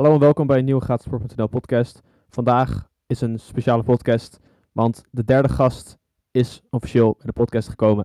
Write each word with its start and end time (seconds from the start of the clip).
Hallo 0.00 0.14
en 0.14 0.20
welkom 0.20 0.46
bij 0.46 0.58
een 0.58 0.64
nieuwe 0.64 0.80
Gratis 0.80 1.06
podcast. 1.50 2.00
Vandaag 2.28 2.88
is 3.06 3.20
een 3.20 3.38
speciale 3.38 3.82
podcast, 3.82 4.38
want 4.72 5.04
de 5.10 5.24
derde 5.24 5.48
gast 5.48 5.98
is 6.30 6.62
officieel 6.70 7.14
bij 7.16 7.26
de 7.26 7.32
podcast 7.32 7.68
gekomen. 7.68 8.04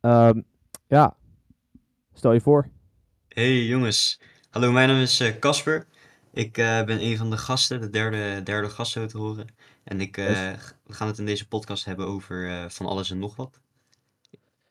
Ehm, 0.00 0.40
ja, 0.86 1.16
stel 2.12 2.32
je 2.32 2.40
voor. 2.40 2.68
Hey 3.28 3.64
jongens, 3.64 4.20
hallo, 4.50 4.72
mijn 4.72 4.88
naam 4.88 5.00
is 5.00 5.20
eh, 5.20 5.38
Casper. 5.38 5.86
ik 6.32 6.58
eh, 6.58 6.84
ben 6.84 7.04
een 7.04 7.16
van 7.16 7.30
de 7.30 7.36
gasten, 7.36 7.80
de 7.80 7.90
derde, 7.90 8.42
derde 8.42 8.68
gast 8.68 8.92
zo 8.92 9.06
te 9.06 9.18
horen. 9.18 9.46
En 9.84 10.00
ik, 10.00 10.16
Yes. 10.16 10.74
we 10.86 10.92
gaan 10.92 11.08
het 11.08 11.18
in 11.18 11.26
deze 11.26 11.48
podcast 11.48 11.84
hebben 11.84 12.06
over 12.06 12.66
van 12.70 12.86
alles 12.86 13.10
en 13.10 13.18
nog 13.18 13.36
wat. 13.36 13.60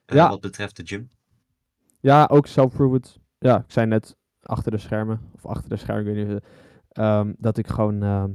Ja. 0.06 0.30
Wat 0.30 0.42
betreft 0.42 0.76
de 0.76 0.86
gym. 0.86 1.10
Ja, 2.00 2.28
ook 2.32 2.48
self-improvement. 2.48 3.20
Ja, 3.38 3.58
ik 3.58 3.72
zei 3.72 3.86
net 3.88 4.16
achter 4.50 4.72
de 4.72 4.78
schermen, 4.78 5.22
of 5.36 5.46
achter 5.46 5.70
de 5.70 5.78
schermen, 5.78 6.08
ik 6.08 6.16
weet 6.16 6.28
niet, 6.28 6.44
ehm, 6.92 7.34
dat 7.38 7.58
ik 7.58 7.68
gewoon, 7.68 8.04
ehm, 8.04 8.30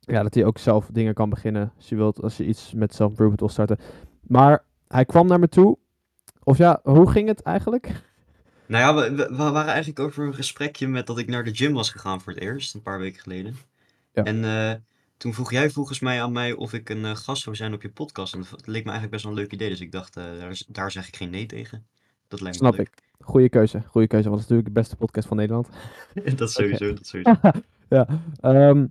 ja, 0.00 0.22
dat 0.22 0.34
hij 0.34 0.44
ook 0.44 0.58
zelf 0.58 0.88
dingen 0.92 1.14
kan 1.14 1.30
beginnen 1.30 1.72
als 1.76 1.88
je 1.88 1.96
wilt, 1.96 2.22
als 2.22 2.36
je 2.36 2.46
iets 2.46 2.72
met 2.72 2.94
self-improvement 2.94 3.40
wil 3.40 3.48
starten. 3.48 3.78
Maar 4.20 4.64
hij 4.88 5.04
kwam 5.04 5.26
naar 5.26 5.38
me 5.38 5.48
toe, 5.48 5.78
of 6.42 6.58
ja, 6.58 6.80
hoe 6.82 7.10
ging 7.10 7.28
het 7.28 7.42
eigenlijk? 7.42 8.02
Nou 8.66 9.04
ja, 9.04 9.12
we, 9.14 9.34
waren 9.34 9.66
eigenlijk 9.66 9.98
over 9.98 10.26
een 10.26 10.34
gesprekje 10.34 10.88
met 10.88 11.06
dat 11.06 11.18
ik 11.18 11.28
naar 11.28 11.44
de 11.44 11.54
gym 11.54 11.72
was 11.72 11.90
gegaan 11.90 12.20
voor 12.20 12.32
het 12.32 12.42
eerst, 12.42 12.74
een 12.74 12.82
paar 12.82 12.98
weken 12.98 13.20
geleden. 13.20 13.56
Ja. 14.12 14.24
En 14.24 14.44
eh, 14.44 14.74
toen 15.16 15.34
vroeg 15.34 15.50
jij 15.50 15.70
volgens 15.70 16.00
mij 16.00 16.22
aan 16.22 16.32
mij 16.32 16.52
of 16.52 16.72
ik 16.72 16.88
een 16.88 17.04
eh, 17.04 17.16
gast 17.16 17.42
zou 17.42 17.56
zijn 17.56 17.74
op 17.74 17.82
je 17.82 17.90
podcast. 17.90 18.34
En 18.34 18.44
dat 18.50 18.66
leek 18.66 18.84
me 18.84 18.90
eigenlijk 18.90 19.10
best 19.10 19.24
wel 19.24 19.32
een 19.32 19.38
leuk 19.38 19.52
idee, 19.52 19.68
dus 19.68 19.80
ik 19.80 19.92
dacht, 19.92 20.16
eh, 20.16 20.24
daar, 20.24 20.62
daar 20.68 20.90
zeg 20.90 21.08
ik 21.08 21.16
geen 21.16 21.30
nee 21.30 21.46
tegen. 21.46 21.86
Dat 22.28 22.40
lijkt 22.40 22.60
me 22.60 22.66
Snap 22.66 22.78
leuk. 22.78 22.88
ik. 22.88 23.09
Goeie 23.24 23.48
keuze, 23.48 23.82
goede 23.86 24.06
keuze, 24.06 24.28
want 24.28 24.40
het 24.40 24.50
is 24.50 24.56
natuurlijk 24.56 24.74
de 24.74 24.80
beste 24.80 24.96
podcast 24.96 25.28
van 25.28 25.36
Nederland. 25.36 25.68
dat 26.36 26.52
sowieso, 26.52 26.92
dat 26.92 27.06
sowieso. 27.06 27.40
ja, 27.96 28.06
ehm, 28.40 28.86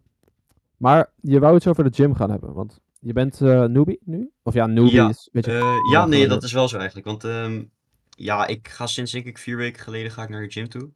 maar 0.78 1.12
je 1.22 1.40
wou 1.40 1.54
het 1.54 1.64
zo 1.64 1.70
over 1.70 1.84
de 1.84 1.94
gym 1.94 2.16
gaan 2.16 2.32
hebben, 2.32 2.54
want 2.54 2.80
je 3.00 3.14
bent 3.14 3.42
eh 3.42 3.64
newbie 3.64 4.00
nu? 4.04 4.32
Of 4.44 4.54
ja, 4.54 4.66
newbie 4.66 4.94
Ja, 4.94 5.10
is, 5.10 5.30
weet 5.32 5.46
je, 5.46 5.52
Eh, 5.52 5.76
ja, 5.92 6.06
nee, 6.06 6.28
dat 6.28 6.44
is 6.44 6.52
wel 6.52 6.68
zo 6.68 6.78
eigenlijk. 6.78 7.08
Want 7.08 7.24
ehm, 7.24 7.64
ja, 8.10 8.48
ik 8.48 8.68
ga 8.68 8.88
sinds 8.88 9.12
denk 9.12 9.26
ik 9.26 9.38
vier 9.38 9.58
weken 9.58 9.84
geleden 9.84 10.12
ga 10.12 10.24
ik 10.24 10.30
naar 10.30 10.42
de 10.42 10.52
gym 10.52 10.70
toe. 10.70 10.90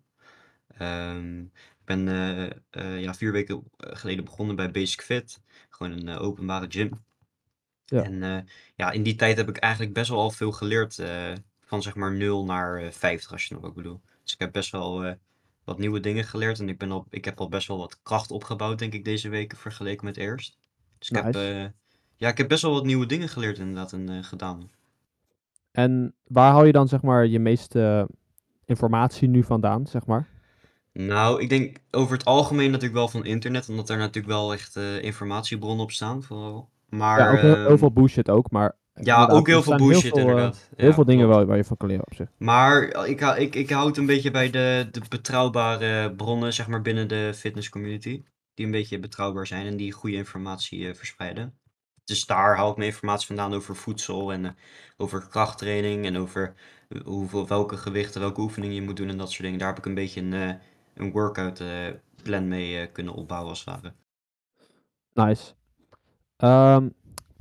Ehm, 0.67 1.41
ik 1.41 1.85
ben 1.85 2.07
eh, 2.69 3.01
ja, 3.01 3.13
vier 3.13 3.31
weken 3.31 3.63
geleden 3.77 4.25
begonnen 4.25 4.55
bij 4.55 4.71
Basic 4.71 5.01
Fit. 5.01 5.41
Gewoon 5.69 5.91
een 5.91 6.17
openbare 6.17 6.65
gym. 6.69 7.03
Ja. 7.85 8.03
En 8.03 8.47
ja, 8.75 8.91
in 8.91 9.03
die 9.03 9.15
tijd 9.15 9.37
heb 9.37 9.49
ik 9.49 9.57
eigenlijk 9.57 9.93
best 9.93 10.09
wel 10.09 10.19
al 10.19 10.31
veel 10.31 10.51
geleerd. 10.51 11.01
Eh, 11.73 11.79
van 11.79 11.81
zeg 11.81 11.95
maar 11.95 12.13
0 12.13 12.45
naar 12.45 12.77
eh 12.81 12.91
50, 12.91 13.31
als 13.31 13.45
je 13.45 13.53
nog 13.53 13.63
ook 13.63 13.75
bedoelt. 13.75 14.01
Dus 14.23 14.33
ik 14.33 14.39
heb 14.39 14.51
best 14.51 14.71
wel 14.71 15.03
eh, 15.05 15.13
wat 15.63 15.79
nieuwe 15.79 15.99
dingen 15.99 16.23
geleerd. 16.23 16.59
En 16.59 16.69
ik, 16.69 16.77
ben 16.77 16.91
al, 16.91 17.05
ik 17.09 17.25
heb 17.25 17.39
al 17.39 17.49
best 17.49 17.67
wel 17.67 17.77
wat 17.77 17.99
kracht 18.01 18.31
opgebouwd, 18.31 18.79
denk 18.79 18.93
ik, 18.93 19.05
deze 19.05 19.29
weken 19.29 19.57
vergeleken 19.57 20.05
met 20.05 20.17
eerst. 20.17 20.57
Dus 20.99 21.09
ik 21.09 21.15
heb, 21.15 21.25
Nice. 21.25 21.51
eh, 21.53 21.65
ja, 22.15 22.29
ik 22.29 22.37
heb 22.37 22.47
best 22.47 22.61
wel 22.61 22.73
wat 22.73 22.85
nieuwe 22.85 23.05
dingen 23.05 23.29
geleerd 23.29 23.57
inderdaad 23.57 23.93
en 23.93 24.09
eh, 24.09 24.23
gedaan. 24.23 24.71
En 25.71 26.13
waar 26.23 26.51
haal 26.51 26.65
je 26.65 26.71
dan 26.71 26.87
zeg 26.87 27.01
maar 27.01 27.27
je 27.27 27.39
meeste 27.39 28.07
informatie 28.65 29.27
nu 29.27 29.43
vandaan, 29.43 29.87
zeg 29.87 30.05
maar? 30.05 30.27
Nou, 30.93 31.41
ik 31.41 31.49
denk 31.49 31.77
over 31.91 32.13
het 32.13 32.25
algemeen 32.25 32.67
natuurlijk 32.71 32.93
wel 32.93 33.07
van 33.07 33.25
internet, 33.25 33.69
omdat 33.69 33.89
er 33.89 33.97
natuurlijk 33.97 34.33
wel 34.33 34.53
echt 34.53 34.75
eh, 34.75 35.03
informatiebronnen 35.03 35.83
op 35.83 35.91
staan, 35.91 36.23
vooral. 36.23 36.69
Maar 36.89 37.19
ja, 37.19 37.31
ook 37.31 37.39
heel, 37.39 37.55
heel 37.55 37.65
ehm, 37.65 37.77
veel 37.77 37.91
bullshit 37.91 38.29
ook, 38.29 38.51
maar 38.51 38.75
ja, 39.01 39.27
ook 39.27 39.47
heel 39.47 39.63
veel 39.63 39.75
bullshit 39.75 40.01
heel 40.01 40.11
veel, 40.11 40.21
eh, 40.23 40.29
inderdaad. 40.29 40.69
heel 40.75 40.87
Ja, 40.87 40.93
veel 40.93 41.05
dingen 41.05 41.27
wel 41.27 41.45
waar 41.45 41.57
je 41.57 41.63
van 41.63 41.77
kan 41.77 41.87
leren 41.87 42.05
op 42.05 42.13
zich. 42.13 42.27
Maar 42.37 42.83
ik, 43.05 43.21
ik, 43.21 43.55
ik 43.55 43.69
houd 43.69 43.97
een 43.97 44.05
beetje 44.05 44.31
bij 44.31 44.49
de, 44.49 44.87
de 44.91 45.01
betrouwbare 45.09 46.11
bronnen, 46.11 46.53
zeg 46.53 46.67
maar, 46.67 46.81
binnen 46.81 47.07
de 47.07 47.31
fitness 47.35 47.69
community. 47.69 48.23
Die 48.53 48.65
een 48.65 48.71
beetje 48.71 48.99
betrouwbaar 48.99 49.47
zijn 49.47 49.65
en 49.65 49.77
die 49.77 49.91
goede 49.91 50.15
informatie 50.15 50.87
eh, 50.89 50.95
verspreiden. 50.95 51.53
Dus 52.03 52.25
daar 52.25 52.55
haal 52.57 52.69
ik 52.71 52.77
mijn 52.77 52.89
informatie 52.89 53.27
vandaan 53.27 53.53
over 53.53 53.75
voedsel 53.75 54.33
en 54.33 54.45
eh, 54.45 54.51
over 54.97 55.27
krachttraining 55.27 56.05
en 56.05 56.17
over 56.17 56.53
hoeveel, 57.03 57.47
welke 57.47 57.77
gewichten, 57.77 58.21
welke 58.21 58.41
oefeningen 58.41 58.75
je 58.75 58.81
moet 58.81 58.97
doen 58.97 59.09
en 59.09 59.17
dat 59.17 59.31
soort 59.31 59.43
dingen. 59.43 59.59
Daar 59.59 59.67
heb 59.67 59.77
ik 59.77 59.85
een 59.85 59.93
beetje 59.93 60.21
een, 60.21 60.59
een 60.93 61.11
workout 61.11 61.63
plan 62.23 62.47
mee 62.47 62.87
kunnen 62.87 63.13
opbouwen 63.13 63.49
als 63.49 63.65
het 63.65 63.69
ware. 63.69 63.93
Nice. 65.13 65.53
Ehm, 66.37 66.87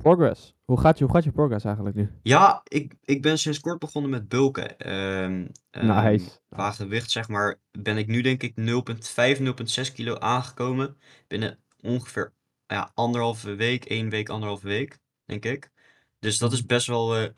progress. 0.03 0.53
Hoe 0.65 0.79
gaat, 0.79 0.97
je, 0.97 1.03
hoe 1.03 1.13
gaat 1.13 1.23
je 1.23 1.31
progress 1.31 1.65
eigenlijk 1.65 1.95
nu? 1.95 2.11
Ja, 2.23 2.61
ik, 2.67 2.95
ik 3.03 3.21
ben 3.21 3.37
sinds 3.37 3.59
kort 3.59 3.79
begonnen 3.79 4.11
met 4.11 4.27
bulken. 4.27 4.77
Ehm, 4.77 5.47
ehm, 5.69 5.85
Nice. 5.85 6.29
qua 6.49 6.71
gewicht, 6.71 7.11
zeg 7.11 7.27
maar, 7.27 7.59
ben 7.71 7.97
ik 7.97 8.07
nu 8.07 8.21
denk 8.21 8.43
ik 8.43 8.53
0,5, 8.55 9.39
0,6 9.39 9.93
kilo 9.93 10.17
aangekomen. 10.17 10.97
Binnen 11.27 11.59
ongeveer 11.81 12.33
ja, 12.67 12.91
anderhalve 12.93 13.55
week, 13.55 13.85
één 13.85 14.09
week, 14.09 14.29
anderhalve 14.29 14.67
week, 14.67 14.99
denk 15.25 15.45
ik. 15.45 15.71
Dus 16.19 16.37
dat 16.37 16.53
is 16.53 16.65
best 16.65 16.87
wel 16.87 17.15
eh, 17.15 17.29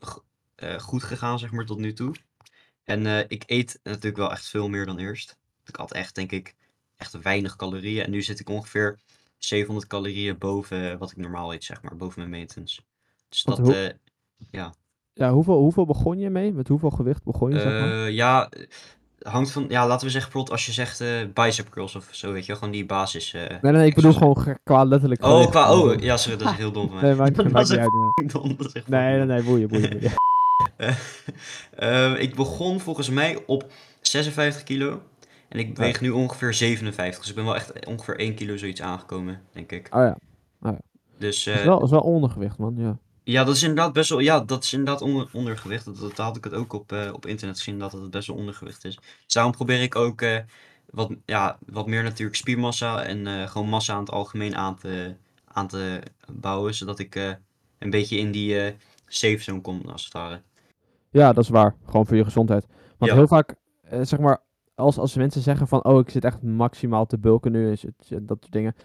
eh, 0.55 0.79
goed 0.79 1.03
gegaan, 1.03 1.39
zeg 1.39 1.51
maar, 1.51 1.65
tot 1.65 1.77
nu 1.77 1.93
toe. 1.93 2.15
En 2.83 3.05
eh, 3.05 3.19
ik 3.27 3.43
eet 3.45 3.79
natuurlijk 3.83 4.17
wel 4.17 4.31
echt 4.31 4.49
veel 4.49 4.69
meer 4.69 4.85
dan 4.85 4.99
eerst. 4.99 5.37
Ik 5.65 5.75
had 5.75 5.93
echt, 5.93 6.15
denk 6.15 6.31
ik, 6.31 6.55
echt 6.95 7.21
weinig 7.21 7.55
calorieën. 7.55 8.03
En 8.03 8.11
nu 8.11 8.21
zit 8.21 8.39
ik 8.39 8.49
ongeveer 8.49 8.99
700 9.37 9.87
calorieën 9.87 10.37
boven 10.37 10.97
wat 10.97 11.11
ik 11.11 11.17
normaal 11.17 11.53
eet, 11.53 11.63
zeg 11.63 11.81
maar, 11.81 11.95
boven 11.95 12.19
mijn 12.19 12.31
maintenance. 12.39 12.81
Dus 13.29 13.43
Want 13.43 13.57
dat, 13.57 13.65
hoe- 13.67 13.75
eh, 13.75 13.93
ja. 14.51 14.73
Ja, 15.13 15.31
hoeveel, 15.31 15.57
hoeveel 15.57 15.85
begon 15.85 16.19
je 16.19 16.29
mee? 16.29 16.53
Met 16.53 16.67
hoeveel 16.67 16.89
gewicht 16.89 17.23
begon 17.23 17.51
je, 17.51 17.59
zeg 17.59 17.71
maar? 17.79 18.05
Eh, 18.05 18.09
ja, 18.11 18.49
hangt 19.19 19.51
van, 19.51 19.65
ja, 19.67 19.87
laten 19.87 20.05
we 20.05 20.11
zeggen 20.11 20.31
bijvoorbeeld 20.31 20.51
als 20.51 20.65
je 20.65 20.71
zegt 20.71 21.01
eh, 21.01 21.07
bicep 21.33 21.69
curls 21.69 21.95
of 21.95 22.07
zo, 22.11 22.31
weet 22.31 22.45
je 22.45 22.53
gewoon 22.53 22.71
die 22.71 22.85
basis. 22.85 23.31
Nee, 23.61 23.71
nee, 23.73 23.85
ik 23.87 23.95
bedoel 23.95 24.13
gewoon 24.13 24.37
ge- 24.37 24.59
qua 24.63 24.83
letterlijk 24.83 25.23
Oh, 25.23 25.29
gewicht. 25.31 25.49
qua, 25.49 25.73
oh, 25.73 25.99
ja, 25.99 26.17
sorry, 26.17 26.37
dat 26.37 26.51
is 26.51 26.57
heel 26.57 26.71
dom 26.71 26.87
van 26.89 26.95
mij. 26.99 27.03
Nee, 27.03 27.15
maakt, 27.15 27.35
Dat 27.43 27.51
maakt 27.51 27.65
is 27.65 27.69
niet 27.69 27.79
uit. 27.79 28.31
dom, 28.31 28.55
dat 28.57 28.65
is 28.65 28.73
echt 28.73 28.87
Nee, 28.87 29.17
nee, 29.17 29.25
nee, 29.25 29.43
boeien, 29.43 29.67
boeien, 29.67 30.01
ik 32.21 32.35
begon 32.35 32.79
volgens 32.79 33.09
mij 33.09 33.43
op 33.45 33.71
56 34.01 34.63
kilo 34.63 35.01
en 35.55 35.61
ik 35.67 35.77
weeg 35.77 36.01
nu 36.01 36.09
ongeveer 36.09 36.53
57, 36.53 37.19
dus 37.19 37.29
ik 37.29 37.35
ben 37.35 37.45
wel 37.45 37.55
echt 37.55 37.85
ongeveer 37.85 38.19
1 38.19 38.35
kilo 38.35 38.57
zoiets 38.57 38.81
aangekomen, 38.81 39.41
denk 39.51 39.71
ik. 39.71 39.87
Oh 39.95 40.01
ja, 40.01 40.17
Dus 41.17 41.43
dat 41.43 41.53
is 41.55 41.59
eh, 41.61 41.65
wel, 41.65 41.75
dat 41.75 41.83
is 41.83 41.91
wel 41.91 42.01
ondergewicht, 42.01 42.57
man. 42.57 42.73
Ja. 42.77 42.97
ja, 43.23 43.43
dat 43.43 43.55
is 43.55 43.61
inderdaad 43.61 43.93
best 43.93 44.09
wel, 44.09 44.19
ja, 44.19 44.39
dat 44.39 44.63
is 44.63 44.73
inderdaad 44.73 45.01
onder, 45.01 45.29
ondergewicht. 45.33 45.85
Dat, 45.85 45.99
dat 45.99 46.17
had 46.17 46.37
ik 46.37 46.43
het 46.43 46.53
ook 46.53 46.73
op, 46.73 46.91
eh, 46.91 47.13
op 47.13 47.25
internet 47.25 47.57
gezien, 47.57 47.79
dat 47.79 47.91
het 47.91 48.09
best 48.09 48.27
wel 48.27 48.35
ondergewicht 48.37 48.85
is. 48.85 48.95
Dus 48.95 49.33
daarom 49.33 49.51
probeer 49.51 49.81
ik 49.81 49.95
ook 49.95 50.21
eh, 50.21 50.37
wat, 50.89 51.11
ja, 51.25 51.57
wat 51.65 51.87
meer 51.87 52.03
natuurlijk 52.03 52.37
spiermassa 52.37 53.03
en 53.03 53.49
gewoon 53.49 53.67
massa 53.67 53.93
aan 53.93 53.99
het 53.99 54.11
algemeen 54.11 54.55
aan 54.55 54.75
te, 54.77 55.15
aan 55.45 55.67
te 55.67 56.01
bouwen, 56.31 56.73
zodat 56.75 56.99
ik 56.99 57.15
een 57.79 57.89
beetje 57.89 58.17
in 58.17 58.31
die 58.31 58.75
safe 59.07 59.37
zone 59.39 59.61
kom, 59.61 59.81
als 59.85 60.03
het 60.03 60.13
ware. 60.13 60.41
ja, 61.09 61.33
dat 61.33 61.43
is 61.43 61.49
waar. 61.49 61.75
Gewoon 61.85 62.05
voor 62.05 62.17
je 62.17 62.23
gezondheid. 62.23 62.65
Want 62.97 63.11
Ja. 63.11 63.17
heel 63.17 63.27
vaak, 63.27 63.55
zeg 64.01 64.19
maar, 64.19 64.41
als, 64.75 64.97
als 64.97 65.15
mensen 65.15 65.41
zeggen 65.41 65.67
van, 65.67 65.83
oh, 65.83 65.99
ik 65.99 66.09
zit 66.09 66.23
echt 66.23 66.41
maximaal 66.41 67.05
te 67.05 67.17
bulken 67.17 67.51
nu, 67.51 67.71
en 67.71 68.25
dat 68.25 68.37
soort 68.39 68.51
dingen. 68.51 68.75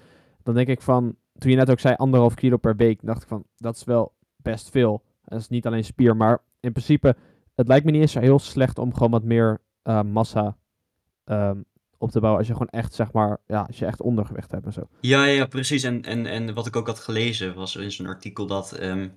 Dan 0.42 0.54
denk 0.54 0.68
ik 0.68 0.82
van, 0.82 1.16
toen 1.38 1.50
je 1.50 1.56
net 1.56 1.70
ook 1.70 1.80
zei 1.80 1.94
anderhalf 1.94 2.34
kilo 2.34 2.56
per 2.56 2.76
week, 2.76 3.00
dacht 3.02 3.22
ik 3.22 3.28
van, 3.28 3.44
dat 3.56 3.76
is 3.76 3.84
wel 3.84 4.12
best 4.36 4.70
veel. 4.70 5.02
Dat 5.24 5.40
is 5.40 5.48
niet 5.48 5.66
alleen 5.66 5.84
spier, 5.84 6.16
maar 6.16 6.38
in 6.60 6.72
principe, 6.72 7.16
het 7.54 7.68
lijkt 7.68 7.84
me 7.84 7.90
niet 7.90 8.00
eens 8.00 8.14
heel 8.14 8.38
slecht 8.38 8.78
om 8.78 8.94
gewoon 8.94 9.10
wat 9.10 9.24
meer 9.24 9.60
eh, 9.82 10.02
massa 10.02 10.56
ehm, 11.24 11.60
op 11.98 12.10
te 12.10 12.20
bouwen. 12.20 12.38
Als 12.38 12.48
je 12.48 12.52
gewoon 12.52 12.68
echt, 12.68 12.94
zeg 12.94 13.12
maar, 13.12 13.38
ja, 13.46 13.60
als 13.66 13.78
je 13.78 13.86
echt 13.86 14.00
ondergewicht 14.00 14.50
hebt 14.50 14.66
en 14.66 14.72
zo. 14.72 14.88
Ja, 15.00 15.24
ja, 15.24 15.32
ja, 15.32 15.46
precies. 15.46 15.82
En, 15.82 16.02
en, 16.02 16.26
en 16.26 16.54
wat 16.54 16.66
ik 16.66 16.76
ook 16.76 16.86
had 16.86 16.98
gelezen 16.98 17.54
was 17.54 17.76
in 17.76 17.92
zo'n 17.92 18.06
artikel 18.06 18.46
dat, 18.46 18.72
ehm, 18.72 19.08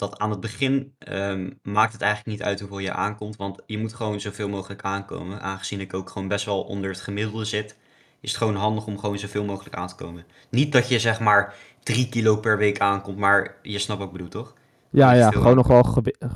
dat 0.00 0.18
aan 0.18 0.30
het 0.30 0.40
begin 0.40 0.94
ehm, 0.98 1.50
maakt 1.62 1.92
het 1.92 2.02
eigenlijk 2.02 2.38
niet 2.38 2.46
uit 2.46 2.60
hoeveel 2.60 2.78
je 2.78 2.92
aankomt, 2.92 3.36
want 3.36 3.62
je 3.66 3.78
moet 3.78 3.94
gewoon 3.94 4.20
zoveel 4.20 4.48
mogelijk 4.48 4.82
aankomen. 4.82 5.40
Aangezien 5.40 5.80
ik 5.80 5.94
ook 5.94 6.10
gewoon 6.10 6.28
best 6.28 6.44
wel 6.44 6.62
onder 6.62 6.90
het 6.90 7.00
gemiddelde 7.00 7.44
zit, 7.44 7.76
is 8.20 8.30
het 8.30 8.38
gewoon 8.38 8.56
handig 8.56 8.86
om 8.86 8.98
gewoon 8.98 9.18
zoveel 9.18 9.44
mogelijk 9.44 9.74
aan 9.74 9.88
te 9.88 9.94
komen. 9.94 10.24
Niet 10.50 10.72
dat 10.72 10.88
je 10.88 10.98
zeg 10.98 11.20
maar 11.20 11.54
3 11.82 12.08
kilo 12.08 12.36
per 12.36 12.58
week 12.58 12.80
aankomt, 12.80 13.18
maar 13.18 13.56
je 13.62 13.78
snapt 13.78 13.98
wat 13.98 14.08
ik 14.08 14.14
bedoel, 14.14 14.30
toch? 14.30 14.54
Ja, 14.90 15.12
ja, 15.12 15.30
gewoon 15.30 15.56
nog 15.56 15.66
wel, 15.66 15.82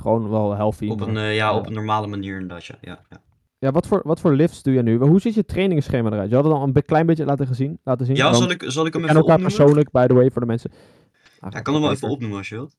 gewoon 0.01 0.29
wel 0.29 0.55
healthy. 0.55 0.89
Op 0.89 0.99
maar- 0.99 1.07
een, 1.07 1.17
eh, 1.17 1.23
ja, 1.23 1.49
ja. 1.49 1.55
op 1.55 1.67
een 1.67 1.73
normale 1.73 2.07
manier 2.07 2.33
inderdaad, 2.33 2.65
ja. 2.65 2.75
ja, 2.81 2.99
ja. 3.09 3.21
Ja, 3.59 3.71
wat 3.71 3.87
voor, 3.87 4.01
wat 4.03 4.19
voor 4.19 4.33
lifts 4.33 4.63
doe 4.63 4.73
je 4.73 4.81
nu? 4.81 4.97
Hoe 4.97 5.19
ziet 5.19 5.33
je 5.33 5.45
trainingsschema 5.45 6.11
eruit? 6.11 6.29
Je 6.29 6.35
had 6.35 6.43
het 6.43 6.53
al 6.53 6.63
een 6.63 6.85
klein 6.85 7.05
beetje 7.05 7.25
laten, 7.25 7.47
gezien, 7.47 7.79
laten 7.83 8.05
zien. 8.05 8.15
Ja, 8.15 8.33
zal 8.33 8.49
ik, 8.49 8.63
zal 8.67 8.85
ik 8.85 8.93
hem 8.93 9.03
even 9.03 9.15
kennen 9.15 9.15
elkaar 9.15 9.35
opnoemen? 9.35 9.57
persoonlijk, 9.57 9.91
by 9.91 10.05
the 10.05 10.13
way, 10.13 10.31
voor 10.31 10.41
de 10.41 10.47
mensen. 10.47 10.71
Ja, 11.39 11.57
ik 11.57 11.63
kan 11.63 11.73
hem 11.73 11.83
wel 11.83 11.91
even 11.91 12.09
opnoemen 12.09 12.37
als 12.37 12.49
je 12.49 12.55
wilt. 12.55 12.75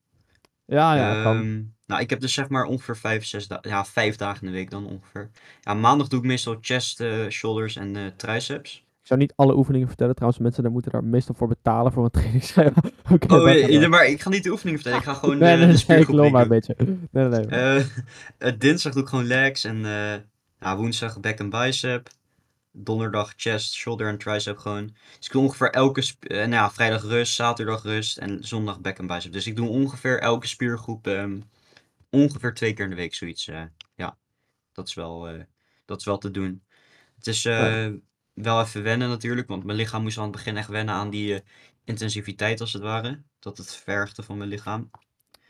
Ja, 0.66 0.94
ja, 0.94 1.22
kan. 1.22 1.36
Ehm, 1.36 1.62
nou, 1.86 2.00
ik 2.00 2.10
heb 2.10 2.20
dus 2.20 2.32
zeg 2.32 2.48
maar 2.48 2.64
ongeveer 2.64 2.96
vijf, 2.96 3.24
zes 3.24 3.48
dagen, 3.48 3.70
ja, 3.70 3.84
vijf 3.84 4.16
dagen 4.16 4.40
in 4.40 4.46
de 4.46 4.52
week 4.58 4.70
dan 4.70 4.86
ongeveer. 4.86 5.30
Ja, 5.60 5.74
maandag 5.74 6.08
doe 6.08 6.18
ik 6.18 6.24
meestal 6.26 6.56
chest, 6.60 7.00
eh, 7.00 7.28
shoulders 7.28 7.76
en 7.76 7.96
eh, 7.96 8.02
triceps. 8.16 8.84
Ik 9.00 9.12
zou 9.12 9.20
niet 9.20 9.32
alle 9.36 9.56
oefeningen 9.56 9.88
vertellen, 9.88 10.14
trouwens. 10.14 10.42
Mensen 10.42 10.62
daar 10.62 10.72
moeten 10.72 10.92
daar 10.92 11.04
meestal 11.04 11.34
voor 11.34 11.48
betalen 11.48 11.92
voor 11.92 12.04
een 12.04 12.10
trainingsschema. 12.10 12.72
Oké, 13.12 13.34
Oh, 13.34 13.46
ja, 13.48 13.52
ja, 13.66 13.78
wel. 13.80 13.88
maar 13.88 14.06
ik 14.06 14.20
ga 14.20 14.28
niet 14.30 14.44
de 14.44 14.50
oefeningen 14.50 14.80
vertellen, 14.80 15.04
ik 15.04 15.10
ga 15.12 15.18
gewoon 15.18 15.38
Nee, 15.38 15.52
eh, 15.52 15.58
nee, 15.58 15.60
de 15.60 15.66
nee, 15.66 15.74
ik 15.74 15.80
spiergroep 15.82 16.14
lul 16.16 16.30
maar 16.30 16.42
een 16.42 16.48
doen. 16.48 16.58
beetje. 16.58 16.74
Nee, 17.10 17.24
nee, 17.28 17.40
nee. 17.46 17.46
Eh, 17.60 17.76
eh, 18.38 18.52
dinsdag 18.58 18.92
doe 18.92 19.02
ik 19.02 19.08
gewoon 19.08 19.24
legs 19.26 19.64
en 19.64 19.84
eh, 19.84 20.14
ja, 20.60 20.76
woensdag 20.76 21.20
back 21.20 21.38
en 21.38 21.50
bicep. 21.50 22.08
Donderdag 22.76 23.32
chest, 23.36 23.74
shoulder 23.74 24.08
en 24.08 24.18
tricep 24.18 24.58
gewoon. 24.58 24.86
Dus 25.16 25.26
ik 25.26 25.32
doe 25.32 25.42
ongeveer 25.42 25.70
elke, 25.70 26.02
eh, 26.20 26.36
nou 26.36 26.50
ja, 26.50 26.70
vrijdag 26.70 27.02
rust, 27.02 27.34
zaterdag 27.34 27.82
rust 27.82 28.18
en 28.18 28.44
zondag 28.44 28.80
back 28.80 28.98
en 28.98 29.06
bicep. 29.06 29.32
Dus 29.32 29.46
ik 29.46 29.56
doe 29.56 29.68
ongeveer 29.68 30.20
elke 30.20 30.46
spiergroep 30.46 31.06
ehm, 31.06 31.40
ongeveer 32.10 32.54
twee 32.54 32.72
keer 32.72 32.84
in 32.84 32.90
de 32.90 32.96
week 32.96 33.14
zoiets. 33.14 33.48
eh. 33.48 33.62
ja, 33.94 34.16
dat 34.72 34.88
is 34.88 34.94
wel, 34.94 35.28
eh, 35.28 35.40
dat 35.84 35.98
is 35.98 36.04
wel 36.04 36.18
te 36.18 36.30
doen. 36.30 36.62
Het 37.16 37.26
is 37.26 37.42
wel 38.32 38.60
even 38.60 38.82
wennen 38.82 39.08
natuurlijk, 39.08 39.48
want 39.48 39.64
mijn 39.64 39.78
lichaam 39.78 40.02
moest 40.02 40.18
aan 40.18 40.22
het 40.22 40.32
begin 40.32 40.56
echt 40.56 40.68
wennen 40.68 40.94
aan 40.94 41.10
die 41.10 41.42
intensiviteit 41.84 42.60
als 42.60 42.72
het 42.72 42.82
ware. 42.82 43.22
Dat 43.38 43.58
het 43.58 43.76
vergde 43.76 44.22
van 44.22 44.36
mijn 44.36 44.50
lichaam. 44.50 44.90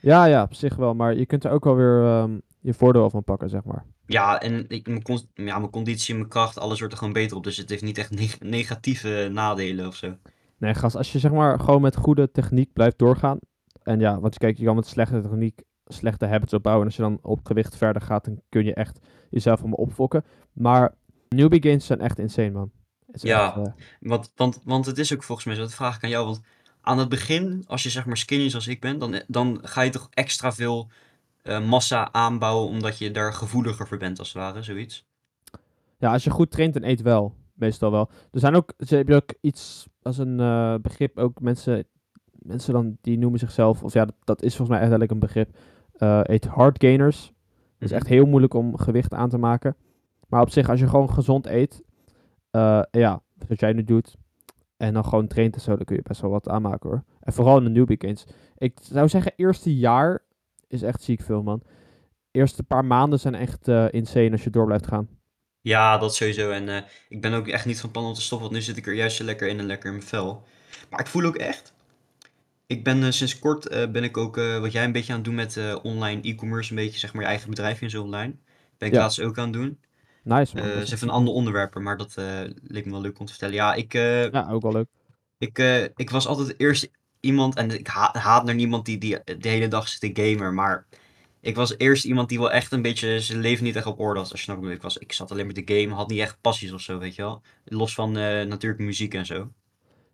Ja, 0.01 0.25
ja, 0.25 0.43
op 0.43 0.55
zich 0.55 0.77
wel. 0.77 0.95
Maar 0.95 1.15
je 1.15 1.27
kunt 1.27 1.45
er 1.45 1.51
ook 1.51 1.65
wel 1.65 1.77
weer 1.77 2.03
ehm, 2.05 2.39
je 2.61 2.75
voordeel 2.75 3.11
van 3.11 3.25
pakken, 3.25 3.49
zeg 3.49 3.65
maar. 3.65 3.85
Ja, 4.07 4.41
en 4.41 4.65
ik, 4.69 4.87
mijn, 4.87 5.03
con- 5.03 5.29
ja, 5.35 5.59
mijn 5.59 5.71
conditie 5.71 6.15
mijn 6.15 6.29
kracht, 6.29 6.59
alles 6.59 6.79
wordt 6.79 6.93
er 6.93 6.99
gewoon 6.99 7.13
beter 7.15 7.37
op. 7.37 7.45
Dus 7.45 7.57
het 7.57 7.69
heeft 7.71 7.83
niet 7.83 7.99
echt 7.99 8.11
neg- 8.11 8.41
negatieve 8.41 9.29
nadelen 9.33 9.87
of 9.87 9.97
zo. 9.97 10.17
Nee, 10.59 10.75
gast, 10.75 10.97
als 10.97 11.13
je 11.13 11.19
zeg 11.19 11.33
maar 11.33 11.61
gewoon 11.61 11.81
met 11.81 11.97
goede 11.97 12.31
techniek 12.31 12.73
blijft 12.73 12.99
doorgaan. 12.99 13.39
En 13.83 14.01
ja, 14.01 14.21
want 14.21 14.39
kijk, 14.39 14.59
je 14.59 14.65
kan 14.65 14.75
met 14.75 14.87
slechte 14.87 15.21
techniek 15.21 15.63
slechte 15.85 16.27
habits 16.27 16.53
opbouwen. 16.53 16.83
En 16.83 16.89
als 16.89 16.97
je 16.97 17.03
dan 17.09 17.19
op 17.23 17.47
gewicht 17.47 17.77
verder 17.77 18.03
gaat, 18.03 18.25
dan 18.25 18.41
kun 18.49 18.65
je 18.65 18.75
echt 18.75 18.99
jezelf 19.31 19.61
allemaal 19.61 19.79
opfokken. 19.79 20.25
Maar 20.53 20.95
newbie 21.29 21.63
gains 21.63 21.87
zijn 21.87 22.01
echt 22.01 22.19
insane, 22.19 22.51
man. 22.51 22.71
Ja. 23.13 23.47
echt, 23.57 23.67
eh, 23.67 23.73
Want, 24.01 24.33
want, 24.35 24.61
want 24.65 24.87
het 24.87 24.99
is 24.99 25.15
ook 25.15 25.23
volgens 25.23 25.47
mij 25.47 25.57
zo, 25.57 25.61
dat 25.63 25.75
vraag 25.75 25.97
ik 25.97 26.05
aan 26.05 26.11
jou. 26.11 26.25
Want 26.25 26.41
aan 26.81 26.99
het 26.99 27.09
begin, 27.09 27.65
als 27.67 27.83
je 27.83 27.91
zeg 27.91 28.07
maar 28.07 28.17
skinny 28.17 28.45
is 28.45 28.55
als 28.55 28.67
ik 28.67 28.81
ben, 28.81 28.99
dan, 28.99 29.23
dan 29.27 29.59
ga 29.63 29.81
je 29.83 29.91
toch 29.91 30.09
extra 30.11 30.53
veel 30.53 30.91
massa 31.69 32.13
aanbouwen, 32.13 32.69
omdat 32.69 32.99
je 32.99 33.11
daar 33.11 33.33
gevoeliger 33.33 33.87
voor 33.87 33.99
bent 33.99 34.19
als 34.19 34.33
het 34.33 34.43
ware, 34.43 34.63
zoiets. 34.63 35.07
ja, 35.99 36.13
als 36.13 36.25
je 36.25 36.31
goed 36.31 36.51
traint 36.51 36.77
en 36.77 36.89
eet 36.89 37.03
wel, 37.03 37.35
meestal 37.55 37.91
wel. 37.91 38.11
Er 38.33 38.41
zijn 38.41 38.55
ook, 38.55 38.73
ze 38.79 38.97
hebben 38.97 39.17
ook 39.17 39.35
iets 39.41 39.87
als 40.03 40.19
een 40.19 40.41
eh, 40.41 40.75
begrip, 40.83 41.19
ook 41.19 41.41
mensen, 41.41 41.87
mensen 42.33 42.73
dan, 42.73 42.97
die 43.01 43.19
noemen 43.19 43.39
zichzelf, 43.39 43.83
of 43.83 43.93
ja, 43.93 44.05
dat, 44.05 44.15
dat 44.25 44.43
is 44.43 44.57
volgens 44.57 44.69
mij 44.69 44.79
letterlijk 44.79 45.11
een 45.11 45.19
begrip, 45.19 45.57
eh 45.93 46.21
heet 46.23 46.45
hard 46.45 46.83
gainers. 46.83 47.33
Het 47.79 47.91
is 47.91 47.97
echt 47.97 48.07
heel 48.07 48.27
moeilijk 48.27 48.55
om 48.55 48.79
gewicht 48.79 49.15
aan 49.15 49.29
te 49.29 49.39
maken. 49.39 49.77
Maar 50.29 50.41
op 50.41 50.51
zich, 50.51 50.69
als 50.69 50.81
je 50.81 50.89
gewoon 50.89 51.11
gezond 51.11 51.47
eet, 51.47 51.83
eh, 52.51 52.83
ja, 52.91 53.23
wat 53.49 53.61
jij 53.61 53.73
nu 53.73 53.85
doet, 53.85 54.17
en 54.77 54.95
dan 54.95 55.05
gewoon 55.05 55.27
traint 55.27 55.55
en 55.55 55.61
zo, 55.61 55.77
dan 55.77 55.85
kun 55.85 55.97
je 55.97 56.03
best 56.03 56.21
wel 56.21 56.31
wat 56.31 56.49
aanmaken 56.49 56.91
hoor. 56.91 57.05
En 57.21 57.33
vooral 57.33 57.59
in 57.59 57.65
de 57.65 57.71
newbie 57.71 58.01
gains. 58.01 58.27
Ik 58.57 58.79
zou 58.83 59.09
zeggen, 59.09 59.33
eerste 59.37 59.77
jaar 59.77 60.23
is 60.69 60.83
echt 60.83 61.03
ziek 61.03 61.21
veel, 61.23 61.43
man. 61.43 61.63
Eerste 62.31 62.63
paar 62.63 62.85
maanden 62.85 63.21
zijn 63.21 63.35
echt 63.35 63.69
eh, 63.69 63.87
insane 63.91 64.31
als 64.31 64.45
je 64.45 64.51
door 64.51 64.67
blijft 64.67 64.87
gaan. 64.87 65.09
Ja, 65.61 65.99
dat 65.99 66.15
sowieso. 66.15 66.51
En 66.51 66.69
eh, 66.69 66.83
ik 67.09 67.21
ben 67.21 67.33
ook 67.33 67.49
echt 67.49 67.67
niet 67.67 67.81
van 67.81 67.91
plan 67.91 68.05
om 68.05 68.15
te 68.15 68.21
stoppen, 68.21 68.49
want 68.49 68.59
nu 68.61 68.65
zit 68.67 68.77
ik 68.77 68.87
er 68.87 68.95
juist 68.95 69.17
zo 69.17 69.25
lekker 69.25 69.49
in 69.49 69.59
en 69.59 69.67
lekker 69.67 69.91
in 69.91 69.97
mijn 69.97 70.09
vel. 70.09 70.43
Maar 70.91 71.01
ik 71.01 71.07
voel 71.07 71.25
ook 71.25 71.37
echt. 71.37 71.75
Ik 72.67 72.85
ben 72.85 73.03
eh, 73.03 73.11
sinds 73.11 73.39
kort 73.39 73.69
ben 73.93 74.05
ik 74.05 74.17
ook 74.17 74.37
wat 74.37 74.73
jij 74.73 74.85
een 74.85 74.93
beetje 74.93 75.13
aan 75.13 75.19
het 75.19 75.25
doen 75.27 75.35
met 75.35 75.81
online 75.83 76.23
e-commerce, 76.23 76.71
een 76.71 76.77
beetje 76.77 76.99
zeg 76.99 77.13
maar 77.13 77.23
je 77.23 77.29
eigen 77.29 77.51
bedrijfje 77.51 77.85
en 77.85 77.91
zo 77.91 78.03
online. 78.03 78.35
Ben 78.79 78.89
ik 78.89 78.95
Ja. 78.95 79.01
laatst 79.01 79.21
ook 79.21 79.39
aan 79.39 79.45
het 79.45 79.53
doen. 79.53 79.81
Nice, 80.23 80.57
man. 80.57 80.69
Dat 80.69 80.83
is 80.83 80.93
even 80.93 81.09
een 81.09 81.15
ander 81.15 81.35
onderwerp, 81.35 81.75
maar 81.79 81.97
dat 81.97 82.15
leek 82.63 82.85
me 82.85 82.91
wel 82.91 83.01
leuk 83.01 83.19
om 83.19 83.27
te 83.27 83.33
vertellen. 83.33 83.55
Ja, 83.55 83.75
ik, 83.75 83.93
Ja, 83.93 84.49
ook 84.51 84.63
wel 84.63 84.73
leuk. 84.73 84.87
ik, 85.39 85.59
ik 85.97 86.11
was 86.11 86.27
altijd 86.27 86.55
eerst 86.61 86.89
iemand, 87.21 87.55
en 87.55 87.71
ik 87.71 87.87
ha- 87.87 88.19
haat 88.19 88.45
naar 88.45 88.55
niemand 88.55 88.85
die, 88.85 88.99
die 88.99 89.19
de 89.39 89.49
hele 89.49 89.69
dag 89.69 89.89
zit 89.89 90.15
te 90.15 90.23
gamen, 90.23 90.55
maar 90.55 90.87
ik 91.41 91.55
was 91.55 91.75
eerst 91.77 92.05
iemand 92.05 92.29
die 92.29 92.39
wel 92.39 92.51
echt 92.51 92.73
een 92.73 92.83
beetje 92.83 93.21
zijn 93.21 93.41
leven 93.41 93.65
niet 93.65 93.77
echt 93.77 93.87
op 93.87 94.01
orde 94.01 94.21
had. 94.21 94.31
Als 94.31 94.43
je 94.43 94.61
wat 94.61 94.71
ik 94.71 94.83
was, 94.83 94.97
ik 94.97 95.13
zat 95.13 95.31
alleen 95.31 95.45
maar 95.45 95.55
te 95.55 95.75
gamen, 95.75 95.97
had 95.97 96.09
niet 96.09 96.21
echt 96.21 96.41
passies 96.41 96.73
of 96.73 96.81
zo, 96.81 96.99
weet 96.99 97.15
je 97.15 97.23
wel. 97.23 97.43
Los 97.65 97.95
van 97.95 98.17
eh, 98.17 98.47
natuurlijk 98.47 98.83
muziek 98.83 99.15
en 99.15 99.27
zo. 99.27 99.53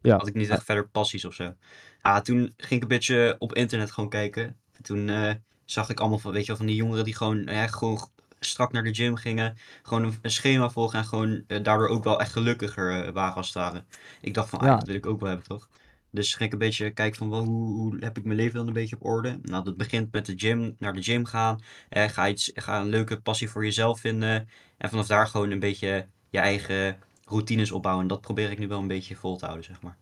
Ja. 0.02 0.16
Had 0.16 0.26
ik 0.26 0.34
niet 0.34 0.48
echt 0.48 0.64
verder 0.64 0.88
passies 0.88 1.24
of 1.24 1.34
zo. 1.34 1.54
Ja, 2.02 2.20
toen 2.20 2.54
ging 2.56 2.72
ik 2.72 2.82
een 2.82 2.88
beetje 2.88 3.36
op 3.38 3.54
internet 3.54 3.90
gewoon 3.90 4.10
kijken. 4.10 4.42
En 4.72 4.82
toen 4.82 5.08
eh, 5.08 5.34
zag 5.64 5.90
ik 5.90 6.00
allemaal 6.00 6.18
van, 6.18 6.32
weet 6.32 6.40
je 6.40 6.46
wel, 6.46 6.56
van 6.56 6.66
die 6.66 6.76
jongeren 6.76 7.04
die 7.04 7.16
gewoon, 7.16 7.42
ja, 7.44 7.66
gewoon 7.66 8.08
strak 8.40 8.72
naar 8.72 8.82
de 8.82 8.94
gym 8.94 9.16
gingen. 9.16 9.56
Gewoon 9.82 10.14
een, 10.22 10.30
schema 10.30 10.70
volgen 10.70 10.98
en 10.98 11.04
gewoon 11.04 11.44
eh, 11.46 11.62
daardoor 11.62 11.88
ook 11.88 12.04
wel 12.04 12.20
echt 12.20 12.32
gelukkiger 12.32 13.04
eh, 13.04 13.12
waren 13.12 13.34
als 13.34 13.46
het 13.46 13.56
ware. 13.56 13.84
Ik 14.20 14.34
dacht 14.34 14.48
van, 14.48 14.58
ah, 14.58 14.66
Ja. 14.66 14.76
dat 14.76 14.86
wil 14.86 14.96
ik 14.96 15.06
ook 15.06 15.20
wel 15.20 15.28
hebben, 15.28 15.46
toch? 15.48 15.68
Dus 16.12 16.34
ging 16.34 16.46
ik 16.46 16.52
een 16.52 16.58
beetje 16.58 16.90
kijken 16.90 17.18
van, 17.18 17.44
hoe, 17.44 17.74
hoe 17.74 17.96
heb 18.00 18.18
ik 18.18 18.24
mijn 18.24 18.36
leven 18.36 18.58
dan 18.58 18.66
een 18.66 18.72
beetje 18.72 18.96
op 18.96 19.04
orde? 19.04 19.38
Nou, 19.42 19.64
dat 19.64 19.76
begint 19.76 20.12
met 20.12 20.26
de 20.26 20.32
gym, 20.36 20.76
naar 20.78 20.92
de 20.92 21.02
gym 21.02 21.24
gaan. 21.24 21.60
Ga, 21.90 22.28
iets, 22.28 22.50
ga 22.54 22.80
een 22.80 22.88
leuke 22.88 23.20
passie 23.20 23.50
voor 23.50 23.64
jezelf 23.64 24.00
vinden. 24.00 24.48
En 24.76 24.88
vanaf 24.88 25.06
daar 25.06 25.26
gewoon 25.26 25.50
een 25.50 25.58
beetje 25.58 26.06
je 26.28 26.38
eigen 26.38 26.96
routines 27.24 27.72
opbouwen. 27.72 28.02
En 28.02 28.08
dat 28.08 28.20
probeer 28.20 28.50
ik 28.50 28.58
nu 28.58 28.68
wel 28.68 28.78
een 28.78 28.86
beetje 28.86 29.16
vol 29.16 29.36
te 29.36 29.44
houden, 29.44 29.64
zeg 29.64 29.82
maar. 29.82 29.96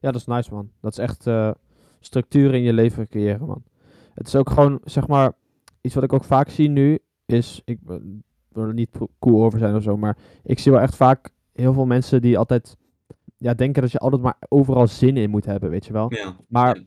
Ja, 0.00 0.10
dat 0.10 0.20
is 0.20 0.26
nice, 0.26 0.54
man. 0.54 0.70
Dat 0.80 0.92
is 0.92 0.98
echt 0.98 1.26
eh, 1.26 1.50
structuur 2.00 2.54
in 2.54 2.62
je 2.62 2.72
leven 2.72 3.08
creëren, 3.08 3.46
man. 3.46 3.62
Het 4.14 4.26
is 4.26 4.36
ook 4.36 4.50
gewoon, 4.50 4.80
zeg 4.84 5.06
maar, 5.06 5.32
iets 5.80 5.94
wat 5.94 6.04
ik 6.04 6.12
ook 6.12 6.24
vaak 6.24 6.50
zie 6.50 6.68
nu, 6.68 6.98
is, 7.26 7.62
ik 7.64 7.78
wil 7.82 8.64
er 8.64 8.74
niet 8.74 8.98
cool 9.18 9.44
over 9.44 9.58
zijn 9.58 9.74
of 9.74 9.82
zo, 9.82 9.96
maar 9.96 10.16
ik 10.42 10.58
zie 10.58 10.72
wel 10.72 10.80
echt 10.80 10.96
vaak 10.96 11.30
heel 11.52 11.72
veel 11.72 11.86
mensen 11.86 12.22
die 12.22 12.38
altijd, 12.38 12.76
ja, 13.40 13.54
denken 13.54 13.82
dat 13.82 13.92
je 13.92 13.98
altijd 13.98 14.22
maar 14.22 14.36
overal 14.48 14.86
zin 14.86 15.16
in 15.16 15.30
moet 15.30 15.44
hebben, 15.44 15.70
weet 15.70 15.86
je 15.86 15.92
wel. 15.92 16.14
Ja. 16.14 16.36
Maar, 16.48 16.82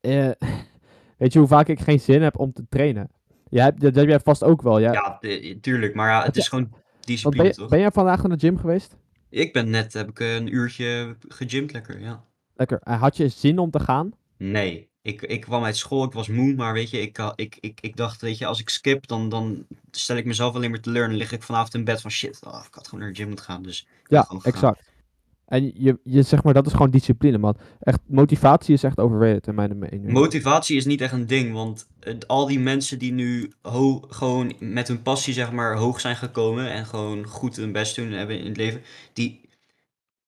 eh, 0.00 0.30
weet 1.18 1.32
je 1.32 1.38
hoe 1.38 1.48
vaak 1.48 1.68
ik 1.68 1.80
geen 1.80 2.00
zin 2.00 2.22
heb 2.22 2.38
om 2.38 2.52
te 2.52 2.66
trainen? 2.68 3.10
Jij, 3.48 3.64
hebt- 3.64 3.80
dat 3.80 3.94
heb 3.94 4.08
jij 4.08 4.20
vast 4.20 4.44
ook 4.44 4.62
wel, 4.62 4.78
ja. 4.78 4.92
Ja, 4.92 5.18
eh, 5.20 5.56
tuurlijk. 5.60 5.94
Maar 5.94 6.10
ja, 6.10 6.22
het 6.24 6.36
is 6.36 6.48
gewoon 6.48 6.72
discipline, 7.00 7.42
ben, 7.42 7.52
je, 7.52 7.58
toch? 7.58 7.68
ben 7.68 7.78
jij 7.78 7.90
vandaag 7.90 8.22
naar 8.22 8.36
de 8.38 8.46
gym 8.46 8.58
geweest? 8.58 8.96
Ik 9.28 9.52
ben 9.52 9.70
net, 9.70 9.92
heb 9.92 10.08
ik 10.08 10.20
eh, 10.20 10.34
een 10.34 10.54
uurtje 10.54 11.16
gegymd 11.28 11.72
lekker, 11.72 12.00
ja. 12.00 12.24
Lekker. 12.54 12.80
En 12.82 12.98
had 12.98 13.16
je 13.16 13.28
zin 13.28 13.58
om 13.58 13.70
te 13.70 13.80
gaan? 13.80 14.12
Nee, 14.36 14.88
ik, 15.02 15.22
ik 15.22 15.40
kwam 15.40 15.64
uit 15.64 15.76
school, 15.76 16.04
ik 16.04 16.12
was 16.12 16.28
moe, 16.28 16.54
maar 16.54 16.72
weet 16.72 16.90
je, 16.90 17.00
ik, 17.00 17.16
ha- 17.16 17.32
ik, 17.36 17.56
ik, 17.60 17.80
ik 17.80 17.96
dacht, 17.96 18.20
weet 18.20 18.38
je, 18.38 18.46
als 18.46 18.60
ik 18.60 18.68
skip, 18.68 19.06
dan, 19.06 19.28
dan 19.28 19.66
stel 19.90 20.16
ik 20.16 20.24
mezelf 20.24 20.54
alleen 20.54 20.70
maar 20.70 20.80
teleur 20.80 21.08
dan 21.08 21.16
lig 21.16 21.32
ik 21.32 21.42
vanavond 21.42 21.74
in 21.74 21.84
bed 21.84 22.00
van 22.00 22.10
shit, 22.10 22.40
oh, 22.46 22.64
ik 22.66 22.74
had 22.74 22.88
gewoon 22.88 23.04
naar 23.04 23.12
de 23.12 23.18
gym 23.18 23.26
moeten 23.26 23.44
gaan, 23.44 23.62
dus 23.62 23.86
Ja, 24.08 24.28
exact. 24.42 24.92
En 25.46 25.72
je, 25.74 25.98
je 26.04 26.22
zeg 26.22 26.42
maar, 26.42 26.54
dat 26.54 26.66
is 26.66 26.72
gewoon 26.72 26.90
discipline, 26.90 27.38
man. 27.38 27.56
Echt, 27.80 28.00
motivatie 28.06 28.74
is 28.74 28.82
echt 28.82 28.98
overrated 28.98 29.46
in 29.46 29.54
mijn 29.54 29.78
mening. 29.78 30.12
Motivatie 30.12 30.76
is 30.76 30.84
niet 30.84 31.00
echt 31.00 31.12
een 31.12 31.26
ding, 31.26 31.52
want 31.52 31.88
al 32.26 32.46
die 32.46 32.60
mensen 32.60 32.98
die 32.98 33.12
nu 33.12 33.52
ho 33.62 34.00
gewoon 34.08 34.52
met 34.58 34.88
hun 34.88 35.02
passie 35.02 35.34
zeg 35.34 35.52
maar 35.52 35.76
hoog 35.76 36.00
zijn 36.00 36.16
gekomen 36.16 36.70
en 36.70 36.86
gewoon 36.86 37.26
goed 37.26 37.56
hun 37.56 37.72
best 37.72 37.96
doen 37.96 38.10
hebben 38.10 38.38
in 38.38 38.46
het 38.46 38.56
leven, 38.56 38.82
die, 39.12 39.40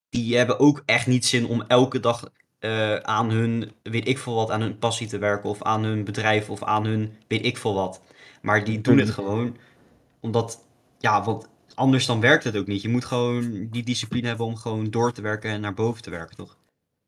die 0.09 0.37
hebben 0.37 0.59
ook 0.59 0.83
echt 0.87 1.07
niet 1.07 1.27
zin 1.27 1.47
om 1.47 1.63
elke 1.67 2.01
dag 2.01 2.31
eh, 2.59 2.97
aan 2.97 3.31
hun, 3.31 3.73
weet 3.83 4.09
ik 4.09 4.19
veel 4.19 4.35
wat, 4.35 4.51
aan 4.51 4.61
hun 4.61 4.79
passie 4.79 5.07
te 5.07 5.19
werken 5.19 5.51
of 5.51 5.63
aan 5.63 5.85
hun 5.85 6.05
bedrijf 6.05 6.51
of 6.51 6.63
aan 6.63 6.85
hun, 6.85 7.13
weet 7.29 7.45
ik 7.45 7.57
veel 7.57 7.75
wat. 7.75 8.03
Maar 8.43 8.65
die 8.65 8.81
doen 8.81 8.99
het 8.99 9.11
gewoon 9.11 9.57
omdat, 10.21 10.65
ja, 10.99 11.25
want 11.25 11.49
anders 11.77 12.07
dan 12.07 12.21
werkt 12.21 12.45
het 12.45 12.57
ook 12.57 12.67
niet. 12.67 12.83
Je 12.83 12.89
moet 12.89 13.05
gewoon 13.05 13.69
die 13.71 13.83
discipline 13.85 14.27
hebben 14.27 14.47
om 14.47 14.57
gewoon 14.57 14.91
door 14.91 15.13
te 15.13 15.23
werken 15.23 15.51
en 15.51 15.61
naar 15.61 15.75
boven 15.75 16.03
te 16.03 16.11
werken, 16.11 16.37
toch? 16.37 16.57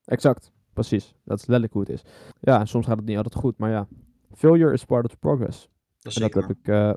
Exact, 0.05 0.51
precies. 0.73 1.15
Dat 1.25 1.39
is 1.39 1.47
letterlijk 1.47 1.73
hoe 1.73 1.83
het 1.83 1.91
is. 1.91 2.03
Ja, 2.41 2.61
en 2.61 2.67
soms 2.69 2.87
gaat 2.87 2.97
het 2.97 3.07
niet 3.07 3.17
altijd 3.17 3.35
goed, 3.35 3.59
maar 3.59 3.71
ja. 3.71 3.87
Failure 4.35 4.73
is 4.73 4.85
part 4.85 5.05
of 5.05 5.11
the 5.11 5.17
progress. 5.17 5.69
Dat 6.01 6.15
En 6.15 6.21
dat 6.21 6.35
heb 6.35 6.51
ik, 6.51 6.69
eh 6.69 6.93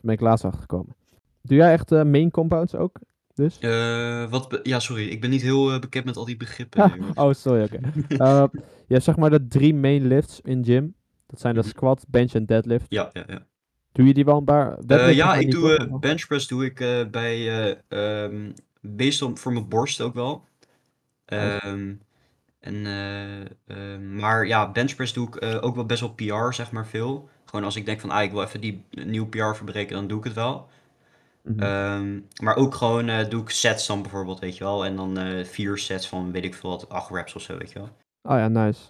ben 0.00 0.14
ik 0.14 0.20
laatst 0.20 0.44
achtergekomen. 0.44 0.94
Doe 1.42 1.56
jij 1.56 1.72
echt 1.72 1.92
eh, 1.92 2.02
main 2.04 2.30
compounds 2.30 2.74
ook? 2.74 2.98
Dus? 3.34 3.58
Eh, 3.58 4.30
wat 4.30 4.60
ja, 4.62 4.78
sorry, 4.80 5.08
ik 5.08 5.20
ben 5.20 5.30
niet 5.30 5.42
heel 5.42 5.78
bekend 5.78 6.04
met 6.04 6.16
al 6.16 6.24
die 6.24 6.36
begrippen. 6.36 6.92
oh, 7.14 7.32
sorry, 7.32 7.62
oké. 7.62 7.78
Je 8.86 8.94
hebt 8.94 9.04
zeg 9.04 9.16
maar 9.16 9.30
de 9.30 9.46
drie 9.46 9.74
main 9.74 10.06
lifts 10.06 10.40
in 10.40 10.64
gym. 10.64 10.94
Dat 11.26 11.40
zijn 11.40 11.54
de 11.54 11.60
Mhm. 11.60 11.68
squat, 11.68 12.04
bench 12.08 12.32
en 12.32 12.46
deadlift. 12.46 12.86
Ja, 12.88 13.10
ja, 13.12 13.24
ja. 13.26 13.46
Doe 13.98 14.06
je 14.06 14.14
die 14.14 14.24
wel 14.24 14.36
een 14.36 14.44
paar? 14.44 14.78
Eh, 14.86 15.14
ja, 15.14 15.34
ik 15.34 15.50
doe 15.50 15.76
eh, 15.76 15.98
benchpress 15.98 16.46
doe 16.46 16.64
ik 16.64 16.80
eh, 16.80 17.06
bij 17.10 17.48
ehm 17.88 18.50
meestal 18.80 19.36
voor 19.36 19.52
mijn 19.52 19.68
borst 19.68 20.00
ook 20.00 20.14
wel. 20.14 20.44
Nice. 21.26 21.58
Ehm, 21.60 21.94
en, 22.60 22.86
eh, 22.86 23.40
ehm, 23.66 24.16
maar 24.16 24.46
ja, 24.46 24.70
benchpress 24.70 25.12
doe 25.12 25.26
ik 25.26 25.64
ook 25.64 25.74
wel 25.74 25.86
best 25.86 26.00
wel 26.00 26.12
PR, 26.14 26.54
zeg 26.54 26.72
maar 26.72 26.86
veel. 26.86 27.28
Gewoon 27.44 27.64
als 27.64 27.76
ik 27.76 27.84
denk 27.84 28.00
van, 28.00 28.10
ah, 28.10 28.22
ik 28.22 28.30
wil 28.30 28.42
even 28.42 28.60
die 28.60 28.84
nieuwe 28.90 29.28
PR 29.28 29.54
verbreken, 29.54 29.96
dan 29.96 30.06
doe 30.06 30.18
ik 30.18 30.24
het 30.24 30.34
wel. 30.34 30.68
Mhm. 31.42 32.20
Maar 32.42 32.56
ook 32.56 32.74
gewoon 32.74 33.28
doe 33.28 33.42
ik 33.42 33.50
sets 33.50 33.86
dan 33.86 34.02
bijvoorbeeld, 34.02 34.38
weet 34.38 34.56
je 34.56 34.64
wel. 34.64 34.84
En 34.84 34.96
dan 34.96 35.44
vier 35.44 35.78
sets 35.78 36.08
van, 36.08 36.32
weet 36.32 36.44
ik 36.44 36.54
veel 36.54 36.70
wat, 36.70 36.88
acht 36.88 37.10
reps 37.10 37.34
of 37.34 37.42
zo, 37.42 37.56
weet 37.56 37.72
je 37.72 37.78
wel. 37.78 37.88
Oh 38.22 38.38
ja, 38.38 38.48
nice. 38.48 38.80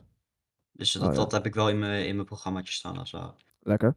Dus 0.73 0.93
dat, 0.93 1.03
Oh 1.03 1.09
ja. 1.09 1.15
dat 1.15 1.33
heb 1.33 1.47
ik 1.47 1.55
wel 1.55 1.69
in 1.69 1.79
mijn, 1.79 2.07
in 2.07 2.15
mijn 2.15 2.27
programmaatje 2.27 2.73
staan 2.73 2.99
als 2.99 3.11
ware. 3.11 3.35
Lekker. 3.63 3.97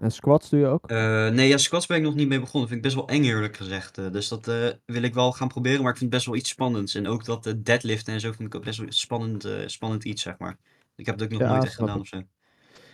En 0.00 0.10
squats 0.10 0.50
doe 0.50 0.60
je 0.60 0.66
ook? 0.66 0.86
Eh, 0.90 1.28
nee, 1.28 1.48
ja, 1.48 1.56
squats 1.56 1.86
ben 1.86 1.96
ik 1.96 2.02
nog 2.02 2.14
niet 2.14 2.28
mee 2.28 2.40
begonnen. 2.40 2.68
Vind 2.68 2.84
ik 2.84 2.92
best 2.92 3.06
wel 3.06 3.08
eng 3.16 3.24
eerlijk 3.24 3.56
gezegd. 3.56 3.98
Eh, 3.98 4.10
dus 4.10 4.28
dat 4.28 4.48
eh, 4.48 4.68
wil 4.86 5.02
ik 5.02 5.14
wel 5.14 5.32
gaan 5.32 5.48
proberen, 5.48 5.82
maar 5.82 5.90
ik 5.92 5.98
vind 5.98 6.10
het 6.12 6.18
best 6.20 6.26
wel 6.26 6.36
iets 6.36 6.50
spannends. 6.50 6.94
En 6.94 7.06
ook 7.08 7.24
dat 7.24 7.46
eh, 7.46 7.52
deadliften 7.56 8.14
en 8.14 8.20
zo 8.20 8.32
vind 8.32 8.48
ik 8.48 8.54
ook 8.54 8.64
best 8.64 8.78
wel 8.78 8.86
spannend, 8.90 9.44
eh, 9.44 9.52
spannend 9.66 10.04
iets, 10.04 10.22
zeg 10.22 10.38
maar. 10.38 10.56
Ik 10.96 11.06
heb 11.06 11.14
het 11.14 11.24
ook 11.24 11.30
nog 11.30 11.40
Ja, 11.40 11.50
nooit 11.50 11.64
echt 11.64 11.72
snap 11.72 11.88
gedaan 11.88 12.02
ik. 12.04 12.12
of 12.12 12.18
zo. 12.18 12.22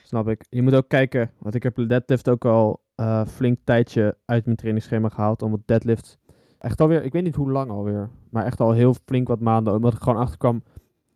Snap 0.03 0.29
ik. 0.29 0.45
Je 0.49 0.63
moet 0.63 0.75
ook 0.75 0.89
kijken, 0.89 1.31
want 1.39 1.55
ik 1.55 1.63
heb 1.63 1.75
de 1.75 1.87
deadlift 1.87 2.29
ook 2.29 2.45
al 2.45 2.83
eh 2.95 3.27
flink 3.27 3.59
tijdje 3.65 4.17
uit 4.25 4.45
mijn 4.45 4.57
trainingsschema 4.57 5.09
gehaald. 5.09 5.43
Omdat 5.43 5.61
deadlift 5.65 6.19
Echt 6.59 6.81
alweer, 6.81 7.05
ik 7.05 7.13
weet 7.13 7.23
niet 7.23 7.35
hoe 7.35 7.51
lang 7.51 7.71
alweer, 7.71 8.11
maar 8.31 8.45
echt 8.45 8.61
al 8.61 8.73
heel 8.73 8.95
flink 9.05 9.29
wat 9.29 9.41
maanden, 9.41 9.75
omdat 9.75 9.93
ik 9.93 10.03
gewoon 10.03 10.19
achterkwam. 10.19 10.63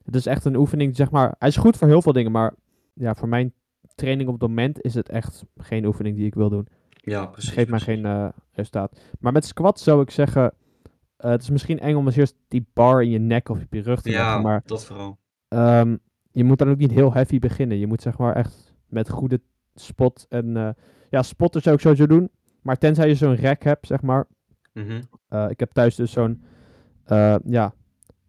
Het 0.05 0.15
is 0.15 0.27
echt 0.27 0.45
een 0.45 0.57
oefening, 0.57 0.97
zeg 0.97 1.11
maar. 1.11 1.35
Hij 1.39 1.49
is 1.49 1.57
goed 1.57 1.77
voor 1.77 1.89
heel 1.89 2.03
veel 2.03 2.13
dingen, 2.13 2.33
maar 2.33 2.55
ja, 2.93 3.15
voor 3.15 3.29
mijn 3.29 3.53
training 4.01 4.29
op 4.29 4.41
het 4.41 4.49
moment 4.49 4.83
is 4.83 4.95
het 4.95 5.09
echt 5.09 5.45
geen 5.57 5.85
oefening 5.85 6.17
die 6.17 6.27
ik 6.27 6.35
wil 6.35 6.49
doen. 6.49 6.69
Ja, 6.91 7.27
precies. 7.27 7.51
geeft 7.51 7.71
mij 7.71 7.81
geen 7.81 8.05
eh, 8.05 8.29
resultaat. 8.53 9.01
Maar 9.19 9.33
met 9.33 9.45
squat 9.45 9.81
zou 9.81 10.03
ik 10.03 10.11
zeggen, 10.11 10.53
eh, 11.17 11.31
het 11.31 11.43
is 11.43 11.51
misschien 11.51 11.79
eng 11.79 11.97
om 11.97 12.07
als 12.07 12.17
eerst 12.17 12.37
die 12.49 12.67
bar 12.73 13.03
in 13.03 13.11
je 13.11 13.19
nek 13.19 13.49
of 13.49 13.63
op 13.63 13.75
je 13.75 13.83
rug 13.83 14.03
te 14.03 14.11
leggen, 14.11 14.27
Ja, 14.27 14.41
maar 14.41 14.63
dat 14.65 14.85
vooral. 14.85 15.19
Ehm, 15.49 15.97
je 16.33 16.45
moet 16.45 16.59
dan 16.59 16.71
ook 16.71 16.79
niet 16.79 16.91
heel 16.91 17.13
heavy 17.13 17.39
beginnen. 17.39 17.79
Je 17.79 17.87
moet 17.87 18.03
zeg 18.03 18.19
maar 18.19 18.37
echt 18.37 18.75
met 18.87 19.09
goede 19.09 19.41
spot 19.75 20.27
en 20.29 20.57
eh, 20.57 20.71
ja, 21.11 21.23
spotten 21.23 21.63
zou 21.63 21.75
ik 21.75 21.81
sowieso 21.81 22.07
doen. 22.07 22.31
Maar 22.63 22.79
tenzij 22.79 23.09
je 23.09 23.15
zo'n 23.15 23.37
rack 23.37 23.63
hebt, 23.63 23.87
zeg 23.87 24.03
maar. 24.03 24.27
Mhm. 24.73 25.03
Ik 25.49 25.61
heb 25.61 25.73
thuis 25.73 25.95
dus 25.95 26.13
zo'n 26.13 26.43
ja, 27.45 27.73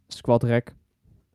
squat 0.07 0.43
rack. 0.43 0.73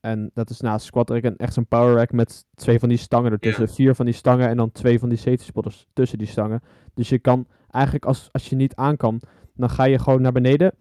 En 0.01 0.31
dat 0.35 0.51
is 0.51 0.61
naast 0.61 0.87
squat 0.87 1.11
rack 1.11 1.25
echt 1.25 1.53
zo'n 1.53 1.67
power 1.67 1.95
rack 1.95 2.13
met 2.13 2.47
twee 2.55 2.79
van 2.79 2.89
die 2.89 2.99
stangen 2.99 3.33
ertussen. 3.33 3.67
Ja. 3.67 3.73
Vier 3.73 3.95
van 3.95 4.05
die 4.05 4.15
stangen 4.15 4.49
en 4.49 4.57
dan 4.57 4.73
twee 4.73 4.99
van 4.99 5.09
die 5.09 5.19
safety 5.19 5.45
spotters 5.45 5.87
tussen 5.93 6.19
die 6.19 6.27
stangen. 6.27 6.63
Dus 6.95 7.09
je 7.09 7.19
kan 7.19 7.47
eigenlijk 7.71 8.05
als, 8.05 8.29
als 8.33 8.49
je 8.49 8.57
niet 8.57 8.75
aan 8.75 8.97
kan, 8.97 9.21
dan 9.55 9.71
ga 9.71 9.85
je 9.85 9.99
gewoon 9.99 10.23
naar 10.23 10.33
beneden. 10.33 10.73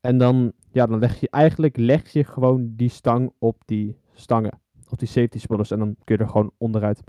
En 0.00 0.18
dan, 0.18 0.52
ja, 0.72 0.86
dan 0.86 0.98
leg 0.98 1.20
je 1.20 1.30
eigenlijk 1.30 1.76
leg 1.76 2.12
je 2.12 2.24
gewoon 2.24 2.72
die 2.76 2.88
stang 2.88 3.32
op 3.38 3.62
die 3.64 3.98
stangen. 4.12 4.60
Op 4.88 4.98
die 4.98 5.08
safety 5.08 5.38
spotters. 5.38 5.70
En 5.70 5.78
dan 5.78 5.96
kun 6.04 6.16
je 6.16 6.22
er 6.22 6.28
gewoon 6.28 6.52
onderuit. 6.58 7.02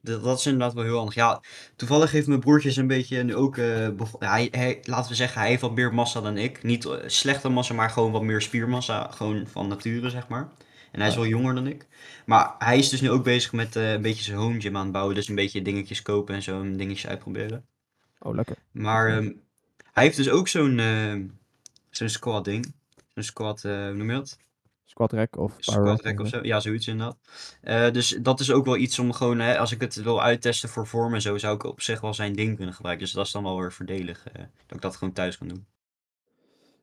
Dat, 0.00 0.38
is 0.38 0.46
inderdaad 0.46 0.74
wel 0.74 0.84
heel 0.84 0.96
handig. 0.96 1.14
Ja, 1.14 1.40
toevallig 1.76 2.10
heeft 2.10 2.26
mijn 2.26 2.40
broertje 2.40 2.80
een 2.80 2.86
beetje 2.86 3.22
nu 3.22 3.34
ook, 3.34 3.56
bevo- 3.96 4.18
hij, 4.18 4.48
hij, 4.50 4.80
laten 4.84 5.10
we 5.10 5.16
zeggen, 5.16 5.40
hij 5.40 5.48
heeft 5.48 5.60
wat 5.60 5.74
meer 5.74 5.94
massa 5.94 6.20
dan 6.20 6.36
ik. 6.36 6.62
Niet 6.62 6.84
eh, 6.84 6.98
slechte 7.06 7.48
massa, 7.48 7.74
maar 7.74 7.90
gewoon 7.90 8.12
wat 8.12 8.22
meer 8.22 8.42
spiermassa, 8.42 9.10
gewoon 9.10 9.46
van 9.46 9.68
nature, 9.68 10.10
zeg 10.10 10.28
maar. 10.28 10.48
En 10.90 11.00
hij 11.00 11.08
is 11.08 11.14
wel 11.14 11.26
jonger 11.26 11.54
dan 11.54 11.66
ik. 11.66 11.86
Maar 12.26 12.54
hij 12.58 12.78
is 12.78 12.88
dus 12.88 13.00
nu 13.00 13.10
ook 13.10 13.24
bezig 13.24 13.52
met 13.52 13.76
eh, 13.76 13.92
een 13.92 14.02
beetje 14.02 14.22
zijn 14.22 14.36
home 14.36 14.60
gym 14.60 14.76
aan 14.76 14.82
het 14.82 14.92
bouwen. 14.92 15.14
Dus 15.14 15.28
een 15.28 15.34
beetje 15.34 15.62
dingetjes 15.62 16.02
kopen 16.02 16.34
en 16.34 16.42
zo, 16.42 16.60
en 16.60 16.76
dingetjes 16.76 17.06
uitproberen. 17.06 17.64
Oh, 18.18 18.34
lekker. 18.34 18.56
Maar 18.70 19.08
ehm, 19.08 19.32
hij 19.92 20.04
heeft 20.04 20.16
dus 20.16 20.28
ook 20.30 20.48
zo'n 20.48 20.78
eh, 20.78 21.14
zo'n 21.90 22.08
squat 22.08 22.44
ding. 22.44 22.74
Zo'n 23.14 23.22
squat, 23.22 23.62
hoe 23.62 23.92
noem 23.94 24.10
je 24.10 24.16
dat? 24.16 24.38
Squat 24.92 25.12
rack 25.12 25.36
of 25.36 25.50
power 25.50 25.62
Squat 25.62 25.86
rack. 25.86 26.02
rack 26.02 26.20
of 26.20 26.28
zo. 26.28 26.38
Ja, 26.42 26.60
zoiets 26.60 26.86
inderdaad. 26.86 27.18
Eh, 27.60 27.90
dus 27.90 28.18
dat 28.22 28.40
is 28.40 28.50
ook 28.50 28.64
wel 28.64 28.76
iets 28.76 28.98
om 28.98 29.12
gewoon, 29.12 29.38
hè, 29.38 29.58
als 29.58 29.72
ik 29.72 29.80
het 29.80 29.94
wil 29.94 30.22
uittesten 30.22 30.68
voor 30.68 30.86
vorm 30.86 31.14
en 31.14 31.20
zo, 31.20 31.38
zou 31.38 31.54
ik 31.54 31.64
op 31.64 31.80
zich 31.80 32.00
wel 32.00 32.14
zijn 32.14 32.32
ding 32.32 32.56
kunnen 32.56 32.74
gebruiken. 32.74 33.04
Dus 33.04 33.14
dat 33.14 33.26
is 33.26 33.32
dan 33.32 33.42
wel 33.42 33.58
weer 33.58 33.72
voordelig, 33.72 34.26
eh, 34.26 34.42
dat 34.66 34.76
ik 34.76 34.80
dat 34.80 34.96
gewoon 34.96 35.14
thuis 35.14 35.38
kan 35.38 35.48
doen. 35.48 35.66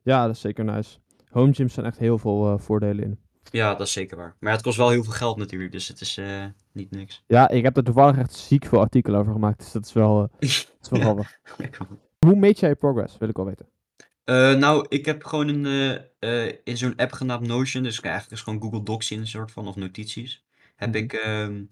Ja, 0.03 0.25
dat 0.25 0.35
is 0.35 0.41
zeker 0.41 0.63
nice. 0.65 0.97
Home 1.29 1.53
gyms 1.53 1.73
zijn 1.73 1.85
echt 1.85 1.97
heel 1.97 2.17
veel 2.17 2.53
eh, 2.53 2.59
voordelen 2.59 3.03
in. 3.03 3.19
Ja, 3.51 3.75
dat 3.75 3.87
is 3.87 3.93
zeker 3.93 4.17
waar. 4.17 4.35
Maar 4.39 4.49
ja, 4.49 4.55
het 4.55 4.65
kost 4.65 4.77
wel 4.77 4.89
heel 4.89 5.03
veel 5.03 5.13
geld 5.13 5.37
natuurlijk, 5.37 5.71
dus 5.71 5.87
het 5.87 6.01
is 6.01 6.19
niet 6.71 6.91
niks. 6.91 7.23
Ja, 7.27 7.49
ik 7.49 7.63
heb 7.63 7.77
er 7.77 7.83
toevallig 7.83 8.17
echt 8.17 8.33
ziek 8.33 8.65
veel 8.65 8.79
artikelen 8.79 9.19
over 9.19 9.33
gemaakt. 9.33 9.59
Dus 9.59 9.71
dat 9.71 9.85
is 9.85 9.93
wel, 9.93 10.17
dat 10.39 10.41
is 10.41 10.69
wel 10.89 10.99
grappig. 10.99 11.39
Hoe 12.25 12.35
meet 12.35 12.59
jij 12.59 12.69
je 12.69 12.75
progress? 12.75 13.17
Wil 13.17 13.29
ik 13.29 13.35
wel 13.35 13.45
weten. 13.45 13.65
Eh, 14.29 14.53
nou, 14.55 14.85
ik 14.89 15.05
heb 15.05 15.23
gewoon 15.25 15.47
een, 15.47 15.65
eh, 16.19 16.45
eh, 16.47 16.55
in 16.63 16.77
zo'n 16.77 16.95
app 16.95 17.11
genaamd 17.11 17.47
Notion, 17.47 17.83
dus 17.83 17.99
eigenlijk 18.01 18.33
is 18.33 18.41
gewoon 18.41 18.61
Google 18.61 18.83
Docs 18.83 19.11
in 19.11 19.19
een 19.19 19.27
soort 19.27 19.51
van, 19.51 19.67
of 19.67 19.75
notities. 19.75 20.43
Heb 20.75 20.89
Mhm. 20.89 20.97
ik, 20.97 21.13
ehm, 21.13 21.63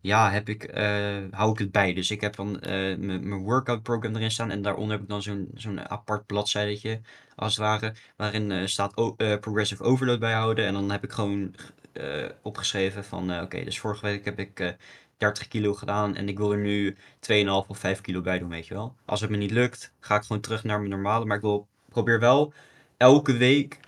ja, 0.00 0.30
heb 0.30 0.48
ik, 0.48 0.64
eh, 0.64 1.24
hou 1.30 1.52
ik 1.52 1.58
het 1.58 1.72
bij. 1.72 1.94
Dus 1.94 2.10
ik 2.10 2.20
heb 2.20 2.36
dan 2.36 2.60
eh, 2.60 2.70
mijn 2.98 3.28
mijn 3.28 3.42
workout 3.42 3.82
program 3.82 4.16
erin 4.16 4.30
staan 4.30 4.50
en 4.50 4.62
daaronder 4.62 4.92
heb 4.92 5.02
ik 5.02 5.08
dan 5.08 5.22
zo'n 5.22 5.50
zo'n 5.54 5.90
apart 5.90 6.26
bladzijde, 6.26 7.00
als 7.36 7.56
het 7.56 7.64
ware, 7.64 7.94
waarin 8.16 8.50
eh, 8.52 8.66
staat 8.66 8.96
o- 8.96 9.14
eh, 9.16 9.38
progressive 9.38 9.82
overload 9.82 10.18
bijhouden. 10.20 10.66
En 10.66 10.72
dan 10.74 10.90
heb 10.90 11.04
ik 11.04 11.12
gewoon 11.12 11.54
eh, 11.92 12.28
opgeschreven 12.42 13.04
van, 13.04 13.30
eh, 13.30 13.42
oké, 13.42 13.64
dus 13.64 13.78
vorige 13.80 14.06
week 14.06 14.24
heb 14.24 14.38
ik 14.38 14.60
eh 14.60 14.68
30 15.16 15.48
kilo 15.48 15.74
gedaan 15.74 16.16
en 16.16 16.28
ik 16.28 16.38
wil 16.38 16.52
er 16.52 16.58
nu 16.58 16.96
2,5 17.32 17.46
of 17.66 17.78
5 17.78 18.00
kilo 18.00 18.20
bij 18.20 18.38
doen, 18.38 18.48
weet 18.48 18.66
je 18.66 18.74
wel. 18.74 18.94
Als 19.04 19.20
het 19.20 19.30
me 19.30 19.36
niet 19.36 19.50
lukt, 19.50 19.92
ga 20.00 20.16
ik 20.16 20.22
gewoon 20.22 20.42
terug 20.42 20.64
naar 20.64 20.78
mijn 20.78 20.90
normale, 20.90 21.24
maar 21.24 21.36
ik 21.36 21.42
wil, 21.42 21.66
probeer 21.88 22.20
wel 22.20 22.52
elke 22.96 23.36
week 23.36 23.80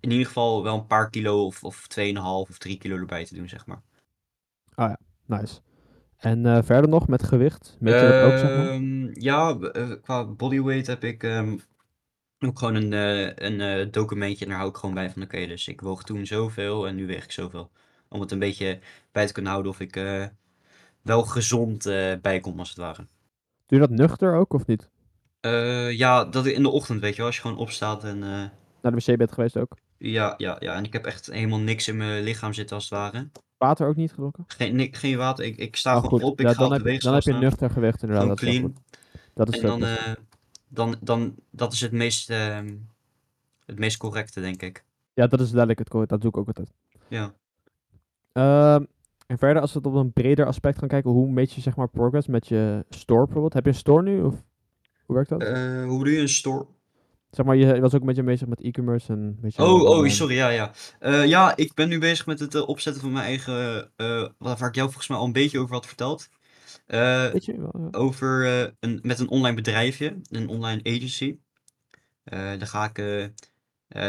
in 0.00 0.10
ieder 0.10 0.26
geval 0.26 0.62
wel 0.62 0.74
een 0.74 0.86
paar 0.86 1.10
kilo 1.10 1.44
of, 1.44 1.64
of 1.64 1.86
2,5 2.00 2.16
of 2.22 2.58
3 2.58 2.78
kilo 2.78 2.96
erbij 2.96 3.24
te 3.24 3.34
doen, 3.34 3.48
zeg 3.48 3.66
maar. 3.66 3.82
Nice. 5.26 5.60
En 6.16 6.46
eh, 6.46 6.62
verder 6.62 6.90
nog 6.90 7.08
met 7.08 7.22
gewicht? 7.22 7.76
Je 7.80 7.94
ook, 8.24 8.38
zeg 8.38 8.56
maar? 8.56 8.68
Ehm, 8.68 9.20
ja, 9.20 9.58
eh, 9.58 9.90
qua 10.02 10.24
bodyweight 10.24 10.86
heb 10.86 11.04
ik 11.04 11.22
ehm, 11.22 11.56
ook 12.38 12.58
gewoon 12.58 12.74
een, 12.74 12.92
eh, 12.92 13.48
een 13.50 13.90
documentje 13.90 14.44
en 14.44 14.50
daar 14.50 14.58
hou 14.58 14.70
ik 14.70 14.76
gewoon 14.76 14.94
bij 14.94 15.10
van 15.10 15.22
oké, 15.22 15.46
dus 15.46 15.68
ik 15.68 15.80
woog 15.80 16.04
toen 16.04 16.26
zoveel 16.26 16.86
en 16.86 16.94
nu 16.94 17.06
weeg 17.06 17.24
ik 17.24 17.32
zoveel. 17.32 17.70
Om 18.08 18.20
het 18.20 18.30
een 18.30 18.38
beetje 18.38 18.78
bij 19.12 19.26
te 19.26 19.32
kunnen 19.32 19.52
houden 19.52 19.72
of 19.72 19.80
ik 19.80 20.00
wel 21.06 21.22
gezond 21.22 21.86
eh 21.86 22.12
bijkom 22.22 22.58
als 22.58 22.68
het 22.68 22.78
ware. 22.78 23.06
Doe 23.66 23.80
je 23.80 23.86
dat 23.86 23.90
nuchter 23.90 24.34
ook 24.34 24.52
of 24.52 24.66
niet? 24.66 24.90
Eh, 25.40 25.92
ja, 25.92 26.24
dat 26.24 26.46
in 26.46 26.62
de 26.62 26.68
ochtend, 26.68 27.00
weet 27.00 27.10
je 27.10 27.16
wel, 27.16 27.26
als 27.26 27.34
je 27.36 27.42
gewoon 27.42 27.56
opstaat 27.56 28.04
en 28.04 28.22
eh, 28.22 28.28
Naar 28.82 28.92
de 28.96 29.02
wc 29.06 29.16
bent 29.18 29.32
geweest 29.32 29.56
ook? 29.56 29.76
ja, 29.98 30.34
ja, 30.36 30.56
ja, 30.58 30.74
en 30.74 30.84
ik 30.84 30.92
heb 30.92 31.04
echt 31.06 31.26
helemaal 31.26 31.58
niks 31.58 31.88
in 31.88 31.96
mijn 31.96 32.22
lichaam 32.22 32.52
zitten 32.52 32.76
als 32.76 32.84
het 32.90 32.98
ware. 32.98 33.28
Water 33.56 33.88
ook 33.88 33.96
niet 33.96 34.10
gedronken? 34.10 34.44
Geen, 34.46 34.88
geen 34.94 35.16
water, 35.16 35.44
ik, 35.44 35.56
ik 35.56 35.76
sta 35.76 35.90
Oh, 35.90 35.96
gewoon 35.96 36.10
goed. 36.20 36.22
op, 36.30 36.40
ik 36.40 36.46
Ja, 36.46 36.52
ga 36.52 36.58
dan, 36.58 36.72
op 36.72 36.78
de 36.78 36.90
heb, 36.90 36.92
je- 37.00 37.04
dan 37.06 37.14
heb 37.14 37.22
je 37.22 37.32
nuchter 37.32 37.70
gewicht 37.70 38.02
inderdaad. 38.02 38.28
Dat 38.28 38.38
clean. 38.38 38.76
Dat 39.34 39.48
is 39.54 39.60
En 39.60 39.66
dan, 39.66 39.86
dan, 40.68 40.96
dan, 41.00 41.34
dat 41.50 41.72
is 41.72 41.80
het 41.80 41.92
meest, 41.92 42.30
ehm, 42.30 42.74
het 43.66 43.78
meest 43.78 43.96
correcte, 43.96 44.40
denk 44.40 44.62
ik. 44.62 44.84
Ja, 45.14 45.26
dat 45.26 45.40
is 45.40 45.48
duidelijk 45.50 45.78
het 45.78 45.88
correct. 45.88 46.10
Dat 46.10 46.20
doe 46.20 46.30
ik 46.30 46.36
ook 46.36 46.46
altijd. 46.46 46.72
Ja. 47.08 47.34
Ehm, 48.32 48.84
en 49.26 49.38
verder, 49.38 49.62
als 49.62 49.72
we 49.72 49.78
het 49.78 49.88
op 49.88 49.94
een 49.94 50.12
breder 50.12 50.46
aspect 50.46 50.78
gaan 50.78 50.88
kijken, 50.88 51.10
hoe 51.10 51.30
meet 51.30 51.52
je 51.52 51.60
zeg 51.60 51.76
maar 51.76 51.88
progress 51.88 52.26
met 52.26 52.48
je 52.48 52.84
store 52.88 53.24
bijvoorbeeld? 53.24 53.52
Heb 53.54 53.64
je 53.64 53.70
een 53.70 53.76
store 53.76 54.02
nu? 54.02 54.22
Of 54.22 54.34
hoe 55.06 55.14
werkt 55.14 55.30
dat? 55.30 55.42
Eh, 55.42 55.84
hoe 55.84 56.04
doe 56.04 56.12
je 56.12 56.20
een 56.20 56.28
store? 56.28 56.66
zeg 57.30 57.46
maar, 57.46 57.56
je 57.56 57.80
was 57.80 57.94
ook 57.94 58.00
een 58.00 58.06
beetje 58.06 58.22
bezig 58.22 58.48
met 58.48 58.60
e-commerce 58.60 59.12
en 59.12 59.38
beetje 59.40 59.62
Oh, 59.62 59.82
oh, 59.82 60.08
sorry, 60.08 60.34
ja, 60.34 60.48
ja. 60.48 60.72
Eh, 60.98 61.26
ja, 61.26 61.56
ik 61.56 61.74
ben 61.74 61.88
nu 61.88 61.98
bezig 61.98 62.26
met 62.26 62.40
het 62.40 62.54
eh, 62.54 62.68
opzetten 62.68 63.02
van 63.02 63.12
mijn 63.12 63.24
eigen, 63.24 63.90
wat- 64.38 64.58
waar 64.58 64.68
ik 64.68 64.74
jou 64.74 64.86
volgens 64.86 65.08
mij 65.08 65.18
al 65.18 65.24
een 65.24 65.32
beetje 65.32 65.58
over 65.58 65.74
had 65.74 65.86
verteld. 65.86 66.28
Weet 66.86 67.44
je 67.44 67.60
wel, 67.60 67.90
ja. 67.92 67.98
over 67.98 68.46
een, 68.80 68.98
met 69.02 69.18
een 69.18 69.28
online 69.28 69.56
bedrijfje, 69.56 70.20
een 70.30 70.48
online 70.48 70.80
agency. 70.82 71.38
Dan 72.24 72.66
ga 72.66 72.92
ik, 72.94 73.30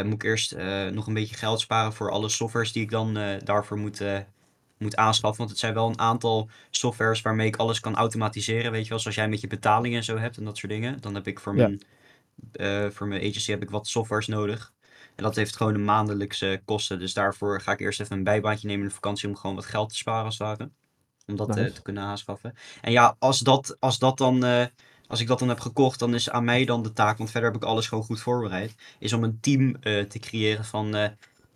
moet 0.04 0.14
ik 0.14 0.22
eerst 0.22 0.56
nog 0.92 1.06
een 1.06 1.14
beetje 1.14 1.36
geld 1.36 1.60
sparen 1.60 1.92
voor 1.92 2.10
alle 2.10 2.28
softwares 2.28 2.72
die 2.72 2.82
ik 2.82 2.90
dan 2.90 3.14
daarvoor 3.44 3.78
moet, 3.78 4.02
moet 4.78 4.96
aanschaffen. 4.96 5.38
Want 5.38 5.50
het 5.50 5.58
zijn 5.58 5.74
wel 5.74 5.88
een 5.88 5.98
aantal 5.98 6.48
softwares 6.70 7.22
waarmee 7.22 7.46
ik 7.46 7.56
alles 7.56 7.80
kan 7.80 7.96
automatiseren. 7.96 8.72
Weet 8.72 8.82
je 8.82 8.88
wel, 8.88 8.98
zoals 8.98 9.16
jij 9.16 9.28
met 9.28 9.40
je 9.40 9.46
betalingen 9.46 9.96
en 9.98 10.04
zo 10.04 10.16
hebt 10.16 10.36
en 10.36 10.44
dat 10.44 10.56
soort 10.56 10.72
dingen. 10.72 11.00
Dan 11.00 11.14
heb 11.14 11.26
ik 11.26 11.40
voor 11.40 11.56
Ja. 11.56 11.66
mijn, 11.66 11.82
eh, 12.52 12.90
voor 12.90 13.06
mijn 13.06 13.20
agency 13.20 13.50
heb 13.50 13.62
ik 13.62 13.70
wat 13.70 13.86
softwares 13.86 14.26
nodig. 14.26 14.72
En 15.14 15.24
dat 15.24 15.36
heeft 15.36 15.56
gewoon 15.56 15.74
een 15.74 15.84
maandelijkse 15.84 16.62
kosten. 16.64 16.98
Dus 16.98 17.14
daarvoor 17.14 17.60
ga 17.60 17.72
ik 17.72 17.80
eerst 17.80 18.00
even 18.00 18.16
een 18.16 18.24
bijbaantje 18.24 18.66
nemen 18.66 18.82
in 18.82 18.88
de 18.88 18.94
vakantie 18.94 19.28
om 19.28 19.36
gewoon 19.36 19.56
wat 19.56 19.66
geld 19.66 19.88
te 19.88 19.96
sparen 19.96 20.24
als 20.24 20.38
het 20.38 20.46
ware. 20.48 20.70
Om 21.26 21.36
dat 21.36 21.56
eh, 21.56 21.64
te 21.64 21.82
kunnen 21.82 22.02
aanschaffen. 22.02 22.54
En 22.80 22.92
ja, 22.92 23.16
als 23.18 23.38
dat, 23.38 23.76
als 23.80 23.98
dat 23.98 24.18
dan, 24.18 24.44
eh, 24.44 24.66
als 25.06 25.20
ik 25.20 25.26
dat 25.26 25.38
dan 25.38 25.48
heb 25.48 25.60
gekocht, 25.60 25.98
dan 25.98 26.14
is 26.14 26.30
aan 26.30 26.44
mij 26.44 26.64
dan 26.64 26.82
de 26.82 26.92
taak, 26.92 27.18
want 27.18 27.30
verder 27.30 27.52
heb 27.52 27.62
ik 27.62 27.68
alles 27.68 27.86
gewoon 27.88 28.04
goed 28.04 28.20
voorbereid, 28.20 28.74
is 28.98 29.12
om 29.12 29.24
een 29.24 29.40
team 29.40 29.80
te 29.80 30.18
creëren 30.20 30.64
van, 30.64 30.94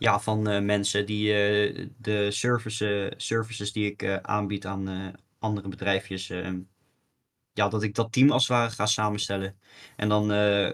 ja, 0.03 0.21
van 0.21 0.49
eh, 0.49 0.63
mensen 0.63 1.07
die 1.07 1.33
eh, 1.33 1.87
de 1.99 2.31
service, 2.31 3.13
services 3.17 3.73
die 3.73 3.91
ik 3.91 4.03
eh, 4.03 4.17
aanbied 4.17 4.67
aan 4.67 5.15
andere 5.39 5.69
bedrijfjes, 5.69 6.33
ja, 7.53 7.69
dat 7.69 7.83
ik 7.83 7.95
dat 7.95 8.13
team 8.13 8.31
als 8.31 8.49
het 8.49 8.57
ware 8.57 8.71
ga 8.71 8.87
samenstellen. 8.87 9.55
En 9.97 10.09
dan 10.09 10.27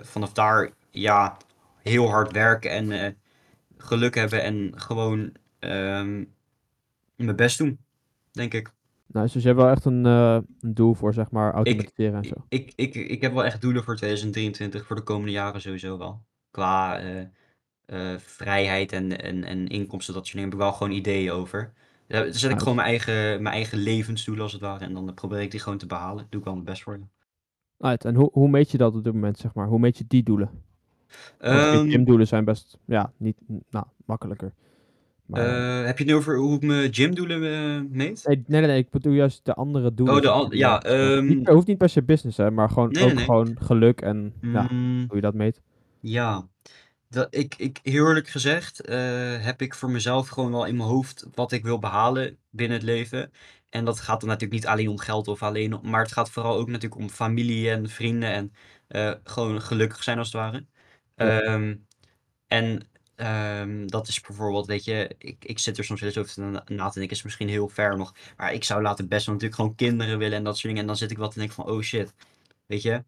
vanaf 0.04 0.32
daar, 0.32 0.70
ja, 0.90 1.36
heel 1.82 2.08
hard 2.08 2.32
werken 2.32 2.70
en 2.70 3.16
geluk 3.76 4.14
hebben 4.14 4.42
en 4.42 4.72
gewoon 4.76 5.32
ehm, 5.58 6.24
mijn 7.16 7.36
best 7.36 7.58
doen, 7.58 7.78
denk 8.32 8.54
ik. 8.54 8.72
Nice, 9.06 9.32
dus 9.32 9.42
je 9.42 9.48
hebt 9.48 9.60
wel 9.60 9.70
echt 9.70 9.84
een, 9.84 10.04
een 10.04 10.46
doel 10.60 10.94
voor 10.94 11.14
zeg 11.14 11.30
maar 11.30 11.52
automatiseren 11.52 12.14
en 12.14 12.24
zo. 12.24 12.34
Ik, 12.48 12.72
ik, 12.76 12.94
ik 12.94 13.20
heb 13.20 13.32
wel 13.32 13.44
echt 13.44 13.60
doelen 13.60 13.84
voor 13.84 13.96
2023, 13.96 14.86
voor 14.86 14.96
de 14.96 15.02
komende 15.02 15.32
jaren 15.32 15.60
sowieso 15.60 15.98
wel. 15.98 16.22
Qua 16.50 17.00
eh, 17.88 18.14
vrijheid 18.18 18.92
en, 18.92 19.20
en, 19.22 19.44
en 19.44 19.66
inkomsten, 19.68 20.14
dat 20.14 20.26
soort 20.26 20.36
dingen, 20.36 20.50
heb 20.50 20.58
ik 20.58 20.64
wel 20.64 20.72
gewoon 20.76 20.92
ideeën 20.92 21.30
over. 21.30 21.72
Daar 22.06 22.24
zet 22.24 22.34
ik 22.34 22.40
Nice. 22.42 22.58
gewoon 22.58 22.74
mijn 22.76 22.88
eigen, 22.88 23.42
mijn 23.42 23.54
eigen 23.54 23.78
levensdoelen 23.78 24.42
als 24.42 24.52
het 24.52 24.60
ware. 24.60 24.84
En 24.84 24.94
dan 24.94 25.14
probeer 25.14 25.40
ik 25.40 25.50
die 25.50 25.60
gewoon 25.60 25.78
te 25.78 25.86
behalen. 25.86 26.26
Doe 26.28 26.38
ik 26.40 26.44
wel 26.46 26.54
mijn 26.54 26.66
best 26.66 26.82
voor 26.82 26.98
je. 26.98 27.04
Right, 27.78 28.04
en 28.04 28.14
hoe, 28.14 28.28
hoe 28.32 28.48
meet 28.48 28.70
je 28.70 28.78
dat 28.78 28.94
op 28.94 29.04
dit 29.04 29.12
moment, 29.12 29.38
zeg 29.38 29.54
maar? 29.54 29.66
Hoe 29.66 29.78
meet 29.78 29.98
je 29.98 30.04
die 30.08 30.22
doelen? 30.22 30.50
Want 31.38 31.38
Ehm, 31.38 31.88
gymdoelen 31.90 32.26
zijn 32.26 32.44
best, 32.44 32.78
ja, 32.84 33.12
niet, 33.16 33.36
nou, 33.70 33.86
makkelijker. 34.06 34.52
Maar, 35.26 35.40
Eh, 35.40 35.86
heb 35.86 35.98
je 35.98 36.04
het 36.04 36.12
nu 36.12 36.14
over 36.14 36.36
hoe 36.36 36.54
ik 36.56 36.62
mijn 36.62 36.94
gymdoelen 36.94 37.42
eh, 37.44 37.80
meet? 37.90 38.24
nee, 38.26 38.36
nee, 38.46 38.60
nee, 38.60 38.70
nee, 38.70 38.78
ik 38.78 38.90
bedoel 38.90 39.12
juist 39.12 39.44
de 39.44 39.54
andere 39.54 39.94
doelen. 39.94 40.16
Oh, 40.16 40.22
de 40.22 40.26
zeg 40.28 40.36
an- 40.36 40.42
maar, 40.42 40.50
die 40.50 40.58
ja, 40.58 40.82
ehm, 40.82 41.26
niet, 41.26 41.42
per- 41.42 41.54
hoeft 41.54 41.66
niet 41.66 41.78
per 41.78 41.88
se 41.88 42.02
business, 42.02 42.36
hè, 42.36 42.50
maar 42.50 42.68
gewoon 42.70 42.92
Nee, 42.92 43.04
ook 43.04 43.14
nee. 43.14 43.24
gewoon 43.24 43.56
geluk 43.60 44.00
en 44.00 44.32
ja, 44.52 44.66
Mm, 44.70 45.06
hoe 45.06 45.16
je 45.16 45.20
dat 45.22 45.34
meet. 45.34 45.60
Ja, 46.00 46.48
dat, 47.08 47.34
ik, 47.34 47.54
ik, 47.56 47.78
heel 47.82 48.06
eerlijk 48.06 48.28
gezegd 48.28 48.80
eh, 48.80 49.44
heb 49.44 49.62
ik 49.62 49.74
voor 49.74 49.90
mezelf 49.90 50.28
gewoon 50.28 50.50
wel 50.50 50.66
in 50.66 50.76
mijn 50.76 50.88
hoofd 50.88 51.26
wat 51.34 51.52
ik 51.52 51.62
wil 51.64 51.78
behalen 51.78 52.38
binnen 52.50 52.76
het 52.76 52.86
leven. 52.86 53.32
En 53.70 53.84
dat 53.84 54.00
gaat 54.00 54.20
dan 54.20 54.28
natuurlijk 54.28 54.60
niet 54.60 54.70
alleen 54.70 54.88
om 54.88 54.98
geld 54.98 55.28
of 55.28 55.42
alleen 55.42 55.74
om, 55.74 55.90
maar 55.90 56.02
het 56.02 56.12
gaat 56.12 56.30
vooral 56.30 56.56
ook 56.56 56.68
natuurlijk 56.68 57.00
om 57.00 57.10
familie 57.10 57.70
en 57.70 57.88
vrienden 57.88 58.30
en 58.32 58.52
eh, 58.88 59.12
gewoon 59.24 59.62
gelukkig 59.62 60.02
zijn 60.02 60.18
als 60.18 60.32
het 60.32 60.36
ware. 60.36 60.66
Ja. 61.16 61.40
Ehm, 61.40 61.76
en 62.46 62.88
ehm, 63.16 63.86
dat 63.86 64.08
is 64.08 64.20
bijvoorbeeld, 64.20 64.66
weet 64.66 64.84
je, 64.84 65.14
ik, 65.18 65.44
ik 65.44 65.58
zit 65.58 65.78
er 65.78 65.84
soms 65.84 66.00
wel 66.00 66.08
eens 66.08 66.18
over 66.18 66.42
na, 66.42 66.64
na 66.66 66.88
te 66.88 66.98
denken, 66.98 67.16
is 67.16 67.22
misschien 67.22 67.48
heel 67.48 67.68
ver 67.68 67.96
nog, 67.96 68.14
maar 68.36 68.52
ik 68.52 68.64
zou 68.64 68.82
later 68.82 69.08
best 69.08 69.26
wel 69.26 69.34
natuurlijk 69.34 69.60
gewoon 69.60 69.76
kinderen 69.76 70.18
willen 70.18 70.38
en 70.38 70.44
dat 70.44 70.54
soort 70.54 70.66
dingen. 70.66 70.80
En 70.80 70.86
dan 70.86 70.96
zit 70.96 71.10
ik 71.10 71.18
wel 71.18 71.28
te 71.28 71.38
denken 71.38 71.54
van, 71.54 71.66
oh 71.66 71.80
shit, 71.82 72.14
weet 72.66 72.82
je 72.82 73.04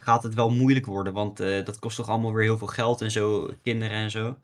gaat 0.00 0.22
het 0.22 0.34
wel 0.34 0.50
moeilijk 0.50 0.86
worden. 0.86 1.12
Want 1.12 1.40
eh, 1.40 1.64
dat 1.64 1.78
kost 1.78 1.96
toch 1.96 2.08
allemaal 2.08 2.32
weer 2.32 2.44
heel 2.44 2.58
veel 2.58 2.66
geld 2.66 3.00
en 3.00 3.10
zo, 3.10 3.50
kinderen 3.62 3.96
en 3.96 4.10
zo. 4.10 4.36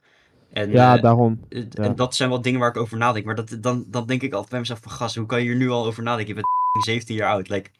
En, 0.53 0.71
Ja, 0.71 0.97
eh, 0.97 1.03
daarom. 1.03 1.41
ja. 1.49 1.65
en 1.71 1.95
dat 1.97 2.15
zijn 2.15 2.29
wel 2.29 2.43
dingen 2.43 2.61
waar 2.61 2.69
ik 2.69 2.77
over 2.77 2.99
nadenk. 2.99 3.25
Maar 3.25 3.35
dat, 3.35 3.57
dan, 3.61 3.85
dan 3.87 4.07
denk 4.07 4.23
ik 4.23 4.33
altijd 4.33 4.51
bij 4.51 4.61
mezelf 4.61 4.79
van, 4.83 4.93
gast, 4.93 5.17
hoe 5.17 5.27
kan 5.27 5.39
je 5.39 5.45
hier 5.45 5.57
nu 5.57 5.71
al 5.71 5.87
over 5.87 6.03
nadenken? 6.03 6.35
Je 6.35 6.35
bent 6.35 6.87
17 6.87 7.17
jaar 7.17 7.31
oud. 7.31 7.49
Like, 7.49 7.71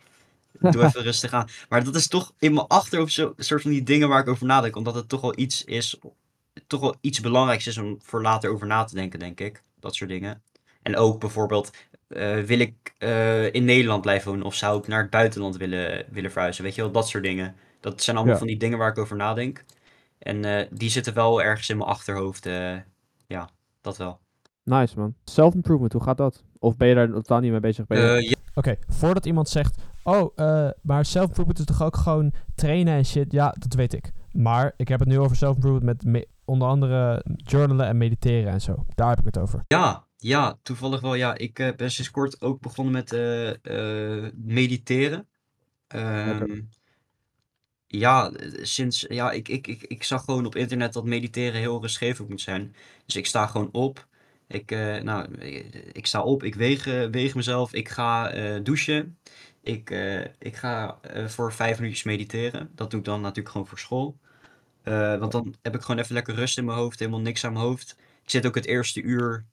doe 0.59 0.85
even 0.85 1.03
rustig 1.03 1.33
aan. 1.33 1.49
Maar 1.69 1.85
dat 1.85 1.95
is 1.95 2.09
toch 2.09 2.33
in 2.39 2.55
mijn 2.55 2.67
achterhoofd 2.67 3.13
zo, 3.13 3.35
soort 3.37 3.63
van 3.63 3.71
die 3.71 3.83
dingen 3.83 4.09
waar 4.09 4.21
ik 4.21 4.29
over 4.29 4.47
nadenk. 4.47 4.77
Omdat 4.77 4.95
het 4.95 5.09
toch 5.09 5.21
wel 5.21 5.39
iets 5.39 5.65
is, 5.65 5.99
toch 6.67 6.81
wel 6.81 6.95
iets 7.01 7.21
belangrijks 7.21 7.67
is 7.67 7.79
om 7.79 7.99
voor 8.03 8.23
later 8.23 8.51
over 8.51 8.67
na 8.67 8.85
te 8.85 8.95
denken, 8.95 9.19
denk 9.19 9.41
ik. 9.41 9.63
Dat 9.81 9.95
soort 9.95 10.11
dingen. 10.11 10.43
En 10.83 10.97
ook 10.97 11.21
bijvoorbeeld, 11.21 11.71
eh, 12.15 12.39
wil 12.45 12.59
ik 12.59 12.95
eh, 12.99 13.53
in 13.55 13.65
Nederland 13.65 14.03
blijven 14.03 14.31
wonen 14.31 14.47
of 14.47 14.55
zou 14.55 14.79
ik 14.79 14.87
naar 14.87 15.01
het 15.01 15.11
buitenland 15.11 15.57
willen, 15.57 16.05
willen 16.11 16.31
verhuizen? 16.33 16.65
Weet 16.65 16.75
je 16.75 16.83
wel, 16.83 16.91
dat 16.91 17.09
soort 17.09 17.25
dingen. 17.25 17.55
Dat 17.81 18.03
zijn 18.03 18.17
allemaal 18.17 18.33
Ja. 18.35 18.39
van 18.41 18.49
die 18.49 18.57
dingen 18.59 18.79
waar 18.79 18.91
ik 18.91 18.99
over 18.99 19.17
nadenk. 19.17 19.65
En 20.19 20.45
eh, 20.45 20.67
die 20.71 20.91
zitten 20.91 21.15
wel 21.15 21.43
ergens 21.43 21.69
in 21.69 21.77
mijn 21.77 21.89
achterhoofd. 21.89 22.47
eh, 22.47 22.77
ja, 23.27 23.49
dat 23.81 23.97
wel. 23.97 24.21
Nice, 24.63 24.99
man. 24.99 25.15
Self-improvement, 25.25 25.93
hoe 25.93 26.03
gaat 26.03 26.17
dat? 26.17 26.43
Of 26.59 26.77
ben 26.77 26.89
je 26.89 26.95
daar 26.95 27.11
totaal 27.11 27.41
niet 27.41 27.51
mee 27.51 27.61
bezig? 27.61 27.87
Ben 27.87 28.01
je- 28.01 28.29
ja, 28.29 28.35
Oké, 28.55 28.77
voordat 28.89 29.27
iemand 29.27 29.49
zegt, 29.49 29.83
oh, 30.03 30.33
eh, 30.37 30.69
maar 30.83 31.05
self-improvement 31.05 31.59
is 31.59 31.65
toch 31.65 31.83
ook 31.83 31.97
gewoon 31.97 32.33
trainen 32.55 32.95
en 32.95 33.05
shit? 33.05 33.33
Ja, 33.33 33.55
dat 33.59 33.75
weet 33.75 33.93
ik. 33.95 34.13
Maar 34.33 34.73
ik 34.77 34.89
heb 34.89 35.01
het 35.01 35.09
nu 35.09 35.19
over 35.19 35.37
self-improvement 35.37 35.85
met 35.85 36.05
me- 36.05 36.29
onder 36.45 36.69
andere 36.69 37.25
journalen 37.37 37.87
en 37.87 37.97
mediteren 37.97 38.53
en 38.53 38.61
zo. 38.61 38.85
Daar 38.95 39.09
heb 39.09 39.19
ik 39.19 39.25
het 39.25 39.39
over. 39.39 39.65
ja, 39.67 40.05
ja, 40.25 40.59
toevallig 40.63 41.01
wel. 41.01 41.15
Ja, 41.15 41.35
ik 41.37 41.59
eh, 41.59 41.75
ben 41.77 41.91
sinds 41.91 42.11
kort 42.11 42.41
ook 42.41 42.61
begonnen 42.61 42.93
met 42.95 43.13
eh, 43.13 43.51
eh, 44.27 44.33
mediteren. 44.35 45.29
Ehm, 45.87 46.63
ja, 47.87 48.31
eh, 48.33 48.65
sinds, 48.65 49.01
ja, 49.09 49.31
ik, 49.33 49.49
ik, 49.49 49.67
ik, 49.67 49.83
ik 49.83 50.03
zag 50.05 50.25
gewoon 50.25 50.47
op 50.47 50.57
internet 50.57 50.93
dat 50.93 51.05
mediteren 51.05 51.61
heel 51.61 51.81
rustgevend 51.81 52.29
moet 52.29 52.41
zijn. 52.41 52.75
Dus 53.07 53.17
ik 53.17 53.27
sta 53.27 53.47
gewoon 53.47 53.69
op. 53.73 54.09
Ik, 54.49 54.71
eh, 54.71 55.03
nou, 55.03 55.35
eh, 55.39 55.65
ik 55.93 56.07
sta 56.07 56.23
op, 56.23 56.43
ik 56.43 56.55
weeg, 56.55 56.87
eh, 56.87 57.07
weeg 57.11 57.35
mezelf, 57.35 57.73
ik 57.73 57.89
ga 57.89 58.31
eh, 58.31 58.63
douchen. 58.63 59.19
Ik, 59.63 59.91
eh, 59.91 60.21
ik 60.39 60.57
ga 60.57 60.99
eh, 61.01 61.27
voor 61.29 61.53
vijf 61.53 61.79
minuutjes 61.79 62.05
mediteren. 62.05 62.71
Dat 62.75 62.91
doe 62.91 62.99
ik 62.99 63.05
dan 63.05 63.21
natuurlijk 63.21 63.49
gewoon 63.49 63.67
voor 63.67 63.79
school. 63.79 64.19
Eh, 64.83 65.19
want 65.19 65.33
dan 65.33 65.55
heb 65.63 65.75
ik 65.75 65.81
gewoon 65.83 66.01
even 66.01 66.15
lekker 66.15 66.35
rust 66.35 66.59
in 66.59 66.65
mijn 66.65 66.79
hoofd, 66.79 66.99
helemaal 66.99 67.21
niks 67.21 67.45
aan 67.45 67.53
mijn 67.53 67.65
hoofd. 67.65 67.97
Ik 68.23 68.31
zit 68.31 68.47
ook 68.47 68.55
het 68.55 68.67
eerste 68.67 69.03
uur, 69.03 69.47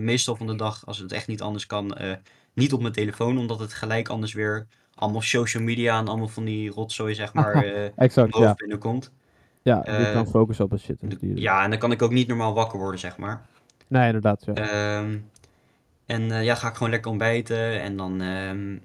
meestal 0.00 0.36
van 0.36 0.46
de 0.46 0.54
dag, 0.54 0.86
als 0.86 0.98
het 0.98 1.12
echt 1.12 1.26
niet 1.26 1.42
anders 1.42 1.66
kan, 1.66 1.94
eh, 1.96 2.12
niet 2.52 2.72
op 2.72 2.80
mijn 2.80 2.92
telefoon, 2.92 3.38
omdat 3.38 3.60
het 3.60 3.72
gelijk 3.72 4.08
anders 4.08 4.32
weer 4.32 4.66
allemaal 4.94 5.22
social 5.22 5.62
media 5.62 5.98
en 5.98 6.08
allemaal 6.08 6.28
van 6.28 6.44
die 6.44 6.70
rotzooi, 6.70 7.14
zeg 7.14 7.32
maar, 7.38 7.54
eh 7.54 7.90
exact, 7.96 8.36
ja. 8.36 8.54
binnenkomt. 8.54 9.10
Ja, 9.62 9.84
eh, 9.84 10.12
kan 10.12 10.26
focussen 10.28 10.64
op 10.64 10.72
een 10.72 10.78
shit. 10.78 10.96
Ja, 11.20 11.64
en 11.64 11.70
dan 11.70 11.78
kan 11.78 11.92
ik 11.92 12.02
ook 12.02 12.12
niet 12.12 12.28
normaal 12.28 12.54
wakker 12.54 12.78
worden, 12.78 13.00
zeg 13.00 13.16
maar. 13.16 13.46
Nee, 13.86 14.06
inderdaad, 14.06 14.44
ja. 14.44 14.54
Ehm, 14.54 15.18
en 16.06 16.30
eh, 16.30 16.44
ja, 16.44 16.54
ga 16.54 16.68
ik 16.68 16.74
gewoon 16.74 16.90
lekker 16.90 17.10
ontbijten. 17.10 17.80
En 17.80 17.96
dan 17.96 18.20
ehm, 18.20 18.76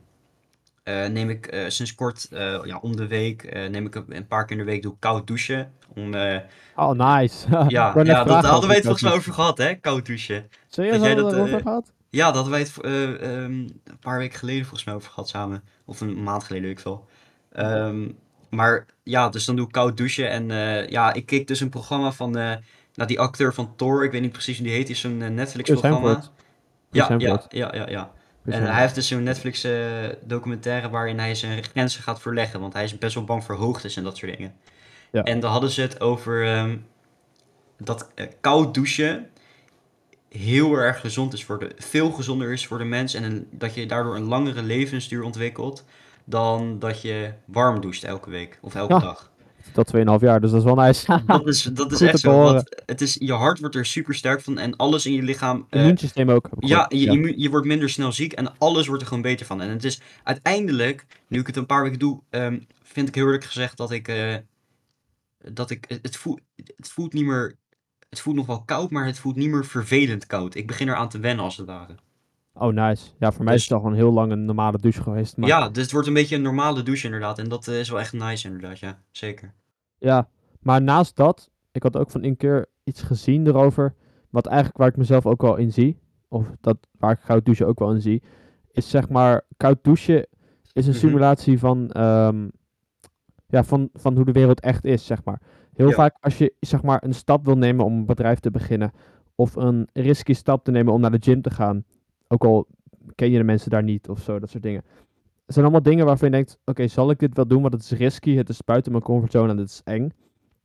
eh, 0.83 1.07
neem 1.07 1.29
ik 1.29 1.47
eh, 1.47 1.63
sinds 1.67 1.95
kort, 1.95 2.27
eh, 2.31 2.59
ja, 2.63 2.77
om 2.77 2.95
de 2.95 3.07
week, 3.07 3.43
eh, 3.43 3.69
neem 3.69 3.85
ik 3.85 3.95
een 3.95 4.15
een 4.15 4.27
paar 4.27 4.45
keer 4.45 4.57
in 4.57 4.65
de 4.65 4.71
week 4.71 4.81
doe 4.81 4.93
ik 4.93 4.99
koud 4.99 5.27
douchen. 5.27 5.73
Om, 5.95 6.13
eh, 6.13 6.37
Oh, 6.75 6.91
nice. 6.91 7.47
ja, 7.67 7.93
dat 8.23 8.45
hadden 8.45 8.67
wij 8.67 8.75
het 8.75 8.85
volgens 8.85 9.01
mij 9.01 9.11
dat 9.11 9.19
over 9.19 9.33
gehad, 9.33 9.57
hè? 9.57 9.75
Koud 9.75 10.05
douchen. 10.05 10.49
Serieus, 10.67 10.93
dat 10.93 11.01
jij 11.01 11.13
hadden 11.15 11.43
we 11.43 11.49
dat, 11.49 11.59
eh, 11.59 11.65
gehad? 11.65 11.91
Ja, 12.09 12.25
daar 12.25 12.33
hadden 12.35 12.51
wij 12.51 12.59
het 12.61 12.77
eh, 12.81 13.43
ehm, 13.43 13.51
een 13.51 13.99
paar 13.99 14.17
weken 14.17 14.39
geleden 14.39 14.61
volgens 14.61 14.83
mij 14.83 14.93
over 14.93 15.09
gehad 15.09 15.29
samen. 15.29 15.63
Of 15.85 16.01
een 16.01 16.23
maand 16.23 16.43
geleden, 16.43 16.67
weet 16.67 16.77
ik 16.77 16.83
veel. 16.83 17.05
Ehm, 17.51 18.07
maar 18.49 18.85
ja, 19.03 19.29
dus 19.29 19.45
dan 19.45 19.55
doe 19.55 19.65
ik 19.65 19.71
koud 19.71 19.97
douchen. 19.97 20.29
En 20.29 20.47
ja, 20.89 21.13
ik 21.13 21.25
keek 21.25 21.47
dus 21.47 21.59
een 21.59 21.69
programma 21.69 22.11
van 22.11 22.31
nou, 22.31 22.61
die 23.05 23.19
acteur 23.19 23.53
van 23.53 23.75
Thor. 23.75 24.03
Ik 24.03 24.11
weet 24.11 24.21
niet 24.21 24.31
precies 24.31 24.57
hoe 24.57 24.65
die 24.65 24.75
heet. 24.75 24.89
Is 24.89 24.99
zo'n 24.99 25.17
Netflix 25.17 25.69
Chris 25.69 25.79
programma. 25.79 26.07
Hemsworth. 26.07 26.31
Chris 26.91 27.07
Ja, 27.07 27.15
ja, 27.17 27.45
ja, 27.49 27.75
ja, 27.75 27.89
ja. 27.89 28.11
En 28.45 28.71
hij 28.71 28.81
heeft 28.81 28.95
dus 28.95 29.07
zo'n 29.07 29.23
Netflix 29.23 29.63
eh, 29.63 29.71
documentaire 30.23 30.89
waarin 30.89 31.19
hij 31.19 31.35
zijn 31.35 31.63
grenzen 31.63 32.03
gaat 32.03 32.21
verleggen. 32.21 32.59
Want 32.59 32.73
hij 32.73 32.83
is 32.83 32.97
best 32.97 33.15
wel 33.15 33.23
bang 33.23 33.43
voor 33.43 33.55
hoogtes 33.55 33.95
en 33.95 34.03
dat 34.03 34.17
soort 34.17 34.37
dingen. 34.37 34.53
Ja. 35.11 35.23
En 35.23 35.39
dan 35.39 35.51
hadden 35.51 35.69
ze 35.69 35.81
het 35.81 36.01
over 36.01 36.45
ehm, 36.45 36.77
dat 37.77 38.09
eh, 38.15 38.25
koud 38.41 38.73
douchen 38.73 39.29
heel 40.29 40.73
erg 40.75 40.99
gezond 40.99 41.33
is 41.33 41.43
voor 41.45 41.59
de, 41.59 41.71
veel 41.77 42.11
gezonder 42.11 42.51
is 42.51 42.67
voor 42.67 42.77
de 42.77 42.83
mens. 42.83 43.13
En 43.13 43.23
een- 43.23 43.47
dat 43.51 43.73
je 43.73 43.85
daardoor 43.85 44.15
een 44.15 44.23
langere 44.27 44.63
levensduur 44.63 45.23
ontwikkelt 45.23 45.85
dan 46.25 46.79
dat 46.79 47.01
je 47.01 47.31
warm 47.45 47.81
doucht 47.81 48.03
elke 48.03 48.29
week 48.29 48.57
of 48.61 48.75
elke 48.75 48.93
Ja. 48.93 48.99
dag. 48.99 49.31
Dat 49.73 49.87
2,5 49.87 50.21
jaar, 50.21 50.41
dus 50.41 50.49
dat 50.51 50.59
is 50.59 50.65
wel 50.65 50.75
nice. 50.75 51.21
Dat 51.27 51.47
is, 51.47 51.63
dat 51.63 51.91
is 51.91 52.01
echt 52.01 52.19
zo. 52.19 52.31
Want 52.41 52.81
het 52.85 53.01
is, 53.01 53.15
je 53.19 53.33
hart 53.33 53.59
wordt 53.59 53.75
er 53.75 53.85
super 53.85 54.15
sterk 54.15 54.41
van 54.41 54.57
en 54.57 54.75
alles 54.75 55.05
in 55.05 55.13
je 55.13 55.21
lichaam 55.21 55.65
eh, 55.69 55.79
Immuunsysteem 55.81 56.29
ook. 56.29 56.49
ja, 56.59 56.85
je, 56.89 57.33
je 57.41 57.49
wordt 57.49 57.67
minder 57.67 57.89
snel 57.89 58.11
ziek 58.11 58.33
en 58.33 58.57
alles 58.57 58.87
wordt 58.87 59.01
er 59.01 59.07
gewoon 59.07 59.23
beter 59.23 59.45
van. 59.45 59.61
En 59.61 59.69
het 59.69 59.83
is 59.83 60.01
uiteindelijk, 60.23 61.05
nu 61.27 61.39
ik 61.39 61.47
het 61.47 61.55
een 61.55 61.65
paar 61.65 61.83
weken 61.83 61.99
doe, 61.99 62.19
ehm, 62.29 62.59
vind 62.83 63.07
ik 63.07 63.15
heel 63.15 63.25
eerlijk 63.25 63.43
gezegd 63.43 63.77
dat 63.77 63.91
ik, 63.91 64.07
eh, 64.07 64.35
dat 65.53 65.69
ik, 65.69 65.85
het, 65.87 65.99
het, 66.01 66.15
voelt, 66.15 66.41
het 66.55 66.89
voelt 66.89 67.13
niet 67.13 67.25
meer, 67.25 67.55
het 68.09 68.19
voelt 68.19 68.35
nog 68.35 68.45
wel 68.45 68.61
koud, 68.63 68.91
maar 68.91 69.05
het 69.05 69.19
voelt 69.19 69.35
niet 69.35 69.49
meer 69.49 69.65
vervelend 69.65 70.25
koud. 70.25 70.55
Ik 70.55 70.67
begin 70.67 70.87
eraan 70.87 71.09
te 71.09 71.19
wennen 71.19 71.45
als 71.45 71.57
het 71.57 71.67
ware. 71.67 71.95
Oh, 72.53 72.73
nice. 72.73 73.05
Ja, 73.19 73.31
voor 73.31 73.43
mij 73.43 73.53
Dus- 73.53 73.61
is 73.63 73.69
het 73.69 73.77
al 73.77 73.83
gewoon 73.83 73.97
heel 73.97 74.11
lang 74.11 74.31
een 74.31 74.45
normale 74.45 74.77
douche 74.77 75.01
geweest. 75.01 75.37
Maar 75.37 75.49
Ja, 75.49 75.69
dus 75.69 75.83
het 75.83 75.91
wordt 75.91 76.07
een 76.07 76.13
beetje 76.13 76.35
een 76.35 76.41
normale 76.41 76.83
douche 76.83 77.05
inderdaad. 77.05 77.39
En 77.39 77.49
dat 77.49 77.67
eh, 77.67 77.79
is 77.79 77.89
wel 77.89 77.99
echt 77.99 78.13
nice 78.13 78.47
inderdaad, 78.47 78.79
ja. 78.79 79.01
Zeker. 79.11 79.53
Ja, 79.97 80.29
maar 80.59 80.81
naast 80.81 81.15
dat, 81.15 81.49
ik 81.71 81.83
had 81.83 81.97
ook 81.97 82.11
van 82.11 82.23
een 82.23 82.37
keer 82.37 82.65
iets 82.83 83.01
gezien 83.01 83.47
erover, 83.47 83.95
wat 84.29 84.45
eigenlijk 84.45 84.77
waar 84.77 84.87
ik 84.87 84.97
mezelf 84.97 85.25
ook 85.25 85.41
wel 85.41 85.55
in 85.55 85.71
zie, 85.73 85.99
of 86.27 86.47
dat 86.61 86.77
waar 86.97 87.11
ik 87.11 87.19
koud 87.25 87.45
douchen 87.45 87.67
ook 87.67 87.79
wel 87.79 87.91
in 87.93 88.01
zie, 88.01 88.23
is 88.71 88.89
zeg 88.89 89.09
maar, 89.09 89.45
koud 89.57 89.83
douchen 89.83 90.27
is 90.73 90.85
een 90.85 90.91
Mhm. 90.91 90.99
simulatie 90.99 91.59
van, 91.59 91.89
ehm, 91.91 92.47
ja, 93.49 93.63
van, 93.63 93.89
van 93.93 94.15
hoe 94.15 94.25
de 94.25 94.31
wereld 94.31 94.59
echt 94.59 94.85
is, 94.85 95.05
zeg 95.05 95.23
maar. 95.23 95.41
Heel 95.73 95.87
Ja. 95.89 95.93
vaak 95.95 96.15
als 96.19 96.37
je 96.37 96.53
zeg 96.59 96.83
maar 96.83 97.03
een 97.03 97.13
stap 97.13 97.45
wil 97.45 97.57
nemen 97.57 97.85
om 97.85 97.93
een 97.93 98.05
bedrijf 98.05 98.39
te 98.39 98.51
beginnen, 98.51 98.91
of 99.35 99.55
een 99.55 99.87
risky 99.93 100.33
stap 100.33 100.63
te 100.63 100.71
nemen 100.71 100.93
om 100.93 101.01
naar 101.01 101.11
de 101.11 101.21
gym 101.21 101.41
te 101.41 101.49
gaan, 101.49 101.83
ook 102.27 102.43
al 102.43 102.67
ken 103.15 103.31
je 103.31 103.37
de 103.37 103.43
mensen 103.43 103.69
daar 103.69 103.83
niet 103.83 104.09
of 104.09 104.19
zo, 104.21 104.39
dat 104.39 104.49
soort 104.49 104.63
dingen. 104.63 104.83
Het 105.45 105.53
zijn 105.57 105.65
allemaal 105.65 105.83
dingen 105.91 106.05
waarvan 106.05 106.27
je 106.29 106.33
denkt, 106.35 106.57
oké, 106.65 106.87
zal 106.87 107.09
ik 107.09 107.19
dit 107.19 107.35
wel 107.35 107.47
doen, 107.47 107.61
want 107.61 107.73
het 107.73 107.83
is 107.83 107.91
risky, 107.91 108.35
het 108.35 108.49
is 108.49 108.63
buiten 108.63 108.91
mijn 108.91 109.03
comfortzone 109.03 109.51
en 109.51 109.57
het 109.57 109.69
is 109.69 109.81
eng. 109.83 110.11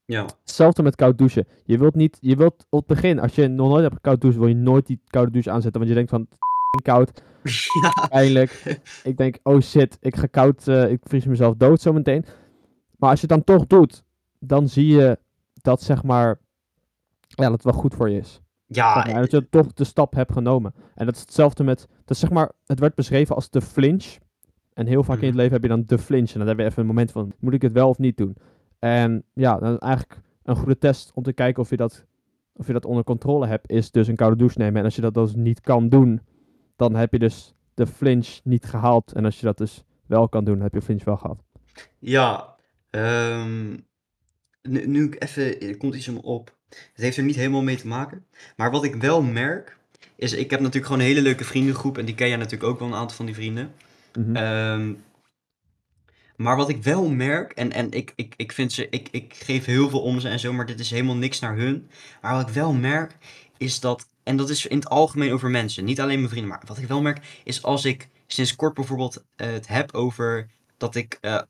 Ja. 0.04 0.26
Hetzelfde 0.40 0.82
met 0.82 0.96
koud 0.96 1.18
douchen. 1.18 1.46
Je 1.64 1.78
wilt 1.78 1.94
niet, 1.94 2.18
je 2.20 2.36
wilt 2.36 2.66
op 2.70 2.88
het 2.88 3.00
begin, 3.00 3.18
als 3.20 3.34
je 3.34 3.48
nog 3.48 3.68
nooit 3.68 3.82
hebt 3.82 4.00
koud 4.00 4.20
douchen, 4.20 4.40
wil 4.40 4.48
je 4.48 4.54
nooit 4.56 4.86
die 4.86 5.00
koude 5.06 5.30
douche 5.32 5.50
aanzetten, 5.50 5.80
want 5.80 5.92
je 5.92 5.96
denkt 5.96 6.10
van, 6.10 6.26
koud, 6.82 7.22
ja. 7.82 8.06
pijnlijk. 8.08 8.80
ik 9.04 9.16
denk, 9.16 9.38
oh 9.42 9.60
shit, 9.60 9.96
ik 10.00 10.16
ga 10.16 10.26
koud, 10.26 10.68
eh, 10.68 10.90
ik 10.90 11.00
vries 11.02 11.24
mezelf 11.24 11.54
dood 11.56 11.80
zometeen. 11.80 12.24
Maar 12.98 13.10
als 13.10 13.20
je 13.20 13.26
het 13.26 13.36
dan 13.46 13.56
toch 13.56 13.66
doet, 13.66 14.04
dan 14.38 14.68
zie 14.68 14.86
je 14.86 15.18
dat 15.52 15.82
zeg 15.82 16.02
maar, 16.02 16.38
ja, 17.28 17.44
dat 17.44 17.52
het 17.52 17.64
wel 17.64 17.72
goed 17.72 17.94
voor 17.94 18.10
je 18.10 18.18
is. 18.18 18.40
Ja, 18.66 18.94
Zeg 18.94 19.04
maar, 19.06 19.14
en 19.14 19.20
dat 19.20 19.30
je 19.30 19.48
toch 19.48 19.72
de 19.72 19.84
stap 19.84 20.14
hebt 20.14 20.32
genomen. 20.32 20.74
En 20.94 21.06
dat 21.06 21.14
is 21.14 21.20
hetzelfde 21.20 21.64
met, 21.64 21.78
dat 22.04 22.10
is 22.10 22.18
zeg 22.18 22.30
maar, 22.30 22.52
het 22.66 22.78
werd 22.80 22.94
beschreven 22.94 23.34
als 23.34 23.50
de 23.50 23.60
flinch. 23.60 24.16
En 24.72 24.86
heel 24.86 25.02
vaak 25.04 25.16
in 25.18 25.22
het 25.22 25.30
Mhm. 25.30 25.36
leven 25.38 25.52
heb 25.52 25.62
je 25.62 25.68
dan 25.68 25.82
de 25.86 25.98
flinch. 25.98 26.32
En 26.32 26.38
dan 26.38 26.48
heb 26.48 26.58
je 26.58 26.64
even 26.64 26.80
een 26.80 26.86
moment 26.86 27.12
van, 27.12 27.32
moet 27.38 27.54
ik 27.54 27.62
het 27.62 27.72
wel 27.72 27.88
of 27.88 27.98
niet 27.98 28.16
doen? 28.16 28.36
En 28.78 29.24
ja, 29.32 29.58
dan 29.58 29.78
eigenlijk 29.78 30.20
een 30.42 30.56
goede 30.56 30.78
test 30.78 31.10
om 31.14 31.22
te 31.22 31.32
kijken 31.32 31.62
of 31.62 31.70
je 31.70 31.76
dat, 31.76 32.06
of 32.56 32.66
je 32.66 32.72
dat 32.72 32.84
onder 32.84 33.04
controle 33.04 33.46
hebt, 33.46 33.70
is 33.70 33.90
dus 33.90 34.08
een 34.08 34.16
koude 34.16 34.36
douche 34.36 34.58
nemen. 34.58 34.78
En 34.78 34.84
als 34.84 34.94
je 34.96 35.00
dat 35.00 35.14
dus 35.14 35.34
niet 35.34 35.60
kan 35.60 35.88
doen, 35.88 36.20
dan 36.76 36.94
heb 36.94 37.12
je 37.12 37.18
dus 37.18 37.54
de 37.74 37.86
flinch 37.86 38.40
niet 38.44 38.64
gehaald. 38.64 39.12
En 39.12 39.24
als 39.24 39.40
je 39.40 39.46
dat 39.46 39.58
dus 39.58 39.84
wel 40.06 40.28
kan 40.28 40.44
doen, 40.44 40.60
heb 40.60 40.74
je 40.74 40.82
flinch 40.82 41.04
wel 41.04 41.16
gehad. 41.16 41.42
Ja, 41.98 42.53
ehm, 42.94 43.76
nu, 44.62 44.86
nu 44.86 45.04
ik 45.04 45.22
even, 45.22 45.60
er 45.60 45.76
komt 45.76 45.94
iets 45.94 46.06
in 46.06 46.14
me 46.14 46.22
op. 46.22 46.56
Het 46.68 47.02
heeft 47.02 47.16
er 47.16 47.22
niet 47.22 47.36
helemaal 47.36 47.62
mee 47.62 47.76
te 47.76 47.86
maken. 47.86 48.26
Maar 48.56 48.70
wat 48.70 48.84
ik 48.84 48.94
wel 48.94 49.22
merk, 49.22 49.76
is 50.16 50.32
ik 50.32 50.50
heb 50.50 50.60
natuurlijk 50.60 50.86
gewoon 50.86 51.00
een 51.00 51.06
hele 51.06 51.22
leuke 51.22 51.44
vriendengroep. 51.44 51.98
En 51.98 52.04
die 52.04 52.14
ken 52.14 52.28
jij 52.28 52.36
natuurlijk 52.36 52.70
ook 52.70 52.78
wel, 52.78 52.88
een 52.88 52.94
aantal 52.94 53.16
van 53.16 53.26
die 53.26 53.34
vrienden. 53.34 53.72
Mhm. 54.18 54.36
Ehm, 54.36 54.94
maar 56.36 56.56
wat 56.56 56.68
ik 56.68 56.82
wel 56.82 57.08
merk, 57.08 57.52
en, 57.52 57.72
en 57.72 57.90
ik, 57.90 58.12
ik, 58.16 58.34
ik 58.36 58.52
vind 58.52 58.72
ze, 58.72 58.88
ik, 58.88 59.08
ik 59.10 59.34
geef 59.34 59.64
heel 59.64 59.88
veel 59.90 60.02
om 60.02 60.20
ze 60.20 60.28
en 60.28 60.40
zo, 60.40 60.52
maar 60.52 60.66
dit 60.66 60.80
is 60.80 60.90
helemaal 60.90 61.16
niks 61.16 61.40
naar 61.40 61.56
hun. 61.56 61.90
Maar 62.22 62.34
wat 62.34 62.48
ik 62.48 62.54
wel 62.54 62.72
merk, 62.72 63.16
is 63.56 63.80
dat, 63.80 64.08
en 64.22 64.36
dat 64.36 64.50
is 64.50 64.66
in 64.66 64.76
het 64.76 64.88
algemeen 64.88 65.32
over 65.32 65.50
mensen, 65.50 65.84
niet 65.84 66.00
alleen 66.00 66.18
mijn 66.18 66.30
vrienden, 66.30 66.50
maar 66.50 66.62
wat 66.66 66.78
ik 66.78 66.88
wel 66.88 67.02
merk, 67.02 67.40
is 67.44 67.62
als 67.62 67.84
ik 67.84 68.08
sinds 68.26 68.56
kort 68.56 68.74
bijvoorbeeld 68.74 69.24
eh, 69.36 69.52
het 69.52 69.68
heb 69.68 69.94
over 69.94 70.50
dat 70.76 70.94
ik 70.94 71.18
eh, 71.20 71.40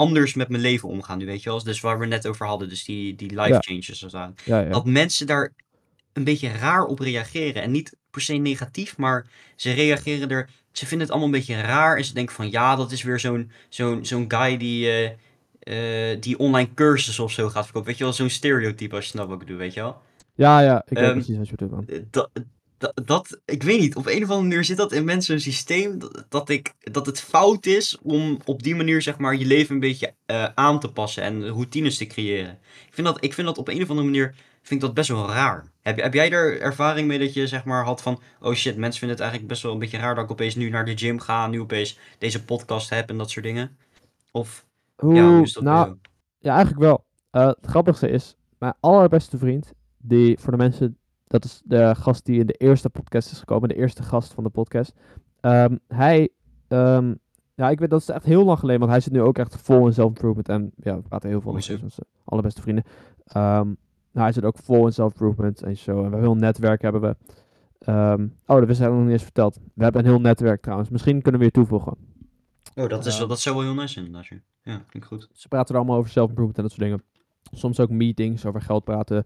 anders 0.00 0.34
met 0.34 0.48
mijn 0.48 0.62
leven 0.62 0.88
omga 0.88 1.14
nu, 1.14 1.26
weet 1.26 1.42
je 1.42 1.50
wel. 1.50 1.62
Dus 1.64 1.80
waar 1.80 1.98
we 1.98 2.06
net 2.06 2.26
over 2.26 2.46
hadden, 2.46 2.68
dus 2.68 2.84
die, 2.84 3.14
die 3.14 3.28
life 3.30 3.48
Ja. 3.48 3.58
changes 3.60 4.00
ja, 4.10 4.32
ja. 4.44 4.68
Dat 4.68 4.84
mensen 4.84 5.26
daar 5.26 5.52
een 6.12 6.24
beetje 6.24 6.48
raar 6.52 6.84
op 6.84 6.98
reageren. 6.98 7.62
En 7.62 7.70
niet 7.70 7.96
per 8.10 8.20
se 8.20 8.34
negatief, 8.34 8.96
maar 8.96 9.26
ze 9.56 9.72
reageren 9.72 10.28
er. 10.30 10.48
Ze 10.72 10.86
vinden 10.86 11.06
het 11.06 11.10
allemaal 11.16 11.34
een 11.34 11.38
beetje 11.40 11.60
raar. 11.60 11.96
En 11.96 12.04
ze 12.04 12.14
denken 12.14 12.34
van 12.34 12.50
ja, 12.50 12.76
dat 12.76 12.92
is 12.92 13.02
weer 13.02 13.20
zo'n 13.20 13.50
zo'n 13.68 14.04
zo'n 14.04 14.24
guy 14.28 14.56
die, 14.56 14.86
eh, 14.88 16.10
eh, 16.12 16.20
die 16.20 16.38
online 16.38 16.74
cursussen 16.74 17.24
of 17.24 17.32
zo 17.32 17.48
gaat 17.48 17.64
verkopen. 17.64 17.88
Weet 17.88 17.98
je 17.98 18.04
wel, 18.04 18.12
zo'n 18.12 18.28
stereotype 18.30 18.94
als 18.94 19.04
je 19.04 19.10
snapt 19.10 19.28
wat 19.28 19.40
ik 19.40 19.46
bedoel, 19.46 19.60
weet 19.60 19.74
je 19.74 19.80
wel. 19.80 20.02
ja, 20.34 20.60
ja, 20.60 20.82
ik 20.86 20.88
weet 20.98 21.04
Ehm, 21.04 21.12
precies 21.12 21.36
wat 21.36 21.48
je 21.48 21.54
bedoelt, 21.56 21.70
man. 21.88 22.04
Dat, 22.80 23.00
dat, 23.04 23.40
ik 23.44 23.62
weet 23.62 23.80
niet, 23.80 23.96
op 23.96 24.06
een 24.06 24.22
of 24.22 24.28
andere 24.28 24.40
manier 24.40 24.64
zit 24.64 24.76
dat 24.76 24.92
in 24.92 25.04
mensen 25.04 25.34
een 25.34 25.40
systeem 25.40 25.98
dat, 25.98 26.24
dat, 26.28 26.48
ik, 26.48 26.74
dat 26.78 27.06
het 27.06 27.20
fout 27.20 27.66
is 27.66 27.98
om 28.02 28.38
op 28.44 28.62
die 28.62 28.74
manier 28.74 29.02
zeg 29.02 29.18
maar 29.18 29.36
je 29.36 29.46
leven 29.46 29.74
een 29.74 29.80
beetje 29.80 30.14
eh, 30.26 30.44
aan 30.54 30.80
te 30.80 30.92
passen 30.92 31.22
en 31.22 31.48
routines 31.48 31.96
te 31.96 32.06
creëren. 32.06 32.58
Ik 32.86 32.94
vind 32.94 33.06
dat, 33.06 33.24
ik 33.24 33.34
vind 33.34 33.46
dat 33.46 33.58
op 33.58 33.68
een 33.68 33.82
of 33.82 33.88
andere 33.88 34.06
manier 34.06 34.34
vind 34.62 34.80
ik 34.80 34.80
dat 34.80 34.94
best 34.94 35.08
wel 35.08 35.28
raar. 35.28 35.70
Heb, 35.80 36.00
heb 36.00 36.14
jij 36.14 36.30
er 36.30 36.60
ervaring 36.60 37.08
mee 37.08 37.18
dat 37.18 37.34
je 37.34 37.46
zeg 37.46 37.64
maar 37.64 37.84
had 37.84 38.02
van, 38.02 38.20
oh 38.40 38.54
shit, 38.54 38.76
mensen 38.76 38.98
vinden 38.98 39.16
het 39.16 39.20
eigenlijk 39.20 39.48
best 39.48 39.62
wel 39.62 39.72
een 39.72 39.78
beetje 39.78 39.98
raar 39.98 40.14
dat 40.14 40.24
ik 40.24 40.30
opeens 40.30 40.54
nu 40.54 40.70
naar 40.70 40.84
de 40.84 40.96
gym 40.96 41.20
ga, 41.20 41.46
nu 41.46 41.60
opeens 41.60 41.98
deze 42.18 42.44
podcast 42.44 42.90
heb 42.90 43.10
en 43.10 43.18
dat 43.18 43.30
soort 43.30 43.44
dingen? 43.44 43.76
Of, 44.30 44.66
Hoe, 44.96 45.14
ja, 45.14 45.28
hoe 45.28 45.42
is 45.42 45.52
dat 45.52 45.62
nou? 45.62 45.96
Ja, 46.38 46.54
eigenlijk 46.54 46.82
wel. 46.82 47.04
Eh, 47.30 47.46
het 47.46 47.66
grappigste 47.66 48.08
is, 48.08 48.36
mijn 48.58 48.74
allerbeste 48.80 49.38
vriend, 49.38 49.72
die 49.98 50.38
voor 50.38 50.50
de 50.50 50.58
mensen, 50.58 50.98
dat 51.30 51.44
is 51.44 51.62
de 51.64 51.94
gast 51.94 52.24
die 52.24 52.40
in 52.40 52.46
de 52.46 52.52
eerste 52.52 52.90
podcast 52.90 53.32
is 53.32 53.38
gekomen, 53.38 53.68
de 53.68 53.74
eerste 53.76 54.02
gast 54.02 54.32
van 54.34 54.44
de 54.44 54.50
podcast. 54.50 54.92
Ehm, 55.40 55.76
hij, 55.88 56.28
ehm, 56.68 57.14
ja, 57.54 57.70
ik 57.70 57.78
weet 57.78 57.90
dat 57.90 58.00
is 58.00 58.08
echt 58.08 58.24
heel 58.24 58.44
lang 58.44 58.58
geleden, 58.58 58.80
want 58.80 58.92
hij 58.92 59.00
zit 59.00 59.12
nu 59.12 59.20
ook 59.20 59.38
echt 59.38 59.56
vol 59.56 59.86
in 59.86 59.92
self-improvement. 59.92 60.48
En 60.48 60.72
ja, 60.76 60.96
we 60.96 61.02
praten 61.02 61.28
heel 61.28 61.40
veel 61.40 61.52
met 61.52 61.64
zijn 61.64 61.90
allerbeste 62.24 62.60
vrienden. 62.62 62.84
Ehm, 63.24 63.66
nou, 64.12 64.26
hij 64.26 64.32
zit 64.32 64.44
ook 64.44 64.58
vol 64.58 64.86
in 64.86 64.92
self-improvement 64.92 65.62
en 65.62 65.76
zo. 65.76 65.90
En 65.90 65.96
we 65.96 66.00
hebben 66.02 66.18
een 66.18 66.24
heel 66.24 66.34
netwerk 66.34 66.82
hebben 66.82 67.00
we. 67.00 67.16
Ehm, 67.78 68.26
oh, 68.46 68.56
dat 68.58 68.66
wist 68.66 68.80
ik 68.80 68.86
nog 68.88 69.02
niet 69.02 69.10
eens 69.12 69.22
verteld. 69.22 69.58
We 69.74 69.82
hebben 69.82 70.00
een 70.04 70.10
heel 70.10 70.20
netwerk 70.20 70.62
trouwens. 70.62 70.88
Misschien 70.90 71.22
kunnen 71.22 71.40
we 71.40 71.46
je 71.46 71.52
toevoegen. 71.52 71.94
Oh, 72.74 72.88
dat, 72.88 73.06
is, 73.06 73.18
wel- 73.18 73.28
dat 73.28 73.40
zou 73.40 73.56
wel 73.56 73.64
heel 73.64 73.74
nice 73.74 73.92
zijn 73.92 74.06
inderdaad. 74.06 74.30
ja. 74.62 74.84
Klinkt 74.88 75.08
goed. 75.08 75.28
Ze 75.32 75.48
praten 75.48 75.74
er 75.74 75.80
allemaal 75.80 75.98
over 75.98 76.10
self-improvement 76.10 76.56
en 76.56 76.62
dat 76.62 76.72
soort 76.72 76.82
dingen. 76.84 77.02
Soms 77.52 77.80
ook 77.80 77.90
meetings 77.90 78.46
over 78.46 78.60
geld 78.60 78.84
praten, 78.84 79.24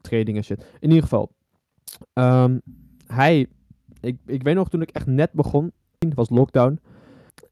trading 0.00 0.36
en 0.36 0.44
shit. 0.44 0.64
In 0.80 0.88
ieder 0.88 1.02
geval, 1.02 1.32
ehm, 2.12 2.58
hij, 3.06 3.46
ik, 4.00 4.16
ik 4.26 4.42
weet 4.42 4.54
nog 4.54 4.68
toen 4.68 4.82
ik 4.82 4.90
echt 4.90 5.06
net 5.06 5.32
begon, 5.32 5.72
was 6.14 6.30
lockdown. 6.30 6.80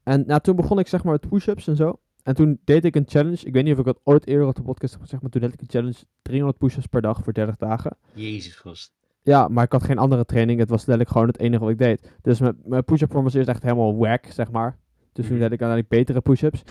En 0.03 0.25
nou, 0.27 0.41
toen 0.41 0.57
begon 0.57 0.79
ik 0.79 0.89
zeg 0.89 1.05
maar 1.05 1.13
met 1.21 1.29
push-ups 1.29 1.67
en 1.69 1.77
zo. 1.77 2.01
En 2.23 2.35
toen 2.35 2.61
deed 2.65 2.85
ik 2.85 2.97
een 2.97 3.05
challenge. 3.09 3.45
Ik 3.47 3.53
weet 3.53 3.65
niet 3.65 3.73
of 3.73 3.79
ik 3.79 3.85
dat 3.85 4.01
ooit 4.05 4.27
eerder 4.27 4.47
op 4.47 4.55
de 4.55 4.63
podcast 4.63 4.93
heb 4.93 5.03
gezegd, 5.03 5.23
maar 5.23 5.31
toen 5.31 5.41
deed 5.41 5.53
ik 5.53 5.61
een 5.61 5.69
challenge 5.71 5.99
300 6.23 6.59
push-ups 6.59 6.87
per 6.87 7.03
dag 7.03 7.23
voor 7.23 7.33
30 7.33 7.57
dagen. 7.57 7.97
Jezus, 8.15 8.55
gast. 8.57 8.93
Ja, 9.23 9.49
maar 9.49 9.65
ik 9.65 9.73
had 9.73 9.83
geen 9.83 9.99
andere 9.99 10.25
training. 10.25 10.59
Het 10.61 10.69
was 10.69 10.79
letterlijk 10.79 11.11
gewoon 11.11 11.27
het 11.27 11.39
enige 11.39 11.63
wat 11.63 11.71
ik 11.73 11.79
deed. 11.79 12.13
Dus 12.23 12.41
mijn, 12.41 12.57
mijn 12.65 12.85
push-up 12.85 13.13
was 13.13 13.35
eerst 13.35 13.49
echt 13.49 13.63
helemaal 13.63 13.97
whack, 13.97 14.27
zeg 14.27 14.51
maar. 14.51 14.79
Dus 15.13 15.27
toen 15.27 15.35
Mhm. 15.37 15.43
deed 15.49 15.53
ik 15.53 15.61
uiteindelijk 15.63 15.89
betere 15.89 16.21
push-ups. 16.21 16.63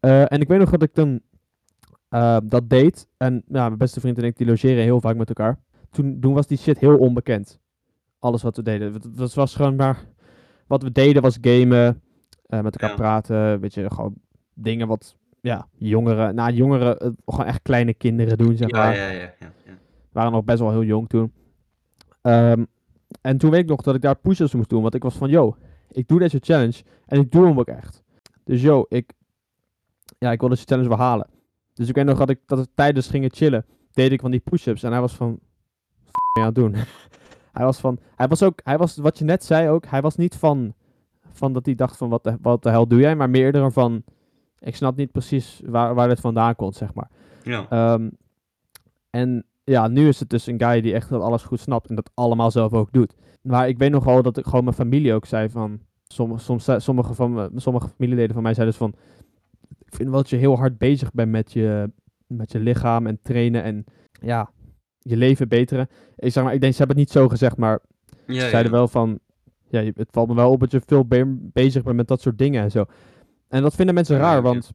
Eh, 0.00 0.32
en 0.32 0.40
ik 0.40 0.48
weet 0.48 0.58
nog 0.58 0.70
dat 0.70 0.82
ik 0.82 0.92
toen 0.92 1.22
eh, 2.10 2.36
dat 2.44 2.68
deed. 2.70 3.08
En 3.16 3.34
ja, 3.48 3.66
mijn 3.66 3.78
beste 3.78 4.00
vriend 4.00 4.18
en 4.18 4.24
ik 4.24 4.36
die 4.36 4.46
logeren 4.46 4.82
heel 4.82 5.00
vaak 5.00 5.16
met 5.16 5.28
elkaar. 5.28 5.58
Toen, 5.90 6.20
toen 6.20 6.34
was 6.34 6.46
die 6.46 6.58
shit 6.58 6.78
heel 6.78 6.98
onbekend. 6.98 7.58
Alles 8.18 8.42
wat 8.42 8.56
we 8.56 8.62
deden. 8.62 8.92
Het- 8.92 9.34
was 9.34 9.54
gewoon 9.54 9.76
maar... 9.76 10.04
Wat 10.66 10.82
we 10.82 10.92
deden 10.92 11.22
was 11.22 11.38
gamen, 11.40 12.02
eh, 12.46 12.60
met 12.60 12.72
elkaar 12.72 12.90
Ja. 12.90 12.94
praten. 12.96 13.60
Weet 13.60 13.74
je, 13.74 13.90
gewoon 13.90 14.14
dingen 14.54 14.86
wat... 14.88 15.16
Ja, 15.40 15.68
jongeren... 15.76 16.34
Nou, 16.34 16.52
jongeren... 16.52 16.98
eh, 16.98 17.10
gewoon 17.26 17.46
echt 17.46 17.62
kleine 17.62 17.94
kinderen 17.94 18.38
doen, 18.38 18.56
zeg 18.56 18.70
Ja, 18.70 18.76
maar 18.78 18.96
ja, 18.96 19.08
ja, 19.08 19.20
ja, 19.20 19.52
ja. 19.64 19.72
waren 20.12 20.32
nog 20.32 20.44
best 20.44 20.58
wel 20.58 20.70
heel 20.70 20.84
jong 20.84 21.08
toen. 21.08 21.32
Ehm, 22.22 22.64
en 23.20 23.38
toen 23.38 23.50
weet 23.50 23.60
ik 23.60 23.68
nog 23.68 23.82
dat 23.82 23.94
ik 23.94 24.00
daar 24.02 24.16
push-ups 24.18 24.54
moest 24.54 24.68
doen. 24.68 24.82
Want 24.82 24.94
ik 24.94 25.02
was 25.02 25.16
van, 25.16 25.30
yo, 25.30 25.56
ik 25.90 26.08
doe 26.08 26.18
deze 26.18 26.38
challenge. 26.40 26.82
En 27.06 27.20
ik 27.20 27.32
doe 27.32 27.46
hem 27.46 27.58
ook 27.58 27.68
echt. 27.68 28.02
Dus 28.44 28.62
yo, 28.62 28.84
ik, 28.88 29.12
ja, 30.18 30.32
ik 30.32 30.40
wil 30.40 30.48
deze 30.48 30.64
challenge 30.64 30.88
wel 30.88 30.98
halen. 30.98 31.26
Dus 31.80 31.88
ik 31.88 31.94
weet 31.94 32.04
nog 32.04 32.18
dat 32.18 32.30
ik 32.30 32.38
dat 32.46 32.58
we 32.58 32.68
tijdens 32.74 33.08
gingen 33.08 33.30
chillen. 33.32 33.64
Deed 33.92 34.12
ik 34.12 34.20
van 34.20 34.30
die 34.30 34.40
push-ups. 34.40 34.82
En 34.82 34.90
hij 34.90 35.00
was 35.00 35.14
van, 35.14 35.38
"F- 36.08 36.10
ben 36.10 36.12
je 36.32 36.40
aan 36.40 36.46
het 36.46 36.54
doen? 36.54 36.74
hij 37.58 37.64
was 37.64 37.78
van, 37.78 37.98
hij 38.16 38.28
was 38.28 38.42
ook, 38.42 38.60
hij 38.64 38.78
was, 38.78 38.96
wat 38.96 39.18
je 39.18 39.24
net 39.24 39.44
zei 39.44 39.68
ook. 39.68 39.86
Hij 39.86 40.00
was 40.00 40.16
niet 40.16 40.36
van, 40.36 40.74
van 41.32 41.52
dat 41.52 41.66
hij 41.66 41.74
dacht 41.74 41.96
van, 41.96 42.08
wat 42.08 42.24
de, 42.24 42.36
wat 42.40 42.62
de 42.62 42.70
hel 42.70 42.86
doe 42.88 43.00
jij? 43.00 43.16
Maar 43.16 43.30
meer 43.30 43.44
eerder 43.44 43.72
van, 43.72 44.02
ik 44.58 44.76
snap 44.76 44.96
niet 44.96 45.12
precies 45.12 45.62
waar, 45.64 45.94
waar 45.94 46.08
dit 46.08 46.20
vandaan 46.20 46.56
komt, 46.56 46.76
zeg 46.76 46.94
maar. 46.94 47.10
Ja. 47.42 47.66
Ehm, 47.68 48.08
en 49.10 49.44
ja, 49.64 49.88
nu 49.88 50.08
is 50.08 50.20
het 50.20 50.30
dus 50.30 50.46
een 50.46 50.60
guy 50.62 50.80
die 50.80 50.94
echt 50.94 51.08
dat 51.08 51.22
alles 51.22 51.42
goed 51.42 51.60
snapt 51.60 51.88
en 51.88 51.94
dat 51.94 52.10
allemaal 52.14 52.50
zelf 52.50 52.72
ook 52.72 52.92
doet. 52.92 53.14
Maar 53.42 53.68
ik 53.68 53.78
weet 53.78 53.90
nog 53.90 54.04
wel 54.04 54.22
dat 54.22 54.36
ik 54.36 54.44
gewoon 54.44 54.64
mijn 54.64 54.76
familie 54.76 55.14
ook 55.14 55.26
zei 55.26 55.48
van... 55.50 55.80
Sommige, 56.12 56.40
soms, 56.42 56.68
sommige, 56.76 57.14
van, 57.14 57.50
sommige 57.56 57.88
familieleden 57.88 58.34
van 58.34 58.42
mij 58.42 58.54
zeiden 58.54 58.78
dus 58.78 58.88
van... 58.88 59.00
Ik 59.78 59.94
vind 59.94 60.08
wel 60.10 60.18
dat 60.18 60.30
je 60.30 60.36
heel 60.36 60.56
hard 60.56 60.78
bezig 60.78 61.12
bent 61.12 61.30
met 61.30 61.52
je, 61.52 61.92
met 62.26 62.52
je 62.52 62.58
lichaam 62.60 63.06
en 63.06 63.18
trainen 63.22 63.62
en 63.62 63.84
ja, 64.12 64.50
je 64.98 65.16
leven 65.16 65.48
beteren. 65.48 65.88
Ik 66.16 66.32
zeg 66.32 66.44
maar, 66.44 66.54
ik 66.54 66.60
denk, 66.60 66.72
ze 66.72 66.78
hebben 66.78 66.96
het 66.96 67.06
niet 67.06 67.16
zo 67.16 67.28
gezegd, 67.28 67.56
maar 67.56 67.80
ja, 68.26 68.34
ze 68.40 68.48
zeiden 68.48 68.72
ja. 68.72 68.78
wel 68.78 68.88
van... 68.88 69.18
Ja, 69.68 69.82
het 69.82 70.08
valt 70.10 70.28
me 70.28 70.34
wel 70.34 70.50
op 70.50 70.60
dat 70.60 70.70
je 70.70 70.80
veel 70.86 71.06
be- 71.06 71.36
bezig 71.52 71.82
bent 71.82 71.96
met 71.96 72.08
dat 72.08 72.20
soort 72.20 72.38
dingen 72.38 72.62
en 72.62 72.70
zo. 72.70 72.84
En 73.48 73.62
dat 73.62 73.74
vinden 73.74 73.94
mensen 73.94 74.18
raar, 74.18 74.42
want... 74.42 74.70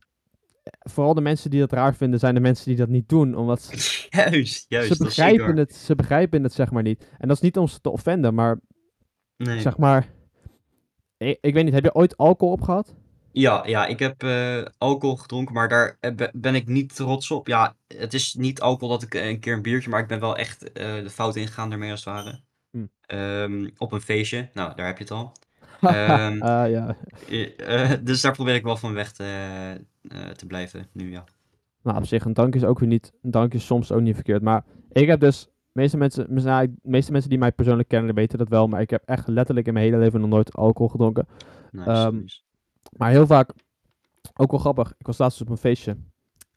Vooral 0.79 1.13
de 1.13 1.21
mensen 1.21 1.49
die 1.49 1.59
dat 1.59 1.71
raar 1.71 1.95
vinden, 1.95 2.19
zijn 2.19 2.33
de 2.33 2.39
mensen 2.39 2.65
die 2.65 2.75
dat 2.75 2.87
niet 2.89 3.09
doen. 3.09 3.35
Omdat 3.35 3.61
ze- 3.61 4.07
Juist, 4.09 4.65
juist. 4.69 4.95
ze 4.97 5.03
begrijpen, 5.03 5.57
het, 5.57 5.75
ze 5.75 5.95
begrijpen 5.95 6.43
het 6.43 6.53
zeg 6.53 6.71
maar 6.71 6.83
niet. 6.83 7.07
En 7.17 7.27
dat 7.27 7.37
is 7.37 7.43
niet 7.43 7.57
om 7.57 7.67
ze 7.67 7.81
te 7.81 7.89
offenden, 7.89 8.33
maar 8.33 8.59
Nee. 9.37 9.59
zeg 9.59 9.77
maar... 9.77 10.07
Ik, 11.17 11.37
ik 11.41 11.53
weet 11.53 11.63
niet, 11.63 11.73
heb 11.73 11.83
je 11.83 11.95
ooit 11.95 12.17
alcohol 12.17 12.53
opgehad? 12.53 12.95
Ja, 13.37 13.63
ja, 13.67 13.85
ik 13.85 13.99
heb 13.99 14.23
eh, 14.23 14.65
alcohol 14.77 15.15
gedronken, 15.15 15.53
maar 15.53 15.69
daar 15.69 15.97
eh, 15.99 16.15
be- 16.15 16.31
ben 16.33 16.55
ik 16.55 16.67
niet 16.67 16.95
trots 16.95 17.31
op. 17.31 17.47
Ja, 17.47 17.75
het 17.87 18.13
is 18.13 18.33
niet 18.33 18.61
alcohol 18.61 18.89
dat 18.89 19.03
ik 19.03 19.15
eh, 19.15 19.27
een 19.29 19.39
keer 19.39 19.53
een 19.53 19.61
biertje, 19.61 19.89
maar 19.89 19.99
ik 19.99 20.07
ben 20.07 20.19
wel 20.19 20.37
echt 20.37 20.71
eh, 20.71 20.93
de 20.95 21.09
fout 21.09 21.35
ingegaan 21.35 21.69
daarmee 21.69 21.91
als 21.91 22.05
het 22.05 22.13
ware. 22.13 22.39
Hm. 22.71 22.85
Ehm, 23.01 23.69
op 23.77 23.91
een 23.91 24.01
feestje, 24.01 24.49
nou, 24.53 24.75
daar 24.75 24.85
heb 24.85 24.97
je 24.97 25.03
het 25.03 25.11
al. 25.13 25.31
Ehm, 25.81 26.41
Ah, 26.41 26.69
ja. 26.69 26.95
Eh, 27.29 27.91
eh, 27.91 27.99
dus 28.03 28.21
daar 28.21 28.31
probeer 28.31 28.55
ik 28.55 28.63
wel 28.63 28.77
van 28.77 28.93
weg 28.93 29.11
te, 29.11 29.23
eh, 30.01 30.27
te 30.29 30.45
blijven 30.45 30.87
nu, 30.91 31.11
ja. 31.11 31.23
Nou, 31.83 31.97
op 31.97 32.05
zich, 32.05 32.25
een 32.25 32.33
dank 32.33 32.55
is 32.55 32.63
ook 32.63 32.79
weer 32.79 32.89
niet... 32.89 33.13
Een 33.21 33.31
dank 33.31 33.53
is 33.53 33.65
soms 33.65 33.91
ook 33.91 34.01
niet 34.01 34.15
verkeerd. 34.15 34.41
Maar 34.41 34.63
ik 34.91 35.07
heb 35.07 35.19
dus... 35.19 35.47
Meeste 35.71 35.97
mensen, 35.97 36.25
mis- 36.29 36.43
nou, 36.43 36.63
ik- 36.63 36.71
de 36.81 36.89
meeste 36.89 37.11
mensen 37.11 37.29
die 37.29 37.39
mij 37.39 37.51
persoonlijk 37.51 37.87
kennen, 37.87 38.15
weten 38.15 38.37
dat 38.37 38.49
wel. 38.49 38.67
Maar 38.67 38.81
ik 38.81 38.89
heb 38.89 39.03
echt 39.05 39.27
letterlijk 39.27 39.67
in 39.67 39.73
mijn 39.73 39.85
hele 39.85 39.97
leven 39.97 40.19
nog 40.19 40.29
nooit 40.29 40.53
alcohol 40.55 40.87
gedronken. 40.89 41.27
Nice, 41.71 41.89
Ehm, 41.89 42.15
nice. 42.15 42.41
Maar 42.95 43.09
heel 43.09 43.27
vaak, 43.27 43.51
ook 44.33 44.51
wel 44.51 44.59
grappig, 44.59 44.93
ik 44.97 45.05
was 45.05 45.17
laatst 45.17 45.41
op 45.41 45.49
een 45.49 45.57
feestje. 45.57 45.97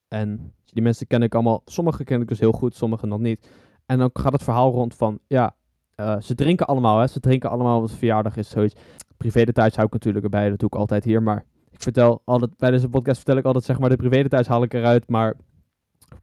En 0.09 0.55
die 0.65 0.83
mensen 0.83 1.07
ken 1.07 1.23
ik 1.23 1.35
allemaal, 1.35 1.63
sommige 1.65 2.05
ken 2.05 2.21
ik 2.21 2.29
dus 2.29 2.39
heel 2.39 2.53
goed, 2.53 2.75
sommige 2.75 3.07
nog 3.07 3.21
niet. 3.21 3.49
En 3.87 3.99
dan 3.99 4.11
gaat 4.13 4.33
het 4.33 4.43
verhaal 4.43 4.73
rond 4.73 4.95
van, 4.95 5.19
ja, 5.27 5.55
eh, 5.95 6.21
ze 6.21 6.35
drinken 6.35 6.67
allemaal, 6.67 6.99
hè. 6.99 7.07
Ze 7.07 7.21
drinken 7.21 7.51
allemaal, 7.51 7.81
wat 7.81 7.93
verjaardag 7.93 8.37
is, 8.37 8.49
zoiets. 8.49 8.75
Privé-details 9.17 9.75
hou 9.75 9.87
ik 9.87 9.93
natuurlijk 9.93 10.25
erbij, 10.25 10.49
dat 10.49 10.59
doe 10.59 10.69
ik 10.69 10.75
altijd 10.75 11.05
hier. 11.05 11.23
Maar 11.23 11.45
ik 11.71 11.83
vertel 11.83 12.23
altijd, 12.25 12.57
bij 12.57 12.71
deze 12.71 12.89
podcast 12.89 13.17
vertel 13.17 13.37
ik 13.37 13.45
altijd, 13.45 13.65
zeg 13.65 13.79
maar, 13.79 13.89
de 13.89 13.97
privé-details 13.97 14.47
haal 14.47 14.63
ik 14.63 14.75
eruit. 14.75 15.09
Maar 15.09 15.35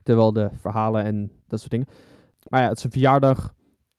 wel 0.04 0.34
de 0.34 0.49
verhalen 0.54 1.04
en 1.04 1.32
dat 1.47 1.60
soort 1.60 1.71
dingen. 1.71 1.88
Maar 2.49 2.62
ja, 2.62 2.67
het 2.67 2.78
is 2.78 2.84
een 2.84 2.91
verjaardag. 2.91 3.54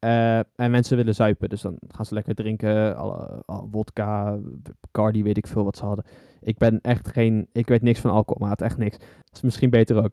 Eh, 0.07 0.39
en 0.39 0.71
mensen 0.71 0.97
willen 0.97 1.15
zuipen, 1.15 1.49
dus 1.49 1.61
dan 1.61 1.79
gaan 1.89 2.05
ze 2.05 2.15
lekker 2.15 2.35
drinken. 2.35 2.97
Alle, 2.97 3.43
wodka, 3.71 4.39
Bacardi, 4.81 5.23
weet 5.23 5.37
ik 5.37 5.47
veel 5.47 5.65
wat 5.65 5.77
ze 5.77 5.85
hadden. 5.85 6.05
Ik 6.41 6.59
ben 6.59 6.81
echt 6.81 7.09
geen, 7.09 7.49
ik 7.53 7.67
weet 7.67 7.83
niks 7.83 8.01
van 8.01 8.11
alcohol, 8.11 8.47
maat, 8.47 8.61
echt 8.61 8.79
niks. 8.79 8.99
Dat 8.99 9.33
is 9.33 9.41
misschien 9.41 9.71
beter 9.71 10.05
ook. 10.05 10.13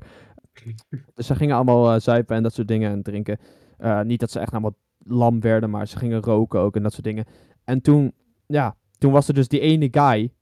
Dus 1.13 1.27
ze 1.27 1.35
gingen 1.35 1.55
allemaal 1.55 1.93
eh, 1.93 1.99
zuipen 1.99 2.35
en 2.35 2.43
dat 2.43 2.53
soort 2.53 2.67
dingen 2.67 2.91
en 2.91 3.01
drinken. 3.01 3.39
Eh, 3.77 4.01
niet 4.01 4.19
dat 4.19 4.31
ze 4.31 4.39
echt 4.39 4.51
allemaal 4.51 4.75
lam 4.97 5.41
werden, 5.41 5.69
maar 5.69 5.87
ze 5.87 5.97
gingen 5.97 6.21
roken 6.21 6.59
ook 6.59 6.75
en 6.75 6.83
dat 6.83 6.93
soort 6.93 7.03
dingen. 7.03 7.25
En 7.63 7.81
toen, 7.81 8.13
ja, 8.45 8.75
toen 8.97 9.11
was 9.11 9.27
er 9.27 9.33
dus 9.33 9.47
die 9.47 9.59
ene 9.59 9.87
guy 9.91 10.33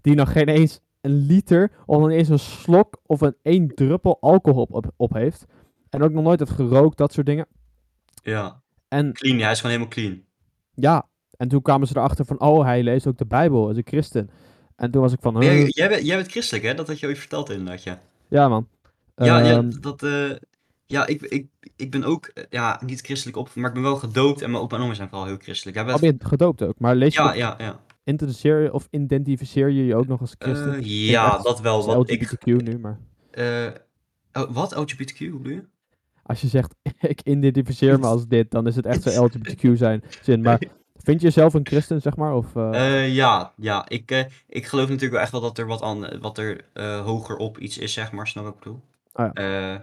die 0.00 0.14
nog 0.14 0.32
geen 0.32 0.48
eens 0.48 0.80
een 1.00 1.26
liter 1.26 1.72
of 1.86 2.00
dan 2.00 2.10
eens 2.10 2.28
een 2.28 2.38
slok 2.38 3.00
of 3.06 3.20
een 3.20 3.36
één 3.42 3.74
druppel 3.74 4.20
alcohol 4.20 4.66
op, 4.70 4.92
op 4.96 5.12
heeft. 5.12 5.46
En 5.88 6.02
ook 6.02 6.12
nog 6.12 6.24
nooit 6.24 6.38
heeft 6.38 6.52
gerookt, 6.52 6.96
dat 6.96 7.12
soort 7.12 7.26
dingen. 7.26 7.46
Ja, 8.22 8.61
En 8.92 9.12
clean. 9.12 9.38
Hij 9.38 9.50
is 9.50 9.60
gewoon 9.60 9.76
helemaal 9.76 9.94
clean. 9.94 10.22
ja, 10.74 11.08
en 11.36 11.48
toen 11.48 11.62
kwamen 11.62 11.86
ze 11.86 11.96
erachter 11.96 12.24
van, 12.24 12.40
oh, 12.40 12.64
hij 12.64 12.82
leest 12.82 13.06
ook 13.06 13.18
de 13.18 13.26
Bijbel, 13.26 13.70
is 13.70 13.76
een 13.76 13.86
christen. 13.86 14.30
En 14.76 14.90
toen 14.90 15.00
was 15.02 15.12
ik 15.12 15.18
van, 15.20 15.42
jij, 15.42 15.66
jij, 15.68 15.88
bent, 15.88 16.06
jij 16.06 16.16
bent 16.16 16.30
christelijk, 16.30 16.64
hè? 16.64 16.74
Dat 16.74 16.86
had 16.86 17.00
je 17.00 17.06
ooit 17.06 17.18
verteld 17.18 17.50
inderdaad, 17.50 17.82
ja. 17.82 18.00
ja 18.28 18.48
man. 18.48 18.68
Ja, 19.16 19.38
ja, 19.38 19.56
Ehm, 19.56 19.70
dat, 19.80 20.02
eh, 20.02 20.30
ja 20.86 21.06
ik, 21.06 21.22
ik, 21.22 21.46
ik 21.76 21.90
ben 21.90 22.04
ook, 22.04 22.26
eh, 22.26 22.44
ja, 22.50 22.80
niet 22.84 23.00
christelijk 23.00 23.36
op, 23.36 23.54
maar 23.54 23.68
ik 23.68 23.74
ben 23.74 23.82
wel 23.82 23.96
gedoopt 23.96 24.42
en 24.42 24.50
mijn 24.50 24.62
opa 24.62 24.76
en 24.76 24.82
oma 24.82 24.94
zijn 24.94 25.08
vooral 25.08 25.26
heel 25.26 25.36
christelijk. 25.36 25.76
Jij 25.76 25.86
bent, 25.86 26.00
ben 26.00 26.16
je 26.18 26.26
gedoopt 26.26 26.62
ook, 26.62 26.78
maar 26.78 26.96
lees 26.96 27.14
je 27.14 27.22
ja, 27.22 27.34
ja, 27.34 27.54
ja. 27.58 27.80
identificeer 28.04 28.62
je 28.62 28.72
of 28.72 28.88
identificeer 28.90 29.68
je 29.68 29.84
je 29.84 29.96
ook 29.96 30.06
nog 30.06 30.20
als 30.20 30.34
christen? 30.38 30.74
Eh, 30.74 31.08
ja, 31.08 31.38
dat 31.38 31.60
wel. 31.60 31.78
is 31.78 31.84
Want 31.84 32.10
ik, 32.10 32.22
LGBTQ 32.22 32.44
nu, 32.44 32.78
maar 32.78 32.98
oh, 34.32 34.50
wat? 34.50 34.74
LGBTQ, 34.74 35.18
bedoel 35.18 35.52
je? 35.52 35.64
Als 36.22 36.40
je 36.40 36.48
zegt, 36.48 36.74
ik 37.00 37.20
identificeer 37.24 37.98
me 37.98 38.06
als 38.14 38.26
dit, 38.26 38.50
dan 38.50 38.66
is 38.66 38.76
het 38.76 38.86
echt 38.86 39.02
zo 39.02 39.24
LGBTQ 39.26 39.76
zijn 39.76 40.02
zin. 40.22 40.42
Maar 40.42 40.58
vind 40.96 41.20
je 41.20 41.26
jezelf 41.26 41.54
een 41.54 41.66
christen, 41.66 42.00
zeg 42.00 42.16
maar? 42.16 42.34
Of, 42.34 42.56
eh, 42.56 43.02
Eh, 43.04 43.14
ja, 43.14 43.52
ja. 43.56 43.88
Ik, 43.88 44.10
eh, 44.10 44.24
ik 44.48 44.66
geloof 44.66 44.84
natuurlijk 44.86 45.12
wel 45.12 45.20
echt 45.22 45.32
wel 45.32 45.40
dat 45.40 45.58
er 45.58 45.66
wat, 45.66 45.82
aan, 45.82 46.20
wat 46.20 46.38
er 46.38 46.64
hoger 47.04 47.36
op 47.36 47.58
iets 47.58 47.78
is, 47.78 47.92
zeg 47.92 48.12
maar. 48.12 48.26
Snap 48.28 48.46
ik 48.46 48.58
bedoel? 48.58 48.80
Ah, 49.12 49.30
Eh, 49.34 49.76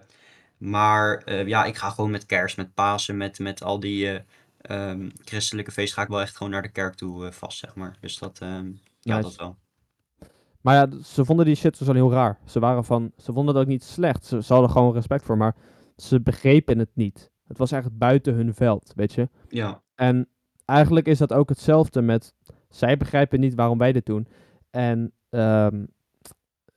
maar 0.58 1.34
ja, 1.48 1.66
ik 1.66 1.76
ga 1.78 1.90
gewoon 1.90 2.12
met 2.12 2.26
kerst, 2.26 2.58
met 2.58 2.74
Pasen, 2.74 3.18
met, 3.18 3.40
met 3.40 3.64
al 3.64 3.80
die 3.80 4.10
eh, 4.12 4.20
ehm, 4.62 5.10
christelijke 5.24 5.72
feesten 5.72 5.96
ga 5.96 6.02
ik 6.02 6.08
wel 6.10 6.22
echt 6.22 6.38
gewoon 6.38 6.52
naar 6.52 6.62
de 6.62 6.72
kerk 6.72 6.96
toe 6.96 7.32
vast, 7.32 7.58
zeg 7.58 7.76
maar. 7.76 7.96
Dus 8.00 8.18
dat, 8.18 8.40
ehm, 8.42 8.66
ja, 9.00 9.16
Nice. 9.16 9.22
dat 9.22 9.36
wel. 9.36 9.56
Maar 10.62 10.76
ja, 10.76 10.88
ze 11.04 11.26
vonden 11.26 11.46
die 11.46 11.56
shit 11.56 11.78
dus 11.80 11.88
al 11.88 11.94
heel 11.94 12.12
raar. 12.12 12.38
Ze 12.46 12.60
waren 12.60 12.86
van, 12.86 13.12
ze 13.18 13.34
vonden 13.34 13.56
het 13.56 13.64
ook 13.64 13.70
niet 13.70 13.84
slecht. 13.84 14.26
Ze, 14.26 14.44
ze 14.44 14.54
hadden 14.54 14.72
gewoon 14.72 14.94
respect 14.94 15.24
voor, 15.24 15.38
maar 15.38 15.56
ze 16.02 16.22
begrepen 16.22 16.80
het 16.80 16.90
niet. 16.94 17.32
Het 17.48 17.58
was 17.58 17.72
echt 17.72 17.98
buiten 17.98 18.34
hun 18.34 18.54
veld, 18.54 18.94
weet 18.96 19.14
je. 19.14 19.30
Ja, 19.48 19.82
En 19.96 20.28
eigenlijk 20.66 21.08
is 21.08 21.18
dat 21.18 21.34
ook 21.34 21.50
hetzelfde 21.50 22.02
met, 22.02 22.34
zij 22.70 22.98
begrijpen 22.98 23.40
niet 23.40 23.56
waarom 23.56 23.78
wij 23.78 23.92
dit 23.92 24.06
doen. 24.06 24.28
En 24.70 25.12
ehm, 25.30 25.86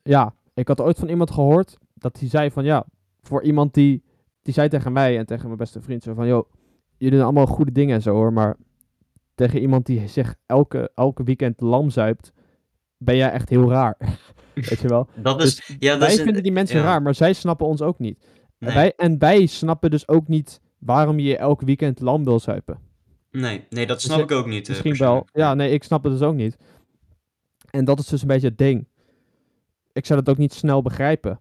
ja, 0.02 0.34
ik 0.54 0.68
had 0.68 0.80
ooit 0.80 0.98
van 0.98 1.08
iemand 1.08 1.30
gehoord 1.30 1.76
dat 1.94 2.18
hij 2.18 2.28
zei 2.28 2.50
van, 2.50 2.64
ja, 2.64 2.86
voor 3.22 3.42
iemand 3.42 3.74
die, 3.74 4.02
die 4.42 4.54
zei 4.54 4.68
tegen 4.68 4.92
mij 4.92 5.18
en 5.18 5.26
tegen 5.26 5.46
mijn 5.46 5.58
beste 5.58 5.80
vriend 5.80 6.02
zo 6.02 6.14
van, 6.14 6.26
joh, 6.26 6.50
jullie 6.96 7.16
doen 7.16 7.24
allemaal 7.24 7.46
goede 7.46 7.72
dingen 7.72 7.94
en 7.94 8.02
zo 8.02 8.14
hoor, 8.14 8.32
maar 8.32 8.56
tegen 9.34 9.60
iemand 9.60 9.86
die 9.86 10.08
zich 10.08 10.34
elke, 10.46 10.90
elke 10.94 11.22
weekend 11.22 11.60
lam 11.60 11.90
zuipt, 11.90 12.32
ben 12.96 13.16
jij 13.16 13.30
echt 13.30 13.48
heel 13.48 13.70
raar. 13.70 13.96
Weet 14.54 14.80
je 14.80 14.88
wel? 14.88 15.08
dat 15.16 15.42
is, 15.42 15.56
Dus 15.56 15.76
ja, 15.78 15.90
dat 15.90 16.00
wij 16.00 16.14
is 16.14 16.22
vinden 16.22 16.42
die 16.42 16.52
mensen 16.52 16.78
ja. 16.78 16.84
raar, 16.84 17.02
maar 17.02 17.14
zij 17.14 17.32
snappen 17.32 17.66
ons 17.66 17.82
ook 17.82 17.98
niet. 17.98 18.26
Nee, 18.66 18.74
Wij, 18.74 18.92
en 18.96 19.18
wij 19.18 19.46
snappen 19.46 19.90
dus 19.90 20.08
ook 20.08 20.28
niet 20.28 20.60
waarom 20.78 21.18
je 21.18 21.36
elke 21.36 21.64
weekend 21.64 22.00
lam 22.00 22.24
wil 22.24 22.40
zuipen. 22.40 22.78
nee, 23.30 23.64
nee, 23.70 23.86
dat 23.86 23.96
Dus 23.96 24.04
snap 24.06 24.20
ik 24.20 24.30
ook 24.30 24.46
niet. 24.46 24.62
eh, 24.64 24.68
Misschien 24.68 24.96
wel. 24.96 25.26
Ja, 25.32 25.54
nee, 25.54 25.70
ik 25.70 25.82
snap 25.84 26.02
het 26.04 26.12
dus 26.12 26.22
ook 26.22 26.34
niet. 26.34 26.56
En 27.70 27.84
dat 27.84 27.98
is 27.98 28.06
dus 28.06 28.20
een 28.22 28.28
beetje 28.28 28.48
het 28.48 28.58
ding. 28.58 28.86
Ik 29.92 30.06
zou 30.06 30.18
het 30.20 30.28
ook 30.28 30.36
niet 30.38 30.52
snel 30.54 30.82
begrijpen. 30.82 31.40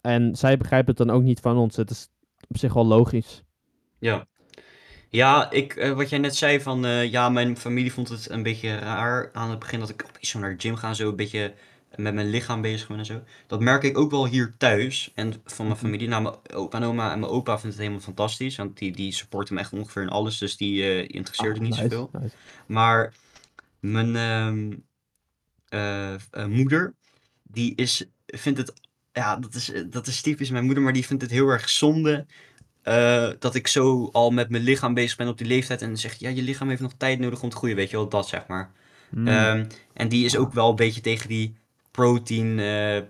En 0.00 0.36
zij 0.36 0.56
begrijpen 0.56 0.88
het 0.96 1.06
dan 1.06 1.16
ook 1.16 1.22
niet 1.22 1.40
van 1.40 1.56
ons. 1.56 1.76
Het 1.76 1.90
is 1.90 2.08
op 2.48 2.56
zich 2.58 2.72
wel 2.74 2.86
logisch. 2.86 3.42
Ja. 3.98 4.26
Ja, 5.08 5.50
ik, 5.50 5.74
eh, 5.76 5.92
wat 5.92 6.10
jij 6.10 6.18
net 6.18 6.36
zei 6.36 6.60
van, 6.60 6.84
eh, 6.84 7.10
ja, 7.10 7.28
mijn 7.28 7.56
familie 7.56 7.92
vond 7.92 8.08
het 8.08 8.30
een 8.30 8.42
beetje 8.42 8.74
raar 8.78 9.30
aan 9.32 9.50
het 9.50 9.58
begin 9.58 9.80
dat 9.80 9.88
ik 9.88 10.04
opeens 10.08 10.28
zo 10.30 10.38
naar 10.38 10.50
de 10.56 10.60
gym 10.60 10.76
ga 10.76 10.88
en 10.88 10.94
zo 10.96 11.08
een 11.08 11.16
beetje 11.16 11.54
met 11.96 12.14
mijn 12.14 12.30
lichaam 12.30 12.60
bezig 12.60 12.88
ben 12.88 12.98
en 12.98 13.04
zo. 13.04 13.22
Dat 13.46 13.60
merk 13.60 13.82
ik 13.82 13.98
ook 13.98 14.10
wel 14.10 14.26
hier 14.26 14.54
thuis 14.58 15.12
en 15.14 15.32
van 15.44 15.66
mijn 15.66 15.68
Mhm. 15.78 15.86
familie. 15.86 16.08
Nou, 16.08 16.22
mijn 16.22 16.34
opa 16.54 16.78
en 16.78 16.84
oma 16.84 17.12
en 17.12 17.20
mijn 17.20 17.32
opa 17.32 17.52
vinden 17.52 17.70
het 17.70 17.78
helemaal 17.78 18.00
fantastisch, 18.00 18.56
want 18.56 18.78
die, 18.78 18.92
die 18.92 19.12
supporten 19.12 19.54
me 19.54 19.60
echt 19.60 19.72
ongeveer 19.72 20.02
in 20.02 20.08
alles, 20.08 20.38
dus 20.38 20.56
die 20.56 20.82
eh 20.82 20.98
interesseert 21.08 21.48
Ah, 21.48 21.54
het 21.54 21.62
niet 21.62 21.70
nice, 21.70 21.82
zoveel. 21.82 22.10
nice. 22.20 22.34
Maar 22.66 23.14
mijn 23.80 24.16
ehm, 24.16 24.72
eh, 25.68 26.14
eh, 26.14 26.46
moeder, 26.46 26.94
die 27.42 27.74
is, 27.74 28.04
vindt 28.26 28.58
het, 28.58 28.72
ja, 29.12 29.36
dat 29.36 29.54
is, 29.54 29.72
dat 29.90 30.06
is 30.06 30.20
typisch 30.20 30.50
mijn 30.50 30.64
moeder, 30.64 30.82
maar 30.82 30.92
die 30.92 31.06
vindt 31.06 31.22
het 31.22 31.30
heel 31.30 31.48
erg 31.48 31.68
zonde 31.68 32.26
dat 33.38 33.54
ik 33.54 33.66
zo 33.66 34.08
al 34.12 34.30
met 34.30 34.50
mijn 34.50 34.62
lichaam 34.62 34.94
bezig 34.94 35.16
ben 35.16 35.28
op 35.28 35.38
die 35.38 35.46
leeftijd. 35.46 35.82
En 35.82 35.96
zegt, 35.96 36.20
ja, 36.20 36.28
je 36.28 36.42
lichaam 36.42 36.68
heeft 36.68 36.80
nog 36.80 36.92
tijd 36.96 37.18
nodig 37.18 37.42
om 37.42 37.48
te 37.48 37.56
groeien, 37.56 37.76
weet 37.76 37.90
je 37.90 37.96
wel, 37.96 38.08
dat 38.08 38.28
zeg 38.28 38.46
maar. 38.46 38.72
Mm. 39.10 39.28
Ehm, 39.28 39.66
en 39.92 40.08
die 40.08 40.24
is 40.24 40.36
ook 40.36 40.52
wel 40.52 40.70
een 40.70 40.76
beetje 40.76 41.00
tegen 41.00 41.28
die 41.28 41.54
protein 41.94 42.58
eh, 42.58 43.00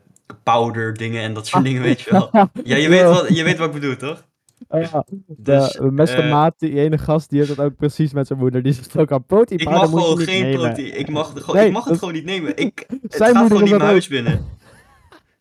powder 0.42 0.94
dingen 0.94 1.22
en 1.22 1.34
dat 1.34 1.46
soort 1.46 1.64
dingen, 1.64 1.82
weet 1.82 2.00
je 2.00 2.10
wel. 2.10 2.28
Ja, 2.64 2.76
je 2.76 2.88
weet, 2.88 3.02
wat, 3.02 3.28
je 3.36 3.42
weet 3.42 3.58
wat 3.58 3.66
ik 3.66 3.80
bedoel, 3.80 3.96
toch? 3.96 4.24
Ja, 4.70 5.04
Dus, 5.26 5.72
de 5.72 5.90
beste 5.92 6.16
eh, 6.16 6.30
maat, 6.30 6.54
die 6.58 6.78
ene 6.80 6.98
gast, 6.98 7.30
die 7.30 7.38
heeft 7.38 7.56
dat 7.56 7.66
ook 7.66 7.76
precies 7.76 8.12
met 8.12 8.26
zijn 8.26 8.38
moeder. 8.38 8.62
Die 8.62 8.72
zegt 8.72 8.96
ook 8.96 9.12
aan 9.12 9.24
protein 9.24 9.60
Ik 9.60 9.68
mag 9.68 9.88
gewoon 9.88 10.18
geen 10.18 10.42
nemen. 10.42 10.60
protein. 10.60 10.98
Ik 10.98 11.08
mag, 11.10 11.32
gewoon, 11.34 11.56
Nee, 11.56 11.66
ik 11.66 11.72
mag 11.72 11.80
het 11.82 11.88
dat- 11.90 11.98
gewoon 11.98 12.14
niet 12.14 12.24
nemen. 12.24 12.56
Ik, 12.56 12.84
het 13.02 13.16
gaat 13.16 13.36
gewoon 13.36 13.62
niet 13.62 13.70
mijn 13.70 13.82
huis 13.82 14.08
binnen. 14.08 14.44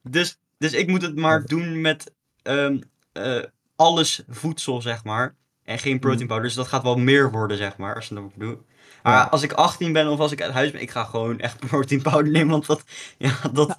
Dus, 0.03 0.39
dus 0.57 0.73
ik 0.73 0.87
moet 0.87 1.01
het 1.01 1.15
maar 1.15 1.43
doen 1.45 1.81
met 1.81 2.13
ehm, 2.41 2.77
eh, 3.11 3.37
alles 3.75 4.23
voedsel, 4.29 4.81
zeg 4.81 5.03
maar. 5.03 5.35
En 5.63 5.79
geen 5.79 5.99
protein 5.99 6.27
powder. 6.27 6.45
Dus 6.45 6.53
dat 6.55 6.67
gaat 6.67 6.83
wel 6.83 6.97
meer 6.97 7.31
worden, 7.31 7.57
zeg 7.57 7.77
maar. 7.77 7.95
Als 7.95 8.07
je 8.07 8.15
dat 8.15 8.23
doet. 8.35 8.57
Maar 9.03 9.13
Ja. 9.13 9.23
als 9.31 9.41
ik 9.43 9.51
18 9.53 9.93
ben 9.93 10.07
of 10.07 10.19
als 10.19 10.31
ik 10.31 10.41
uit 10.41 10.51
huis 10.53 10.71
ben, 10.71 10.81
ik 10.81 10.91
ga 10.91 11.03
gewoon 11.03 11.39
echt 11.39 11.59
protein 11.67 12.01
powder 12.01 12.31
nemen. 12.31 12.51
Want 12.51 12.65
dat, 12.65 12.83
ja, 13.17 13.33
dat, 13.53 13.73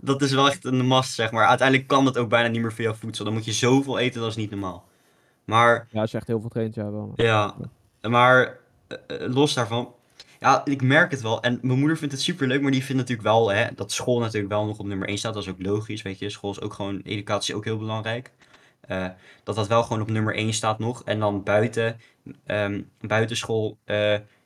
dat 0.00 0.22
is 0.22 0.32
wel 0.32 0.46
echt 0.48 0.64
een 0.64 0.86
must, 0.88 1.12
zeg 1.14 1.30
maar. 1.30 1.46
Uiteindelijk 1.46 1.88
kan 1.88 2.04
dat 2.04 2.18
ook 2.18 2.28
bijna 2.28 2.48
niet 2.48 2.60
meer 2.62 2.72
via 2.72 2.94
voedsel. 2.94 3.24
Dan 3.24 3.34
moet 3.34 3.44
je 3.44 3.52
zoveel 3.52 3.98
eten, 3.98 4.20
dat 4.20 4.30
is 4.30 4.36
niet 4.36 4.50
normaal. 4.50 4.84
Maar 5.44 5.86
Ja, 5.90 6.00
als 6.00 6.10
je 6.10 6.16
echt 6.16 6.26
heel 6.26 6.40
veel 6.40 6.48
traint, 6.50 6.74
ja 6.74 6.90
wel. 6.90 7.12
ja, 7.16 7.54
maar 8.08 8.58
eh, 8.88 8.96
eh, 9.06 9.32
los 9.34 9.54
daarvan. 9.54 9.94
Ja, 10.40 10.62
ik 10.64 10.82
merk 10.82 11.10
het 11.10 11.20
wel. 11.22 11.42
En 11.42 11.58
mijn 11.62 11.78
moeder 11.78 11.96
vindt 11.96 12.14
het 12.14 12.22
super 12.22 12.46
leuk, 12.46 12.62
maar 12.62 12.70
die 12.70 12.84
vindt 12.84 13.00
natuurlijk 13.00 13.28
wel 13.28 13.52
hè, 13.52 13.66
dat 13.74 13.92
school 13.92 14.18
natuurlijk 14.18 14.52
wel 14.52 14.66
nog 14.66 14.78
op 14.78 14.86
nummer 14.86 15.08
1 15.08 15.18
staat. 15.18 15.34
Dat 15.34 15.42
is 15.42 15.48
ook 15.48 15.62
logisch, 15.62 16.02
weet 16.02 16.18
je. 16.18 16.30
School 16.30 16.50
is 16.50 16.60
ook 16.60 16.72
gewoon, 16.72 17.00
educatie 17.04 17.50
is 17.52 17.58
ook 17.58 17.64
heel 17.64 17.78
belangrijk. 17.78 18.32
Eh, 18.80 19.06
dat 19.44 19.54
dat 19.54 19.66
wel 19.68 19.82
gewoon 19.82 20.02
op 20.02 20.10
nummer 20.10 20.34
1 20.36 20.52
staat 20.52 20.78
nog. 20.78 21.02
En 21.04 21.18
dan 21.20 21.42
buiten, 21.42 22.00
ehm 22.46 22.80
buitenschool 23.00 23.78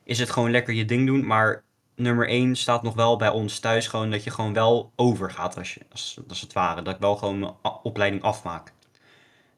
is 0.07 0.19
het 0.19 0.29
gewoon 0.29 0.51
lekker 0.51 0.73
je 0.73 0.85
ding 0.85 1.05
doen. 1.07 1.25
Maar 1.25 1.63
nummer 1.95 2.27
1 2.27 2.55
staat 2.55 2.83
nog 2.83 2.93
wel 2.95 3.17
bij 3.17 3.29
ons 3.29 3.59
thuis 3.59 3.87
gewoon 3.87 4.11
dat 4.11 4.23
je 4.23 4.29
gewoon 4.29 4.53
wel 4.53 4.91
overgaat 4.95 5.57
als, 5.57 5.73
je, 5.73 5.81
als, 5.91 6.19
als 6.27 6.41
het 6.41 6.53
ware. 6.53 6.81
Dat 6.81 6.93
ik 6.93 6.99
wel 6.99 7.15
gewoon 7.15 7.39
mijn 7.39 7.53
opleiding 7.83 8.23
afmaak. 8.23 8.73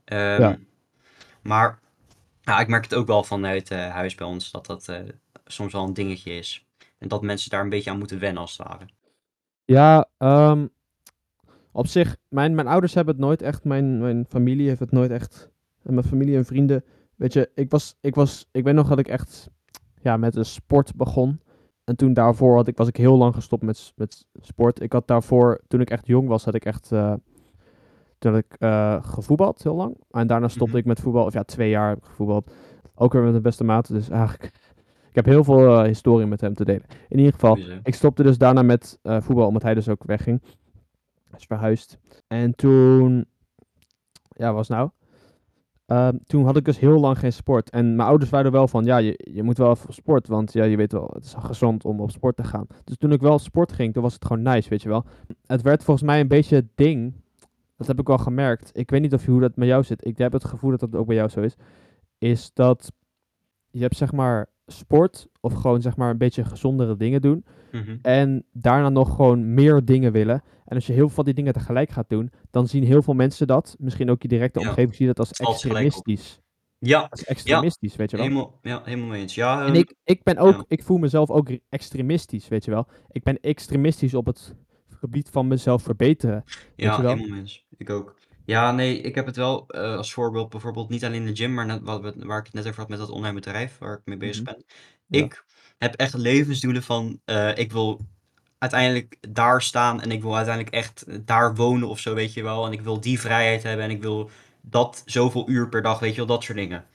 Ehm, 0.05 0.41
Ja. 0.41 0.57
Maar 1.41 1.79
ja, 2.41 2.59
ik 2.59 2.67
merk 2.67 2.83
het 2.83 2.95
ook 2.95 3.07
wel 3.07 3.23
vanuit 3.23 3.71
eh 3.71 3.89
huis 3.89 4.15
bij 4.15 4.27
ons 4.27 4.51
dat 4.51 4.65
dat 4.65 4.87
eh, 4.87 4.99
soms 5.45 5.73
wel 5.73 5.83
een 5.83 5.93
dingetje 5.93 6.31
is. 6.31 6.65
En 6.97 7.07
dat 7.07 7.21
mensen 7.21 7.49
daar 7.49 7.61
een 7.61 7.69
beetje 7.69 7.89
aan 7.89 7.97
moeten 7.97 8.19
wennen 8.19 8.41
als 8.41 8.57
het 8.57 8.67
ware. 8.67 8.85
Ja, 9.65 10.09
ehm, 10.17 10.67
op 11.71 11.87
zich, 11.87 12.17
mijn, 12.27 12.55
mijn 12.55 12.67
ouders 12.67 12.93
hebben 12.93 13.15
het 13.15 13.23
nooit 13.23 13.41
echt, 13.41 13.63
mijn, 13.63 13.99
mijn 13.99 14.25
familie 14.29 14.67
heeft 14.67 14.79
het 14.79 14.91
nooit 14.91 15.11
echt, 15.11 15.49
en 15.83 15.93
mijn 15.93 16.05
familie 16.05 16.35
en 16.37 16.45
vrienden, 16.45 16.83
weet 17.15 17.33
je, 17.33 17.51
ik 17.55 17.69
was, 17.69 17.95
ik 18.01 18.15
was, 18.15 18.47
ik 18.51 18.63
weet 18.63 18.73
nog 18.73 18.87
dat 18.87 18.99
ik 18.99 19.07
echt, 19.07 19.49
ja, 20.01 20.17
met 20.17 20.35
een 20.35 20.45
sport 20.45 20.95
begon. 20.95 21.39
En 21.83 21.95
toen 21.95 22.13
daarvoor 22.13 22.55
had 22.55 22.67
ik, 22.67 22.77
was 22.77 22.87
ik 22.87 22.95
heel 22.97 23.17
lang 23.17 23.33
gestopt 23.35 23.63
met, 23.63 23.93
met 23.95 24.25
sport. 24.41 24.81
Ik 24.81 24.91
had 24.93 25.07
daarvoor, 25.07 25.61
toen 25.67 25.81
ik 25.81 25.89
echt 25.89 26.07
jong 26.07 26.27
was, 26.27 26.45
had 26.45 26.55
ik 26.55 26.65
echt, 26.65 26.91
eh, 26.91 27.13
toen 28.17 28.31
had 28.33 28.41
ik 28.49 28.55
eh, 28.59 29.03
gevoetbald 29.03 29.63
heel 29.63 29.75
lang. 29.75 29.97
En 30.11 30.27
daarna 30.27 30.47
stopte 30.47 30.69
Mhm. 30.69 30.77
ik 30.77 30.85
met 30.85 30.99
voetbal, 30.99 31.25
of 31.25 31.33
ja, 31.33 31.43
twee 31.43 31.69
jaar 31.69 31.89
heb 31.89 31.97
ik 31.97 32.03
gevoetbald. 32.05 32.51
Ook 32.95 33.13
weer 33.13 33.21
met 33.21 33.31
mijn 33.31 33.43
beste 33.43 33.63
maat, 33.63 33.87
dus 33.87 34.09
eigenlijk, 34.09 34.43
ik 35.09 35.15
heb 35.15 35.25
heel 35.25 35.43
veel 35.43 35.77
eh, 35.79 35.83
historie 35.85 36.25
met 36.27 36.41
hem 36.41 36.53
te 36.53 36.65
delen. 36.65 36.85
In 37.07 37.17
ieder 37.17 37.33
geval, 37.33 37.57
ik 37.83 37.95
stopte 37.95 38.23
dus 38.23 38.37
daarna 38.37 38.61
met 38.61 38.99
voetbal, 39.03 39.47
omdat 39.47 39.61
hij 39.63 39.73
dus 39.73 39.89
ook 39.89 40.03
wegging. 40.03 40.41
Hij 41.29 41.39
is 41.39 41.45
verhuisd. 41.45 41.97
En 42.27 42.55
toen, 42.55 43.25
ja, 44.29 44.53
was 44.53 44.67
nou? 44.67 44.89
Ehm, 45.89 46.17
toen 46.25 46.45
had 46.45 46.57
ik 46.57 46.65
dus 46.65 46.79
heel 46.79 46.99
lang 46.99 47.19
geen 47.19 47.33
sport. 47.33 47.69
En 47.69 47.95
mijn 47.95 48.07
ouders 48.07 48.31
waren 48.31 48.45
er 48.45 48.51
wel 48.51 48.67
van, 48.67 48.85
ja, 48.85 48.97
je, 48.97 49.19
je 49.33 49.43
moet 49.43 49.57
wel 49.57 49.71
even 49.71 49.87
op 49.87 49.93
sport, 49.93 50.27
want 50.27 50.53
ja, 50.53 50.63
je 50.63 50.77
weet 50.77 50.91
wel, 50.91 51.09
het 51.13 51.25
is 51.25 51.35
gezond 51.37 51.85
om 51.85 51.99
op 51.99 52.11
sport 52.11 52.35
te 52.35 52.43
gaan. 52.43 52.67
Dus 52.83 52.97
toen 52.97 53.11
ik 53.11 53.21
wel 53.21 53.33
op 53.33 53.39
sport 53.39 53.71
ging, 53.71 53.93
toen 53.93 54.03
was 54.03 54.13
het 54.13 54.25
gewoon 54.25 54.41
nice, 54.41 54.69
weet 54.69 54.81
je 54.81 54.89
wel. 54.89 55.05
Het 55.45 55.61
werd 55.61 55.83
volgens 55.83 56.05
mij 56.05 56.19
een 56.19 56.27
beetje 56.27 56.55
het 56.55 56.69
ding, 56.75 57.13
dat 57.77 57.87
heb 57.87 57.99
ik 57.99 58.07
wel 58.07 58.17
gemerkt. 58.17 58.69
Ik 58.73 58.89
weet 58.89 59.01
niet 59.01 59.13
of 59.13 59.25
hoe 59.25 59.39
dat 59.39 59.55
met 59.55 59.67
jou 59.67 59.83
zit. 59.83 60.05
Ik 60.05 60.17
heb 60.17 60.31
het 60.31 60.45
gevoel 60.45 60.69
dat 60.69 60.79
dat 60.79 60.95
ook 60.95 61.07
bij 61.07 61.15
jou 61.15 61.29
zo 61.29 61.41
is. 61.41 61.55
Is 62.17 62.51
dat 62.53 62.91
je 63.71 63.81
hebt 63.81 63.97
zeg 63.97 64.11
maar 64.11 64.47
sport 64.71 65.27
of 65.41 65.53
gewoon 65.53 65.81
zeg 65.81 65.95
maar 65.97 66.09
een 66.09 66.17
beetje 66.17 66.45
gezondere 66.45 66.97
dingen 66.97 67.21
doen. 67.21 67.45
Mhm. 67.71 67.97
En 68.01 68.45
daarna 68.51 68.89
nog 68.89 69.15
gewoon 69.15 69.53
meer 69.53 69.85
dingen 69.85 70.11
willen. 70.11 70.43
En 70.65 70.75
als 70.75 70.87
je 70.87 70.93
heel 70.93 71.05
veel 71.05 71.15
van 71.15 71.25
die 71.25 71.33
dingen 71.33 71.53
tegelijk 71.53 71.89
gaat 71.89 72.09
doen, 72.09 72.31
dan 72.51 72.67
zien 72.67 72.83
heel 72.83 73.01
veel 73.01 73.13
mensen 73.13 73.47
dat. 73.47 73.75
Misschien 73.79 74.09
ook 74.09 74.21
je 74.21 74.27
directe 74.27 74.59
Ja. 74.59 74.67
omgeving 74.67 74.95
zie 74.95 75.07
je 75.07 75.13
dat 75.13 75.27
als 75.27 75.39
extremistisch. 75.39 76.39
Ja, 76.77 77.07
Als 77.09 77.23
extremistisch, 77.25 77.95
weet 77.95 78.11
je 78.11 78.17
wel. 78.17 78.25
helemaal, 78.25 78.59
ja, 78.61 78.81
helemaal 78.83 79.13
eens. 79.13 79.35
Ja, 79.35 79.59
En 79.61 79.67
ehm, 79.67 79.75
ik, 79.75 79.95
ik 80.03 80.23
ben 80.23 80.37
ook, 80.37 80.55
ja. 80.55 80.63
ik 80.67 80.83
voel 80.83 80.97
mezelf 80.97 81.29
ook 81.29 81.49
re- 81.49 81.59
extremistisch, 81.69 82.47
weet 82.47 82.65
je 82.65 82.71
wel. 82.71 82.87
Ik 83.11 83.23
ben 83.23 83.39
extremistisch 83.39 84.13
op 84.13 84.25
het 84.25 84.55
gebied 84.87 85.29
van 85.29 85.47
mezelf 85.47 85.83
verbeteren. 85.83 86.43
Ja, 86.75 86.95
je 86.95 87.01
wel? 87.01 87.15
helemaal 87.15 87.37
eens. 87.37 87.65
Ik 87.77 87.89
ook. 87.89 88.15
Ja, 88.49 88.71
nee, 88.71 89.01
ik 89.01 89.15
heb 89.15 89.25
het 89.25 89.35
wel 89.35 89.67
eh, 89.67 89.95
als 89.95 90.13
voorbeeld 90.13 90.49
bijvoorbeeld 90.49 90.89
niet 90.89 91.05
alleen 91.05 91.21
in 91.21 91.25
de 91.25 91.35
gym, 91.35 91.53
maar 91.53 91.65
net, 91.65 91.81
wat, 91.83 92.01
we- 92.01 92.25
waar 92.25 92.39
ik 92.39 92.45
het 92.45 92.53
net 92.53 92.67
over 92.67 92.79
had 92.79 92.89
met 92.89 92.99
dat 92.99 93.09
online 93.09 93.33
bedrijf 93.33 93.77
waar 93.77 93.93
ik 93.93 94.01
mee 94.05 94.17
bezig 94.17 94.43
Mhm. 94.43 94.53
ben. 94.53 94.63
Ja. 95.07 95.23
Ik 95.25 95.43
heb 95.77 95.95
echt 95.95 96.13
levensdoelen 96.13 96.83
van, 96.83 97.19
eh, 97.25 97.57
ik 97.57 97.71
wil 97.71 97.99
uiteindelijk 98.57 99.15
daar 99.29 99.61
staan 99.61 100.01
en 100.01 100.11
ik 100.11 100.21
wil 100.21 100.35
uiteindelijk 100.35 100.75
echt 100.75 101.05
daar 101.27 101.55
wonen 101.55 101.87
of 101.87 101.99
zo, 101.99 102.13
weet 102.13 102.33
je 102.33 102.43
wel. 102.43 102.65
En 102.65 102.71
ik 102.71 102.81
wil 102.81 102.99
die 103.01 103.19
vrijheid 103.19 103.63
hebben 103.63 103.85
en 103.85 103.91
ik 103.91 104.01
wil 104.01 104.29
dat 104.61 105.03
zoveel 105.05 105.49
uur 105.49 105.69
per 105.69 105.81
dag, 105.81 105.99
weet 105.99 106.11
je 106.11 106.17
wel, 106.17 106.25
dat 106.25 106.43
soort 106.43 106.57
dingen. 106.57 106.85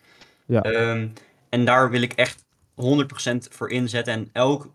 Ja. 0.46 0.62
Ehm, 0.62 1.08
en 1.48 1.64
daar 1.64 1.90
wil 1.90 2.02
ik 2.02 2.12
echt 2.12 2.44
100% 2.74 3.48
voor 3.50 3.70
inzetten. 3.70 4.14
En 4.14 4.28
elk, 4.32 4.72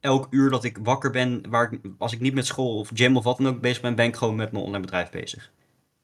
elk 0.00 0.26
uur 0.30 0.50
dat 0.50 0.64
ik 0.64 0.78
wakker 0.82 1.10
ben, 1.10 1.42
waar 1.48 1.72
ik, 1.72 1.80
als 1.98 2.12
ik 2.12 2.20
niet 2.20 2.34
met 2.34 2.46
school 2.46 2.78
of 2.78 2.90
gym 2.94 3.16
of 3.16 3.24
wat 3.24 3.36
dan 3.36 3.48
ook 3.48 3.60
bezig 3.60 3.82
ben, 3.82 3.94
ben 3.94 4.06
ik 4.06 4.16
gewoon 4.16 4.36
met 4.36 4.52
mijn 4.52 4.64
online 4.64 4.84
bedrijf 4.84 5.10
bezig. 5.10 5.52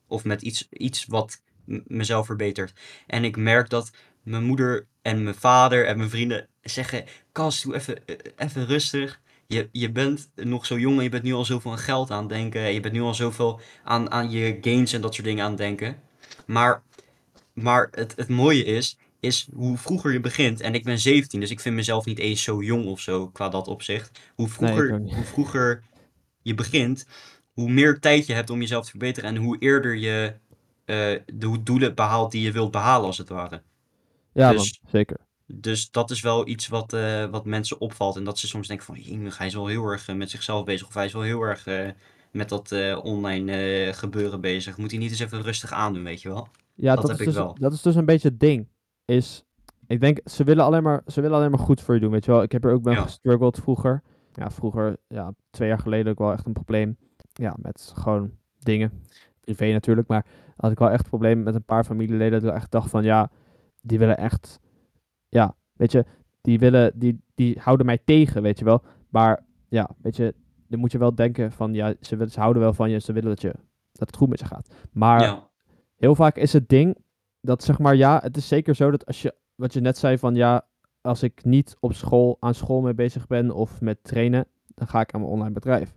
Of 0.06 0.24
met 0.24 0.42
iets, 0.42 0.68
iets 0.70 1.06
wat 1.06 1.42
mezelf 1.86 2.26
verbetert. 2.26 2.72
En 3.06 3.24
ik 3.24 3.36
merk 3.36 3.70
dat 3.70 3.90
mijn 4.22 4.44
moeder 4.44 4.86
en 5.02 5.22
mijn 5.22 5.34
vader 5.34 5.86
en 5.86 5.96
mijn 5.96 6.10
vrienden 6.10 6.48
zeggen: 6.62 7.04
Kas, 7.32 7.62
doe 7.62 7.74
even, 7.74 8.06
eh, 8.06 8.16
even 8.36 8.66
rustig. 8.66 9.20
Je, 9.46 9.68
je 9.72 9.92
bent 9.92 10.30
nog 10.34 10.66
zo 10.66 10.78
jong 10.78 10.96
en 10.96 11.02
je 11.02 11.08
bent 11.08 11.22
nu 11.22 11.32
al 11.32 11.44
zoveel 11.44 11.70
aan 11.70 11.78
geld 11.78 12.10
aan 12.10 12.28
denken. 12.28 12.72
Je 12.72 12.80
bent 12.80 12.94
nu 12.94 13.00
al 13.00 13.14
zoveel 13.14 13.60
aan, 13.84 14.10
aan 14.10 14.30
je 14.30 14.58
gains 14.60 14.92
en 14.92 15.00
dat 15.00 15.14
soort 15.14 15.26
dingen 15.26 15.44
aan 15.44 15.56
denken. 15.56 16.00
Maar, 16.46 16.82
maar 17.52 17.88
het, 17.90 18.16
het 18.16 18.28
mooie 18.28 18.64
is, 18.64 18.98
is 19.20 19.48
hoe 19.54 19.76
vroeger 19.76 20.12
je 20.12 20.20
begint. 20.20 20.60
En 20.60 20.74
ik 20.74 20.84
ben 20.84 20.98
17, 20.98 21.40
dus 21.40 21.50
ik 21.50 21.60
vind 21.60 21.74
mezelf 21.74 22.04
niet 22.04 22.18
eens 22.18 22.42
zo 22.42 22.62
jong 22.62 22.86
of 22.86 23.00
zo 23.00 23.28
qua 23.28 23.48
dat 23.48 23.68
opzicht. 23.68 24.18
Hoe 24.34 24.48
vroeger, 24.48 24.98
hoe 25.00 25.24
vroeger 25.24 25.82
je 26.42 26.54
begint, 26.54 27.06
hoe 27.52 27.70
meer 27.70 28.00
tijd 28.00 28.26
je 28.26 28.32
hebt 28.32 28.50
om 28.50 28.60
jezelf 28.60 28.84
te 28.84 28.90
verbeteren. 28.90 29.30
En 29.30 29.36
hoe 29.36 29.56
eerder 29.58 29.94
je 29.96 30.34
eh, 30.84 30.96
de 31.34 31.62
doelen 31.62 31.94
behaalt 31.94 32.30
die 32.32 32.42
je 32.42 32.52
wilt 32.52 32.70
behalen, 32.70 33.06
als 33.06 33.18
het 33.18 33.28
ware. 33.28 33.62
Ja, 34.32 34.50
Dus- 34.52 34.78
man, 34.82 34.90
zeker. 34.92 35.16
Dus 35.48 35.90
dat 35.90 36.10
is 36.10 36.20
wel 36.20 36.48
iets 36.48 36.68
wat, 36.68 36.92
eh, 36.92 37.24
wat 37.24 37.44
mensen 37.44 37.80
opvalt. 37.80 38.16
En 38.16 38.24
dat 38.24 38.38
ze 38.38 38.46
soms 38.46 38.68
denken 38.68 38.86
van, 38.86 39.00
"Jemig, 39.00 39.38
hij 39.38 39.46
is 39.46 39.54
wel 39.54 39.66
heel 39.66 39.84
erg 39.84 40.08
eh, 40.08 40.14
met 40.16 40.30
zichzelf 40.30 40.64
bezig. 40.64 40.86
Of 40.86 40.94
hij 40.94 41.04
is 41.04 41.12
wel 41.12 41.22
heel 41.22 41.40
erg 41.42 41.66
met 42.30 42.48
dat 42.48 42.72
online 43.02 43.92
gebeuren 43.94 44.40
bezig. 44.40 44.76
Moet 44.76 44.90
hij 44.90 45.00
niet 45.00 45.10
eens 45.10 45.20
even 45.20 45.42
rustig 45.42 45.72
aandoen, 45.72 46.02
weet 46.02 46.22
je 46.22 46.28
wel? 46.28 46.48
Ja, 46.74 46.94
Dat 46.94 47.00
dat, 47.06 47.10
heb 47.10 47.20
is 47.20 47.26
ik 47.26 47.32
dus, 47.32 47.42
wel. 47.42 47.56
dat 47.60 47.72
is 47.72 47.82
dus 47.82 47.94
een 47.94 48.04
beetje 48.04 48.28
het 48.28 48.40
ding. 48.40 48.68
Is, 49.06 49.44
ik 49.86 50.00
denk, 50.00 50.18
ze 50.24 50.44
willen, 50.44 50.64
alleen 50.64 50.82
maar, 50.82 51.02
ze 51.06 51.20
willen 51.20 51.36
alleen 51.36 51.50
maar 51.50 51.58
goed 51.60 51.80
voor 51.80 51.94
je 51.94 52.00
doen, 52.00 52.10
weet 52.10 52.24
je 52.24 52.30
wel. 52.30 52.42
Ik 52.42 52.52
heb 52.52 52.64
er 52.64 52.72
ook 52.72 52.82
mee 52.82 52.94
Ja. 52.94 53.02
gestruggeld 53.02 53.58
vroeger. 53.58 54.02
Ja, 54.32 54.50
vroeger, 54.50 54.96
ja, 55.08 55.32
twee 55.50 55.68
jaar 55.68 55.78
geleden 55.78 56.12
ook 56.12 56.18
wel 56.18 56.32
echt 56.32 56.46
een 56.46 56.52
probleem. 56.52 56.96
Ja, 57.32 57.54
met 57.58 57.92
gewoon 57.96 58.30
dingen. 58.58 59.02
Privé 59.40 59.72
natuurlijk, 59.72 60.08
maar 60.08 60.26
had 60.56 60.70
ik 60.70 60.78
wel 60.78 60.90
echt 60.90 61.02
een 61.04 61.08
probleem 61.08 61.42
met 61.42 61.54
een 61.54 61.64
paar 61.64 61.84
familieleden. 61.84 62.40
Dat 62.40 62.50
ik 62.50 62.56
echt 62.56 62.70
dacht 62.70 62.90
van, 62.90 63.04
ja, 63.04 63.30
die 63.82 63.98
willen 63.98 64.16
echt, 64.16 64.60
ja, 65.28 65.54
weet 65.72 65.92
je, 65.92 66.04
die 66.40 66.58
willen, 66.58 66.92
die, 66.98 67.20
die 67.34 67.58
houden 67.60 67.86
mij 67.86 67.98
tegen, 68.04 68.42
weet 68.42 68.58
je 68.58 68.64
wel. 68.64 68.82
Maar 69.08 69.44
ja, 69.68 69.88
weet 70.02 70.16
je, 70.16 70.34
dan 70.68 70.78
moet 70.80 70.92
je 70.92 70.98
wel 70.98 71.14
denken 71.14 71.52
van, 71.52 71.74
ja, 71.74 71.94
ze, 72.00 72.16
willen, 72.16 72.32
ze 72.32 72.40
houden 72.40 72.62
wel 72.62 72.72
van 72.72 72.90
je, 72.90 72.98
ze 72.98 73.12
willen 73.12 73.28
dat, 73.28 73.40
je, 73.40 73.54
dat 73.92 74.06
het 74.06 74.16
goed 74.16 74.28
met 74.28 74.38
je 74.40 74.46
gaat. 74.46 74.74
Maar 74.92 75.20
ja, 75.22 75.48
heel 75.96 76.14
vaak 76.14 76.36
is 76.36 76.52
het 76.52 76.68
ding 76.68 76.96
dat 77.40 77.62
zeg 77.62 77.78
maar 77.78 77.96
ja, 77.96 78.20
het 78.22 78.36
is 78.36 78.48
zeker 78.48 78.74
zo 78.74 78.90
dat 78.90 79.06
als 79.06 79.22
je 79.22 79.34
wat 79.54 79.72
je 79.72 79.80
net 79.80 79.98
zei 79.98 80.18
van 80.18 80.34
ja, 80.34 80.66
als 81.00 81.22
ik 81.22 81.44
niet 81.44 81.76
op 81.80 81.92
school 81.94 82.36
aan 82.40 82.54
school 82.54 82.80
mee 82.80 82.94
bezig 82.94 83.26
ben 83.26 83.50
of 83.50 83.80
met 83.80 83.98
trainen, 84.02 84.46
dan 84.74 84.88
ga 84.88 85.00
ik 85.00 85.12
aan 85.14 85.20
mijn 85.20 85.32
online 85.32 85.52
bedrijf. 85.54 85.92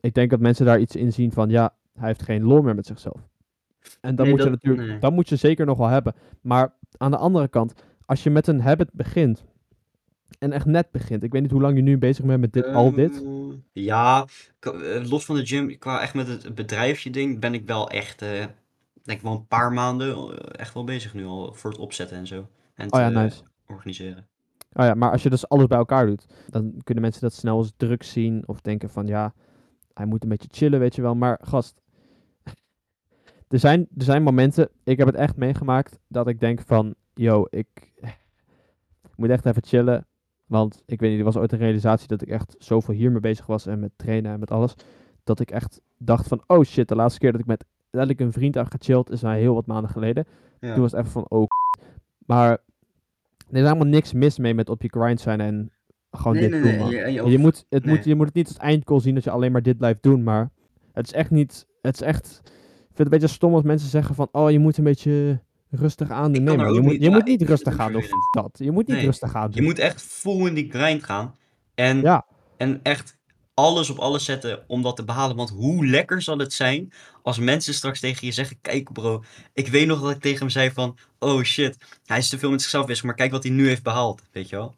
Ik 0.00 0.14
denk 0.14 0.30
dat 0.30 0.40
mensen 0.40 0.66
daar 0.66 0.80
iets 0.80 0.96
in 0.96 1.12
zien 1.12 1.32
van 1.32 1.48
ja, 1.50 1.74
hij 1.98 2.06
heeft 2.08 2.22
geen 2.22 2.42
lol 2.42 2.62
meer 2.62 2.74
met 2.74 2.86
zichzelf. 2.86 3.20
En 4.00 4.14
dat 4.16 4.26
Nee, 4.26 4.34
moet 4.34 4.44
je 4.44 4.50
dat- 4.50 4.62
natuurlijk, 4.62 4.88
nee. 4.88 4.98
dat 4.98 5.12
moet 5.12 5.28
je 5.28 5.36
zeker 5.36 5.66
nog 5.66 5.78
wel 5.78 5.86
hebben. 5.88 6.14
Maar 6.40 6.72
aan 6.96 7.10
de 7.10 7.16
andere 7.16 7.48
kant, 7.48 7.74
als 8.06 8.22
je 8.22 8.30
met 8.30 8.46
een 8.46 8.60
habit 8.60 8.88
begint 8.92 9.44
en 10.38 10.52
echt 10.52 10.66
net 10.66 10.90
begint, 10.90 11.22
ik 11.22 11.32
weet 11.32 11.42
niet 11.42 11.50
hoe 11.50 11.60
lang 11.60 11.76
je 11.76 11.82
nu 11.82 11.98
bezig 11.98 12.24
bent 12.24 12.40
met 12.40 12.52
dit, 12.52 12.66
al 12.66 12.92
dit. 12.92 13.22
Ehm, 13.22 13.32
Ja, 13.72 14.26
eh, 14.60 14.70
los 15.10 15.24
van 15.24 15.36
de 15.36 15.46
gym, 15.46 15.78
qua 15.78 16.00
echt 16.00 16.14
met 16.14 16.28
het 16.28 16.54
bedrijfje 16.54 17.10
ding, 17.10 17.40
ben 17.40 17.54
ik 17.54 17.66
wel 17.66 17.90
echt, 17.90 18.22
eh, 18.22 18.44
denk 19.04 19.20
wel 19.20 19.32
een 19.32 19.46
paar 19.46 19.72
maanden 19.72 20.16
eh, 20.16 20.60
echt 20.60 20.74
wel 20.74 20.84
bezig 20.84 21.14
nu 21.14 21.26
al 21.26 21.52
voor 21.52 21.70
het 21.70 21.78
opzetten 21.78 22.16
en 22.16 22.26
zo. 22.26 22.48
En 22.74 22.92
Oh 22.92 23.00
ja, 23.00 23.08
te, 23.08 23.14
nice. 23.14 23.42
organiseren. 23.66 24.28
Oh 24.72 24.84
ja, 24.84 24.94
maar 24.94 25.10
als 25.10 25.22
je 25.22 25.30
dus 25.30 25.48
alles 25.48 25.66
bij 25.66 25.78
elkaar 25.78 26.06
doet, 26.06 26.26
dan 26.48 26.80
kunnen 26.82 27.02
mensen 27.02 27.22
dat 27.22 27.32
snel 27.32 27.56
als 27.56 27.72
druk 27.76 28.02
zien 28.02 28.42
of 28.48 28.60
denken 28.60 28.90
van 28.90 29.06
ja, 29.06 29.34
hij 29.92 30.06
moet 30.06 30.22
een 30.22 30.28
beetje 30.28 30.48
chillen, 30.50 30.80
weet 30.80 30.94
je 30.94 31.02
wel. 31.02 31.14
Maar 31.14 31.40
gast, 31.42 31.82
er 33.48 33.58
zijn, 33.58 33.80
er 33.96 34.04
zijn 34.04 34.22
momenten, 34.22 34.68
ik 34.84 34.98
heb 34.98 35.06
het 35.06 35.16
echt 35.16 35.36
meegemaakt, 35.36 35.98
dat 36.08 36.28
ik 36.28 36.40
denk 36.40 36.60
van, 36.60 36.94
yo, 37.14 37.46
ik, 37.50 37.92
ik 39.02 39.16
moet 39.16 39.30
echt 39.30 39.46
even 39.46 39.64
chillen. 39.64 40.06
Want 40.44 40.82
ik 40.86 41.00
weet 41.00 41.10
niet, 41.10 41.18
er 41.18 41.24
was 41.24 41.36
ooit 41.36 41.52
een 41.52 41.58
realisatie 41.58 42.08
dat 42.08 42.22
ik 42.22 42.28
echt 42.28 42.54
zoveel 42.58 42.94
hiermee 42.94 43.20
bezig 43.20 43.46
was 43.46 43.66
en 43.66 43.80
met 43.80 43.92
trainen 43.96 44.32
en 44.32 44.40
met 44.40 44.50
alles. 44.50 44.74
Dat 45.24 45.40
ik 45.40 45.50
echt 45.50 45.80
dacht 45.98 46.28
van, 46.28 46.42
oh 46.46 46.64
shit, 46.64 46.88
de 46.88 46.96
laatste 46.96 47.20
keer 47.20 47.32
dat 47.32 47.40
ik 47.40 47.46
met 47.46 47.64
letterlijk 47.94 48.20
een 48.20 48.32
vriend 48.32 48.54
heb 48.54 48.66
gechilled 48.70 49.10
is 49.10 49.24
al 49.24 49.30
heel 49.30 49.54
wat 49.54 49.66
maanden 49.66 49.90
geleden. 49.90 50.26
Ja. 50.60 50.72
Toen 50.72 50.82
was 50.82 50.90
het 50.92 51.00
even 51.00 51.12
van, 51.12 51.26
oh 51.28 51.46
Maar 52.26 52.50
er 52.50 52.58
is 53.60 53.62
helemaal 53.62 53.86
niks 53.86 54.12
mis 54.12 54.38
mee 54.38 54.54
met 54.54 54.68
op 54.68 54.82
je 54.82 54.88
grind 54.88 55.20
zijn 55.20 55.40
en 55.40 55.70
gewoon 56.10 56.32
Nee, 56.36 56.42
dit 56.42 56.50
nee, 56.50 56.60
doen, 56.62 56.70
nee. 56.70 56.80
man. 56.80 56.90
Je, 56.90 57.22
je 57.22 57.30
Je, 57.30 57.38
moet, 57.38 57.66
het 57.68 57.86
moet, 57.86 58.04
je 58.04 58.14
moet 58.14 58.26
het 58.26 58.34
niet 58.34 58.46
als 58.48 58.56
eindgoal 58.56 59.00
zien 59.00 59.14
dat 59.14 59.24
je 59.24 59.30
alleen 59.30 59.52
maar 59.52 59.62
dit 59.62 59.76
blijft 59.78 60.02
doen, 60.02 60.22
maar 60.22 60.50
het 60.92 61.06
is 61.06 61.12
echt 61.12 61.30
niet, 61.30 61.66
het 61.82 61.94
is 61.94 62.00
echt, 62.00 62.40
ik 62.44 62.50
vind 62.50 62.88
het 62.98 62.98
een 63.06 63.08
beetje 63.08 63.26
stom 63.26 63.54
als 63.54 63.62
mensen 63.62 63.88
zeggen 63.88 64.14
van, 64.14 64.28
oh, 64.32 64.50
je 64.50 64.58
moet 64.58 64.76
een 64.78 64.84
beetje 64.84 65.40
rustig 65.70 66.10
aan 66.10 66.32
doen. 66.32 66.42
Ik 66.42 66.48
Nee, 66.48 66.56
man, 66.56 66.74
je 66.74 66.80
moet, 66.80 66.92
niet- 66.92 67.02
je 67.02 67.10
moet 67.10 67.18
ik 67.18 67.26
niet 67.26 67.42
rustig 67.42 67.72
ook 67.72 67.78
aan 67.80 67.92
doen. 67.92 68.04
dat. 68.30 68.50
Je 68.58 68.70
moet 68.70 68.86
niet 68.86 69.00
rustig 69.00 69.34
aan 69.34 69.48
Je 69.50 69.56
doen. 69.56 69.64
moet 69.64 69.78
echt 69.78 70.02
vol 70.02 70.46
in 70.46 70.54
die 70.54 70.70
grind 70.70 71.04
gaan. 71.04 71.34
En, 71.74 72.00
Ja. 72.00 72.26
en 72.56 72.80
echt 72.82 73.18
alles 73.54 73.90
op 73.90 73.98
alles 73.98 74.24
zetten 74.24 74.64
om 74.66 74.82
dat 74.82 74.96
te 74.96 75.04
behalen. 75.04 75.36
Want 75.36 75.50
hoe 75.50 75.86
lekker 75.86 76.22
zal 76.22 76.38
het 76.38 76.52
zijn 76.52 76.92
als 77.22 77.38
mensen 77.38 77.74
straks 77.74 78.00
tegen 78.00 78.26
je 78.26 78.32
zeggen: 78.32 78.58
Kijk, 78.60 78.92
bro, 78.92 79.24
ik 79.52 79.68
weet 79.68 79.86
nog 79.86 80.00
dat 80.00 80.10
ik 80.10 80.20
tegen 80.20 80.38
hem 80.38 80.48
zei 80.48 80.70
van: 80.70 80.98
Oh 81.18 81.42
shit, 81.42 81.76
hij 82.04 82.18
is 82.18 82.28
te 82.28 82.38
veel 82.38 82.50
met 82.50 82.60
zichzelf 82.62 82.86
bezig, 82.86 83.04
maar 83.04 83.14
kijk 83.14 83.30
wat 83.30 83.42
hij 83.42 83.52
nu 83.52 83.66
heeft 83.68 83.82
behaald. 83.82 84.22
Weet 84.32 84.48
je 84.48 84.56
wel? 84.56 84.74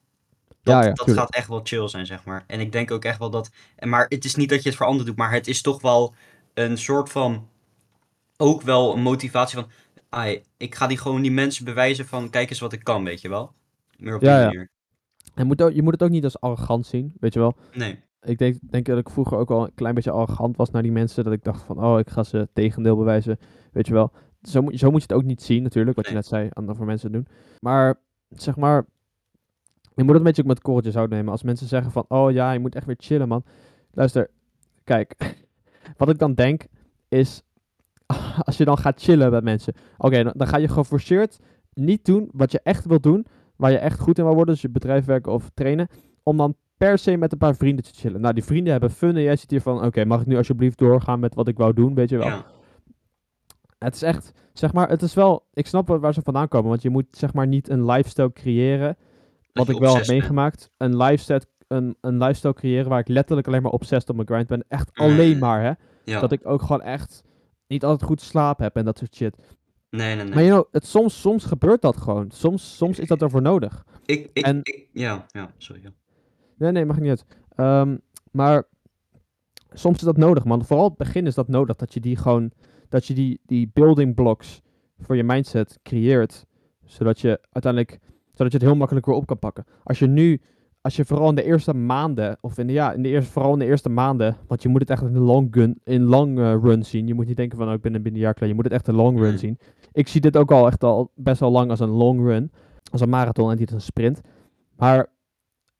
Dat, 0.62 0.74
Ja, 0.74 0.80
ja, 0.82 0.86
dat 0.92 0.96
tuurlijk. 1.06 1.18
gaat 1.18 1.34
echt 1.34 1.48
wel 1.48 1.60
chill 1.64 1.88
zijn, 1.88 2.06
zeg 2.06 2.24
maar. 2.24 2.44
En 2.46 2.60
ik 2.60 2.72
denk 2.72 2.90
ook 2.90 3.04
echt 3.04 3.18
wel 3.18 3.30
dat. 3.30 3.50
en 3.76 3.88
Maar 3.88 4.06
het 4.08 4.24
is 4.24 4.34
niet 4.34 4.48
dat 4.48 4.62
je 4.62 4.68
het 4.68 4.78
voor 4.78 4.86
anderen 4.86 5.06
doet, 5.06 5.16
maar 5.16 5.32
het 5.32 5.46
is 5.46 5.62
toch 5.62 5.80
wel 5.82 6.14
een 6.54 6.78
soort 6.78 7.10
van. 7.10 7.48
Ook 8.36 8.62
wel 8.62 8.94
een 8.94 9.02
motivatie 9.02 9.58
van. 9.58 9.70
Ai, 10.08 10.42
ik 10.56 10.74
ga 10.74 10.86
die 10.86 10.98
gewoon 10.98 11.22
die 11.22 11.30
mensen 11.30 11.64
bewijzen 11.64 12.06
van: 12.06 12.30
Kijk 12.30 12.50
eens 12.50 12.60
wat 12.60 12.72
ik 12.72 12.84
kan, 12.84 13.04
weet 13.04 13.20
je 13.20 13.28
wel? 13.28 13.52
Meer 13.96 14.14
op 14.14 14.20
die 14.20 14.28
Ja, 14.28 14.44
manier. 14.44 14.70
Je 15.34 15.44
moet, 15.44 15.62
ook, 15.62 15.72
je 15.72 15.82
moet 15.82 15.92
het 15.92 16.02
ook 16.02 16.10
niet 16.10 16.24
als 16.24 16.40
arrogant 16.40 16.86
zien, 16.86 17.12
weet 17.20 17.32
je 17.32 17.38
wel. 17.38 17.56
Nee. 17.72 17.98
Ik 18.20 18.38
denk, 18.38 18.56
denk 18.60 18.86
dat 18.86 18.98
ik 18.98 19.10
vroeger 19.10 19.38
ook 19.38 19.48
wel 19.48 19.64
een 19.64 19.74
klein 19.74 19.94
beetje 19.94 20.10
arrogant 20.10 20.56
was 20.56 20.70
naar 20.70 20.82
die 20.82 20.92
mensen. 20.92 21.24
Dat 21.24 21.32
ik 21.32 21.44
dacht 21.44 21.62
van, 21.62 21.84
oh, 21.84 21.98
ik 21.98 22.10
ga 22.10 22.22
ze 22.22 22.48
tegendeel 22.52 22.96
bewijzen. 22.96 23.38
Weet 23.72 23.86
je 23.86 23.92
wel. 23.92 24.12
Zo 24.42 24.62
moet, 24.62 24.78
zo 24.78 24.90
moet 24.90 25.00
je 25.00 25.06
het 25.08 25.16
ook 25.16 25.24
niet 25.24 25.42
zien 25.42 25.62
natuurlijk, 25.62 25.96
wat 25.96 26.06
je 26.06 26.14
net 26.14 26.26
zei, 26.26 26.48
aan 26.52 26.76
voor 26.76 26.86
mensen 26.86 27.12
doen. 27.12 27.26
Maar, 27.60 27.94
zeg 28.28 28.56
maar, 28.56 28.86
je 29.94 30.02
moet 30.02 30.08
het 30.08 30.16
een 30.16 30.22
beetje 30.22 30.42
ook 30.42 30.48
met 30.48 30.60
korreltjes 30.60 30.94
houden 30.94 31.16
nemen. 31.16 31.32
Als 31.32 31.42
mensen 31.42 31.66
zeggen 31.66 31.92
van, 31.92 32.04
oh 32.08 32.32
ja, 32.32 32.52
je 32.52 32.58
moet 32.58 32.74
echt 32.74 32.86
weer 32.86 32.96
chillen, 32.98 33.28
man. 33.28 33.44
Luister, 33.90 34.30
kijk. 34.84 35.14
wat 35.98 36.08
ik 36.08 36.18
dan 36.18 36.34
denk, 36.34 36.66
is, 37.08 37.42
als 38.46 38.56
je 38.56 38.64
dan 38.64 38.78
gaat 38.78 39.00
chillen 39.00 39.30
met 39.30 39.44
mensen. 39.44 39.74
Oké, 39.98 40.22
dan, 40.22 40.32
dan 40.36 40.46
ga 40.46 40.56
je 40.56 40.68
geforceerd 40.68 41.38
niet 41.74 42.04
doen 42.04 42.28
wat 42.32 42.52
je 42.52 42.60
echt 42.62 42.84
wil 42.84 43.00
doen. 43.00 43.26
Waar 43.56 43.70
je 43.70 43.78
echt 43.78 44.00
goed 44.00 44.18
in 44.18 44.24
wil 44.24 44.34
worden, 44.34 44.54
dus 44.54 44.62
je 44.62 44.68
bedrijf 44.68 45.04
werken 45.04 45.32
of 45.32 45.50
trainen. 45.54 45.88
Om 46.22 46.36
dan 46.36 46.56
per 46.76 46.98
se 46.98 47.16
met 47.16 47.32
een 47.32 47.38
paar 47.38 47.56
vrienden 47.56 47.84
te 47.84 47.90
chillen. 47.94 48.20
Nou, 48.20 48.34
die 48.34 48.44
vrienden 48.44 48.72
hebben 48.72 48.90
fun 48.90 49.16
en 49.16 49.22
jij 49.22 49.36
zit 49.36 49.50
hier 49.50 49.60
van, 49.60 49.84
oké, 49.84 50.04
mag 50.04 50.20
ik 50.20 50.26
nu 50.26 50.36
alsjeblieft 50.36 50.78
doorgaan 50.78 51.20
met 51.20 51.34
wat 51.34 51.48
ik 51.48 51.56
wou 51.56 51.72
doen, 51.72 51.94
weet 51.94 52.08
je 52.10 52.16
wel. 52.18 52.26
Ja. 52.26 52.44
Het 53.78 53.94
is 53.94 54.02
echt, 54.02 54.32
zeg 54.52 54.72
maar, 54.72 54.88
het 54.88 55.02
is 55.02 55.14
wel, 55.14 55.46
ik 55.52 55.66
snap 55.66 55.88
waar 55.88 56.14
ze 56.14 56.22
vandaan 56.22 56.48
komen, 56.48 56.68
want 56.68 56.82
je 56.82 56.90
moet 56.90 57.06
zeg 57.10 57.32
maar 57.32 57.46
niet 57.46 57.68
een 57.68 57.84
lifestyle 57.86 58.32
creëren, 58.32 58.96
wat 59.52 59.68
ik 59.68 59.78
wel 59.78 59.88
heb 59.96 60.06
bent. 60.06 60.18
meegemaakt. 60.18 60.70
Een 60.76 60.96
lifestyle, 60.96 61.42
een, 61.68 61.96
een 62.00 62.18
lifestyle 62.18 62.54
creëren 62.54 62.88
waar 62.88 62.98
ik 63.00 63.08
letterlijk 63.08 63.46
alleen 63.46 63.62
maar 63.62 63.72
obsessed 63.72 64.08
op 64.10 64.16
mijn 64.16 64.28
grind 64.28 64.46
ben. 64.46 64.64
Echt 64.68 64.90
Mm. 64.98 65.04
alleen 65.04 65.38
maar, 65.38 65.62
hè. 65.62 65.72
Ja. 66.04 66.20
Dat 66.20 66.32
ik 66.32 66.40
ook 66.46 66.60
gewoon 66.60 66.82
echt 66.82 67.22
niet 67.66 67.84
altijd 67.84 68.02
goed 68.08 68.20
slaap 68.20 68.58
heb 68.58 68.76
en 68.76 68.84
dat 68.84 68.98
soort 68.98 69.14
shit. 69.14 69.36
Nee, 69.90 70.14
nee, 70.14 70.24
nee. 70.24 70.34
Maar 70.34 70.42
you 70.44 70.50
know, 70.54 70.64
het, 70.72 70.86
soms, 70.86 71.20
soms 71.20 71.44
gebeurt 71.44 71.82
dat 71.82 71.96
gewoon. 71.96 72.30
Soms, 72.30 72.76
soms 72.76 72.98
is 72.98 73.08
dat 73.08 73.22
ervoor 73.22 73.42
nodig. 73.42 73.84
ik, 74.06 74.30
ik, 74.32 74.44
en- 74.44 74.60
ik, 74.62 74.88
ja, 74.92 75.26
ja, 75.28 75.50
sorry. 75.56 75.82
Ja. 75.82 75.90
Nee, 76.56 76.72
nee, 76.72 76.84
mag 76.84 77.00
niet 77.00 77.08
uit. 77.08 77.24
Ehm, 77.54 77.96
maar 78.30 78.64
soms 79.72 79.96
is 79.96 80.04
dat 80.04 80.16
nodig, 80.16 80.44
man. 80.44 80.64
Vooral 80.64 80.88
het 80.88 80.96
begin 80.96 81.26
is 81.26 81.34
dat 81.34 81.48
nodig. 81.48 81.76
Dat 81.76 81.94
je 81.94 82.00
die 82.00 82.16
gewoon, 82.16 82.50
dat 82.88 83.06
je 83.06 83.14
die, 83.14 83.40
die 83.46 83.70
building 83.72 84.14
blocks 84.14 84.62
voor 84.98 85.16
je 85.16 85.24
mindset 85.24 85.78
creëert. 85.82 86.46
Zodat 86.84 87.20
je 87.20 87.40
uiteindelijk, 87.52 87.98
zodat 88.32 88.52
je 88.52 88.58
het 88.58 88.66
heel 88.66 88.76
makkelijk 88.76 89.06
weer 89.06 89.14
op 89.14 89.26
kan 89.26 89.38
pakken. 89.38 89.64
Als 89.82 89.98
je 89.98 90.06
nu 90.06 90.40
als 90.86 90.96
je 90.96 91.04
vooral 91.04 91.28
in 91.28 91.34
de 91.34 91.44
eerste 91.44 91.74
maanden, 91.74 92.38
of 92.40 92.58
in 92.58 92.66
de, 92.66 92.72
ja, 92.72 92.92
in 92.92 93.02
de 93.02 93.08
eerste, 93.08 93.32
vooral 93.32 93.52
in 93.52 93.58
de 93.58 93.64
eerste 93.64 93.88
maanden, 93.88 94.36
want 94.46 94.62
je 94.62 94.68
moet 94.68 94.80
het 94.80 94.90
echt 94.90 95.02
in 95.02 95.12
de 95.12 95.18
long, 95.18 95.48
gun, 95.50 95.80
in 95.84 96.02
long 96.02 96.38
eh, 96.38 96.56
run 96.62 96.84
zien. 96.84 97.06
Je 97.06 97.14
moet 97.14 97.26
niet 97.26 97.36
denken 97.36 97.58
van, 97.58 97.66
oh, 97.68 97.72
ik 97.74 97.80
ben 97.80 97.92
binnen 97.92 98.12
een 98.14 98.18
jaar 98.18 98.34
klaar. 98.34 98.48
Je 98.48 98.54
moet 98.54 98.64
het 98.64 98.72
echt 98.72 98.88
een 98.88 98.94
long 98.94 99.18
run 99.18 99.30
Mm. 99.30 99.38
zien. 99.38 99.58
Ik 99.92 100.08
zie 100.08 100.20
dit 100.20 100.36
ook 100.36 100.50
al 100.50 100.66
echt 100.66 100.84
al 100.84 101.10
best 101.14 101.40
wel 101.40 101.50
lang 101.50 101.70
als 101.70 101.80
een 101.80 101.88
long 101.88 102.20
run, 102.20 102.50
als 102.90 103.00
een 103.00 103.08
marathon 103.08 103.50
en 103.50 103.58
niet 103.58 103.72
als 103.72 103.74
een 103.74 103.86
sprint. 103.86 104.20
Maar 104.76 105.06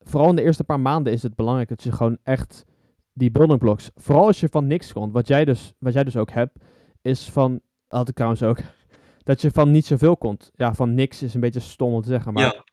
vooral 0.09 0.29
in 0.31 0.37
de 0.37 0.43
eerste 0.43 0.65
paar 0.65 0.81
maanden 0.81 1.13
is 1.13 1.23
het 1.23 1.35
belangrijk 1.35 1.69
dat 1.69 1.83
je 1.83 1.93
gewoon 1.93 2.19
echt 2.23 2.65
die 3.13 3.31
building 3.31 3.59
blocks, 3.59 3.91
vooral 3.95 4.27
als 4.27 4.41
je 4.41 4.49
van 4.49 4.67
niks 4.67 4.93
komt, 4.93 5.13
wat 5.13 5.29
jij 5.29 5.45
dus, 5.45 5.73
wat 5.79 5.93
jij 5.93 6.05
dus 6.05 6.17
ook 6.17 6.31
hebt, 6.31 6.59
is 7.03 7.31
van, 7.31 7.61
had 7.87 8.09
ik 8.09 8.15
trouwens 8.15 8.43
ook, 8.43 8.59
dat 9.25 9.41
je 9.41 9.51
van 9.51 9.71
niet 9.71 9.87
zoveel 9.87 10.17
komt. 10.17 10.51
Ja, 10.55 10.75
van 10.75 10.95
niks 10.95 11.23
is 11.23 11.35
een 11.35 11.41
beetje 11.41 11.61
stom 11.61 11.93
om 11.93 12.03
te 12.03 12.09
zeggen, 12.09 12.33
maar 12.33 12.43
ja, 12.43 12.65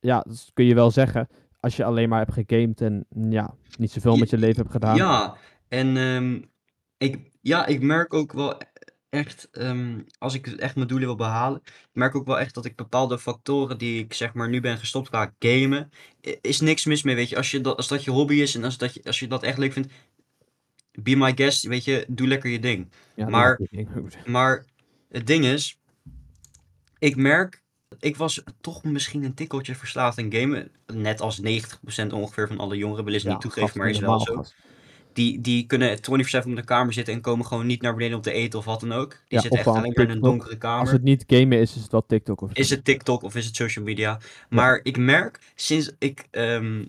ja, 0.00 0.24
dat 0.28 0.50
kun 0.54 0.64
je 0.64 0.74
wel 0.74 0.90
zeggen. 0.90 1.28
Als 1.60 1.76
je 1.76 1.84
alleen 1.84 2.08
maar 2.08 2.18
hebt 2.26 2.32
gegamed 2.46 2.80
en 2.80 3.06
mm, 3.08 3.32
ja, 3.32 3.54
niet 3.78 3.90
zoveel 3.90 4.12
Ja, 4.12 4.18
met 4.18 4.30
je 4.30 4.38
leven 4.38 4.56
hebt 4.60 4.70
gedaan. 4.72 4.96
ja. 4.96 5.36
En 5.68 5.96
ehm, 5.96 6.40
ik, 6.96 7.30
ja, 7.40 7.66
ik 7.66 7.82
merk 7.82 8.14
ook 8.14 8.32
wel 8.32 8.54
echt, 9.08 9.48
ehm, 9.52 10.00
als 10.18 10.34
ik 10.34 10.46
echt 10.46 10.74
mijn 10.74 10.88
doelen 10.88 11.06
wil 11.06 11.16
behalen, 11.16 11.60
ik 11.64 11.72
merk 11.92 12.14
ook 12.14 12.26
wel 12.26 12.38
echt 12.38 12.54
dat 12.54 12.64
ik 12.64 12.76
bepaalde 12.76 13.18
factoren 13.18 13.78
die 13.78 14.02
ik 14.04 14.14
zeg 14.14 14.34
maar 14.34 14.48
nu 14.48 14.60
ben 14.60 14.78
gestopt 14.78 15.08
qua 15.08 15.34
gamen, 15.38 15.90
i- 16.26 16.38
is 16.40 16.60
niks 16.60 16.84
mis 16.84 17.02
mee, 17.02 17.14
weet 17.14 17.28
je. 17.28 17.36
Als, 17.36 17.50
je 17.50 17.60
dat, 17.60 17.76
als 17.76 17.88
dat 17.88 18.04
je 18.04 18.10
hobby 18.10 18.34
is 18.34 18.54
en 18.54 18.64
als, 18.64 18.78
dat 18.78 18.94
je, 18.94 19.00
als 19.04 19.18
je 19.18 19.28
dat 19.28 19.42
echt 19.42 19.58
leuk 19.58 19.72
vindt, 19.72 19.92
be 20.92 21.16
my 21.16 21.32
guest, 21.34 21.62
weet 21.66 21.84
je, 21.84 22.04
doe 22.08 22.26
lekker 22.28 22.50
je 22.50 22.58
ding. 22.60 22.90
Ja, 23.14 23.28
maar- 23.28 23.60
ding. 23.70 23.88
Maar 24.26 24.64
het 25.08 25.26
ding 25.26 25.44
is, 25.44 25.78
ik 26.98 27.16
merk, 27.16 27.62
ik 27.98 28.16
was 28.16 28.42
toch 28.60 28.84
misschien 28.84 29.24
een 29.24 29.34
tikkeltje 29.34 29.74
verslaafd 29.74 30.18
aan 30.18 30.32
gamen. 30.32 30.70
Net 30.92 31.20
als 31.20 31.40
90% 31.40 32.12
ongeveer 32.12 32.48
van 32.48 32.58
alle 32.58 32.76
jongeren, 32.76 33.04
willen 33.04 33.20
ze 33.20 33.26
Ja, 33.26 33.32
niet 33.32 33.42
toegeven, 33.42 33.66
gast, 33.68 33.78
maar 33.78 33.88
is 33.88 33.98
wel 33.98 34.08
normaal, 34.08 34.26
zo. 34.26 34.34
gast. 34.34 34.54
Die, 35.16 35.40
die 35.40 35.66
kunnen 35.66 35.98
24-7 35.98 36.02
op 36.46 36.56
de 36.56 36.64
kamer 36.64 36.92
zitten 36.92 37.14
en 37.14 37.20
komen 37.20 37.46
gewoon 37.46 37.66
niet 37.66 37.82
naar 37.82 37.94
beneden 37.94 38.16
om 38.16 38.22
te 38.22 38.32
eten 38.32 38.58
of 38.58 38.64
wat 38.64 38.80
dan 38.80 38.92
ook. 38.92 39.10
Die 39.10 39.18
Ja, 39.28 39.40
zitten 39.40 39.58
echt 39.58 39.68
alleen 39.68 39.92
maar 39.94 40.04
in 40.04 40.10
een 40.10 40.20
donkere 40.20 40.58
kamer. 40.58 40.80
Als 40.80 40.90
het 40.90 41.02
niet 41.02 41.24
gamen 41.26 41.58
is, 41.58 41.76
is 41.76 41.82
het 41.82 41.90
wel 41.92 42.06
TikTok 42.06 42.40
of. 42.40 42.50
Is 42.52 42.70
het 42.70 42.84
TikTok 42.84 43.22
of 43.22 43.34
is 43.34 43.46
het 43.46 43.56
social 43.56 43.84
media? 43.84 44.18
Maar 44.48 44.80
ik 44.82 44.96
merk, 44.96 45.40
sinds 45.54 45.92
ik, 45.98 46.26
ehm, 46.30 46.84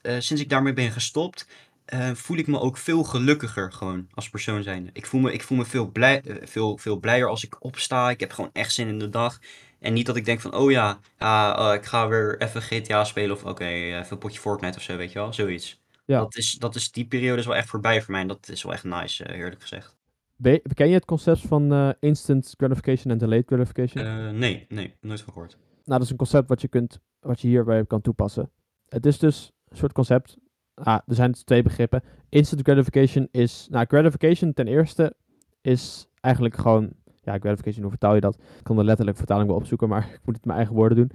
eh, 0.00 0.14
sinds 0.18 0.42
ik 0.42 0.48
daarmee 0.48 0.72
ben 0.72 0.90
gestopt, 0.90 1.46
eh, 1.84 2.10
voel 2.14 2.36
ik 2.36 2.46
me 2.46 2.60
ook 2.60 2.76
veel 2.76 3.02
gelukkiger 3.02 3.72
gewoon 3.72 4.06
als 4.14 4.30
persoon 4.30 4.62
zijnde. 4.62 4.90
Ik 4.92 5.06
voel 5.06 5.20
me, 5.20 5.32
ik 5.32 5.42
voel 5.42 5.58
me 5.58 5.64
veel, 5.64 5.86
blij, 5.86 6.20
eh, 6.20 6.36
veel, 6.42 6.78
veel 6.78 6.96
blijer 6.96 7.28
als 7.28 7.44
ik 7.44 7.64
opsta. 7.64 8.10
Ik 8.10 8.20
heb 8.20 8.32
gewoon 8.32 8.50
echt 8.52 8.72
zin 8.72 8.88
in 8.88 8.98
de 8.98 9.10
dag. 9.10 9.38
En 9.80 9.92
niet 9.92 10.06
dat 10.06 10.16
ik 10.16 10.24
denk 10.24 10.40
van, 10.40 10.54
oh 10.54 10.70
ja, 10.70 10.98
ja 11.18 11.58
eh, 11.58 11.74
ik 11.74 11.84
ga 11.84 12.08
weer 12.08 12.42
even 12.42 12.62
GTA 12.62 13.04
spelen 13.04 13.36
of 13.36 13.44
oké, 13.44 13.64
even 13.64 14.06
een 14.10 14.18
potje 14.18 14.40
Fortnite 14.40 14.76
of 14.76 14.82
zo, 14.82 14.96
weet 14.96 15.12
je 15.12 15.18
wel, 15.18 15.32
zoiets. 15.32 15.82
Ja. 16.04 16.18
Dat 16.18 16.36
is, 16.36 16.52
dat 16.52 16.74
is, 16.74 16.92
die 16.92 17.06
periode 17.06 17.40
is 17.40 17.46
wel 17.46 17.56
echt 17.56 17.68
voorbij 17.68 18.02
voor 18.02 18.12
mij 18.12 18.20
en 18.20 18.28
dat 18.28 18.48
is 18.48 18.62
wel 18.62 18.72
echt 18.72 18.84
nice, 18.84 19.24
eh, 19.24 19.38
eerlijk 19.38 19.60
gezegd. 19.60 19.96
Be- 20.36 20.62
ken 20.74 20.88
je 20.88 20.94
het 20.94 21.04
concept 21.04 21.40
van 21.40 21.72
eh, 21.72 21.90
instant 22.00 22.54
gratification 22.56 23.12
en 23.12 23.18
delayed 23.18 23.46
gratification? 23.46 24.04
Eh, 24.04 24.30
nee, 24.30 24.66
nee, 24.68 24.94
nooit 25.00 25.20
van 25.20 25.32
gehoord. 25.32 25.56
Nou, 25.84 25.98
dat 25.98 26.02
is 26.02 26.10
een 26.10 26.16
concept 26.16 26.48
wat 26.48 26.60
je, 26.60 26.68
kunt, 26.68 27.00
wat 27.20 27.40
je 27.40 27.48
hierbij 27.48 27.86
kan 27.86 28.00
toepassen. 28.00 28.50
Het 28.88 29.06
is 29.06 29.18
dus 29.18 29.52
een 29.68 29.76
soort 29.76 29.92
concept. 29.92 30.36
Ah, 30.74 30.98
er 31.06 31.14
zijn 31.14 31.30
dus 31.30 31.42
twee 31.42 31.62
begrippen. 31.62 32.02
Instant 32.28 32.62
gratification 32.62 33.28
is. 33.30 33.66
Nou, 33.70 33.86
gratification 33.86 34.52
ten 34.52 34.66
eerste 34.66 35.14
is 35.60 36.06
eigenlijk 36.20 36.56
gewoon. 36.56 36.92
Ja, 37.22 37.38
gratification, 37.38 37.82
hoe 37.82 37.90
vertaal 37.90 38.14
je 38.14 38.20
dat? 38.20 38.34
Ik 38.34 38.62
kan 38.64 38.76
de 38.76 38.84
letterlijke 38.84 39.18
vertaling 39.18 39.48
wel 39.48 39.56
opzoeken, 39.56 39.88
maar 39.88 40.02
ik 40.14 40.20
moet 40.24 40.34
het 40.34 40.44
in 40.44 40.48
mijn 40.50 40.58
eigen 40.58 40.74
woorden 40.74 40.96
doen. 40.96 41.10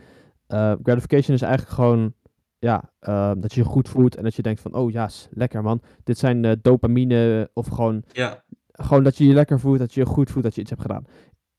Gratification 0.83 1.35
is 1.35 1.41
eigenlijk 1.41 1.73
gewoon. 1.73 2.13
Ja, 2.60 2.91
eh, 2.99 3.32
dat 3.38 3.53
je 3.53 3.62
je 3.62 3.68
goed 3.68 3.89
voelt 3.89 4.16
en 4.16 4.24
dat 4.24 4.36
je 4.36 4.41
denkt 4.41 4.62
van, 4.62 4.74
oh 4.74 4.91
ja, 4.91 5.10
lekker 5.30 5.64
man. 5.64 5.82
Dit 6.03 6.18
zijn 6.18 6.45
eh, 6.45 6.51
dopamine 6.62 7.49
of 7.53 7.68
gewoon 7.68 8.03
Ja, 8.12 8.43
gewoon 8.72 9.03
dat 9.03 9.18
je 9.18 9.28
je 9.28 9.34
lekker 9.34 9.60
voelt, 9.60 9.80
dat 9.80 9.93
je 9.93 9.99
je 9.99 10.05
goed 10.05 10.32
voelt 10.32 10.43
dat 10.43 10.55
je 10.55 10.62
iets 10.62 10.70
hebt 10.70 10.82
gedaan. 10.82 11.05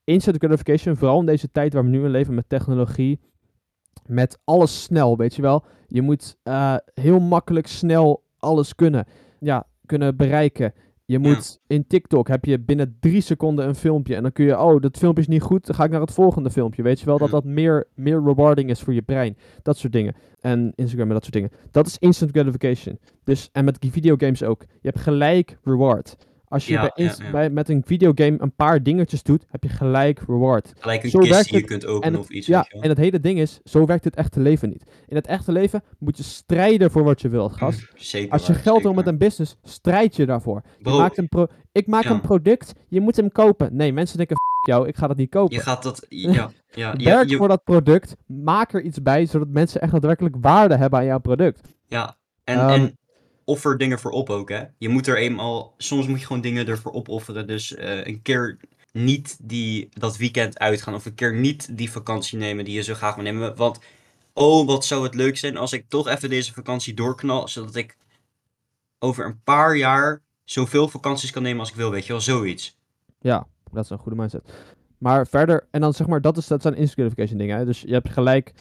Instant 0.04 0.36
gratification, 0.36 0.96
vooral 0.96 1.20
in 1.20 1.26
deze 1.26 1.50
tijd 1.50 1.72
waar 1.72 1.84
we 1.84 1.90
nu 1.90 2.04
in 2.04 2.10
leven 2.10 2.34
met 2.34 2.48
technologie, 2.48 3.20
met 4.06 4.38
alles 4.44 4.82
snel, 4.82 5.16
weet 5.16 5.34
je 5.34 5.42
wel. 5.42 5.64
Je 5.86 6.02
moet 6.02 6.36
eh, 6.42 6.76
heel 6.94 7.20
makkelijk 7.20 7.66
snel 7.66 8.24
alles 8.38 8.74
kunnen, 8.74 9.06
ja, 9.38 9.66
kunnen 9.86 10.16
bereiken. 10.16 10.72
Je 11.10 11.18
moet 11.18 11.60
in 11.66 11.86
TikTok 11.86 12.28
heb 12.28 12.44
je 12.44 12.58
binnen 12.58 12.96
drie 13.00 13.20
seconden 13.20 13.68
een 13.68 13.74
filmpje 13.74 14.14
en 14.14 14.22
dan 14.22 14.32
kun 14.32 14.44
je, 14.44 14.60
oh, 14.60 14.80
dat 14.80 14.98
filmpje 14.98 15.22
is 15.22 15.28
niet 15.28 15.42
goed, 15.42 15.66
dan 15.66 15.74
ga 15.74 15.84
ik 15.84 15.90
naar 15.90 16.00
het 16.00 16.12
volgende 16.12 16.50
filmpje. 16.50 16.82
Weet 16.82 17.00
je 17.00 17.06
wel, 17.06 17.18
dat 17.18 17.30
dat 17.30 17.44
meer, 17.44 17.86
meer 17.94 18.22
rewarding 18.22 18.70
is 18.70 18.80
voor 18.80 18.94
je 18.94 19.02
brein. 19.02 19.36
Dat 19.62 19.76
soort 19.76 19.92
dingen. 19.92 20.14
En 20.40 20.72
Instagram 20.74 21.06
en 21.06 21.12
dat 21.12 21.22
soort 21.22 21.34
dingen. 21.34 21.50
Dat 21.70 21.86
is 21.86 21.98
instant 21.98 22.30
gratification. 22.30 22.98
Dus, 23.24 23.48
en 23.52 23.64
met 23.64 23.86
videogames 23.90 24.42
ook. 24.42 24.60
Je 24.60 24.88
hebt 24.88 25.00
gelijk 25.00 25.58
reward. 25.62 26.16
Als 26.50 26.66
je 26.66 26.72
Ja, 26.72 26.80
bij, 26.80 26.90
ja, 26.94 27.04
ins- 27.04 27.18
ja. 27.18 27.30
bij 27.30 27.50
met 27.50 27.68
een 27.68 27.82
videogame 27.86 28.36
een 28.40 28.54
paar 28.54 28.82
dingetjes 28.82 29.22
doet, 29.22 29.44
heb 29.50 29.62
je 29.62 29.68
gelijk 29.68 30.20
reward. 30.26 30.72
gelijk 30.78 31.02
een 31.04 31.10
Zo 31.10 31.18
kist 31.18 31.44
die 31.50 31.58
je 31.58 31.64
kunt 31.64 31.84
En 31.84 31.90
openen 31.90 32.12
het, 32.12 32.22
of 32.22 32.30
iets, 32.30 32.46
ja, 32.46 32.62
en 32.80 32.88
het 32.88 32.98
hele 32.98 33.20
ding 33.20 33.38
is, 33.38 33.60
zo 33.64 33.86
werkt 33.86 34.04
het 34.04 34.16
echte 34.16 34.40
leven 34.40 34.68
niet. 34.68 34.84
In 35.06 35.16
het 35.16 35.26
echte 35.26 35.52
leven 35.52 35.82
moet 35.98 36.16
je 36.16 36.22
strijden 36.22 36.90
voor 36.90 37.04
wat 37.04 37.20
je 37.20 37.28
wilt, 37.28 37.52
gast. 37.52 37.86
Zeker 37.94 38.30
Als 38.32 38.46
je 38.46 38.52
waar, 38.52 38.62
geld 38.62 38.82
wil 38.82 38.92
met 38.92 39.06
een 39.06 39.18
business, 39.18 39.56
strijd 39.62 40.16
je 40.16 40.26
daarvoor. 40.26 40.62
Je 40.78 40.90
maakt 40.90 41.18
een 41.18 41.28
pro 41.28 41.46
ik 41.72 41.86
maak 41.86 42.04
een 42.04 42.20
product, 42.20 42.72
je 42.88 43.00
moet 43.00 43.16
hem 43.16 43.32
kopen. 43.32 43.76
Nee, 43.76 43.92
mensen 43.92 44.16
denken, 44.16 44.36
F 44.36 44.66
jou, 44.66 44.88
ik 44.88 44.96
ga 44.96 45.06
dat 45.06 45.16
niet 45.16 45.30
kopen. 45.30 45.56
je 45.56 45.62
gaat 45.62 45.82
dat... 45.82 46.06
Ja, 46.08 46.32
ja, 46.32 46.50
ja, 46.96 46.96
Werk 47.04 47.28
je- 47.28 47.36
voor 47.36 47.48
dat 47.48 47.64
product, 47.64 48.16
maak 48.26 48.72
er 48.74 48.82
iets 48.82 49.02
bij, 49.02 49.26
zodat 49.26 49.48
mensen 49.48 49.80
echt 49.80 49.92
daadwerkelijk 49.92 50.36
waarde 50.40 50.76
hebben 50.76 50.98
aan 50.98 51.04
jouw 51.04 51.18
product. 51.18 51.60
ja. 51.86 52.18
En, 52.44 52.58
Ehm, 52.58 52.68
en 52.68 52.98
offer 53.50 53.78
dingen 53.78 53.98
voor 53.98 54.10
op 54.10 54.30
ook, 54.30 54.48
hè. 54.48 54.64
Je 54.78 54.88
moet 54.88 55.06
er 55.06 55.16
eenmaal... 55.16 55.74
Soms 55.76 56.06
moet 56.06 56.20
je 56.20 56.26
gewoon 56.26 56.42
dingen 56.42 56.66
ervoor 56.66 56.92
opofferen. 56.92 57.46
Dus 57.46 57.74
eh, 57.74 58.06
een 58.06 58.22
keer 58.22 58.58
niet 58.92 59.38
die, 59.42 59.88
dat 59.92 60.16
weekend 60.16 60.58
uitgaan. 60.58 60.94
Of 60.94 61.06
een 61.06 61.14
keer 61.14 61.34
niet 61.34 61.76
die 61.76 61.90
vakantie 61.90 62.38
nemen 62.38 62.64
die 62.64 62.74
je 62.74 62.82
zo 62.82 62.94
graag 62.94 63.14
wil 63.14 63.24
nemen. 63.24 63.56
Want, 63.56 63.80
oh, 64.32 64.66
wat 64.66 64.84
zou 64.84 65.02
het 65.02 65.14
leuk 65.14 65.36
zijn 65.36 65.56
als 65.56 65.72
ik 65.72 65.84
toch 65.88 66.08
even 66.08 66.30
deze 66.30 66.52
vakantie 66.52 66.94
doorknal. 66.94 67.48
Zodat 67.48 67.74
ik 67.74 67.96
over 68.98 69.24
een 69.24 69.42
paar 69.42 69.76
jaar 69.76 70.22
zoveel 70.44 70.88
vakanties 70.88 71.30
kan 71.30 71.42
nemen 71.42 71.60
als 71.60 71.70
ik 71.70 71.76
wil, 71.76 71.90
weet 71.90 72.06
je 72.06 72.12
wel. 72.12 72.20
Zoiets. 72.20 72.78
Ja, 73.20 73.46
dat 73.72 73.84
is 73.84 73.90
een 73.90 73.98
goede 73.98 74.16
mindset. 74.16 74.42
Maar 74.98 75.26
verder, 75.26 75.66
en 75.70 75.80
dan 75.80 75.94
zeg 75.94 76.06
maar, 76.06 76.20
dat, 76.20 76.36
is, 76.36 76.46
dat 76.46 76.62
zijn 76.62 76.88
gratification 76.88 77.38
dingen. 77.38 77.56
Hè? 77.56 77.64
Dus 77.64 77.80
je 77.80 77.92
hebt 77.92 78.10
gelijk, 78.10 78.52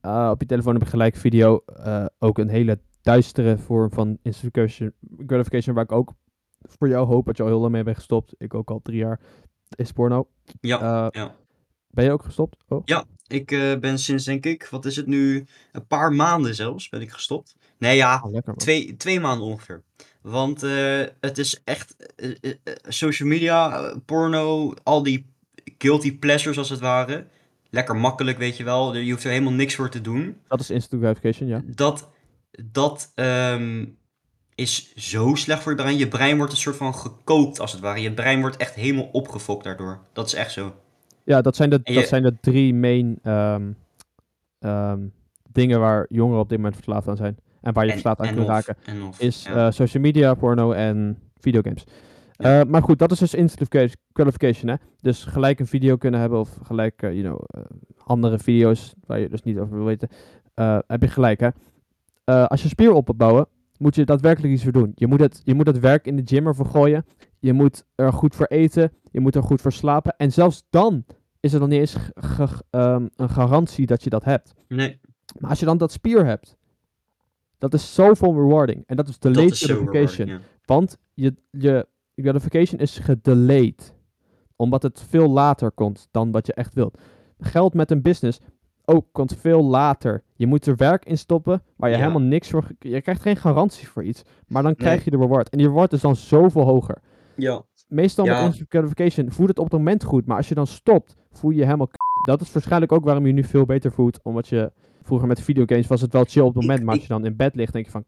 eh, 0.00 0.28
op 0.32 0.40
je 0.40 0.46
telefoon 0.46 0.72
heb 0.72 0.82
je 0.82 0.88
gelijk 0.88 1.16
video, 1.16 1.62
eh, 1.66 2.06
ook 2.18 2.38
een 2.38 2.48
hele 2.48 2.78
duistere 3.02 3.58
vorm 3.58 3.92
van 3.92 4.18
instant 4.22 4.56
gratification, 5.26 5.74
waar 5.74 5.84
ik 5.84 5.92
ook 5.92 6.12
voor 6.62 6.88
jou 6.88 7.06
hoop 7.06 7.26
dat 7.26 7.36
je 7.36 7.42
al 7.42 7.48
heel 7.48 7.60
lang 7.60 7.72
mee 7.72 7.82
bent 7.82 7.96
gestopt. 7.96 8.34
Ik 8.38 8.54
ook 8.54 8.70
al 8.70 8.80
drie 8.82 8.98
jaar, 8.98 9.20
is 9.76 9.92
porno. 9.92 10.28
Ja, 10.60 10.80
Eh, 10.80 11.06
ja. 11.10 11.34
Ben 11.90 12.04
je 12.04 12.10
ook 12.10 12.24
gestopt? 12.24 12.64
Oh, 12.68 12.82
Ik 13.26 13.52
eh, 13.52 13.78
ben 13.78 13.98
sinds, 13.98 14.24
denk 14.24 14.46
ik, 14.46 14.66
wat 14.70 14.84
is 14.84 14.96
het 14.96 15.06
nu? 15.06 15.46
Een 15.72 15.86
paar 15.86 16.12
maanden 16.12 16.54
zelfs 16.54 16.88
ben 16.88 17.00
ik 17.00 17.10
gestopt. 17.10 17.56
Nee, 17.78 17.96
ja, 17.96 18.14
ah, 18.14 18.30
lekker 18.30 18.54
twee, 18.54 18.96
twee 18.96 19.20
maanden 19.20 19.46
ongeveer. 19.46 19.82
Want 20.22 20.62
eh, 20.62 21.02
het 21.20 21.38
is 21.38 21.60
echt 21.64 21.96
social 22.88 23.28
media, 23.28 23.94
porno, 24.04 24.74
al 24.82 25.02
die 25.02 25.26
guilty 25.78 26.18
pleasures 26.18 26.58
als 26.58 26.68
het 26.68 26.80
ware. 26.80 27.26
Lekker 27.70 27.96
makkelijk, 27.96 28.38
weet 28.38 28.56
je 28.56 28.64
wel. 28.64 28.96
Je 28.96 29.10
hoeft 29.10 29.24
er 29.24 29.30
helemaal 29.30 29.52
niks 29.52 29.74
voor 29.74 29.90
te 29.90 30.00
doen. 30.00 30.36
Dat 30.48 30.60
is 30.60 30.70
instant 30.70 31.02
gratification, 31.02 31.48
ja. 31.48 31.62
Dat, 31.64 32.08
dat 32.50 33.12
ehm, 33.14 33.84
is 34.54 34.94
zo 34.94 35.34
slecht 35.34 35.62
voor 35.62 35.72
je 35.72 35.78
brein. 35.78 35.96
Je 35.96 36.08
brein 36.08 36.36
wordt 36.36 36.52
een 36.52 36.58
soort 36.58 36.76
van 36.76 36.94
gekookt 36.94 37.60
als 37.60 37.72
het 37.72 37.80
ware. 37.80 38.00
Je 38.00 38.12
brein 38.12 38.40
wordt 38.40 38.56
echt 38.56 38.74
helemaal 38.74 39.08
opgefokt 39.12 39.64
daardoor. 39.64 40.00
Dat 40.12 40.26
is 40.26 40.34
echt 40.34 40.52
zo. 40.52 40.74
Ja, 41.24 41.40
dat 41.40 41.56
zijn 41.56 41.70
de, 41.70 41.80
dat 41.82 42.08
zijn 42.08 42.22
de 42.22 42.36
drie 42.40 42.74
main 42.74 43.18
ehm, 43.22 43.72
ehm, 44.58 44.98
dingen 45.52 45.80
waar 45.80 46.06
jongeren 46.08 46.40
op 46.40 46.48
dit 46.48 46.58
moment 46.58 46.74
verslaafd 46.74 47.08
aan 47.08 47.16
zijn. 47.16 47.38
En 47.60 47.72
waar 47.72 47.84
je 47.84 47.92
verslaafd 47.92 48.20
aan 48.20 48.34
kunt 48.34 48.46
raken. 48.46 48.76
Of, 49.08 49.20
is 49.20 49.42
ja. 49.42 49.66
eh, 49.66 49.72
social 49.72 50.02
media, 50.02 50.34
porno 50.34 50.72
en 50.72 51.18
videogames. 51.38 51.84
Ja. 52.32 52.60
Eh, 52.60 52.66
maar 52.66 52.82
goed, 52.82 52.98
dat 52.98 53.10
is 53.10 53.18
dus 53.18 53.34
instant 53.34 53.96
gratification, 54.12 54.70
hè. 54.70 54.76
Dus 55.00 55.24
gelijk 55.24 55.60
een 55.60 55.66
video 55.66 55.96
kunnen 55.96 56.20
hebben 56.20 56.38
of 56.38 56.58
gelijk, 56.62 57.02
eh, 57.02 57.12
you 57.12 57.22
know, 57.22 57.64
andere 58.04 58.38
video's 58.38 58.94
waar 59.06 59.18
je 59.18 59.28
dus 59.28 59.42
niet 59.42 59.58
over 59.58 59.76
wil 59.76 59.84
weten. 59.84 60.08
heb 60.86 61.02
je 61.02 61.08
gelijk, 61.08 61.40
hè. 61.40 61.48
Eh, 62.24 62.46
als 62.46 62.62
je 62.62 62.68
spier 62.68 62.92
op 62.92 63.06
wil 63.06 63.16
bouwen, 63.16 63.46
moet 63.78 63.94
je 63.94 64.04
daadwerkelijk 64.04 64.52
iets 64.52 64.62
voor 64.62 64.72
doen. 64.72 64.92
Je 64.94 65.06
moet, 65.06 65.20
het, 65.20 65.40
je 65.44 65.54
moet 65.54 65.66
het 65.66 65.78
werk 65.78 66.06
in 66.06 66.16
de 66.16 66.22
gym 66.24 66.46
ervoor 66.46 66.66
gooien. 66.66 67.06
Je 67.38 67.52
moet 67.52 67.84
er 67.94 68.12
goed 68.12 68.34
voor 68.34 68.46
eten. 68.46 68.92
Je 69.10 69.20
moet 69.20 69.34
er 69.34 69.42
goed 69.42 69.60
voor 69.60 69.72
slapen. 69.72 70.14
En 70.16 70.32
zelfs 70.32 70.66
dan 70.70 71.04
is 71.40 71.52
er 71.52 71.60
dan 71.60 71.68
niet 71.68 71.80
eens 71.80 71.96
ehm, 72.70 73.06
een 73.16 73.30
garantie 73.30 73.86
dat 73.86 74.04
je 74.04 74.10
dat 74.10 74.24
hebt. 74.24 74.54
Nee, 74.68 75.00
Maar 75.38 75.50
als 75.50 75.58
je 75.60 75.66
dan 75.66 75.78
dat 75.78 75.92
spier 75.92 76.26
hebt, 76.26 76.56
dat 77.58 77.74
is 77.74 77.94
zoveel 77.94 78.34
rewarding. 78.34 78.82
En 78.86 78.96
dat 78.96 79.08
is 79.08 79.18
delayed 79.18 79.50
is 79.50 79.62
gratification. 79.62 80.26
ja. 80.26 80.40
Want 80.64 80.98
je, 81.14 81.34
je 81.50 81.86
gratification 82.16 82.80
is 82.80 82.98
gedelayed. 82.98 83.94
Omdat 84.56 84.82
het 84.82 85.04
veel 85.08 85.28
later 85.28 85.70
komt 85.70 86.08
dan 86.10 86.30
wat 86.30 86.46
je 86.46 86.54
echt 86.54 86.74
wilt. 86.74 86.98
Geld 87.38 87.74
met 87.74 87.90
een 87.90 88.02
business. 88.02 88.40
Ook 88.90 89.06
komt 89.12 89.36
veel 89.40 89.64
later. 89.64 90.22
Je 90.34 90.46
moet 90.46 90.66
er 90.66 90.76
werk 90.76 91.04
in 91.04 91.18
stoppen 91.18 91.62
waar 91.76 91.90
je 91.90 91.96
Ja. 91.96 92.00
helemaal 92.02 92.22
niks 92.28 92.50
voor... 92.50 92.64
Je 92.78 93.00
krijgt 93.02 93.22
geen 93.22 93.36
garantie 93.36 93.88
voor 93.88 94.04
iets. 94.04 94.22
Maar 94.46 94.62
dan 94.62 94.74
krijg 94.76 94.94
Nee. 94.94 95.04
je 95.04 95.10
de 95.10 95.16
reward. 95.16 95.48
En 95.48 95.58
die 95.58 95.66
reward 95.66 95.92
is 95.92 96.00
dan 96.00 96.16
zoveel 96.16 96.62
hoger. 96.64 96.98
Ja. 97.36 97.62
Meestal 97.88 98.24
Ja. 98.24 98.32
met 98.36 98.44
instant 98.44 98.68
gratification 98.70 99.32
voelt 99.32 99.48
het 99.48 99.58
op 99.58 99.64
het 99.64 99.72
moment 99.72 100.04
goed. 100.04 100.26
Maar 100.26 100.36
als 100.36 100.48
je 100.48 100.54
dan 100.54 100.66
stopt, 100.66 101.16
voel 101.32 101.50
je 101.50 101.56
je 101.56 101.64
helemaal 101.64 101.86
k- 101.86 102.26
Dat 102.26 102.40
is 102.40 102.52
waarschijnlijk 102.52 102.92
ook 102.92 103.04
waarom 103.04 103.26
je 103.26 103.32
nu 103.32 103.44
veel 103.44 103.64
beter 103.64 103.92
voelt. 103.92 104.20
Omdat 104.22 104.48
je... 104.48 104.72
Vroeger 105.02 105.28
met 105.28 105.40
videogames 105.40 105.86
was 105.86 106.00
het 106.00 106.12
wel 106.12 106.24
chill 106.24 106.42
op 106.42 106.54
het 106.54 106.62
Ik- 106.62 106.68
moment. 106.68 106.84
maar 106.84 106.94
als 106.94 107.02
je 107.02 107.08
dan 107.08 107.24
in 107.24 107.36
bed 107.36 107.54
ligt, 107.54 107.72
denk 107.72 107.84
je 107.84 107.90
van... 107.90 108.04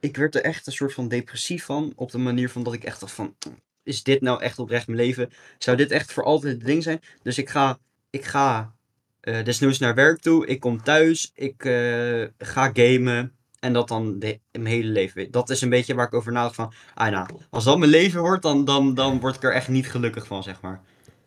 Ik 0.00 0.16
werd 0.16 0.34
er 0.34 0.42
echt 0.42 0.66
een 0.66 0.72
soort 0.72 0.92
van 0.94 1.08
depressief 1.08 1.64
van. 1.64 1.92
Op 1.96 2.10
de 2.10 2.18
manier 2.18 2.48
van 2.50 2.62
dat 2.62 2.72
ik 2.72 2.84
echt 2.84 3.00
dacht 3.00 3.12
van... 3.12 3.34
Is 3.82 4.02
dit 4.02 4.20
nou 4.20 4.42
echt 4.42 4.58
oprecht 4.58 4.86
mijn 4.86 4.98
leven? 4.98 5.28
Zou 5.58 5.76
dit 5.76 5.90
echt 5.90 6.12
voor 6.12 6.24
altijd 6.24 6.52
het 6.54 6.64
ding 6.64 6.82
zijn? 6.82 7.00
Dus 7.22 7.38
ik 7.38 7.48
ga... 7.48 7.78
Ik 8.10 8.24
ga 8.24 8.74
eh 9.22 9.44
desnoods 9.44 9.78
naar 9.78 9.94
werk 9.94 10.20
toe. 10.20 10.46
Ik 10.46 10.60
kom 10.60 10.82
thuis. 10.82 11.30
Ik 11.34 11.64
eh, 11.64 12.24
ga 12.38 12.70
gamen. 12.72 13.32
En 13.60 13.72
dat 13.72 13.88
dan 13.88 14.18
de, 14.18 14.38
mijn 14.52 14.66
hele 14.66 14.88
leven. 14.88 15.30
Dat 15.30 15.50
is 15.50 15.60
een 15.60 15.68
beetje 15.68 15.94
waar 15.94 16.06
ik 16.06 16.14
over 16.14 16.32
nadacht 16.32 16.54
van... 16.54 16.72
Ah 16.94 17.10
nou, 17.10 17.28
als 17.50 17.64
dat 17.64 17.78
mijn 17.78 17.90
leven 17.90 18.20
wordt, 18.20 18.42
dan, 18.42 18.64
dan, 18.64 18.94
dan 18.94 19.20
word 19.20 19.36
ik 19.36 19.42
er 19.42 19.52
echt 19.52 19.68
niet 19.68 19.90
gelukkig 19.90 20.26
van, 20.26 20.42
zeg 20.42 20.60
maar. 20.60 20.80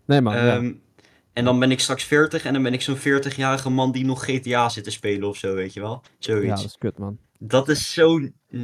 Nee 0.06 0.22
man, 0.22 0.36
ja. 0.36 0.56
Ehm, 0.56 0.74
En 1.34 1.46
dan 1.46 1.60
ben 1.60 1.72
ik 1.72 1.80
straks 1.80 2.04
40 2.04 2.46
en 2.46 2.54
dan 2.54 2.64
ben 2.64 2.74
ik 2.74 2.82
zo'n 2.82 2.98
40-jarige 2.98 3.70
man 3.70 3.91
die 3.91 4.06
nog 4.06 4.26
GTA 4.26 4.70
zit 4.70 4.84
te 4.84 4.91
spelen 4.91 5.30
of 5.30 5.38
zo, 5.38 5.54
weet 5.54 5.74
je 5.74 5.80
wel? 5.80 6.02
ja, 6.04 6.10
Zoiets. 6.20 6.62
dat 6.62 6.70
is 6.70 6.78
kut 6.78 6.98
man. 6.98 7.18
Dat 7.39 7.70
is 7.70 7.93
zo. 7.93 8.20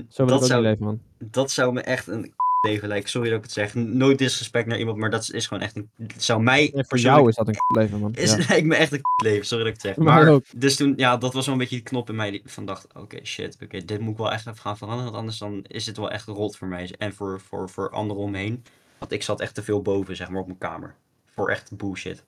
Zo 0.09 0.25
dat, 0.25 0.45
zou, 0.45 0.61
leven 0.61 0.85
man. 0.85 1.01
dat 1.17 1.51
zou 1.51 1.73
me 1.73 1.81
echt 1.81 2.07
een 2.07 2.33
leven. 2.67 3.01
Sorry 3.09 3.29
dat 3.29 3.37
ik 3.37 3.43
het 3.43 3.51
zeg. 3.53 3.73
Nooit 3.75 4.17
disrespect 4.17 4.67
naar 4.67 4.79
iemand, 4.79 4.97
maar 4.97 5.09
dat 5.09 5.29
is 5.33 5.47
gewoon 5.47 5.63
echt 5.63 5.75
een. 5.75 5.89
Het 5.97 6.23
zou 6.23 6.41
mij. 6.43 6.73
Voor 6.87 6.97
jou 6.97 7.29
is 7.29 7.35
dat 7.35 7.47
een 7.47 7.53
k- 7.53 7.75
leven 7.75 7.99
man. 7.99 8.13
Is, 8.15 8.31
Ja. 8.35 8.45
lijkt 8.47 8.67
me 8.67 8.75
echt 8.75 8.91
een 8.91 9.01
leven, 9.23 9.45
sorry 9.45 9.63
dat 9.63 9.73
ik 9.75 9.81
het 9.81 9.91
zeg. 9.95 10.05
Maar, 10.05 10.27
ook. 10.27 10.43
dus 10.55 10.75
toen, 10.75 10.93
ja, 10.95 11.17
dat 11.17 11.33
was 11.33 11.45
wel 11.45 11.53
een 11.53 11.59
beetje 11.61 11.75
die 11.75 11.83
knop 11.85 12.09
in 12.09 12.15
mij 12.15 12.31
die 12.31 12.41
van 12.45 12.65
dacht, 12.65 12.87
oké, 12.93 13.19
shit, 13.25 13.57
oké, 13.63 13.85
dit 13.85 13.99
moet 13.99 14.11
ik 14.11 14.17
wel 14.17 14.31
echt 14.31 14.47
even 14.47 14.59
gaan 14.59 14.77
veranderen, 14.77 15.05
want 15.11 15.17
anders 15.21 15.37
dan 15.39 15.63
is 15.67 15.85
het 15.85 15.97
wel 15.97 16.11
echt 16.11 16.27
rot 16.27 16.57
voor 16.57 16.67
mij 16.67 16.93
en 16.97 17.13
voor, 17.13 17.39
voor, 17.39 17.69
voor 17.69 17.89
anderen 17.89 18.23
omheen. 18.23 18.63
Want 18.97 19.11
ik 19.11 19.23
zat 19.23 19.41
echt 19.41 19.55
te 19.55 19.63
veel 19.63 19.81
boven, 19.81 20.15
zeg 20.15 20.29
maar, 20.29 20.39
op 20.41 20.45
mijn 20.47 20.57
kamer. 20.59 20.95
Voor 21.25 21.49
echt 21.49 21.77
bullshit. 21.77 22.25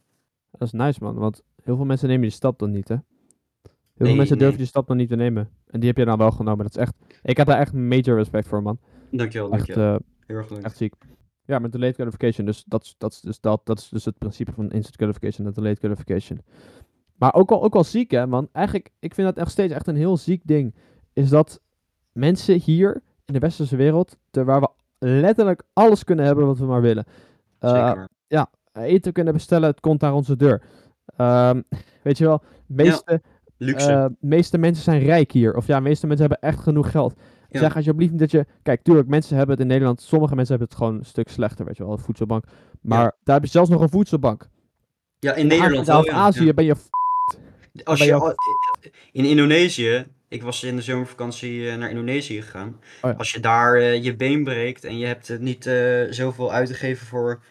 Dat 0.52 0.62
is 0.68 0.72
nice 0.72 1.00
man, 1.04 1.16
want 1.16 1.42
heel 1.64 1.76
veel 1.76 1.86
mensen 1.86 2.08
nemen 2.08 2.22
die 2.22 2.32
stap 2.32 2.60
dan 2.60 2.72
niet 2.72 2.88
hè. 2.88 2.96
Heel 2.96 3.02
Nee, 3.98 4.08
veel 4.08 4.16
mensen 4.18 4.38
durven 4.38 4.48
nee. 4.48 4.58
die 4.58 4.68
stap 4.68 4.88
dan 4.88 4.98
niet 4.98 5.10
te 5.10 5.16
nemen. 5.16 5.50
En 5.68 5.80
die 5.80 5.90
heb 5.90 5.98
je 5.98 6.06
dan 6.06 6.18
wel 6.18 6.32
genomen. 6.32 6.66
Dat 6.66 6.76
is 6.76 6.82
echt, 6.82 6.94
ik 7.24 7.38
heb 7.38 7.48
daar 7.48 7.60
echt 7.60 7.74
major 7.74 8.18
respect 8.18 8.48
voor 8.48 8.62
man. 8.62 8.80
Dankjewel, 9.12 9.52
Echt, 9.52 9.66
dankjewel. 9.66 9.94
eh, 9.96 10.00
Heel 10.28 10.38
erg 10.38 10.50
leuk. 10.50 10.64
echt 10.64 10.78
ziek. 10.78 10.94
Ja, 11.46 11.60
met 11.60 11.72
delayed 11.72 11.96
gratification. 11.96 12.46
Dus 12.46 12.64
dat, 12.68 12.84
is- 12.84 12.96
dat, 12.98 13.20
dus 13.24 13.40
dat, 13.40 13.62
dat 13.64 13.80
is 13.80 13.90
dus 13.90 14.06
het 14.06 14.18
principe 14.18 14.52
van 14.52 14.72
instant 14.72 14.96
gratification 14.96 15.48
en 15.48 15.54
delayed 15.54 15.80
gratification. 15.80 16.42
Maar 17.16 17.34
ook 17.34 17.50
wel, 17.50 17.64
ook 17.64 17.74
wel 17.74 17.84
ziek 17.84 18.12
hè 18.12 18.28
man. 18.28 18.50
Eigenlijk, 18.52 18.90
ik 19.00 19.14
vind 19.14 19.28
dat 19.28 19.38
echt 19.38 19.52
steeds 19.52 19.74
echt 19.74 19.88
een 19.88 19.96
heel 19.96 20.18
ziek 20.18 20.42
ding. 20.46 20.76
Is 21.14 21.30
dat 21.30 21.62
mensen 22.12 22.60
hier 22.60 23.02
in 23.26 23.34
de 23.34 23.40
westerse 23.40 23.76
wereld, 23.76 24.18
ter 24.32 24.46
waar 24.46 24.62
we 24.62 24.70
letterlijk 25.00 25.64
alles 25.74 26.04
kunnen 26.04 26.26
hebben 26.26 26.46
wat 26.46 26.58
we 26.58 26.66
maar 26.66 26.82
willen. 26.82 27.06
Eh, 27.60 27.72
waar. 27.72 28.08
eten 28.74 29.14
kunnen 29.14 29.34
bestellen, 29.34 29.70
het 29.70 29.80
komt 29.80 30.02
naar 30.02 30.14
onze 30.14 30.36
deur. 30.36 30.62
Ehm, 31.18 31.62
weet 32.04 32.18
je 32.18 32.26
wel, 32.26 32.38
de 32.66 32.84
meeste, 32.84 33.22
Luxe. 33.58 33.92
eh, 33.92 34.06
meeste 34.20 34.58
mensen 34.58 34.84
zijn 34.84 35.00
rijk 35.02 35.32
hier. 35.32 35.56
Of 35.56 35.68
ja, 35.68 35.76
de 35.78 35.82
meeste 35.84 36.08
mensen 36.08 36.30
hebben 36.30 36.50
echt 36.50 36.60
genoeg 36.60 36.92
geld. 36.92 37.14
Ja. 37.54 37.60
Zeg 37.60 37.76
alsjeblieft 37.76 38.12
niet 38.12 38.20
dat 38.20 38.32
je... 38.32 38.46
Kijk, 38.64 38.82
tuurlijk, 38.84 39.08
mensen 39.08 39.36
hebben 39.38 39.56
het 39.56 39.64
in 39.64 39.70
Nederland... 39.72 40.02
Sommige 40.02 40.36
mensen 40.36 40.56
hebben 40.58 40.76
het 40.76 40.84
gewoon 40.84 41.00
een 41.00 41.06
stuk 41.06 41.30
slechter, 41.30 41.66
weet 41.66 41.78
je 41.78 41.84
wel, 41.84 41.92
een 41.92 42.00
voedselbank. 42.00 42.46
Maar 42.82 43.16
daar 43.24 43.36
heb 43.36 43.44
je 43.44 43.50
zelfs 43.52 43.70
nog 43.70 43.82
een 43.82 43.90
voedselbank. 43.90 44.48
ja, 45.20 45.34
in 45.34 45.48
Nederland 45.48 45.88
wel, 45.88 46.06
ja. 46.06 46.14
Azië 46.14 46.44
Ja. 46.46 46.54
ben 46.54 46.66
je... 46.66 46.76
f- 46.76 46.90
Als 47.84 48.00
ben 48.00 48.08
je, 48.08 48.14
al- 48.14 48.36
in 49.12 49.26
Indonesië, 49.26 50.06
ik 50.28 50.44
was 50.44 50.64
in 50.64 50.76
de 50.76 50.82
zomervakantie 50.82 51.70
eh, 51.70 51.78
naar 51.78 51.90
Indonesië 51.90 52.42
gegaan. 52.42 52.80
Oh. 53.02 53.18
Als 53.18 53.32
je 53.32 53.40
daar 53.40 53.76
eh, 53.76 54.04
je 54.04 54.16
been 54.16 54.44
breekt 54.44 54.84
en 54.84 54.98
je 54.98 55.06
hebt 55.06 55.30
eh, 55.30 55.40
niet 55.40 55.66
eh, 55.66 56.02
zoveel 56.10 56.52
uit 56.52 56.68
te 56.68 56.74
geven 56.74 57.08
voor, 57.08 57.42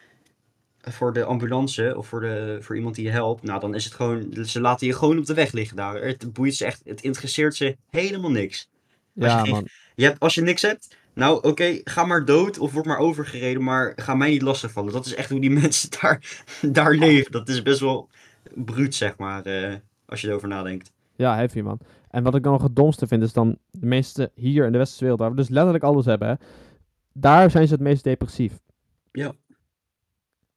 voor 0.81 1.13
de 1.13 1.25
ambulance 1.25 1.95
of 1.97 2.07
voor, 2.07 2.21
de, 2.21 2.57
voor 2.61 2.77
iemand 2.77 2.95
die 2.95 3.05
je 3.05 3.11
helpt, 3.11 3.43
nou 3.43 3.61
dan 3.61 3.75
is 3.75 3.85
het 3.85 3.95
gewoon, 3.95 4.33
ze 4.45 4.61
laten 4.61 4.87
je 4.87 4.93
gewoon 4.93 5.19
op 5.19 5.27
de 5.27 5.35
weg 5.35 5.53
liggen 5.53 5.77
daar. 5.77 6.03
Het 6.03 6.33
boeit 6.33 6.55
ze 6.55 6.65
echt, 6.65 6.83
het 6.85 7.01
interesseert 7.03 7.55
ze 7.55 7.77
helemaal 7.91 8.31
niks. 8.31 8.69
Als 9.21 9.33
je 9.33 9.39
Ja, 9.39 9.45
man. 9.45 9.69
Je 9.95 10.05
hebt, 10.05 10.21
als 10.21 10.35
je 10.35 10.43
niks 10.43 10.63
hebt, 10.63 10.97
nou 11.15 11.43
oké, 11.43 11.81
ga 11.85 12.05
maar 12.05 12.25
dood 12.25 12.59
of 12.59 12.73
word 12.73 12.87
maar 12.87 12.99
overgereden, 12.99 13.63
maar 13.63 13.93
ga 13.97 14.15
mij 14.15 14.31
niet 14.31 14.43
lastigvallen. 14.43 14.93
Dat 14.93 15.07
is 15.07 15.15
echt 15.15 15.31
hoe 15.31 15.41
die 15.41 15.51
mensen 15.61 15.91
daar, 16.01 16.45
daar 16.63 16.95
leven. 16.95 17.33
Dat 17.33 17.49
is 17.49 17.63
best 17.63 17.81
wel 17.81 18.09
bruut, 18.55 18.95
zeg 18.95 19.17
maar, 19.17 19.43
eh, 19.47 19.75
als 20.07 20.21
je 20.21 20.29
erover 20.29 20.49
nadenkt. 20.49 20.93
Ja, 21.17 21.35
heavy, 21.35 21.61
man. 21.61 21.79
En 22.11 22.23
wat 22.23 22.35
ik 22.35 22.43
dan 22.43 22.53
nog 22.53 22.63
het 22.63 22.77
domste 22.77 23.07
vind, 23.07 23.23
is 23.23 23.33
dan... 23.33 23.59
De 23.71 23.87
meeste 23.87 24.31
hier 24.35 24.67
in 24.67 24.73
de 24.73 24.79
westerse 24.79 25.03
wereld, 25.03 25.21
waar 25.21 25.31
we 25.31 25.37
dus 25.37 25.49
letterlijk 25.49 25.85
alles 25.85 26.05
hebben, 26.05 26.29
hè. 26.29 26.35
Daar 27.13 27.51
zijn 27.51 27.67
ze 27.67 27.73
het 27.73 27.83
meest 27.83 28.05
depressief. 28.05 28.53
Ja. 29.13 29.33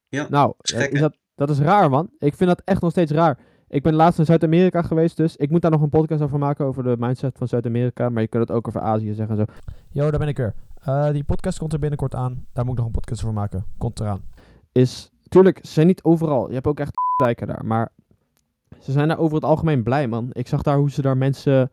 Ja, 0.08 0.26
Nou, 0.30 0.54
is 0.60 0.72
gek, 0.72 0.92
is 0.92 1.00
hè? 1.00 1.00
dat, 1.00 1.16
dat 1.34 1.50
is 1.50 1.58
raar, 1.58 1.90
man. 1.90 2.10
Ik 2.18 2.34
vind 2.34 2.50
dat 2.50 2.62
echt 2.64 2.80
nog 2.80 2.90
steeds 2.90 3.12
raar. 3.12 3.38
Ik 3.68 3.82
ben 3.82 3.94
laatst 3.94 4.18
in 4.18 4.24
Zuid-Amerika 4.24 4.82
geweest, 4.82 5.16
dus 5.16 5.36
ik 5.36 5.50
moet 5.50 5.62
daar 5.62 5.70
nog 5.70 5.80
een 5.80 5.88
podcast 5.88 6.22
over 6.22 6.38
maken, 6.38 6.64
over 6.64 6.82
de 6.82 6.96
mindset 6.98 7.38
van 7.38 7.48
Zuid-Amerika. 7.48 8.08
Maar 8.08 8.22
je 8.22 8.28
kunt 8.28 8.48
het 8.48 8.56
ook 8.56 8.68
over 8.68 8.80
Azië 8.80 9.14
zeggen 9.14 9.38
en 9.38 9.46
zo. 9.46 9.52
Yo, 9.90 10.10
daar 10.10 10.18
ben 10.18 10.28
ik 10.28 10.36
weer. 10.36 10.54
Eh, 10.82 11.10
die 11.10 11.24
podcast 11.24 11.58
komt 11.58 11.72
er 11.72 11.78
binnenkort 11.78 12.14
aan. 12.14 12.46
Daar 12.52 12.64
moet 12.64 12.72
ik 12.72 12.78
nog 12.78 12.86
een 12.86 13.00
podcast 13.00 13.22
over 13.22 13.34
maken. 13.34 13.64
Komt 13.78 14.00
eraan. 14.00 14.20
Is, 14.72 15.10
tuurlijk, 15.28 15.58
ze 15.62 15.72
zijn 15.72 15.86
niet 15.86 16.02
overal. 16.02 16.48
Je 16.48 16.54
hebt 16.54 16.66
ook 16.66 16.80
echt 16.80 16.92
wijken 17.24 17.46
daar, 17.46 17.64
maar 17.64 17.92
ze 18.80 18.92
zijn 18.92 19.08
daar 19.08 19.18
over 19.18 19.34
het 19.34 19.44
algemeen 19.44 19.82
blij, 19.82 20.08
man. 20.08 20.28
Ik 20.32 20.48
zag 20.48 20.62
daar 20.62 20.76
hoe 20.76 20.90
ze 20.90 21.02
daar 21.02 21.16
mensen, 21.16 21.70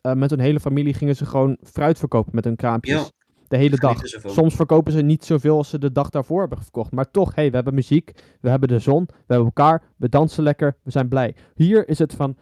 eh, 0.00 0.12
met 0.12 0.30
hun 0.30 0.40
hele 0.40 0.60
familie 0.60 0.94
gingen 0.94 1.16
ze 1.16 1.26
gewoon 1.26 1.56
fruit 1.62 1.98
verkopen 1.98 2.34
met 2.34 2.44
hun 2.44 2.56
kraampjes. 2.56 3.00
Ja, 3.00 3.23
de 3.54 3.60
hele 3.60 3.76
dag. 3.76 4.00
Soms 4.24 4.54
verkopen 4.54 4.92
ze 4.92 5.02
niet 5.02 5.24
zoveel 5.24 5.56
als 5.56 5.68
ze 5.68 5.78
de 5.78 5.92
dag 5.92 6.10
daarvoor 6.10 6.40
hebben 6.40 6.62
verkocht. 6.62 6.90
Maar 6.92 7.10
toch, 7.10 7.34
hey, 7.34 7.48
we 7.50 7.54
hebben 7.56 7.74
muziek, 7.74 8.12
we 8.40 8.48
hebben 8.50 8.68
de 8.68 8.78
zon, 8.78 9.04
we 9.06 9.14
hebben 9.26 9.44
elkaar, 9.46 9.82
we 9.96 10.08
dansen 10.08 10.42
lekker, 10.42 10.76
we 10.82 10.90
zijn 10.90 11.08
blij. 11.08 11.34
Hier 11.54 11.88
is 11.88 11.98
het 11.98 12.12
van, 12.14 12.36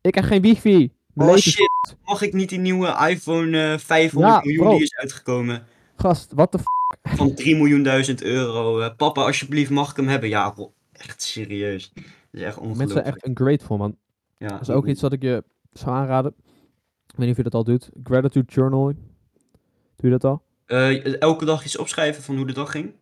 ik 0.00 0.14
heb 0.14 0.24
geen 0.24 0.42
wifi. 0.42 0.92
Oh 1.14 1.36
shit, 1.36 1.96
mag 2.04 2.22
ik 2.22 2.32
niet 2.32 2.48
die 2.48 2.58
nieuwe 2.58 3.06
iPhone 3.08 3.72
eh 3.72 3.78
500 3.78 4.34
Ja, 4.34 4.40
miljoen 4.44 4.64
bro. 4.64 4.72
die 4.74 4.82
is 4.82 4.94
uitgekomen? 4.96 5.62
gast, 5.96 6.32
wat 6.34 6.52
de 6.52 6.58
f... 6.58 6.62
Van 7.02 7.34
3 7.34 7.56
miljoen 7.56 7.82
duizend 7.82 8.22
euro. 8.22 8.80
Eh, 8.80 8.96
papa, 8.96 9.22
alsjeblieft, 9.22 9.70
mag 9.70 9.90
ik 9.90 9.96
hem 9.96 10.08
hebben? 10.08 10.28
Ja, 10.28 10.50
bro, 10.50 10.72
echt 10.92 11.22
serieus. 11.22 11.92
Dat 11.94 12.04
is 12.30 12.40
echt 12.42 12.56
Mensen 12.56 12.60
ongelooflijk. 12.60 12.90
zijn 12.92 13.04
echt 13.04 13.26
ungrateful, 13.26 13.76
man. 13.76 13.96
ja, 14.38 14.48
Dat 14.48 14.60
is 14.60 14.70
ook 14.70 14.86
iets 14.86 15.00
wat 15.02 15.12
ik 15.12 15.22
je 15.22 15.44
zou 15.72 15.96
aanraden. 15.96 16.34
Ik 17.06 17.14
weet 17.16 17.18
niet 17.18 17.30
of 17.30 17.36
je 17.36 17.42
dat 17.42 17.54
al 17.54 17.64
doet. 17.64 17.90
Gratitude 18.02 18.52
journaling. 18.52 18.98
Doe 19.98 20.10
je 20.10 20.18
dat 20.18 20.24
al? 20.24 20.42
Eh, 20.66 21.20
elke 21.20 21.44
dag 21.44 21.64
iets 21.64 21.78
opschrijven 21.78 22.22
van 22.22 22.36
hoe 22.36 22.46
de 22.46 22.52
dag 22.52 22.70
ging? 22.70 22.92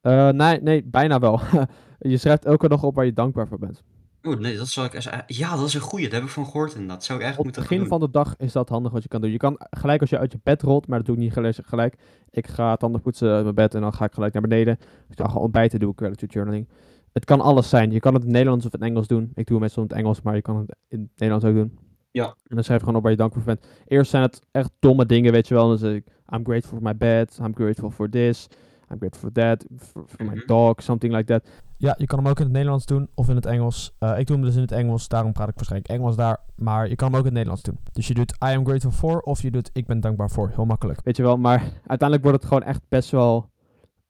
Eh, 0.00 0.28
nee, 0.28 0.60
nee, 0.60 0.84
bijna 0.84 1.18
wel. 1.18 1.40
je 1.98 2.16
schrijft 2.16 2.44
elke 2.44 2.68
dag 2.68 2.82
op 2.82 2.94
waar 2.94 3.04
je 3.04 3.12
dankbaar 3.12 3.48
voor 3.48 3.58
bent. 3.58 3.82
Oh 4.22 4.38
nee, 4.38 4.56
dat 4.56 4.68
zal 4.68 4.84
ik 4.84 4.94
eens... 4.94 5.08
Ja, 5.26 5.56
dat 5.56 5.66
is 5.66 5.74
een 5.74 5.80
goeie. 5.80 6.08
Daar 6.08 6.20
heb 6.20 6.28
ik 6.28 6.34
van 6.34 6.44
gehoord 6.44 6.72
inderdaad. 6.72 6.96
Dat 6.96 7.04
zou 7.04 7.18
ik 7.18 7.24
Op 7.24 7.30
eigenlijk 7.30 7.56
het 7.56 7.66
moeten 7.66 7.78
begin 7.78 7.78
gaan 7.78 7.98
van 7.98 8.00
de 8.00 8.18
dag 8.18 8.46
is 8.46 8.52
dat 8.52 8.68
handig 8.68 8.92
wat 8.92 9.02
je 9.02 9.08
kan 9.08 9.20
doen. 9.20 9.30
Je 9.30 9.36
kan 9.36 9.56
gelijk 9.70 10.00
als 10.00 10.10
je 10.10 10.18
uit 10.18 10.32
je 10.32 10.38
bed 10.42 10.62
rolt, 10.62 10.86
maar 10.86 10.98
dat 10.98 11.06
doe 11.06 11.16
ik 11.16 11.22
niet 11.22 11.62
gelijk. 11.66 11.94
Ik 12.30 12.46
ga 12.46 12.76
tanden 12.76 13.00
poetsen 13.00 13.30
uit 13.30 13.42
mijn 13.42 13.54
bed 13.54 13.74
en 13.74 13.80
dan 13.80 13.94
ga 13.94 14.04
ik 14.04 14.12
gelijk 14.12 14.32
naar 14.32 14.42
beneden. 14.42 14.78
Ik 15.08 15.18
ga 15.18 15.26
gewoon 15.26 15.42
ontbijten, 15.42 15.80
doe 15.80 15.92
ik 15.92 15.98
gratitude 15.98 16.32
journaling. 16.32 16.68
Het 17.12 17.24
kan 17.24 17.40
alles 17.40 17.68
zijn. 17.68 17.90
Je 17.90 18.00
kan 18.00 18.12
het 18.12 18.22
in 18.22 18.28
het 18.28 18.36
Nederlands 18.36 18.66
of 18.66 18.72
in 18.72 18.80
het 18.80 18.88
Engels 18.88 19.06
doen. 19.06 19.30
Ik 19.34 19.46
doe 19.46 19.56
het 19.56 19.60
meestal 19.60 19.82
in 19.82 19.88
het 19.88 19.98
Engels, 19.98 20.22
maar 20.22 20.34
je 20.34 20.42
kan 20.42 20.56
het 20.56 20.76
in 20.88 21.00
het 21.00 21.10
Nederlands 21.10 21.44
ook 21.44 21.54
doen. 21.54 21.78
Ja. 22.10 22.24
En 22.24 22.54
dan 22.54 22.64
schrijf 22.64 22.78
je 22.80 22.84
gewoon 22.84 22.96
op 22.96 23.02
waar 23.02 23.10
je 23.10 23.18
dankbaar 23.18 23.42
voor 23.42 23.54
bent. 23.54 23.66
Eerst 23.86 24.10
zijn 24.10 24.22
het 24.22 24.40
echt 24.50 24.70
domme 24.78 25.06
dingen, 25.06 25.32
weet 25.32 25.48
je 25.48 25.54
wel. 25.54 25.76
Zeg 25.76 25.94
ik, 25.94 26.06
I'm 26.32 26.42
grateful 26.44 26.78
for 26.78 26.82
my 26.86 26.96
bed. 26.96 27.38
I'm 27.40 27.52
grateful 27.54 27.90
for 27.90 28.08
this. 28.10 28.48
I'm 28.90 28.98
grateful 28.98 29.20
for 29.20 29.32
that. 29.32 29.64
For, 29.76 30.02
for 30.06 30.24
my 30.24 30.34
Mhm. 30.34 30.46
dog. 30.46 30.80
Something 30.82 31.12
like 31.12 31.24
that. 31.24 31.48
Ja, 31.76 31.94
je 31.98 32.06
kan 32.06 32.18
hem 32.18 32.28
ook 32.28 32.38
in 32.38 32.44
het 32.44 32.52
Nederlands 32.52 32.86
doen 32.86 33.08
of 33.14 33.28
in 33.28 33.36
het 33.36 33.46
Engels. 33.46 33.92
Eh, 33.98 34.18
ik 34.18 34.26
doe 34.26 34.36
hem 34.36 34.44
dus 34.44 34.54
in 34.54 34.60
het 34.60 34.72
Engels, 34.72 35.08
daarom 35.08 35.32
praat 35.32 35.48
ik 35.48 35.54
waarschijnlijk 35.54 35.90
Engels 35.92 36.16
daar. 36.16 36.38
Maar 36.56 36.88
je 36.88 36.96
kan 36.96 37.06
hem 37.08 37.16
ook 37.16 37.26
in 37.26 37.34
het 37.34 37.34
Nederlands 37.34 37.62
doen. 37.62 37.78
Dus 37.92 38.06
je 38.08 38.14
doet 38.14 38.30
I 38.32 38.36
am 38.54 38.64
grateful 38.66 38.90
for 38.90 39.20
of 39.20 39.42
je 39.42 39.50
doet 39.50 39.70
ik 39.72 39.86
ben 39.86 40.00
dankbaar 40.00 40.30
voor. 40.30 40.50
Heel 40.54 40.64
makkelijk. 40.64 41.00
Weet 41.04 41.16
je 41.16 41.22
wel. 41.22 41.36
Maar 41.38 41.60
uiteindelijk 41.86 42.22
wordt 42.22 42.38
het 42.42 42.46
gewoon 42.52 42.62
echt 42.62 42.80
best 42.88 43.10
wel 43.10 43.50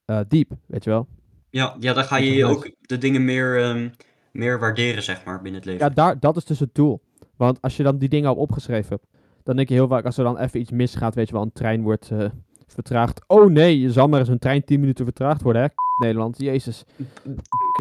eh, 0.05 0.21
diep, 0.29 0.51
weet 0.67 0.85
je 0.85 0.91
wel. 0.91 1.07
Ja, 1.51 1.77
ja, 1.81 1.93
dan 1.93 2.05
ga 2.05 2.17
je 2.17 2.45
ook 2.47 2.71
de 2.81 2.99
dingen 2.99 3.25
meer, 3.25 3.63
ehm, 3.63 3.89
meer 4.33 4.59
waarderen, 4.59 5.03
zeg 5.03 5.25
maar, 5.25 5.43
binnen 5.43 5.61
het 5.61 5.65
leven. 5.71 5.87
Ja, 5.89 5.95
daar, 5.95 6.21
dat 6.21 6.37
is 6.37 6.45
dus 6.45 6.59
het 6.61 6.75
doel. 6.75 7.01
Want 7.37 7.63
als 7.63 7.77
je 7.77 7.83
dan 7.83 7.99
die 7.99 8.09
dingen 8.09 8.29
al 8.29 8.35
opgeschreven 8.35 8.89
hebt, 8.89 9.07
dan 9.49 9.57
denk 9.57 9.69
je 9.69 9.75
heel 9.75 9.89
vaak 9.89 10.05
als 10.05 10.19
er 10.19 10.25
dan 10.25 10.39
even 10.39 10.61
iets 10.61 10.71
misgaat, 10.71 11.15
weet 11.15 11.29
je 11.29 11.33
wel, 11.33 11.43
een 11.43 11.53
trein 11.53 11.83
wordt 11.83 12.11
eh, 12.11 12.25
vertraagd. 12.67 13.21
Oh 13.27 13.51
nee, 13.51 13.81
je 13.81 13.93
zal 13.93 14.09
maar 14.09 14.21
eens 14.21 14.29
een 14.29 14.39
trein 14.39 14.65
10 14.65 14.81
minuten 14.81 15.05
vertraagd 15.05 15.43
worden, 15.43 15.63
hè? 15.63 15.69
Nederland, 16.05 16.39
jezus. 16.39 16.85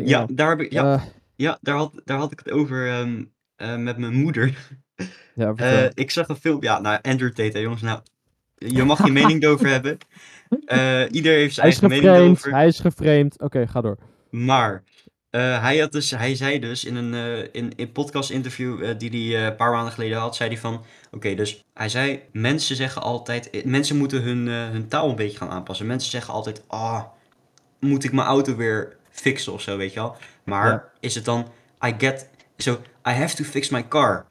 ja, 0.03 0.25
daar 0.31 0.49
heb 0.49 0.59
ik, 0.59 0.71
ja, 0.71 0.93
Eh, 0.93 1.01
ja 1.35 1.57
daar, 1.61 1.75
had, 1.75 2.01
daar 2.05 2.17
had 2.17 2.31
ik 2.31 2.39
het 2.39 2.51
over 2.51 2.87
ehm, 2.87 3.23
eh, 3.55 3.77
met 3.77 3.97
mijn 3.97 4.13
moeder. 4.13 4.57
ja, 5.33 5.53
ik 5.93 6.11
zag 6.11 6.27
een 6.27 6.35
filmpje, 6.35 6.69
ja, 6.69 6.79
nou, 6.79 6.99
Andrew 7.01 7.33
Tate, 7.33 7.59
jongens, 7.59 7.81
nou, 7.81 7.99
je 8.55 8.83
mag 8.83 9.05
je 9.05 9.11
mening 9.11 9.43
erover 9.43 9.67
hebben. 9.67 9.97
Ieder 11.17 11.33
heeft 11.33 11.53
zijn 11.53 11.67
hij 11.67 11.79
eigen 11.79 11.89
mening 11.89 12.15
erover. 12.15 12.51
hij 12.51 12.67
is 12.67 12.79
geframed. 12.79 13.39
Oké, 13.41 13.67
ga 13.67 13.81
door. 13.81 13.97
Maar 14.29 14.83
Eh, 15.29 15.61
hij, 15.61 15.77
had 15.77 15.91
dus, 15.91 16.11
hij 16.11 16.35
zei 16.35 16.59
dus 16.59 16.85
in 16.85 16.95
een 16.95 17.13
eh, 17.13 17.49
in, 17.51 17.73
in 17.75 17.91
podcast 17.91 18.29
interview 18.29 18.83
eh, 18.83 18.97
die 18.97 19.09
hij 19.09 19.39
eh, 19.41 19.45
een 19.45 19.55
paar 19.55 19.71
maanden 19.71 19.93
geleden 19.93 20.17
had, 20.17 20.35
zei 20.35 20.49
hij 20.49 20.57
van, 20.59 20.85
oké, 21.11 21.35
dus 21.35 21.63
hij 21.73 21.89
zei, 21.89 22.21
mensen 22.31 22.75
zeggen 22.75 23.01
altijd, 23.01 23.49
eh, 23.49 23.63
mensen 23.65 23.97
moeten 23.97 24.21
hun, 24.21 24.47
eh, 24.47 24.69
hun 24.69 24.87
taal 24.87 25.09
een 25.09 25.15
beetje 25.15 25.37
gaan 25.37 25.49
aanpassen. 25.49 25.85
Mensen 25.87 26.11
zeggen 26.11 26.33
altijd, 26.33 26.63
ah, 26.67 27.03
moet 27.79 28.03
ik 28.03 28.11
mijn 28.11 28.27
auto 28.27 28.55
weer 28.55 28.95
fixen 29.09 29.53
of 29.53 29.61
zo, 29.61 29.77
weet 29.77 29.93
je 29.93 29.99
wel. 29.99 30.15
Maar 30.43 30.67
Ja. 30.71 30.91
is 30.99 31.15
het 31.15 31.25
dan, 31.25 31.47
I 31.85 31.93
get, 31.97 32.29
so, 32.57 32.73
I 33.07 33.11
have 33.11 33.35
to 33.35 33.43
fix 33.43 33.69
my 33.69 33.87
car. 33.87 34.25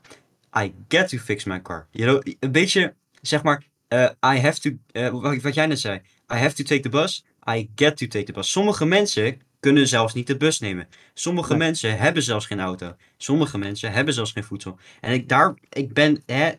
I 0.59 0.75
get 0.89 1.09
to 1.09 1.19
fix 1.19 1.45
my 1.45 1.63
car. 1.63 1.87
You 1.91 2.11
know, 2.11 2.35
een 2.41 2.53
beetje, 2.53 2.95
zeg 3.23 3.43
maar, 3.43 3.63
eh, 3.89 4.03
I 4.35 4.39
have 4.41 4.61
to, 4.61 4.71
eh, 4.93 5.09
wat, 5.09 5.43
wat 5.43 5.55
jij 5.55 5.67
net 5.67 5.81
zei, 5.81 5.97
I 6.33 6.37
have 6.37 6.55
to 6.55 6.65
take 6.65 6.81
the 6.81 6.89
bus, 6.89 7.25
I 7.51 7.71
get 7.75 7.97
to 7.97 8.07
take 8.07 8.25
the 8.25 8.33
bus. 8.33 8.51
Sommige 8.51 8.87
mensen 8.87 9.41
kunnen 9.67 9.89
zelfs 9.89 10.15
niet 10.15 10.27
de 10.27 10.37
bus 10.37 10.59
nemen. 10.61 10.89
Sommige 11.15 11.57
mensen 11.57 11.99
hebben 11.99 12.23
zelfs 12.23 12.47
geen 12.47 12.61
auto. 12.61 12.95
Sommige 13.17 13.59
mensen 13.59 13.93
hebben 13.93 14.15
zelfs 14.15 14.33
geen 14.33 14.45
voedsel. 14.45 14.79
En 15.01 15.13
ik, 15.13 15.29
daar, 15.29 15.55
ik 15.69 15.93
ben, 15.93 16.23
hè, 16.27 16.51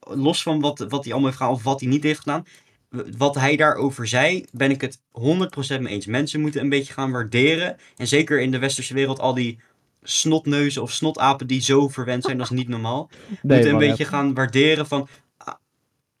los 0.00 0.42
van 0.42 0.60
wat, 0.60 0.78
wat 0.78 1.04
hij 1.04 1.12
allemaal 1.12 1.30
heeft 1.30 1.36
gedaan 1.36 1.54
of 1.54 1.62
wat 1.62 1.80
hij 1.80 1.88
niet 1.88 2.02
heeft 2.02 2.20
gedaan, 2.20 2.46
wat 3.16 3.34
hij 3.34 3.56
daarover 3.56 4.06
zei, 4.06 4.44
ben 4.52 4.70
ik 4.70 4.80
het 4.80 4.98
100% 4.98 5.80
mee 5.80 5.86
eens. 5.86 6.06
Mensen 6.06 6.40
moeten 6.40 6.60
een 6.60 6.68
beetje 6.68 6.92
gaan 6.92 7.10
waarderen. 7.10 7.76
En 7.96 8.06
zeker 8.06 8.40
in 8.40 8.50
de 8.50 8.58
westerse 8.58 8.94
wereld, 8.94 9.20
al 9.20 9.34
die 9.34 9.58
snotneuzen 10.02 10.82
of 10.82 10.92
snotapen 10.92 11.46
die 11.46 11.60
zo 11.60 11.88
verwend 11.88 12.24
zijn, 12.24 12.38
dat 12.38 12.50
is 12.50 12.56
niet 12.56 12.68
normaal. 12.68 13.10
moeten 13.42 13.70
een 13.70 13.78
beetje 13.78 14.04
gaan 14.04 14.34
waarderen 14.34 14.86
van... 14.86 15.08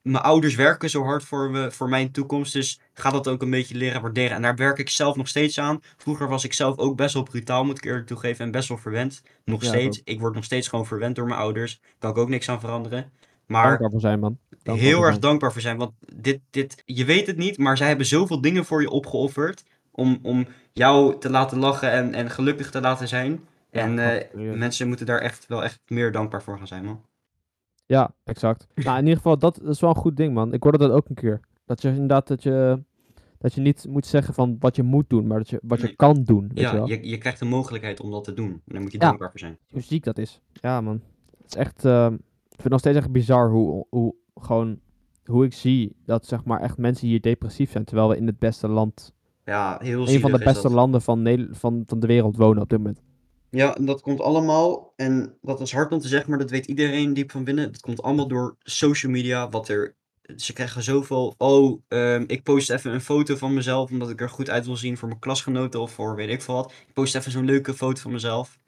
Mijn 0.02 0.24
ouders 0.24 0.54
werken 0.54 0.90
zo 0.90 1.02
hard 1.02 1.24
voor, 1.24 1.50
me, 1.50 1.70
voor 1.70 1.88
mijn 1.88 2.10
toekomst, 2.12 2.52
dus 2.52 2.80
ga 2.92 3.10
dat 3.10 3.28
ook 3.28 3.42
een 3.42 3.50
beetje 3.50 3.74
leren 3.74 4.02
waarderen. 4.02 4.36
En 4.36 4.42
daar 4.42 4.56
werk 4.56 4.78
ik 4.78 4.88
zelf 4.88 5.16
nog 5.16 5.28
steeds 5.28 5.58
aan. 5.58 5.80
Vroeger 5.96 6.28
was 6.28 6.44
ik 6.44 6.52
zelf 6.52 6.76
ook 6.78 6.96
best 6.96 7.14
wel 7.14 7.22
brutaal, 7.22 7.64
moet 7.64 7.78
ik 7.78 7.84
eerlijk 7.84 8.06
toegeven, 8.06 8.44
en 8.44 8.50
best 8.50 8.68
wel 8.68 8.78
verwend. 8.78 9.22
Nog 9.44 9.62
Ja, 9.62 9.68
steeds. 9.68 10.00
Ik 10.04 10.20
word 10.20 10.34
nog 10.34 10.44
steeds 10.44 10.68
gewoon 10.68 10.86
verwend 10.86 11.16
door 11.16 11.26
mijn 11.26 11.40
ouders. 11.40 11.80
Kan 11.98 12.10
ik 12.10 12.16
ook 12.16 12.28
niks 12.28 12.48
aan 12.48 12.60
veranderen. 12.60 13.12
Maar 13.46 13.66
Dankbaar 13.66 13.90
voor 13.90 14.00
zijn, 14.00 14.20
man. 14.20 14.38
Dankbaar 14.48 14.76
heel 14.88 14.98
erg 15.00 15.08
zijn. 15.08 15.20
dankbaar 15.20 15.52
voor 15.52 15.60
zijn, 15.60 15.76
want 15.76 15.92
dit, 16.14 16.40
dit, 16.50 16.82
je 16.84 17.04
weet 17.04 17.26
het 17.26 17.36
niet, 17.36 17.58
maar 17.58 17.76
zij 17.76 17.88
hebben 17.88 18.06
zoveel 18.06 18.40
dingen 18.40 18.64
voor 18.64 18.80
je 18.80 18.90
opgeofferd 18.90 19.62
om, 19.90 20.18
om 20.22 20.46
jou 20.72 21.18
te 21.20 21.30
laten 21.30 21.58
lachen 21.58 21.90
en, 21.90 22.14
en 22.14 22.30
gelukkig 22.30 22.70
te 22.70 22.80
laten 22.80 23.08
zijn. 23.08 23.48
Ja, 23.70 23.80
en 23.80 23.98
eh, 23.98 24.54
mensen 24.54 24.88
moeten 24.88 25.06
daar 25.06 25.20
echt 25.20 25.46
wel 25.46 25.64
echt 25.64 25.80
meer 25.86 26.12
dankbaar 26.12 26.42
voor 26.42 26.58
gaan 26.58 26.66
zijn, 26.66 26.84
man. 26.84 27.02
Ja, 27.86 28.14
exact. 28.24 28.66
nou, 28.74 28.94
in 28.98 29.02
ieder 29.02 29.16
geval, 29.16 29.38
dat, 29.38 29.62
is 29.62 29.80
wel 29.80 29.90
een 29.90 29.96
goed 29.96 30.16
ding, 30.16 30.34
man. 30.34 30.52
Ik 30.52 30.62
hoorde 30.62 30.78
dat 30.78 30.90
ook 30.90 31.08
een 31.08 31.14
keer. 31.14 31.40
Dat 31.66 31.82
je 31.82 31.88
inderdaad, 31.88 32.26
dat 32.26 32.42
je, 32.42 32.82
dat 33.38 33.54
je 33.54 33.60
niet 33.60 33.86
moet 33.88 34.06
zeggen 34.06 34.34
van 34.34 34.56
wat 34.58 34.76
je 34.76 34.82
moet 34.82 35.10
doen, 35.10 35.26
maar 35.26 35.38
dat 35.38 35.50
je, 35.50 35.60
wat 35.62 35.80
je 35.80 35.86
Nee. 35.86 35.96
kan 35.96 36.22
doen, 36.24 36.40
weet 36.42 36.56
je 36.58 36.62
Ja, 36.62 36.72
wel. 36.74 36.88
je, 36.88 37.08
je 37.08 37.18
krijgt 37.18 37.38
de 37.38 37.44
mogelijkheid 37.44 38.00
om 38.00 38.10
dat 38.10 38.24
te 38.24 38.34
doen. 38.34 38.50
En 38.50 38.60
daar 38.64 38.80
moet 38.82 38.92
je 38.92 38.98
Ja. 38.98 39.06
dankbaar 39.06 39.30
voor 39.30 39.38
zijn. 39.38 39.58
Hoe 39.70 39.80
ziek 39.82 40.04
dat 40.04 40.18
is. 40.18 40.40
Ja, 40.52 40.80
man. 40.80 41.00
Het 41.42 41.46
is 41.50 41.56
echt, 41.56 41.84
ehm, 41.84 42.12
ik 42.14 42.20
vind 42.48 42.62
het 42.62 42.70
nog 42.70 42.80
steeds 42.80 42.96
echt 42.96 43.12
bizar 43.12 43.50
hoe, 43.50 43.86
hoe, 43.90 44.14
gewoon, 44.34 44.78
hoe 45.24 45.44
ik 45.44 45.52
zie 45.52 45.96
dat, 46.04 46.26
zeg 46.26 46.44
maar, 46.44 46.60
echt 46.60 46.78
mensen 46.78 47.08
hier 47.08 47.20
depressief 47.20 47.70
zijn, 47.70 47.84
terwijl 47.84 48.08
we 48.08 48.16
in 48.16 48.26
het 48.26 48.38
beste 48.38 48.68
land, 48.68 49.12
Ja, 49.44 49.78
heel 49.80 50.08
een 50.08 50.20
van 50.20 50.32
de 50.32 50.38
beste 50.38 50.70
landen 50.70 51.02
van, 51.02 51.48
van, 51.50 51.82
van 51.86 52.00
de 52.00 52.06
wereld 52.06 52.36
wonen 52.36 52.62
op 52.62 52.68
dit 52.68 52.78
moment. 52.78 53.02
Ja, 53.54 53.72
dat 53.80 54.00
komt 54.00 54.20
allemaal, 54.20 54.92
en 54.96 55.38
dat 55.42 55.60
is 55.60 55.72
hard 55.72 55.92
om 55.92 55.98
te 55.98 56.08
zeggen, 56.08 56.30
maar 56.30 56.38
dat 56.38 56.50
weet 56.50 56.66
iedereen 56.66 57.14
diep 57.14 57.30
van 57.30 57.44
binnen. 57.44 57.72
Dat 57.72 57.80
komt 57.80 58.02
allemaal 58.02 58.28
door 58.28 58.56
social 58.62 59.12
media, 59.12 59.48
wat 59.48 59.68
er... 59.68 59.94
Ze 60.36 60.52
krijgen 60.52 60.82
zoveel, 60.82 61.34
oh, 61.38 61.82
ehm, 61.88 62.24
ik 62.26 62.42
post 62.42 62.70
even 62.70 62.92
een 62.92 63.00
foto 63.00 63.36
van 63.36 63.54
mezelf, 63.54 63.90
omdat 63.90 64.10
ik 64.10 64.20
er 64.20 64.28
goed 64.30 64.50
uit 64.50 64.66
wil 64.66 64.76
zien 64.76 64.96
voor 64.98 65.08
mijn 65.08 65.20
klasgenoten 65.20 65.80
of 65.80 65.92
voor 65.92 66.16
weet 66.16 66.28
ik 66.28 66.42
veel 66.42 66.54
wat. 66.54 66.72
Ik 66.86 66.92
post 66.92 67.14
even 67.14 67.32
zo'n 67.32 67.44
leuke 67.44 67.74
foto 67.74 68.00
van 68.00 68.12
mezelf. 68.12 68.58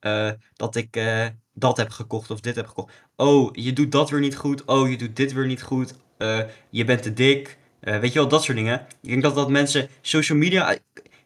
eh, 0.00 0.30
dat 0.54 0.76
ik 0.76 0.96
eh, 0.96 1.26
dat 1.54 1.76
heb 1.76 1.90
gekocht 1.90 2.30
of 2.30 2.40
dit 2.40 2.56
heb 2.56 2.66
gekocht. 2.66 2.94
Oh, 3.16 3.50
je 3.52 3.72
doet 3.72 3.92
dat 3.92 4.10
weer 4.10 4.20
niet 4.20 4.36
goed. 4.36 4.64
Oh, 4.64 4.90
je 4.90 4.96
doet 4.98 5.16
dit 5.16 5.32
weer 5.32 5.46
niet 5.46 5.62
goed. 5.62 5.94
eh, 6.18 6.40
je 6.70 6.84
bent 6.84 7.02
te 7.02 7.12
dik. 7.12 7.58
Weet 7.80 8.12
je 8.12 8.18
wel, 8.18 8.28
dat 8.28 8.44
soort 8.44 8.56
dingen. 8.56 8.86
Ik 9.02 9.08
denk 9.10 9.22
dat 9.22 9.34
dat 9.34 9.50
mensen, 9.50 9.88
social 10.00 10.38
media, 10.38 10.76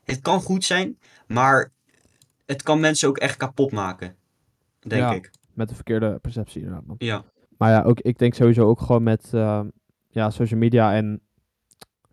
het 0.05 0.21
kan 0.21 0.41
goed 0.41 0.65
zijn, 0.65 0.99
maar 1.27 1.73
het 2.49 2.63
kan 2.63 2.81
mensen 2.81 3.09
ook 3.09 3.19
echt 3.19 3.37
kapot 3.37 3.73
maken. 3.73 4.15
Denk 4.81 5.03
Ja. 5.03 5.13
ik. 5.13 5.31
Met 5.55 5.69
de 5.69 5.75
verkeerde 5.75 6.19
perceptie, 6.23 6.61
inderdaad, 6.61 6.87
man. 6.87 6.97
Ja. 6.99 7.23
Maar 7.59 7.71
ja, 7.71 7.83
ook, 7.83 8.01
ik 8.01 8.19
denk 8.19 8.35
sowieso 8.35 8.67
ook 8.69 8.81
gewoon 8.81 9.03
met 9.03 9.31
ehm, 9.35 9.69
ja, 10.09 10.31
social 10.31 10.61
media 10.61 10.95
en 10.95 11.21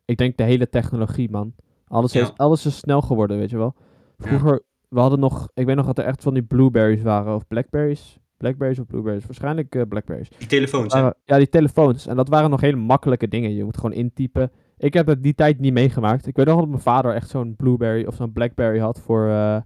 ik 0.05 0.17
denk 0.17 0.37
de 0.37 0.43
hele 0.43 0.69
technologie, 0.69 1.29
man. 1.31 1.53
Alles, 1.87 2.13
Ja. 2.13 2.19
heeft, 2.19 2.37
alles 2.37 2.65
is 2.65 2.77
snel 2.77 3.01
geworden, 3.01 3.37
weet 3.37 3.49
je 3.49 3.57
wel. 3.57 3.75
Ja. 4.17 4.25
Vroeger, 4.27 4.63
we 4.89 4.99
hadden 4.99 5.19
nog, 5.19 5.47
ik 5.53 5.65
weet 5.65 5.75
nog 5.75 5.85
dat 5.85 5.97
er 5.97 6.05
echt 6.05 6.23
van 6.23 6.33
die 6.33 6.43
blueberries 6.43 7.01
waren, 7.01 7.35
of 7.35 7.47
blackberries. 7.47 8.19
Blackberries 8.37 8.79
of 8.79 8.85
blueberries? 8.85 9.25
Waarschijnlijk 9.25 9.75
eh, 9.75 9.81
blackberries. 9.89 10.29
Die 10.37 10.47
telefoons, 10.47 10.93
hè? 10.93 10.99
Waren- 11.01 11.17
ja, 11.25 11.37
die 11.37 11.49
telefoons. 11.49 12.07
En 12.07 12.15
dat 12.15 12.29
waren 12.29 12.49
nog 12.49 12.61
hele 12.61 12.77
makkelijke 12.77 13.27
dingen. 13.27 13.53
Je 13.55 13.63
moet 13.63 13.75
gewoon 13.75 13.93
intypen. 13.93 14.51
Ik 14.77 14.93
heb 14.93 15.07
het 15.07 15.23
die 15.23 15.35
tijd 15.35 15.59
niet 15.59 15.73
meegemaakt. 15.73 16.27
Ik 16.27 16.35
weet 16.35 16.45
nog 16.45 16.59
dat 16.59 16.67
mijn 16.67 16.81
vader 16.81 17.13
echt 17.13 17.29
zo'n 17.29 17.55
blueberry 17.55 18.05
of 18.05 18.15
zo'n 18.15 18.31
blackberry 18.31 18.79
had 18.79 18.99
voor 18.99 19.29
eh, 19.29 19.57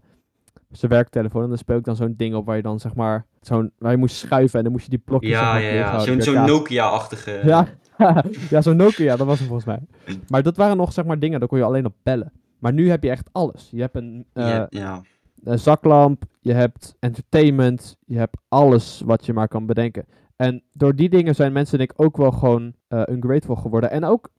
zijn 0.72 0.92
werktelefoon. 0.92 1.44
En 1.44 1.50
dan 1.50 1.58
speel 1.58 1.78
ik 1.78 1.84
dan 1.84 1.96
zo'n 1.96 2.14
ding 2.18 2.36
op 2.36 2.46
waar 2.46 2.56
je 2.56 2.62
dan 2.62 2.80
zeg 2.80 2.96
maar, 2.96 3.26
zo'n, 3.42 3.72
waar 3.78 3.92
je 3.92 3.98
moest 3.98 4.16
schuiven 4.16 4.58
en 4.58 4.64
dan 4.64 4.72
moest 4.72 4.84
je 4.84 4.90
die 4.90 5.02
blokjes 5.06 5.32
zeg 5.32 5.42
Ja, 5.42 5.52
maar, 5.52 5.62
ja, 5.62 6.04
ja. 6.06 6.20
Zo'n. 6.22 6.46
Nokia-achtige... 6.46 7.42
Ja, 7.44 7.68
ja 8.50 8.62
zo'n 8.62 8.76
Nokia, 8.76 9.16
dat 9.16 9.28
was 9.28 9.40
hem 9.40 9.48
volgens 9.48 9.68
mij. 9.68 9.80
Maar 10.28 10.44
dat 10.44 10.58
waren 10.58 10.78
nog 10.78 10.94
zeg 10.94 11.06
maar 11.06 11.20
dingen, 11.20 11.40
daar 11.40 11.50
kon 11.50 11.58
je 11.58 11.64
alleen 11.64 11.86
op 11.86 11.96
bellen. 12.04 12.32
Maar 12.60 12.74
nu 12.74 12.90
heb 12.90 13.04
je 13.04 13.10
echt 13.10 13.30
alles. 13.32 13.68
Je 13.72 13.82
hebt 13.82 13.96
een, 13.96 14.26
eh, 14.34 14.64
een 15.44 15.60
zaklamp, 15.60 16.24
je 16.40 16.54
hebt 16.54 16.96
entertainment, 17.00 17.98
je 18.06 18.18
hebt 18.18 18.38
alles 18.48 19.02
wat 19.06 19.26
je 19.26 19.34
maar 19.34 19.48
kan 19.48 19.66
bedenken. 19.66 20.06
En 20.36 20.64
door 20.74 20.96
die 20.96 21.10
dingen 21.10 21.36
zijn 21.36 21.54
mensen 21.54 21.78
denk 21.78 21.92
ik 21.92 22.02
ook 22.02 22.18
wel 22.18 22.32
gewoon 22.32 22.74
eh 22.88 23.02
ungrateful 23.06 23.56
geworden. 23.56 23.92
En 23.92 24.04
ook 24.04 24.30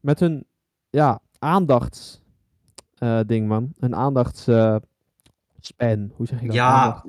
met 0.00 0.20
hun, 0.20 0.46
ja, 0.90 1.20
aandachts 1.38 2.22
eh, 2.98 3.20
ding 3.26 3.48
man. 3.48 3.72
Een 3.78 3.94
aandachts 3.94 4.46
eh, 4.46 4.76
span, 5.68 6.10
hoe 6.14 6.26
zeg 6.26 6.40
je 6.40 6.46
dat? 6.46 6.54
Ja, 6.54 7.02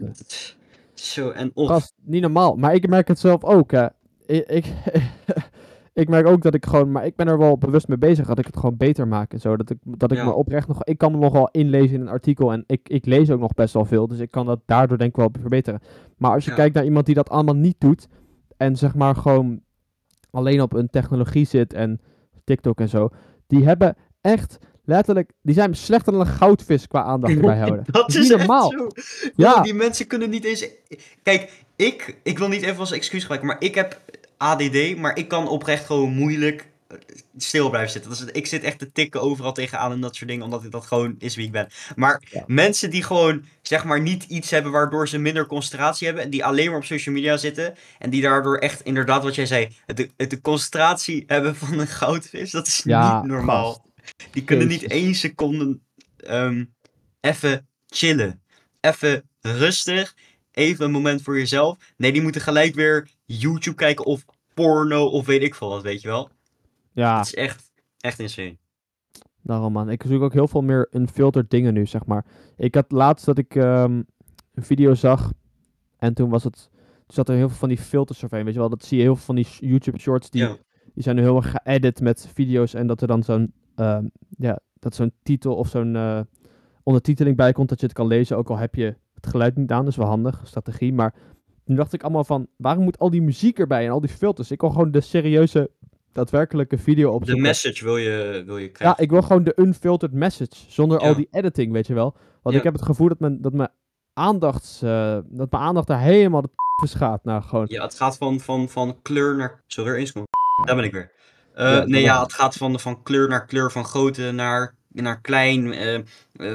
zo 0.93 1.29
en 1.29 1.51
of. 1.53 1.67
Gast, 1.67 1.93
niet 2.03 2.21
normaal. 2.21 2.55
Maar 2.55 2.73
ik 2.73 2.87
merk 2.89 3.07
het 3.07 3.19
zelf 3.19 3.43
ook. 3.43 3.71
Hè. 3.71 3.85
Ik, 4.25 4.47
ik, 4.47 4.73
ik 6.01 6.09
merk 6.09 6.27
ook 6.27 6.41
dat 6.41 6.53
ik 6.53 6.65
gewoon, 6.65 6.91
maar 6.91 7.05
ik 7.05 7.15
ben 7.15 7.27
er 7.27 7.37
wel 7.37 7.57
bewust 7.57 7.87
mee 7.87 7.97
bezig 7.97 8.27
dat 8.27 8.39
ik 8.39 8.45
het 8.45 8.57
gewoon 8.57 8.77
beter 8.77 9.07
maak 9.07 9.33
en 9.33 9.39
zo. 9.39 9.57
Dat 9.57 9.69
ik, 9.69 9.77
dat 9.83 10.11
ik 10.11 10.17
Ja. 10.17 10.23
me 10.25 10.31
oprecht 10.33 10.67
nog, 10.67 10.83
ik 10.83 10.97
kan 10.97 11.11
me 11.11 11.17
nog 11.17 11.33
wel 11.33 11.49
inlezen 11.51 11.95
in 11.95 12.01
een 12.01 12.07
artikel 12.07 12.51
en 12.51 12.63
ik, 12.67 12.89
ik 12.89 13.05
lees 13.05 13.29
ook 13.31 13.39
nog 13.39 13.53
best 13.53 13.73
wel 13.73 13.85
veel. 13.85 14.07
Dus 14.07 14.19
ik 14.19 14.31
kan 14.31 14.45
dat 14.45 14.59
daardoor 14.65 14.97
denk 14.97 15.09
ik 15.09 15.15
wel 15.15 15.29
verbeteren. 15.39 15.79
Maar 16.17 16.31
als 16.31 16.43
je 16.43 16.49
Ja. 16.49 16.55
kijkt 16.55 16.75
naar 16.75 16.85
iemand 16.85 17.05
die 17.05 17.15
dat 17.15 17.29
allemaal 17.29 17.55
niet 17.55 17.79
doet 17.79 18.07
en 18.57 18.75
zeg 18.75 18.95
maar 18.95 19.15
gewoon 19.15 19.61
alleen 20.31 20.61
op 20.61 20.73
een 20.73 20.89
technologie 20.89 21.45
zit 21.45 21.73
en 21.73 22.01
TikTok 22.43 22.79
en 22.79 22.89
zo, 22.89 23.09
die 23.47 23.65
hebben 23.65 23.95
echt 24.21 24.57
letterlijk, 24.89 25.31
die 25.41 25.53
zijn 25.55 25.75
slechter 25.75 26.11
dan 26.11 26.21
een 26.21 26.27
goudvis 26.27 26.87
qua 26.87 27.03
aandacht 27.03 27.33
erbij 27.33 27.57
houden. 27.65 27.83
Dat 27.87 28.15
is 28.15 28.29
normaal. 28.29 28.69
zo. 28.71 28.87
Ja. 29.35 29.61
Die 29.61 29.73
mensen 29.73 30.07
kunnen 30.07 30.29
niet 30.29 30.45
eens... 30.45 30.67
Kijk, 31.23 31.51
ik, 31.75 32.15
ik 32.23 32.37
wil 32.37 32.47
niet 32.47 32.61
even 32.63 32.79
als 32.79 32.91
excuus 32.91 33.21
gebruiken, 33.21 33.49
maar 33.49 33.61
ik 33.61 33.75
heb 33.75 34.01
ADD, 34.37 34.97
maar 34.97 35.17
ik 35.17 35.27
kan 35.27 35.47
oprecht 35.47 35.85
gewoon 35.85 36.13
moeilijk 36.13 36.67
eh, 36.87 36.97
stil 37.37 37.69
blijven 37.69 37.91
zitten. 37.91 38.11
Dat 38.11 38.19
is, 38.19 38.25
ik 38.31 38.47
zit 38.47 38.63
echt 38.63 38.79
te 38.79 38.91
tikken 38.91 39.21
overal 39.21 39.51
tegenaan 39.53 39.91
en 39.91 40.01
dat 40.01 40.15
soort 40.15 40.29
dingen, 40.29 40.45
omdat 40.45 40.63
ik 40.63 40.71
dat 40.71 40.85
gewoon 40.85 41.15
is 41.19 41.35
wie 41.35 41.45
ik 41.45 41.51
ben. 41.51 41.67
Maar 41.95 42.21
Ja. 42.31 42.43
mensen 42.47 42.89
die 42.89 43.03
gewoon, 43.03 43.43
zeg 43.61 43.83
maar, 43.83 44.01
niet 44.01 44.23
iets 44.23 44.49
hebben 44.51 44.71
waardoor 44.71 45.07
ze 45.07 45.17
minder 45.17 45.45
concentratie 45.45 46.05
hebben, 46.07 46.23
en 46.25 46.29
die 46.29 46.45
alleen 46.45 46.67
maar 46.69 46.77
op 46.79 46.85
social 46.85 47.15
media 47.15 47.37
zitten, 47.37 47.75
en 47.99 48.09
die 48.09 48.21
daardoor 48.21 48.57
echt, 48.57 48.81
inderdaad 48.81 49.23
wat 49.23 49.35
jij 49.35 49.45
zei, 49.45 49.75
de, 49.85 50.09
de 50.15 50.41
concentratie 50.41 51.23
hebben 51.27 51.55
van 51.55 51.79
een 51.79 51.87
goudvis, 51.87 52.51
dat 52.51 52.67
is 52.67 52.81
Ja, 52.83 53.21
niet 53.21 53.31
normaal. 53.31 53.85
Die 54.31 54.43
kunnen 54.43 54.67
niet 54.67 54.83
één 54.83 55.15
seconde 55.15 55.79
ehm, 56.17 56.65
even 57.19 57.67
chillen. 57.87 58.41
Even 58.79 59.29
rustig. 59.41 60.15
Even 60.51 60.85
een 60.85 60.91
moment 60.91 61.21
voor 61.21 61.37
jezelf. 61.37 61.93
Nee, 61.97 62.11
die 62.11 62.21
moeten 62.21 62.41
gelijk 62.41 62.75
weer 62.75 63.09
YouTube 63.25 63.75
kijken 63.75 64.05
of 64.05 64.25
porno 64.53 65.05
of 65.05 65.25
weet 65.25 65.41
ik 65.43 65.55
veel 65.55 65.69
wat, 65.69 65.81
weet 65.81 66.01
je 66.01 66.07
wel. 66.07 66.29
Ja. 66.93 67.17
Het 67.17 67.25
is 67.25 67.33
echt, 67.35 67.71
echt 67.99 68.19
insane. 68.19 68.57
Daarom 69.43 69.73
man. 69.73 69.89
Ik 69.89 70.03
zoek 70.07 70.21
ook 70.21 70.33
heel 70.33 70.47
veel 70.47 70.61
meer 70.61 70.87
unfiltered 70.91 71.49
dingen 71.49 71.73
nu, 71.73 71.85
zeg 71.85 72.05
maar. 72.05 72.25
Ik 72.57 72.75
had 72.75 72.91
laatst 72.91 73.25
dat 73.25 73.37
ik 73.37 73.55
ehm, 73.55 74.01
een 74.53 74.63
video 74.63 74.93
zag. 74.93 75.31
En 75.97 76.13
toen 76.13 76.29
was 76.29 76.43
het. 76.43 76.69
Toen 76.71 77.15
zat 77.17 77.29
er 77.29 77.35
heel 77.35 77.47
veel 77.49 77.57
van 77.57 77.69
die 77.69 77.77
filters 77.77 78.23
overheen. 78.23 78.45
Weet 78.45 78.53
je 78.53 78.59
wel, 78.59 78.69
dat 78.69 78.85
zie 78.85 78.97
je 78.97 79.03
heel 79.03 79.15
veel 79.15 79.25
van 79.25 79.35
die 79.35 79.47
YouTube 79.59 79.99
shorts. 79.99 80.29
Die, 80.29 80.41
Ja. 80.41 80.57
die 80.93 81.03
zijn 81.03 81.15
nu 81.15 81.21
heel 81.21 81.35
erg 81.35 81.51
geëdit 81.63 82.01
met 82.01 82.29
video's. 82.33 82.73
En 82.73 82.87
dat 82.87 83.01
er 83.01 83.07
dan 83.07 83.23
zo'n. 83.23 83.53
Ehm, 83.79 84.05
ja, 84.37 84.59
dat 84.79 84.95
zo'n 84.95 85.13
titel 85.23 85.55
of 85.55 85.67
zo'n 85.67 85.95
eh, 85.95 86.19
ondertiteling 86.83 87.35
bij 87.37 87.51
komt. 87.51 87.69
Dat 87.69 87.79
je 87.79 87.85
het 87.85 87.95
kan 87.95 88.07
lezen. 88.07 88.37
Ook 88.37 88.49
al 88.49 88.57
heb 88.57 88.75
je 88.75 88.95
het 89.13 89.27
geluid 89.27 89.55
niet 89.55 89.71
aan. 89.71 89.85
Dus 89.85 89.95
wel 89.95 90.07
handig. 90.07 90.41
Strategie. 90.43 90.93
Maar 90.93 91.13
nu 91.65 91.75
dacht 91.75 91.93
ik 91.93 92.03
allemaal 92.03 92.23
van. 92.23 92.47
Waarom 92.57 92.83
moet 92.83 92.99
al 92.99 93.09
die 93.09 93.21
muziek 93.21 93.59
erbij 93.59 93.85
en 93.85 93.91
al 93.91 93.99
die 94.01 94.09
filters? 94.09 94.51
Ik 94.51 94.61
wil 94.61 94.69
gewoon 94.69 94.91
de 94.91 95.01
serieuze. 95.01 95.69
daadwerkelijke 96.11 96.77
video 96.77 97.09
De 97.09 97.15
opzoeken. 97.15 97.43
message 97.43 97.83
wil 97.83 97.97
je, 97.97 98.43
wil 98.45 98.57
je 98.57 98.65
Ja, 98.65 98.71
krijgen. 98.71 99.03
ik 99.03 99.09
wil 99.09 99.21
gewoon 99.21 99.43
de 99.43 99.53
unfiltered 99.55 100.15
message. 100.15 100.51
Zonder 100.67 100.99
al 100.99 101.07
Ja. 101.09 101.13
die 101.13 101.27
editing, 101.31 101.71
weet 101.71 101.87
je 101.87 101.93
wel. 101.93 102.13
Want 102.41 102.55
Ja. 102.55 102.57
ik 102.57 102.63
heb 102.63 102.73
het 102.73 102.81
gevoel 102.81 103.07
dat 103.07 103.19
mijn, 103.19 103.41
dat 103.41 103.53
mijn 103.53 103.69
aandacht, 104.13 104.79
dat 105.29 105.51
mijn 105.51 105.63
aandacht 105.63 105.87
daar 105.87 105.99
helemaal 106.01 106.41
de 106.41 106.49
is 106.83 106.93
gaat. 106.93 107.23
Nou, 107.23 107.41
gewoon. 107.41 107.65
Ja, 107.69 107.83
het 107.83 107.95
gaat 107.95 108.17
van, 108.17 108.39
van, 108.39 108.69
van 108.69 109.01
kleur 109.01 109.35
naar... 109.35 109.63
Zo 109.67 109.83
weer 109.83 109.97
eens 109.97 110.11
komen. 110.11 110.27
Daar 110.65 110.75
ben 110.75 110.85
ik 110.85 110.91
weer. 110.91 111.11
Eh, 111.53 111.71
Ja, 111.73 111.85
nee, 111.85 112.01
ja, 112.01 112.21
het 112.21 112.33
gaat 112.33 112.55
van, 112.55 112.79
van 112.79 113.03
kleur 113.03 113.27
naar 113.29 113.45
kleur, 113.45 113.71
van 113.71 113.85
grootte 113.85 114.31
naar, 114.31 114.75
naar 114.87 115.21
klein, 115.21 115.73
eh, 115.73 115.95
eh, 115.95 116.03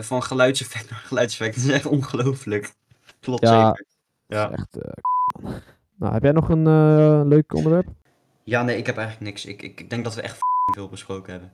van 0.03 0.22
geluidseffect 0.22 0.90
naar 0.90 1.03
geluidseffect. 1.07 1.55
Dat 1.57 1.64
is 1.64 1.70
echt 1.70 1.86
ongelooflijk. 1.86 2.74
Klopt 3.20 3.42
Ja. 3.49 3.66
zeker. 3.66 3.86
Ja. 4.26 4.47
Dat 4.49 4.59
is 4.59 4.64
echt. 4.64 4.76
eh, 4.84 4.92
man. 5.42 5.61
nou, 5.99 6.12
heb 6.12 6.22
jij 6.22 6.32
nog 6.32 6.49
een 6.49 6.66
eh, 6.66 7.20
leuk 7.24 7.55
onderwerp? 7.55 7.86
ja, 8.45 8.62
nee, 8.62 8.76
ik 8.76 8.86
heb 8.86 8.97
eigenlijk 8.97 9.26
niks. 9.30 9.45
Ik, 9.45 9.62
ik, 9.62 9.90
denk 9.90 10.05
dat 10.05 10.14
we 10.14 10.20
echt 10.22 10.36
veel 10.74 10.88
besproken 10.88 11.32
hebben. 11.32 11.53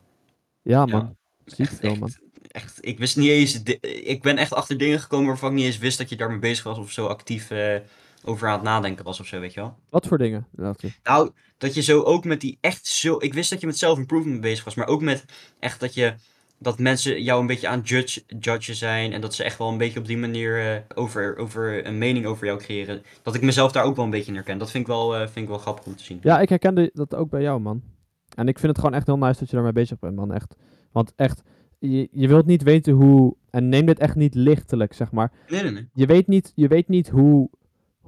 Ja, 0.62 0.78
Ja. 0.78 0.84
man. 0.96 1.16
Ziek 1.44 1.66
Echt, 1.80 1.98
man. 1.98 2.12
echt, 2.48 2.78
ik 2.80 2.98
wist 2.98 3.16
niet 3.16 3.28
eens, 3.28 3.62
ik 3.82 4.22
ben 4.22 4.36
echt 4.36 4.52
achter 4.54 4.78
dingen 4.78 5.00
gekomen 5.00 5.26
waarvan 5.26 5.50
ik 5.50 5.56
niet 5.56 5.64
eens 5.64 5.78
wist 5.78 5.98
dat 5.98 6.08
je 6.08 6.16
daarmee 6.16 6.38
bezig 6.38 6.64
was 6.64 6.78
of 6.78 6.90
zo 6.90 7.06
actief 7.06 7.50
eh, 7.50 7.76
over 8.24 8.48
aan 8.48 8.54
het 8.54 8.62
nadenken 8.62 9.04
was 9.04 9.20
of 9.20 9.26
zo, 9.26 9.40
weet 9.40 9.54
je 9.54 9.60
wel. 9.60 9.76
Wat 9.88 10.06
voor 10.06 10.18
dingen? 10.18 10.46
Laat 10.50 10.80
je. 10.80 10.92
Nou, 11.02 11.30
dat 11.58 11.74
je 11.74 11.82
zo 11.82 12.02
ook 12.02 12.24
met 12.24 12.40
die 12.40 12.58
echt 12.60 12.86
zo, 12.86 13.16
ik 13.18 13.34
wist 13.34 13.50
dat 13.50 13.60
je 13.60 13.66
met 13.66 13.78
self-improvement 13.78 14.40
bezig 14.40 14.64
was, 14.64 14.74
maar 14.74 14.86
ook 14.86 15.02
met 15.02 15.24
echt 15.58 15.80
dat 15.80 15.94
je, 15.94 16.14
dat 16.58 16.78
mensen 16.78 17.22
jou 17.22 17.40
een 17.40 17.46
beetje 17.46 17.68
aan 17.68 17.80
judge, 17.80 18.22
judgen 18.38 18.74
zijn 18.74 19.12
en 19.12 19.20
dat 19.20 19.34
ze 19.34 19.44
echt 19.44 19.58
wel 19.58 19.68
een 19.68 19.78
beetje 19.78 19.98
op 19.98 20.06
die 20.06 20.18
manier 20.18 20.74
eh, 20.74 20.80
over, 20.94 21.36
over 21.36 21.86
een 21.86 21.98
mening 21.98 22.26
over 22.26 22.46
jou 22.46 22.58
creëren. 22.58 23.02
Dat 23.22 23.34
ik 23.34 23.42
mezelf 23.42 23.72
daar 23.72 23.84
ook 23.84 23.96
wel 23.96 24.04
een 24.04 24.10
beetje 24.10 24.30
in 24.30 24.34
herken. 24.34 24.58
Dat 24.58 24.70
vind 24.70 24.86
ik 24.86 24.90
wel, 24.90 25.14
eh, 25.14 25.20
vind 25.20 25.36
ik 25.36 25.48
wel 25.48 25.58
grappig 25.58 25.86
om 25.86 25.96
te 25.96 26.04
zien. 26.04 26.18
Ja, 26.22 26.40
ik 26.40 26.48
herkende 26.48 26.90
dat 26.92 27.14
ook 27.14 27.30
bij 27.30 27.42
jou, 27.42 27.60
man. 27.60 27.82
En 28.34 28.48
ik 28.48 28.58
vind 28.58 28.72
het 28.72 28.78
gewoon 28.80 28.94
echt 28.94 29.06
heel 29.06 29.18
nice 29.18 29.38
dat 29.38 29.48
je 29.48 29.54
daarmee 29.54 29.72
bezig 29.72 29.98
bent, 29.98 30.16
man. 30.16 30.32
Echt. 30.32 30.56
Want 30.92 31.12
echt, 31.16 31.42
je, 31.78 32.08
je 32.10 32.28
wilt 32.28 32.46
niet 32.46 32.62
weten 32.62 32.92
hoe. 32.92 33.36
En 33.50 33.68
neem 33.68 33.86
dit 33.86 33.98
echt 33.98 34.14
niet 34.14 34.34
lichtelijk, 34.34 34.92
zeg 34.92 35.12
maar. 35.12 35.32
Nee, 35.48 35.62
nee, 35.62 35.72
nee. 35.72 35.88
Je 35.92 36.06
weet 36.06 36.26
niet, 36.26 36.52
je 36.54 36.68
weet 36.68 36.88
niet 36.88 37.08
hoe, 37.08 37.50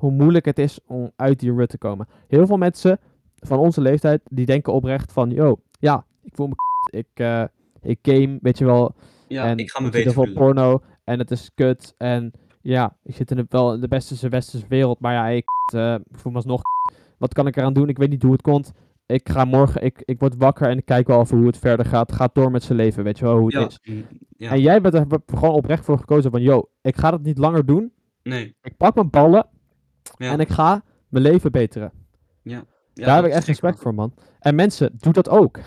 hoe 0.02 0.12
moeilijk 0.12 0.44
het 0.44 0.58
is 0.58 0.78
om 0.86 1.10
uit 1.16 1.40
die 1.40 1.54
rut 1.54 1.68
te 1.68 1.78
komen. 1.78 2.08
Heel 2.28 2.46
veel 2.46 2.56
mensen 2.56 2.98
van 3.36 3.58
onze 3.58 3.80
leeftijd, 3.80 4.20
die 4.30 4.46
denken 4.46 4.72
oprecht 4.72 5.12
van... 5.12 5.30
Yo, 5.30 5.56
ja, 5.78 6.04
ik 6.22 6.34
voel 6.34 6.46
me 6.46 6.54
k***, 6.54 6.94
ik, 6.94 7.06
eh, 7.14 7.44
ik 7.80 7.98
game, 8.02 8.38
weet 8.40 8.58
je 8.58 8.64
wel. 8.64 8.94
Ja, 9.28 9.44
en 9.44 9.58
ik 9.58 9.70
ga 9.70 9.80
me 9.82 9.90
beter 9.90 10.12
voelen. 10.12 10.34
porno 10.34 10.80
en 11.04 11.18
het 11.18 11.30
is 11.30 11.50
kut. 11.54 11.94
En 11.98 12.32
ja, 12.60 12.96
ik 13.02 13.14
zit 13.14 13.30
in 13.30 13.36
de, 13.36 13.46
wel 13.48 13.74
in 13.74 13.80
de 13.80 13.88
beste 13.88 14.28
westerse 14.28 14.66
wereld. 14.68 15.00
Maar 15.00 15.12
ja, 15.12 15.26
ik, 15.28 15.44
ik 16.10 16.18
voel 16.18 16.32
me 16.32 16.38
alsnog 16.38 16.60
k***. 16.62 16.92
Wat 17.18 17.34
kan 17.34 17.46
ik 17.46 17.56
eraan 17.56 17.72
doen? 17.72 17.88
Ik 17.88 17.98
weet 17.98 18.10
niet 18.10 18.22
hoe 18.22 18.32
het 18.32 18.42
komt. 18.42 18.72
Ik 19.06 19.28
ga 19.28 19.44
morgen, 19.44 19.82
ik, 19.82 20.02
ik 20.04 20.20
word 20.20 20.36
wakker 20.36 20.68
en 20.68 20.78
ik 20.78 20.84
kijk 20.84 21.06
wel 21.06 21.20
even 21.20 21.36
hoe 21.36 21.46
het 21.46 21.58
verder 21.58 21.86
gaat. 21.86 22.12
Gaat 22.12 22.34
door 22.34 22.50
met 22.50 22.62
zijn 22.62 22.78
leven, 22.78 23.04
weet 23.04 23.18
je 23.18 23.24
wel, 23.24 23.36
hoe 23.38 23.56
het 23.56 23.78
Ja, 23.82 23.92
is. 23.94 24.02
ja. 24.36 24.50
En 24.50 24.60
jij 24.60 24.80
bent 24.80 24.94
er 24.94 25.06
gewoon 25.26 25.54
oprecht 25.54 25.84
voor 25.84 25.98
gekozen 25.98 26.30
van... 26.30 26.42
Yo, 26.42 26.68
ik 26.82 26.96
ga 26.96 27.10
dat 27.10 27.22
niet 27.22 27.38
langer 27.38 27.66
doen. 27.66 27.92
nee. 28.22 28.54
Ik 28.62 28.76
pak 28.76 28.94
mijn 28.94 29.10
ballen 29.10 29.46
Ja. 30.16 30.30
en 30.32 30.40
ik 30.40 30.48
ga 30.48 30.82
mijn 31.08 31.24
leven 31.24 31.52
beteren. 31.52 31.92
Ja, 32.42 32.64
Daar 32.94 33.16
heb 33.16 33.24
ik 33.24 33.32
echt 33.32 33.46
respect 33.46 33.78
voor, 33.78 33.94
man. 33.94 34.14
En 34.38 34.54
mensen, 34.54 34.90
doe 34.98 35.12
dat 35.12 35.28
ook. 35.28 35.60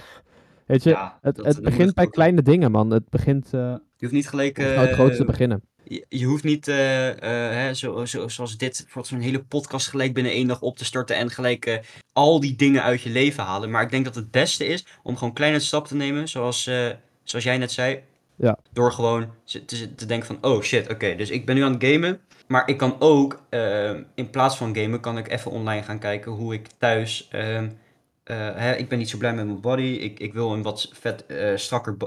Weet 0.65 0.83
je, 0.83 0.89
Ja, 0.89 1.17
het, 1.21 1.37
het 1.37 1.61
begint 1.61 1.93
bij 1.93 2.07
kleine 2.07 2.41
dingen, 2.41 2.71
man. 2.71 2.89
Het 2.89 3.09
begint 3.09 3.45
eh 3.45 3.51
Je 3.71 3.81
hoeft 3.99 4.13
niet 4.13 4.29
gelijk... 4.29 4.57
om 4.57 4.63
het 4.63 4.91
grootste 4.91 5.15
te 5.15 5.21
eh, 5.21 5.29
beginnen. 5.29 5.61
je, 5.83 6.05
je 6.09 6.25
hoeft 6.25 6.43
niet, 6.43 6.67
eh, 6.67 6.75
hè, 6.75 7.73
zo, 7.73 8.05
zo, 8.05 8.27
zoals 8.27 8.57
dit, 8.57 8.73
bijvoorbeeld 8.77 9.07
zo'n 9.07 9.19
hele 9.19 9.43
podcast 9.43 9.87
gelijk 9.87 10.13
binnen 10.13 10.31
één 10.31 10.47
dag 10.47 10.61
op 10.61 10.77
te 10.77 10.85
starten 10.85 11.15
en 11.15 11.29
gelijk 11.29 11.81
al 12.13 12.39
die 12.39 12.55
dingen 12.55 12.83
uit 12.83 13.01
je 13.01 13.09
leven 13.09 13.43
halen. 13.43 13.71
Maar 13.71 13.83
ik 13.83 13.91
denk 13.91 14.05
dat 14.05 14.15
het 14.15 14.31
beste 14.31 14.65
is 14.65 14.85
om 15.03 15.17
gewoon 15.17 15.33
kleine 15.33 15.59
stappen 15.59 15.89
te 15.89 15.95
nemen, 15.97 16.27
zoals, 16.27 16.63
zoals 17.23 17.45
jij 17.45 17.57
net 17.57 17.71
zei. 17.71 17.99
Ja. 18.35 18.57
Door 18.73 18.91
gewoon 18.91 19.27
te, 19.95 20.05
denken 20.05 20.27
van, 20.27 20.51
oh 20.51 20.61
shit, 20.61 20.89
oké, 20.89 21.15
dus 21.15 21.29
ik 21.29 21.45
ben 21.45 21.55
nu 21.55 21.63
aan 21.63 21.73
het 21.73 21.85
gamen. 21.85 22.19
Maar 22.47 22.67
ik 22.67 22.77
kan 22.77 22.95
ook, 22.99 23.43
eh, 23.49 23.93
in 24.15 24.29
plaats 24.29 24.57
van 24.57 24.75
gamen, 24.75 24.99
kan 24.99 25.17
ik 25.17 25.29
even 25.29 25.51
online 25.51 25.83
gaan 25.83 25.99
kijken 25.99 26.31
hoe 26.31 26.53
ik 26.53 26.67
thuis... 26.77 27.27
ehm, 27.31 27.69
eh, 28.23 28.37
hè, 28.55 28.75
ik 28.75 28.89
ben 28.89 28.97
niet 28.97 29.09
zo 29.09 29.17
blij 29.17 29.33
met 29.33 29.45
mijn 29.45 29.61
body. 29.61 29.81
Ik, 29.81 30.19
ik 30.19 30.33
wil 30.33 30.53
een 30.53 30.61
wat 30.61 30.89
vet, 30.93 31.25
eh, 31.25 31.55
strakker 31.55 31.97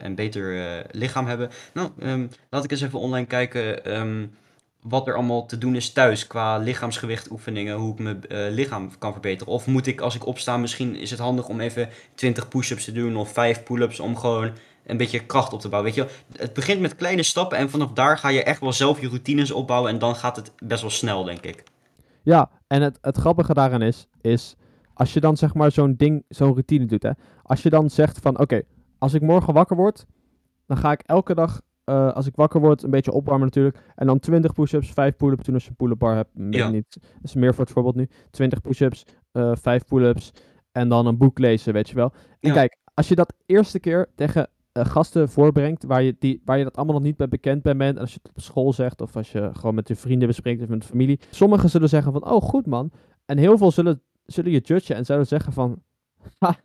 en 0.00 0.14
beter 0.14 0.82
lichaam 0.90 1.26
hebben. 1.26 1.50
Nou, 1.74 1.90
ehm, 1.98 2.26
laat 2.50 2.64
ik 2.64 2.70
eens 2.70 2.80
even 2.80 2.98
online 2.98 3.26
kijken 3.26 3.84
ehm, 3.84 4.26
wat 4.82 5.08
er 5.08 5.14
allemaal 5.14 5.46
te 5.46 5.58
doen 5.58 5.76
is 5.76 5.92
thuis 5.92 6.26
qua 6.26 6.58
lichaamsgewicht 6.58 7.30
oefeningen, 7.30 7.76
hoe 7.76 7.92
ik 7.92 7.98
mijn 7.98 8.24
lichaam 8.50 8.98
kan 8.98 9.12
verbeteren. 9.12 9.52
Of 9.52 9.66
moet 9.66 9.86
ik 9.86 10.00
als 10.00 10.14
ik 10.14 10.26
opsta, 10.26 10.56
misschien 10.56 10.96
is 10.96 11.10
het 11.10 11.20
handig 11.20 11.48
om 11.48 11.60
even 11.60 11.88
20 12.14 12.48
push-ups 12.48 12.84
te 12.84 12.92
doen 12.92 13.16
of 13.16 13.32
5 13.32 13.62
pull-ups 13.62 14.00
om 14.00 14.16
gewoon 14.16 14.52
een 14.88 14.96
beetje 14.96 15.26
kracht 15.26 15.52
op 15.52 15.60
te 15.60 15.68
bouwen. 15.68 15.94
Weet 15.94 16.04
je, 16.08 16.14
het 16.38 16.52
begint 16.52 16.80
met 16.80 16.94
kleine 16.94 17.22
stappen 17.22 17.58
en 17.58 17.70
vanaf 17.70 17.92
daar 17.92 18.18
ga 18.18 18.28
je 18.28 18.42
echt 18.42 18.60
wel 18.60 18.72
zelf 18.72 19.00
je 19.00 19.06
routines 19.08 19.50
opbouwen 19.50 19.90
en 19.90 19.98
dan 19.98 20.16
gaat 20.16 20.36
het 20.36 20.52
best 20.58 20.80
wel 20.80 20.90
snel, 20.90 21.24
denk 21.24 21.40
ik. 21.40 21.62
Ja, 22.22 22.50
en 22.66 22.82
het, 22.82 22.98
het 23.00 23.16
grappige 23.16 23.54
daaraan 23.54 23.82
is, 23.82 24.06
is 24.20 24.56
als 24.94 25.12
je 25.12 25.20
dan 25.20 25.36
zeg 25.36 25.54
maar 25.54 25.72
zo'n 25.72 25.94
ding, 25.96 26.24
zo'n 26.28 26.48
routine 26.52 26.86
doet, 26.86 27.02
hè. 27.02 27.10
Als 27.42 27.62
je 27.62 27.70
dan 27.70 27.90
zegt 27.90 28.18
van, 28.18 28.38
oké, 28.38 28.62
als 28.98 29.14
ik 29.14 29.22
morgen 29.22 29.54
wakker 29.54 29.76
word, 29.76 30.06
dan 30.66 30.76
ga 30.76 30.92
ik 30.92 31.00
elke 31.06 31.34
dag, 31.34 31.60
eh, 31.84 32.12
als 32.12 32.26
ik 32.26 32.36
wakker 32.36 32.60
word, 32.60 32.82
een 32.82 32.90
beetje 32.90 33.12
opwarmen 33.12 33.44
natuurlijk. 33.46 33.78
En 33.94 34.06
dan 34.06 34.18
20 34.18 34.52
push-ups, 34.52 34.90
5 34.90 35.16
pull-ups 35.16 35.44
doen 35.44 35.54
als 35.54 35.64
je 35.64 35.70
een 35.70 35.76
pull-up 35.76 35.98
bar 35.98 36.14
hebt. 36.14 36.30
Ja. 36.50 36.68
niet, 36.68 36.86
dat 37.00 37.02
is 37.22 37.34
meer 37.34 37.54
voor 37.54 37.64
het 37.64 37.72
voorbeeld 37.72 37.94
nu. 37.94 38.08
20 38.30 38.60
push-ups, 38.60 39.04
eh 39.32 39.52
5 39.54 39.84
pull-ups 39.84 40.32
en 40.72 40.88
dan 40.88 41.06
een 41.06 41.16
boek 41.18 41.38
lezen, 41.38 41.72
weet 41.72 41.88
je 41.88 41.94
wel. 41.94 42.12
En 42.40 42.48
Ja. 42.48 42.52
kijk, 42.54 42.76
als 42.94 43.08
je 43.08 43.14
dat 43.14 43.34
eerste 43.46 43.80
keer 43.80 44.08
tegen 44.14 44.48
eh, 44.72 44.84
gasten 44.84 45.28
voorbrengt, 45.28 45.84
waar 45.84 46.02
je, 46.02 46.16
die, 46.18 46.42
waar 46.44 46.58
je 46.58 46.64
dat 46.64 46.76
allemaal 46.76 46.94
nog 46.94 47.04
niet 47.04 47.16
bij 47.16 47.28
bekend 47.28 47.62
bij 47.62 47.76
bent, 47.76 47.94
en 47.94 48.00
als 48.00 48.12
je 48.12 48.18
het 48.22 48.32
op 48.36 48.42
school 48.42 48.72
zegt, 48.72 49.00
of 49.00 49.16
als 49.16 49.32
je 49.32 49.50
gewoon 49.52 49.74
met 49.74 49.88
je 49.88 49.96
vrienden 49.96 50.28
bespreekt 50.28 50.62
of 50.62 50.68
met 50.68 50.80
de 50.80 50.86
familie. 50.86 51.20
Sommigen 51.30 51.70
zullen 51.70 51.88
zeggen 51.88 52.12
van, 52.12 52.24
oh 52.30 52.42
goed 52.42 52.66
man. 52.66 52.90
En 53.26 53.38
heel 53.38 53.58
veel 53.58 53.70
zullen, 53.70 54.02
zullen 54.26 54.50
je 54.50 54.60
judgen 54.60 54.96
en 54.96 55.04
zullen 55.04 55.26
zeggen 55.26 55.52
van, 55.52 55.82
ha, 56.38 56.56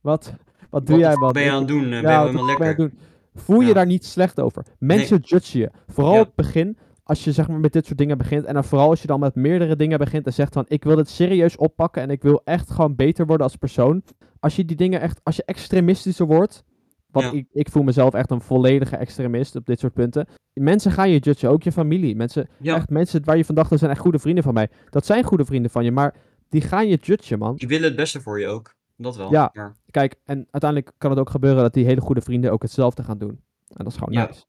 wat, 0.00 0.34
wat 0.70 0.86
doe 0.86 0.96
Wat 0.96 1.04
jij 1.04 1.14
man? 1.16 1.24
fuck 1.24 1.32
ben 1.32 1.42
je 1.42 1.50
aan 1.50 1.58
het 1.58 1.68
doen? 1.68 1.90
Ben 1.90 2.00
je 2.00 2.02
wat 2.06 2.12
helemaal 2.12 2.40
je 2.40 2.46
lekker? 2.46 2.64
aan 2.64 2.70
het 2.70 2.78
doen? 2.78 2.98
Voel 3.34 3.60
je 3.60 3.74
daar 3.74 3.86
niet 3.86 4.04
slecht 4.04 4.40
over. 4.40 4.64
Mensen 4.78 5.18
judgen 5.24 5.60
je. 5.60 5.70
Vooral 5.86 6.14
Ja. 6.14 6.20
op 6.20 6.26
het 6.26 6.34
begin, 6.34 6.78
als 7.02 7.24
je 7.24 7.32
zeg 7.32 7.48
maar 7.48 7.60
met 7.60 7.72
dit 7.72 7.86
soort 7.86 7.98
dingen 7.98 8.18
begint. 8.18 8.44
En 8.44 8.54
dan 8.54 8.64
vooral 8.64 8.88
als 8.90 9.00
je 9.00 9.06
dan 9.06 9.20
met 9.20 9.34
meerdere 9.34 9.76
dingen 9.76 9.98
begint 9.98 10.26
en 10.26 10.32
zegt 10.32 10.52
van 10.52 10.64
ik 10.68 10.84
wil 10.84 10.96
dit 10.96 11.08
serieus 11.08 11.56
oppakken 11.56 12.02
en 12.02 12.10
ik 12.10 12.22
wil 12.22 12.40
echt 12.44 12.70
gewoon 12.70 12.96
beter 12.96 13.26
worden 13.26 13.46
als 13.46 13.56
persoon. 13.56 14.02
Als 14.40 14.56
je 14.56 14.64
die 14.64 14.76
dingen 14.76 15.00
echt, 15.00 15.20
als 15.22 15.36
je 15.36 15.44
extremistischer 15.44 16.26
wordt. 16.26 16.64
Want 17.12 17.26
Ja. 17.26 17.32
ik, 17.32 17.46
ik 17.52 17.68
voel 17.70 17.82
mezelf 17.82 18.14
echt 18.14 18.30
een 18.30 18.40
volledige 18.40 18.96
extremist 18.96 19.56
op 19.56 19.66
dit 19.66 19.78
soort 19.78 19.92
punten. 19.92 20.26
Mensen 20.52 20.92
gaan 20.92 21.10
je 21.10 21.18
judgen, 21.18 21.50
ook 21.50 21.62
je 21.62 21.72
familie. 21.72 22.16
Mensen, 22.16 22.48
Ja, 22.60 22.76
echt 22.76 22.90
mensen 22.90 23.24
waar 23.24 23.36
je 23.36 23.44
van 23.44 23.54
dacht, 23.54 23.70
dat 23.70 23.78
zijn 23.78 23.90
echt 23.90 24.00
goede 24.00 24.18
vrienden 24.18 24.44
van 24.44 24.54
mij. 24.54 24.68
Dat 24.90 25.06
zijn 25.06 25.24
goede 25.24 25.44
vrienden 25.44 25.70
van 25.70 25.84
je, 25.84 25.92
maar 25.92 26.14
die 26.48 26.60
gaan 26.60 26.88
je 26.88 26.96
judgen, 27.00 27.38
man. 27.38 27.56
die 27.56 27.68
willen 27.68 27.84
het 27.86 27.96
beste 27.96 28.20
voor 28.20 28.40
je 28.40 28.46
ook. 28.46 28.74
Dat 28.96 29.16
wel. 29.16 29.30
Ja. 29.32 29.52
Kijk, 29.90 30.14
en 30.24 30.36
uiteindelijk 30.50 30.92
kan 30.98 31.10
het 31.10 31.20
ook 31.20 31.30
gebeuren 31.30 31.62
dat 31.62 31.74
die 31.74 31.84
hele 31.84 32.00
goede 32.00 32.20
vrienden 32.20 32.52
ook 32.52 32.62
hetzelfde 32.62 33.02
gaan 33.02 33.18
doen. 33.18 33.40
En 33.68 33.84
dat 33.84 33.86
is 33.86 33.98
gewoon 33.98 34.14
nice. 34.28 34.44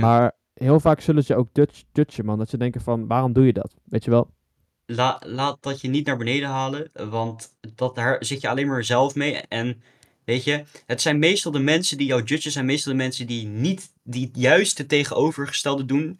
Maar 0.00 0.32
heel 0.54 0.80
vaak 0.80 1.00
zullen 1.00 1.24
ze 1.24 1.36
ook 1.36 1.48
judge- 1.52 1.84
judgen, 1.92 2.24
man. 2.24 2.38
Dat 2.38 2.48
ze 2.48 2.56
denken 2.58 2.80
van, 2.80 3.06
waarom 3.06 3.32
doe 3.32 3.46
je 3.46 3.52
dat? 3.52 3.74
Weet 3.84 4.04
je 4.04 4.10
wel? 4.10 4.30
La, 4.86 5.20
laat 5.26 5.56
dat 5.60 5.80
je 5.80 5.88
niet 5.88 6.06
naar 6.06 6.16
beneden 6.16 6.48
halen, 6.48 6.90
want 7.10 7.56
dat, 7.74 7.94
daar 7.94 8.24
zit 8.24 8.40
je 8.40 8.48
alleen 8.48 8.66
maar 8.66 8.84
zelf 8.84 9.14
mee. 9.14 9.34
En 9.48 9.82
weet 10.24 10.44
je, 10.44 10.64
het 10.86 11.00
zijn 11.00 11.18
meestal 11.18 11.52
de 11.52 11.58
mensen 11.58 11.98
die 11.98 12.06
jou 12.06 12.22
judgen, 12.22 12.52
zijn 12.52 12.64
meestal 12.64 12.92
de 12.92 12.98
mensen 12.98 13.26
die 13.26 13.46
niet, 13.46 13.92
die 14.02 14.30
juist 14.32 14.78
het 14.78 14.88
tegenovergestelde 14.88 15.84
doen 15.84 16.18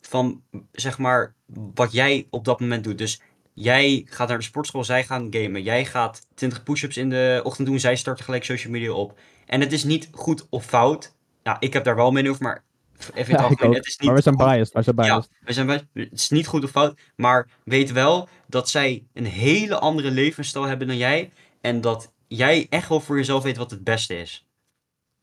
van, 0.00 0.42
zeg 0.72 0.98
maar, 0.98 1.34
wat 1.74 1.92
jij 1.92 2.26
op 2.30 2.44
dat 2.44 2.60
moment 2.60 2.84
doet. 2.84 2.98
Dus 2.98 3.20
jij 3.54 4.06
gaat 4.08 4.28
naar 4.28 4.38
de 4.38 4.44
sportschool, 4.44 4.84
zij 4.84 5.04
gaan 5.04 5.26
gamen. 5.30 5.62
Jij 5.62 5.84
gaat 5.84 6.26
20 6.34 6.62
push-ups 6.62 6.96
in 6.96 7.10
de 7.10 7.40
ochtend 7.44 7.66
doen, 7.66 7.80
zij 7.80 7.96
starten 7.96 8.24
gelijk 8.24 8.44
social 8.44 8.72
media 8.72 8.92
op. 8.92 9.18
En 9.46 9.60
het 9.60 9.72
is 9.72 9.84
niet 9.84 10.08
goed 10.12 10.46
of 10.48 10.64
fout. 10.64 11.14
Nou, 11.42 11.56
ik 11.60 11.72
heb 11.72 11.84
daar 11.84 11.96
wel 11.96 12.10
mee 12.10 12.30
over, 12.30 12.42
maar 12.42 12.64
even 12.98 13.14
in 13.14 13.18
het 13.18 13.28
Ja, 13.28 13.42
algemeen, 13.42 13.74
het 13.74 13.86
is 13.86 13.96
niet 13.96 14.06
Maar 14.06 14.16
we 14.16 14.22
zijn 14.22 14.36
biased, 14.36 14.72
we 14.72 14.82
zijn 14.82 14.96
ja, 14.96 15.02
biased. 15.02 15.30
we 15.40 15.52
zijn 15.52 15.66
bij, 15.66 15.86
het 15.92 16.12
is 16.12 16.30
niet 16.30 16.46
goed 16.46 16.64
of 16.64 16.70
fout, 16.70 16.98
maar 17.16 17.48
weet 17.64 17.92
wel 17.92 18.28
dat 18.46 18.70
zij 18.70 19.04
een 19.12 19.26
hele 19.26 19.78
andere 19.78 20.10
levensstijl 20.10 20.64
hebben 20.64 20.86
dan 20.86 20.96
jij. 20.96 21.30
En 21.60 21.80
dat 21.80 22.12
jij 22.28 22.66
echt 22.70 22.88
wel 22.88 23.00
voor 23.00 23.16
jezelf 23.16 23.42
weet 23.42 23.56
wat 23.56 23.70
het 23.70 23.84
beste 23.84 24.20
is. 24.20 24.46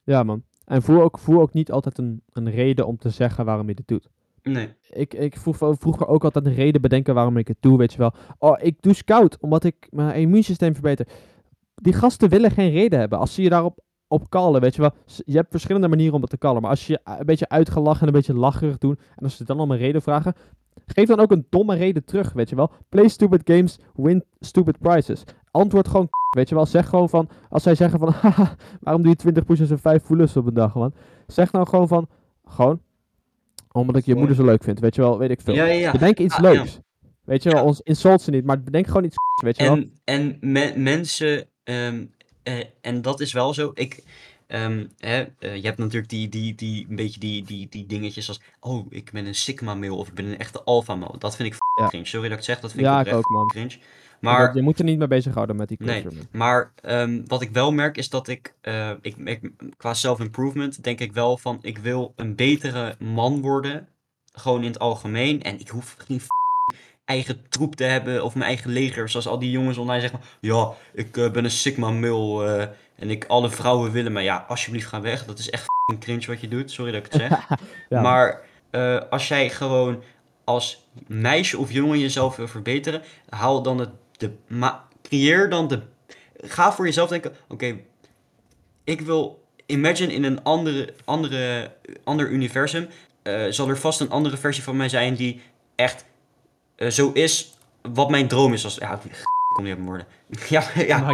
Ja, 0.04 0.24
man. 0.24 0.44
En 0.66 0.82
voel 0.82 1.02
ook, 1.02 1.18
voel 1.18 1.42
ook 1.42 1.54
niet 1.54 1.72
altijd 1.72 1.98
een, 1.98 2.22
een 2.34 2.50
reden 2.52 2.88
om 2.88 2.98
te 2.98 3.10
zeggen 3.10 3.46
waarom 3.46 3.68
je 3.68 3.76
dit 3.76 3.88
doet. 3.88 4.10
Nee. 4.44 4.74
Ik, 4.90 5.14
ik 5.14 5.38
vroeg 5.38 5.58
vroeger 5.58 6.08
ook 6.08 6.24
altijd 6.24 6.46
een 6.46 6.54
reden 6.54 6.82
bedenken 6.82 7.14
waarom 7.14 7.38
ik 7.38 7.48
het 7.48 7.58
doe, 7.60 7.78
weet 7.78 7.92
je 7.92 7.98
wel. 7.98 8.14
Oh, 8.38 8.58
ik 8.62 8.82
doe 8.82 8.94
scout, 8.94 9.38
omdat 9.40 9.64
ik 9.64 9.88
mijn 9.90 10.16
immuunsysteem 10.16 10.74
verbeter. 10.74 11.08
Die 11.76 11.94
gasten 11.94 12.30
willen 12.30 12.52
geen 12.52 12.72
reden 12.72 13.00
hebben. 13.00 13.20
Als 13.20 13.34
ze 13.34 13.42
je 13.42 13.50
daarop 13.50 13.80
op 14.08 14.30
kallen, 14.30 14.62
weet 14.62 14.76
je 14.76 14.82
wel. 14.82 14.92
Je 15.06 15.36
hebt 15.36 15.52
verschillende 15.52 15.88
manieren 15.88 16.16
om 16.16 16.22
het 16.22 16.30
te 16.30 16.38
kallen. 16.38 16.62
Maar 16.62 16.70
als 16.70 16.88
je 16.88 16.94
je 16.94 17.18
een 17.20 17.26
beetje 17.26 17.50
uitgelachen 17.50 18.02
en 18.02 18.08
een 18.08 18.14
beetje 18.14 18.36
lacherig 18.36 18.78
doen. 18.78 19.00
En 19.16 19.24
als 19.24 19.38
ze 19.38 19.44
dan 19.44 19.60
om 19.60 19.72
een 19.72 19.78
reden 19.78 20.02
vragen. 20.02 20.34
Geef 20.86 21.08
dan 21.08 21.20
ook 21.20 21.32
een 21.32 21.48
domme 21.50 21.76
reden 21.76 22.06
terug, 22.06 22.34
weet 22.34 22.50
je 22.50 22.56
wel. 22.56 22.72
Play 22.90 23.08
stupid 23.08 23.42
games, 23.44 23.80
win 23.94 24.24
stupid 24.40 24.80
prizes. 24.80 25.24
Antwoord 25.52 25.88
gewoon 25.88 26.10
Weet 26.34 26.50
je 26.50 26.56
wel, 26.56 26.66
zeg 26.66 26.90
gewoon 26.90 27.10
van, 27.10 27.30
als 27.50 27.64
zij 27.64 27.76
zeggen 27.76 28.00
van, 28.00 28.12
haha, 28.22 28.56
waarom 28.82 29.02
doe 29.02 29.12
je 29.12 29.18
20 29.18 29.46
push-ups 29.46 29.70
en 29.72 29.80
5 29.80 30.04
pull-ups 30.04 30.38
op 30.38 30.46
een 30.46 30.54
dag, 30.54 30.74
man? 30.76 30.94
Zeg 31.28 31.52
nou 31.52 31.68
gewoon 31.68 31.88
van, 31.88 32.08
gewoon, 32.46 32.82
omdat 33.72 33.96
ik 33.96 34.06
je 34.06 34.16
moeder 34.16 34.36
zo 34.36 34.44
leuk 34.46 34.64
vind, 34.64 34.80
weet 34.80 34.96
je 34.96 35.02
wel, 35.02 35.18
weet 35.18 35.30
ik 35.30 35.42
veel. 35.42 35.54
Ja, 35.54 35.66
ja, 35.66 35.74
ja. 35.74 35.92
Bedenk 35.92 36.20
iets 36.20 36.36
Ah, 36.36 36.42
leuks. 36.42 36.80
Weet 37.24 37.44
je 37.44 37.50
wel, 37.52 37.64
ons 37.64 37.82
insult 37.82 38.22
ze 38.22 38.32
niet, 38.32 38.46
maar 38.46 38.62
bedenk 38.64 38.88
gewoon 38.88 39.04
iets 39.04 39.16
weet 39.44 39.58
je 39.58 39.64
wel. 39.64 39.74
En, 39.74 39.92
en 40.04 40.38
me- 40.42 40.74
mensen, 40.76 41.46
ehm, 41.64 42.06
eh, 42.44 42.64
en 42.82 43.02
dat 43.02 43.20
is 43.20 43.34
wel 43.34 43.54
zo. 43.54 43.72
Ik, 43.74 44.04
ehm, 44.48 44.86
hè, 44.98 45.26
eh, 45.40 45.56
je 45.56 45.62
hebt 45.66 45.78
natuurlijk 45.78 46.10
die, 46.10 46.30
die, 46.30 46.56
die, 46.56 46.86
een 46.90 46.96
beetje 46.96 47.20
die, 47.20 47.44
die, 47.46 47.68
die 47.70 47.86
dingetjes 47.86 48.28
als, 48.28 48.42
oh, 48.60 48.86
ik 48.90 49.12
ben 49.12 49.26
een 49.26 49.36
sigma 49.36 49.76
male 49.76 49.94
of 49.94 50.08
ik 50.08 50.14
ben 50.14 50.26
een 50.26 50.38
echte 50.40 50.64
alpha 50.64 50.96
male. 50.96 51.18
Dat 51.18 51.36
vind 51.36 51.54
ik 51.54 51.60
Ja. 51.80 51.88
cringe. 51.88 52.06
Sorry 52.06 52.30
dat 52.30 52.32
ik 52.40 52.46
het 52.46 52.46
zeg, 52.46 52.60
dat 52.60 52.72
vind 52.72 52.84
ik 52.84 52.90
Ja, 52.92 52.94
ik 53.00 53.06
oprecht 53.06 53.18
ook, 53.26 53.30
man. 53.32 53.48
cringe. 53.48 53.78
Maar 54.24 54.56
je 54.56 54.62
moet 54.62 54.80
er 54.80 54.86
niet 54.86 54.98
mee 54.98 55.08
bezighouden 55.08 55.56
met 55.56 55.68
die 55.68 55.78
Nee. 55.80 56.02
culture, 56.02 56.16
man. 56.16 56.28
Maar 56.32 56.72
ehm, 56.82 57.22
wat 57.28 57.42
ik 57.42 57.50
wel 57.52 57.72
merk 57.72 57.98
is 57.98 58.10
dat 58.10 58.28
ik, 58.28 58.54
eh, 58.62 58.90
ik, 59.02 59.16
ik 59.18 59.52
qua 59.78 59.94
self-improvement 59.94 60.84
denk 60.84 61.00
ik 61.00 61.14
wel 61.14 61.38
van 61.38 61.60
ik 61.62 61.78
wil 61.78 62.14
een 62.16 62.36
betere 62.36 62.96
man 63.00 63.42
worden. 63.42 63.88
Gewoon 64.34 64.62
in 64.62 64.68
het 64.68 64.80
algemeen. 64.80 65.44
En 65.44 65.60
ik 65.60 65.68
hoef 65.70 65.96
geen 66.08 66.22
eigen 67.06 67.42
troep 67.50 67.76
te 67.76 67.84
hebben 67.84 68.24
of 68.24 68.34
mijn 68.36 68.48
eigen 68.48 68.72
leger. 68.72 69.10
Zoals 69.10 69.28
al 69.28 69.40
die 69.40 69.52
jongens 69.52 69.78
online 69.78 70.02
zeggen. 70.02 70.20
Ja, 70.40 70.72
ik 70.94 71.18
eh, 71.18 71.32
ben 71.32 71.44
een 71.44 71.52
sigma 71.52 71.90
male 71.92 72.46
eh, 72.58 72.68
en 72.96 73.10
ik 73.10 73.26
alle 73.26 73.50
vrouwen 73.50 73.92
willen 73.92 74.12
me. 74.12 74.22
Ja, 74.22 74.46
alsjeblieft 74.48 74.88
ga 74.88 75.02
weg. 75.02 75.26
Dat 75.26 75.40
is 75.40 75.50
echt 75.50 75.66
cringe 76.00 76.26
wat 76.26 76.42
je 76.42 76.48
doet. 76.48 76.72
Sorry 76.72 76.92
dat 76.92 77.06
ik 77.06 77.12
het 77.12 77.22
zeg. 77.22 77.48
Ja, 77.90 78.02
Maar 78.02 78.42
als 79.10 79.28
jij 79.28 79.50
gewoon 79.50 80.04
als 80.44 80.88
meisje 81.08 81.58
of 81.58 81.72
jongen 81.72 82.00
jezelf 82.00 82.36
wil 82.36 82.48
verbeteren, 82.48 83.02
haal 83.30 83.62
dan 83.62 83.80
het, 83.80 83.90
de, 84.24 84.32
ma- 84.56 84.88
creëer 85.02 85.50
dan 85.50 85.68
de, 85.68 85.82
ga 86.38 86.74
voor 86.74 86.86
jezelf 86.86 87.10
denken, 87.10 87.34
oké, 87.48 87.80
ik 88.84 89.02
wil, 89.02 89.44
imagine 89.66 90.14
in 90.14 90.24
een 90.24 90.44
andere, 90.44 90.94
andere, 91.06 91.72
ander 92.04 92.30
universum, 92.30 92.88
eh, 93.24 93.46
zal 93.50 93.70
er 93.70 93.78
vast 93.78 94.00
een 94.00 94.10
andere 94.10 94.38
versie 94.38 94.64
van 94.64 94.78
mij 94.78 94.90
zijn 94.90 95.16
die 95.16 95.42
echt 95.76 96.06
eh, 96.76 96.90
zo 96.90 97.12
is 97.12 97.58
wat 97.82 98.10
mijn 98.10 98.28
droom 98.28 98.54
is. 98.54 98.64
Als, 98.64 98.76
ja, 98.76 98.94
ik 99.04 99.24
kom 99.56 99.64
niet 99.64 99.74
op 99.74 99.80
mijn 99.80 99.90
woorden. 99.90 100.08
ja, 100.50 100.64
ja, 100.76 101.14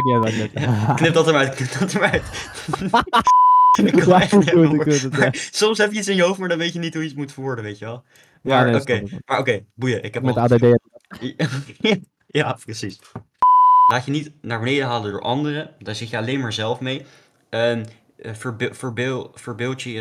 knip 0.96 1.14
dat 1.14 1.26
eruit, 1.28 1.54
knip 1.54 1.78
dat 1.78 1.94
eruit. 1.94 2.22
ik 3.84 4.04
Ja, 4.04 4.20
echt 4.20 4.30
het, 4.32 5.16
ja. 5.16 5.28
Soms 5.32 5.78
heb 5.78 5.92
je 5.92 5.98
iets 5.98 6.08
in 6.08 6.16
je 6.16 6.22
hoofd, 6.22 6.38
maar 6.38 6.48
dan 6.48 6.58
weet 6.58 6.72
je 6.72 6.78
niet 6.78 6.92
hoe 6.94 7.02
je 7.02 7.08
het 7.08 7.16
moet 7.18 7.32
verwoorden, 7.32 7.64
weet 7.64 7.78
je 7.78 7.84
wel. 7.84 8.04
Ja, 8.42 8.56
Maar 8.62 8.70
nee, 8.70 8.80
oké, 8.80 9.02
maar 9.26 9.38
oké, 9.38 9.64
boeien. 9.74 10.02
Ik 10.02 10.14
heb 10.14 10.22
Met 10.22 10.36
ADD. 10.36 10.64
Ja, 12.30 12.52
precies. 12.64 12.98
Laat 13.90 14.04
je 14.04 14.10
niet 14.10 14.30
naar 14.42 14.58
beneden 14.58 14.86
halen 14.86 15.10
door 15.10 15.20
anderen. 15.22 15.70
Daar 15.78 15.94
zit 15.94 16.10
je 16.10 16.16
alleen 16.16 16.40
maar 16.40 16.52
zelf 16.52 16.80
mee. 16.80 17.04
Ehm, 17.48 17.84
eh, 18.16 18.34
verbe- 18.34 18.74
verbeel- 18.74 19.30
verbeeld 19.34 19.82
je, 19.82 19.98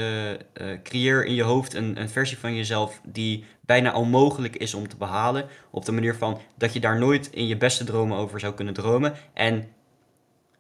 eh, 0.53 0.71
eh, 0.73 0.82
creëer 0.84 1.25
in 1.25 1.34
je 1.34 1.43
hoofd 1.43 1.73
een, 1.73 1.99
een 2.01 2.09
versie 2.09 2.38
van 2.38 2.55
jezelf 2.55 3.01
die 3.07 3.45
bijna 3.61 3.95
onmogelijk 3.95 4.55
is 4.55 4.73
om 4.73 4.88
te 4.88 4.97
behalen. 4.97 5.45
Op 5.69 5.86
de 5.86 5.91
manier 5.91 6.15
van 6.15 6.38
dat 6.57 6.73
je 6.73 6.80
daar 6.80 6.99
nooit 6.99 7.30
in 7.32 7.47
je 7.47 7.57
beste 7.57 7.84
dromen 7.84 8.17
over 8.17 8.39
zou 8.39 8.53
kunnen 8.53 8.73
dromen. 8.73 9.13
En 9.34 9.67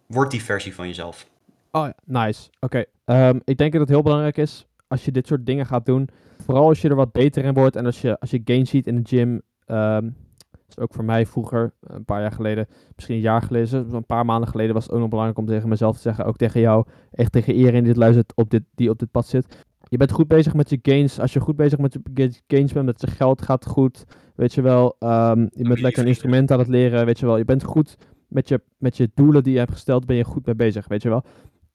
word 0.05 0.31
die 0.31 0.43
versie 0.43 0.75
van 0.75 0.87
jezelf. 0.87 1.27
Oh 1.71 1.89
nice. 2.05 2.49
Oké. 2.59 2.83
Ehm, 3.05 3.39
ik 3.43 3.57
denk 3.57 3.71
dat 3.71 3.81
het 3.81 3.89
heel 3.89 4.01
belangrijk 4.03 4.37
is 4.37 4.65
als 4.87 5.05
je 5.05 5.11
dit 5.11 5.27
soort 5.27 5.45
dingen 5.45 5.65
gaat 5.65 5.85
doen. 5.85 6.09
Vooral 6.45 6.67
als 6.67 6.81
je 6.81 6.89
er 6.89 6.95
wat 6.95 7.11
beter 7.11 7.43
in 7.43 7.53
wordt 7.53 7.75
en 7.75 7.85
als 7.85 8.01
je, 8.01 8.19
als 8.19 8.29
je 8.29 8.41
gains 8.45 8.69
ziet 8.69 8.87
in 8.87 8.95
de 8.95 9.09
gym. 9.09 9.41
ehm, 9.65 10.09
is 10.69 10.83
ook 10.83 10.93
voor 10.93 11.03
mij 11.03 11.25
vroeger, 11.25 11.73
een 11.81 12.05
paar 12.05 12.21
jaar 12.21 12.31
geleden, 12.31 12.67
misschien 12.95 13.15
een 13.15 13.21
jaar 13.21 13.41
geleden, 13.41 13.93
een 13.93 14.05
paar 14.05 14.25
maanden 14.25 14.49
geleden, 14.49 14.73
was 14.73 14.83
het 14.83 14.93
ook 14.93 14.99
nog 14.99 15.09
belangrijk 15.09 15.39
om 15.39 15.45
tegen 15.45 15.69
mezelf 15.69 15.95
te 15.95 16.01
zeggen, 16.01 16.25
ook 16.25 16.37
tegen 16.37 16.61
jou, 16.61 16.85
echt 17.11 17.31
tegen 17.31 17.53
iedereen 17.53 17.79
die 17.83 17.93
dit 17.93 18.01
luistert, 18.01 18.31
op 18.35 18.49
dit, 18.49 18.63
die 18.75 18.89
op 18.89 18.99
dit 18.99 19.11
pad 19.11 19.27
zit. 19.27 19.65
Je 19.87 19.97
bent 19.97 20.11
goed 20.11 20.27
bezig 20.27 20.53
met 20.53 20.69
je 20.69 20.79
gains. 20.81 21.19
Als 21.19 21.33
je 21.33 21.39
goed 21.39 21.55
bezig 21.55 21.79
met 21.79 21.93
je 21.93 22.01
ga- 22.13 22.39
gains 22.47 22.73
bent, 22.73 22.85
met 22.85 23.01
je 23.01 23.07
geld 23.07 23.41
gaat 23.41 23.65
goed. 23.65 24.03
Weet 24.35 24.53
je 24.53 24.61
wel, 24.61 24.95
ehm, 24.99 25.39
je 25.39 25.63
bent 25.63 25.79
lekker 25.81 26.01
een 26.01 26.07
instrument 26.07 26.51
aan 26.51 26.59
het 26.59 26.67
leren. 26.67 27.05
Weet 27.05 27.19
je 27.19 27.25
wel, 27.25 27.37
je 27.37 27.45
bent 27.45 27.63
goed 27.63 27.95
met 28.27 28.47
je, 28.47 28.61
met 28.77 28.97
je 28.97 29.11
doelen 29.13 29.43
die 29.43 29.53
je 29.53 29.59
hebt 29.59 29.71
gesteld, 29.71 30.05
ben 30.05 30.15
je 30.15 30.23
goed 30.23 30.45
mee 30.45 30.55
bezig. 30.55 30.87
Weet 30.87 31.01
je 31.01 31.09
wel 31.09 31.23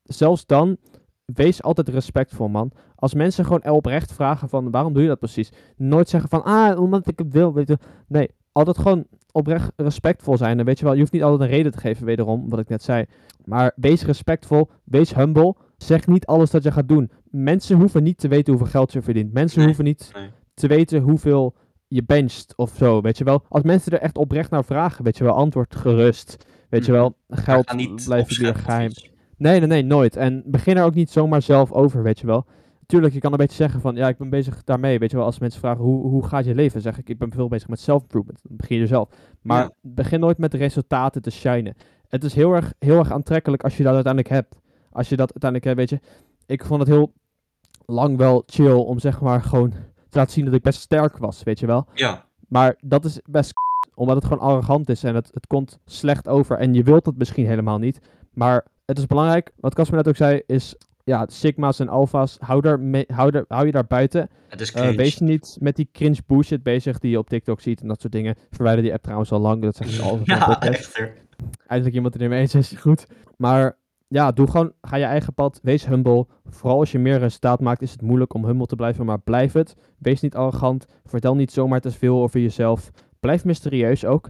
zelfs 0.02 0.46
dan, 0.46 0.76
wees 1.24 1.62
altijd 1.62 1.88
respectvol, 1.88 2.48
man. 2.48 2.72
Als 2.94 3.14
mensen 3.14 3.44
gewoon 3.44 3.70
oprecht 3.70 4.12
vragen 4.12 4.48
van, 4.48 4.70
waarom 4.70 4.92
doe 4.92 5.02
je 5.02 5.08
dat 5.08 5.18
precies? 5.18 5.52
Nooit 5.76 6.08
zeggen 6.08 6.30
van, 6.30 6.44
ah, 6.44 6.80
omdat 6.80 7.08
ik 7.08 7.18
het 7.18 7.32
wil, 7.32 7.54
weet 7.54 7.68
je. 7.68 7.78
Nee, 8.08 8.30
altijd 8.54 8.78
gewoon 8.78 9.04
oprecht 9.32 9.72
respectvol 9.76 10.36
zijn. 10.36 10.58
En 10.58 10.64
weet 10.64 10.78
je 10.78 10.84
wel, 10.84 10.94
je 10.94 11.00
hoeft 11.00 11.12
niet 11.12 11.22
altijd 11.22 11.40
een 11.50 11.56
reden 11.56 11.72
te 11.72 11.78
geven, 11.78 12.06
wederom, 12.06 12.48
wat 12.48 12.58
ik 12.58 12.68
net 12.68 12.82
zei. 12.82 13.04
Maar 13.44 13.72
wees 13.76 14.04
respectvol, 14.04 14.68
wees 14.84 15.14
humble. 15.14 15.54
Zeg 15.76 16.06
niet 16.06 16.26
alles 16.26 16.50
dat 16.50 16.62
je 16.62 16.72
gaat 16.72 16.88
doen. 16.88 17.10
Mensen 17.30 17.76
hoeven 17.76 18.02
niet 18.02 18.18
te 18.18 18.28
weten 18.28 18.52
hoeveel 18.52 18.70
geld 18.70 18.92
je 18.92 19.02
verdient. 19.02 19.32
Mensen 19.32 19.58
Nee, 19.58 19.66
hoeven 19.66 19.84
niet 19.84 20.10
nee. 20.14 20.28
te 20.54 20.66
weten 20.66 21.00
hoeveel 21.02 21.54
je 21.88 22.04
bencht 22.04 22.52
of 22.56 22.72
zo, 22.76 23.00
weet 23.00 23.18
je 23.18 23.24
wel. 23.24 23.42
Als 23.48 23.62
mensen 23.62 23.92
er 23.92 23.98
echt 24.00 24.18
oprecht 24.18 24.50
naar 24.50 24.64
vragen, 24.64 25.04
weet 25.04 25.16
je 25.18 25.24
wel, 25.24 25.34
antwoord 25.34 25.76
gerust. 25.76 26.46
Weet 26.68 26.84
je 26.86 26.92
Mhm. 26.92 27.00
wel, 27.00 27.16
geld 27.28 27.74
blijft 28.04 28.36
weer 28.36 28.54
geheim. 28.54 28.90
Nee, 29.36 29.58
nee, 29.58 29.68
nee, 29.68 29.82
nooit. 29.82 30.16
En 30.16 30.42
begin 30.46 30.76
er 30.76 30.84
ook 30.84 30.94
niet 30.94 31.10
zomaar 31.10 31.42
zelf 31.42 31.72
over, 31.72 32.02
weet 32.02 32.18
je 32.20 32.26
wel. 32.26 32.46
Tuurlijk, 32.86 33.14
je 33.14 33.20
kan 33.20 33.32
een 33.32 33.38
beetje 33.38 33.56
zeggen 33.56 33.80
van, 33.80 33.94
ja, 33.96 34.08
ik 34.08 34.16
ben 34.16 34.28
bezig 34.30 34.64
daarmee, 34.64 34.98
weet 34.98 35.10
je 35.10 35.16
wel. 35.16 35.26
Als 35.26 35.38
mensen 35.38 35.60
vragen, 35.60 35.84
hoe, 35.84 36.06
hoe 36.08 36.26
gaat 36.26 36.44
je 36.44 36.54
leven? 36.54 36.80
zeg 36.80 36.98
ik, 36.98 37.08
ik 37.08 37.18
ben 37.18 37.32
veel 37.32 37.48
bezig 37.48 37.68
met 37.68 37.80
self-improvement. 37.80 38.40
Dan 38.42 38.56
begin 38.56 38.78
je 38.78 38.86
zelf. 38.86 39.08
Maar 39.42 39.62
Ja. 39.62 39.70
begin 39.80 40.20
nooit 40.20 40.38
met 40.38 40.50
de 40.50 40.56
resultaten 40.56 41.22
te 41.22 41.30
shinen. 41.30 41.74
Het 42.08 42.24
is 42.24 42.34
heel 42.34 42.52
erg, 42.54 42.72
heel 42.78 42.98
erg 42.98 43.12
aantrekkelijk 43.12 43.62
als 43.62 43.76
je 43.76 43.82
dat 43.82 43.94
uiteindelijk 43.94 44.34
hebt. 44.34 44.58
Als 44.92 45.08
je 45.08 45.16
dat 45.16 45.32
uiteindelijk 45.40 45.64
hebt, 45.64 45.90
weet 45.90 46.00
je. 46.00 46.08
Ik 46.46 46.64
vond 46.64 46.80
het 46.80 46.88
heel 46.88 47.12
lang 47.86 48.16
wel 48.16 48.42
chill 48.46 48.72
om 48.72 48.98
zeg 48.98 49.20
maar 49.20 49.42
gewoon 49.42 49.70
te 50.08 50.18
laten 50.18 50.32
zien 50.32 50.44
dat 50.44 50.54
ik 50.54 50.62
best 50.62 50.80
sterk 50.80 51.16
was, 51.18 51.42
weet 51.42 51.58
je 51.58 51.66
wel. 51.66 51.86
Ja, 51.94 52.24
Maar 52.48 52.76
dat 52.80 53.04
is 53.04 53.20
best 53.24 53.52
omdat 53.94 54.16
het 54.16 54.24
gewoon 54.24 54.42
arrogant 54.48 54.88
is 54.88 55.04
en 55.04 55.14
het, 55.14 55.30
het 55.34 55.46
komt 55.46 55.78
slecht 55.84 56.28
over 56.28 56.58
en 56.58 56.74
je 56.74 56.82
wilt 56.82 57.06
het 57.06 57.16
misschien 57.18 57.46
helemaal 57.46 57.78
niet. 57.78 58.00
Maar 58.32 58.66
het 58.84 58.98
is 58.98 59.06
belangrijk, 59.06 59.52
wat 59.56 59.74
Casper 59.74 59.96
net 59.96 60.08
ook 60.08 60.16
zei, 60.16 60.42
is 60.46 60.76
ja, 61.04 61.26
sigma's 61.28 61.78
en 61.78 61.88
alfa's, 61.88 62.36
hou, 62.40 62.60
daar 62.60 62.80
mee, 62.80 63.04
hou, 63.06 63.30
daar, 63.30 63.44
hou 63.48 63.66
je 63.66 63.72
daar 63.72 63.86
buiten. 63.86 64.28
het 64.48 64.60
is 64.60 64.72
Eh, 64.72 64.88
wees 64.88 65.18
niet 65.18 65.56
met 65.60 65.76
die 65.76 65.88
cringe 65.92 66.18
bullshit 66.26 66.62
bezig 66.62 66.98
die 66.98 67.10
je 67.10 67.18
op 67.18 67.28
TikTok 67.28 67.60
ziet 67.60 67.80
en 67.80 67.88
dat 67.88 68.00
soort 68.00 68.12
dingen. 68.12 68.34
Verwijder 68.50 68.82
die 68.82 68.92
app 68.92 69.02
trouwens 69.02 69.32
al 69.32 69.40
lang, 69.40 69.62
dat 69.62 69.76
zeg 69.76 69.94
ik 69.94 70.00
al 70.00 70.10
over 70.10 70.26
zo'n 70.26 70.36
ja, 70.36 70.46
podcast. 70.46 70.78
echt. 70.78 70.98
er. 70.98 71.12
Eindelijk 71.66 71.96
iemand 71.96 72.14
die 72.14 72.22
ermee 72.22 72.40
eens 72.40 72.54
is, 72.54 72.68
goed. 72.68 73.06
Maar 73.36 73.76
ja, 74.08 74.32
doe 74.32 74.50
gewoon, 74.50 74.72
ga 74.82 74.96
je 74.96 75.04
eigen 75.04 75.34
pad, 75.34 75.60
wees 75.62 75.86
humble. 75.86 76.26
Vooral 76.44 76.78
als 76.78 76.92
je 76.92 76.98
meer 76.98 77.18
resultaat 77.18 77.60
maakt, 77.60 77.82
is 77.82 77.90
het 77.92 78.02
moeilijk 78.02 78.34
om 78.34 78.44
humble 78.44 78.66
te 78.66 78.76
blijven, 78.76 79.04
maar 79.04 79.20
blijf 79.20 79.52
het. 79.52 79.76
Wees 79.98 80.20
niet 80.20 80.34
arrogant, 80.34 80.86
vertel 81.04 81.34
niet 81.34 81.52
zomaar 81.52 81.80
te 81.80 81.90
veel 81.90 82.22
over 82.22 82.40
jezelf. 82.40 82.90
Blijf 83.20 83.44
mysterieus 83.44 84.04
ook. 84.04 84.28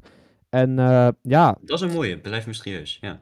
En 0.48 0.78
eh, 0.78 1.08
ja, 1.22 1.56
Dat 1.60 1.82
is 1.82 1.88
een 1.88 1.94
mooie, 1.94 2.18
blijf 2.18 2.46
mysterieus. 2.46 2.98
Ja. 3.00 3.18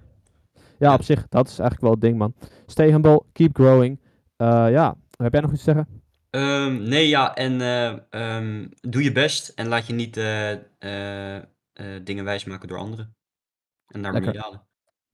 Ja, 0.83 0.95
op 0.95 1.03
zich, 1.03 1.29
dat 1.29 1.47
is 1.49 1.59
eigenlijk 1.59 1.81
wel 1.81 1.91
het 1.91 2.01
ding, 2.01 2.17
man. 2.19 2.35
Stay 2.67 2.91
humble, 2.91 3.23
keep 3.33 3.55
growing. 3.55 4.01
Eh, 4.37 4.67
ja, 4.71 4.97
heb 5.17 5.33
jij 5.33 5.41
nog 5.41 5.53
iets 5.53 5.65
te 5.65 5.73
zeggen? 5.73 6.03
Ehm, 6.31 6.83
nee, 6.89 7.09
ja, 7.09 7.35
en 7.35 7.61
eh, 7.61 7.97
ehm, 8.11 8.67
doe 8.81 9.03
je 9.03 9.13
best 9.13 9.49
en 9.49 9.67
laat 9.69 9.87
je 9.87 9.93
niet 9.93 10.17
eh, 10.17 10.57
dingen 12.03 12.25
wijsmaken 12.25 12.69
door 12.69 12.79
anderen. 12.79 13.15
En 13.87 14.03
daar 14.03 14.13
Lekker. 14.13 14.39
halen. 14.39 14.63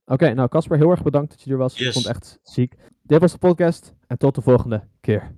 Oké, 0.05 0.33
nou 0.33 0.49
Casper, 0.49 0.77
heel 0.77 0.91
erg 0.91 1.03
bedankt 1.03 1.29
dat 1.31 1.41
je 1.41 1.51
er 1.51 1.57
was. 1.57 1.73
Ik 1.73 1.79
Yes. 1.79 1.93
vond 1.93 2.05
het 2.07 2.15
echt 2.15 2.39
ziek. 2.43 2.75
Dit 3.03 3.19
was 3.19 3.31
de 3.31 3.37
podcast 3.37 3.93
en 4.07 4.17
tot 4.17 4.35
de 4.35 4.41
volgende 4.41 4.83
keer. 5.01 5.31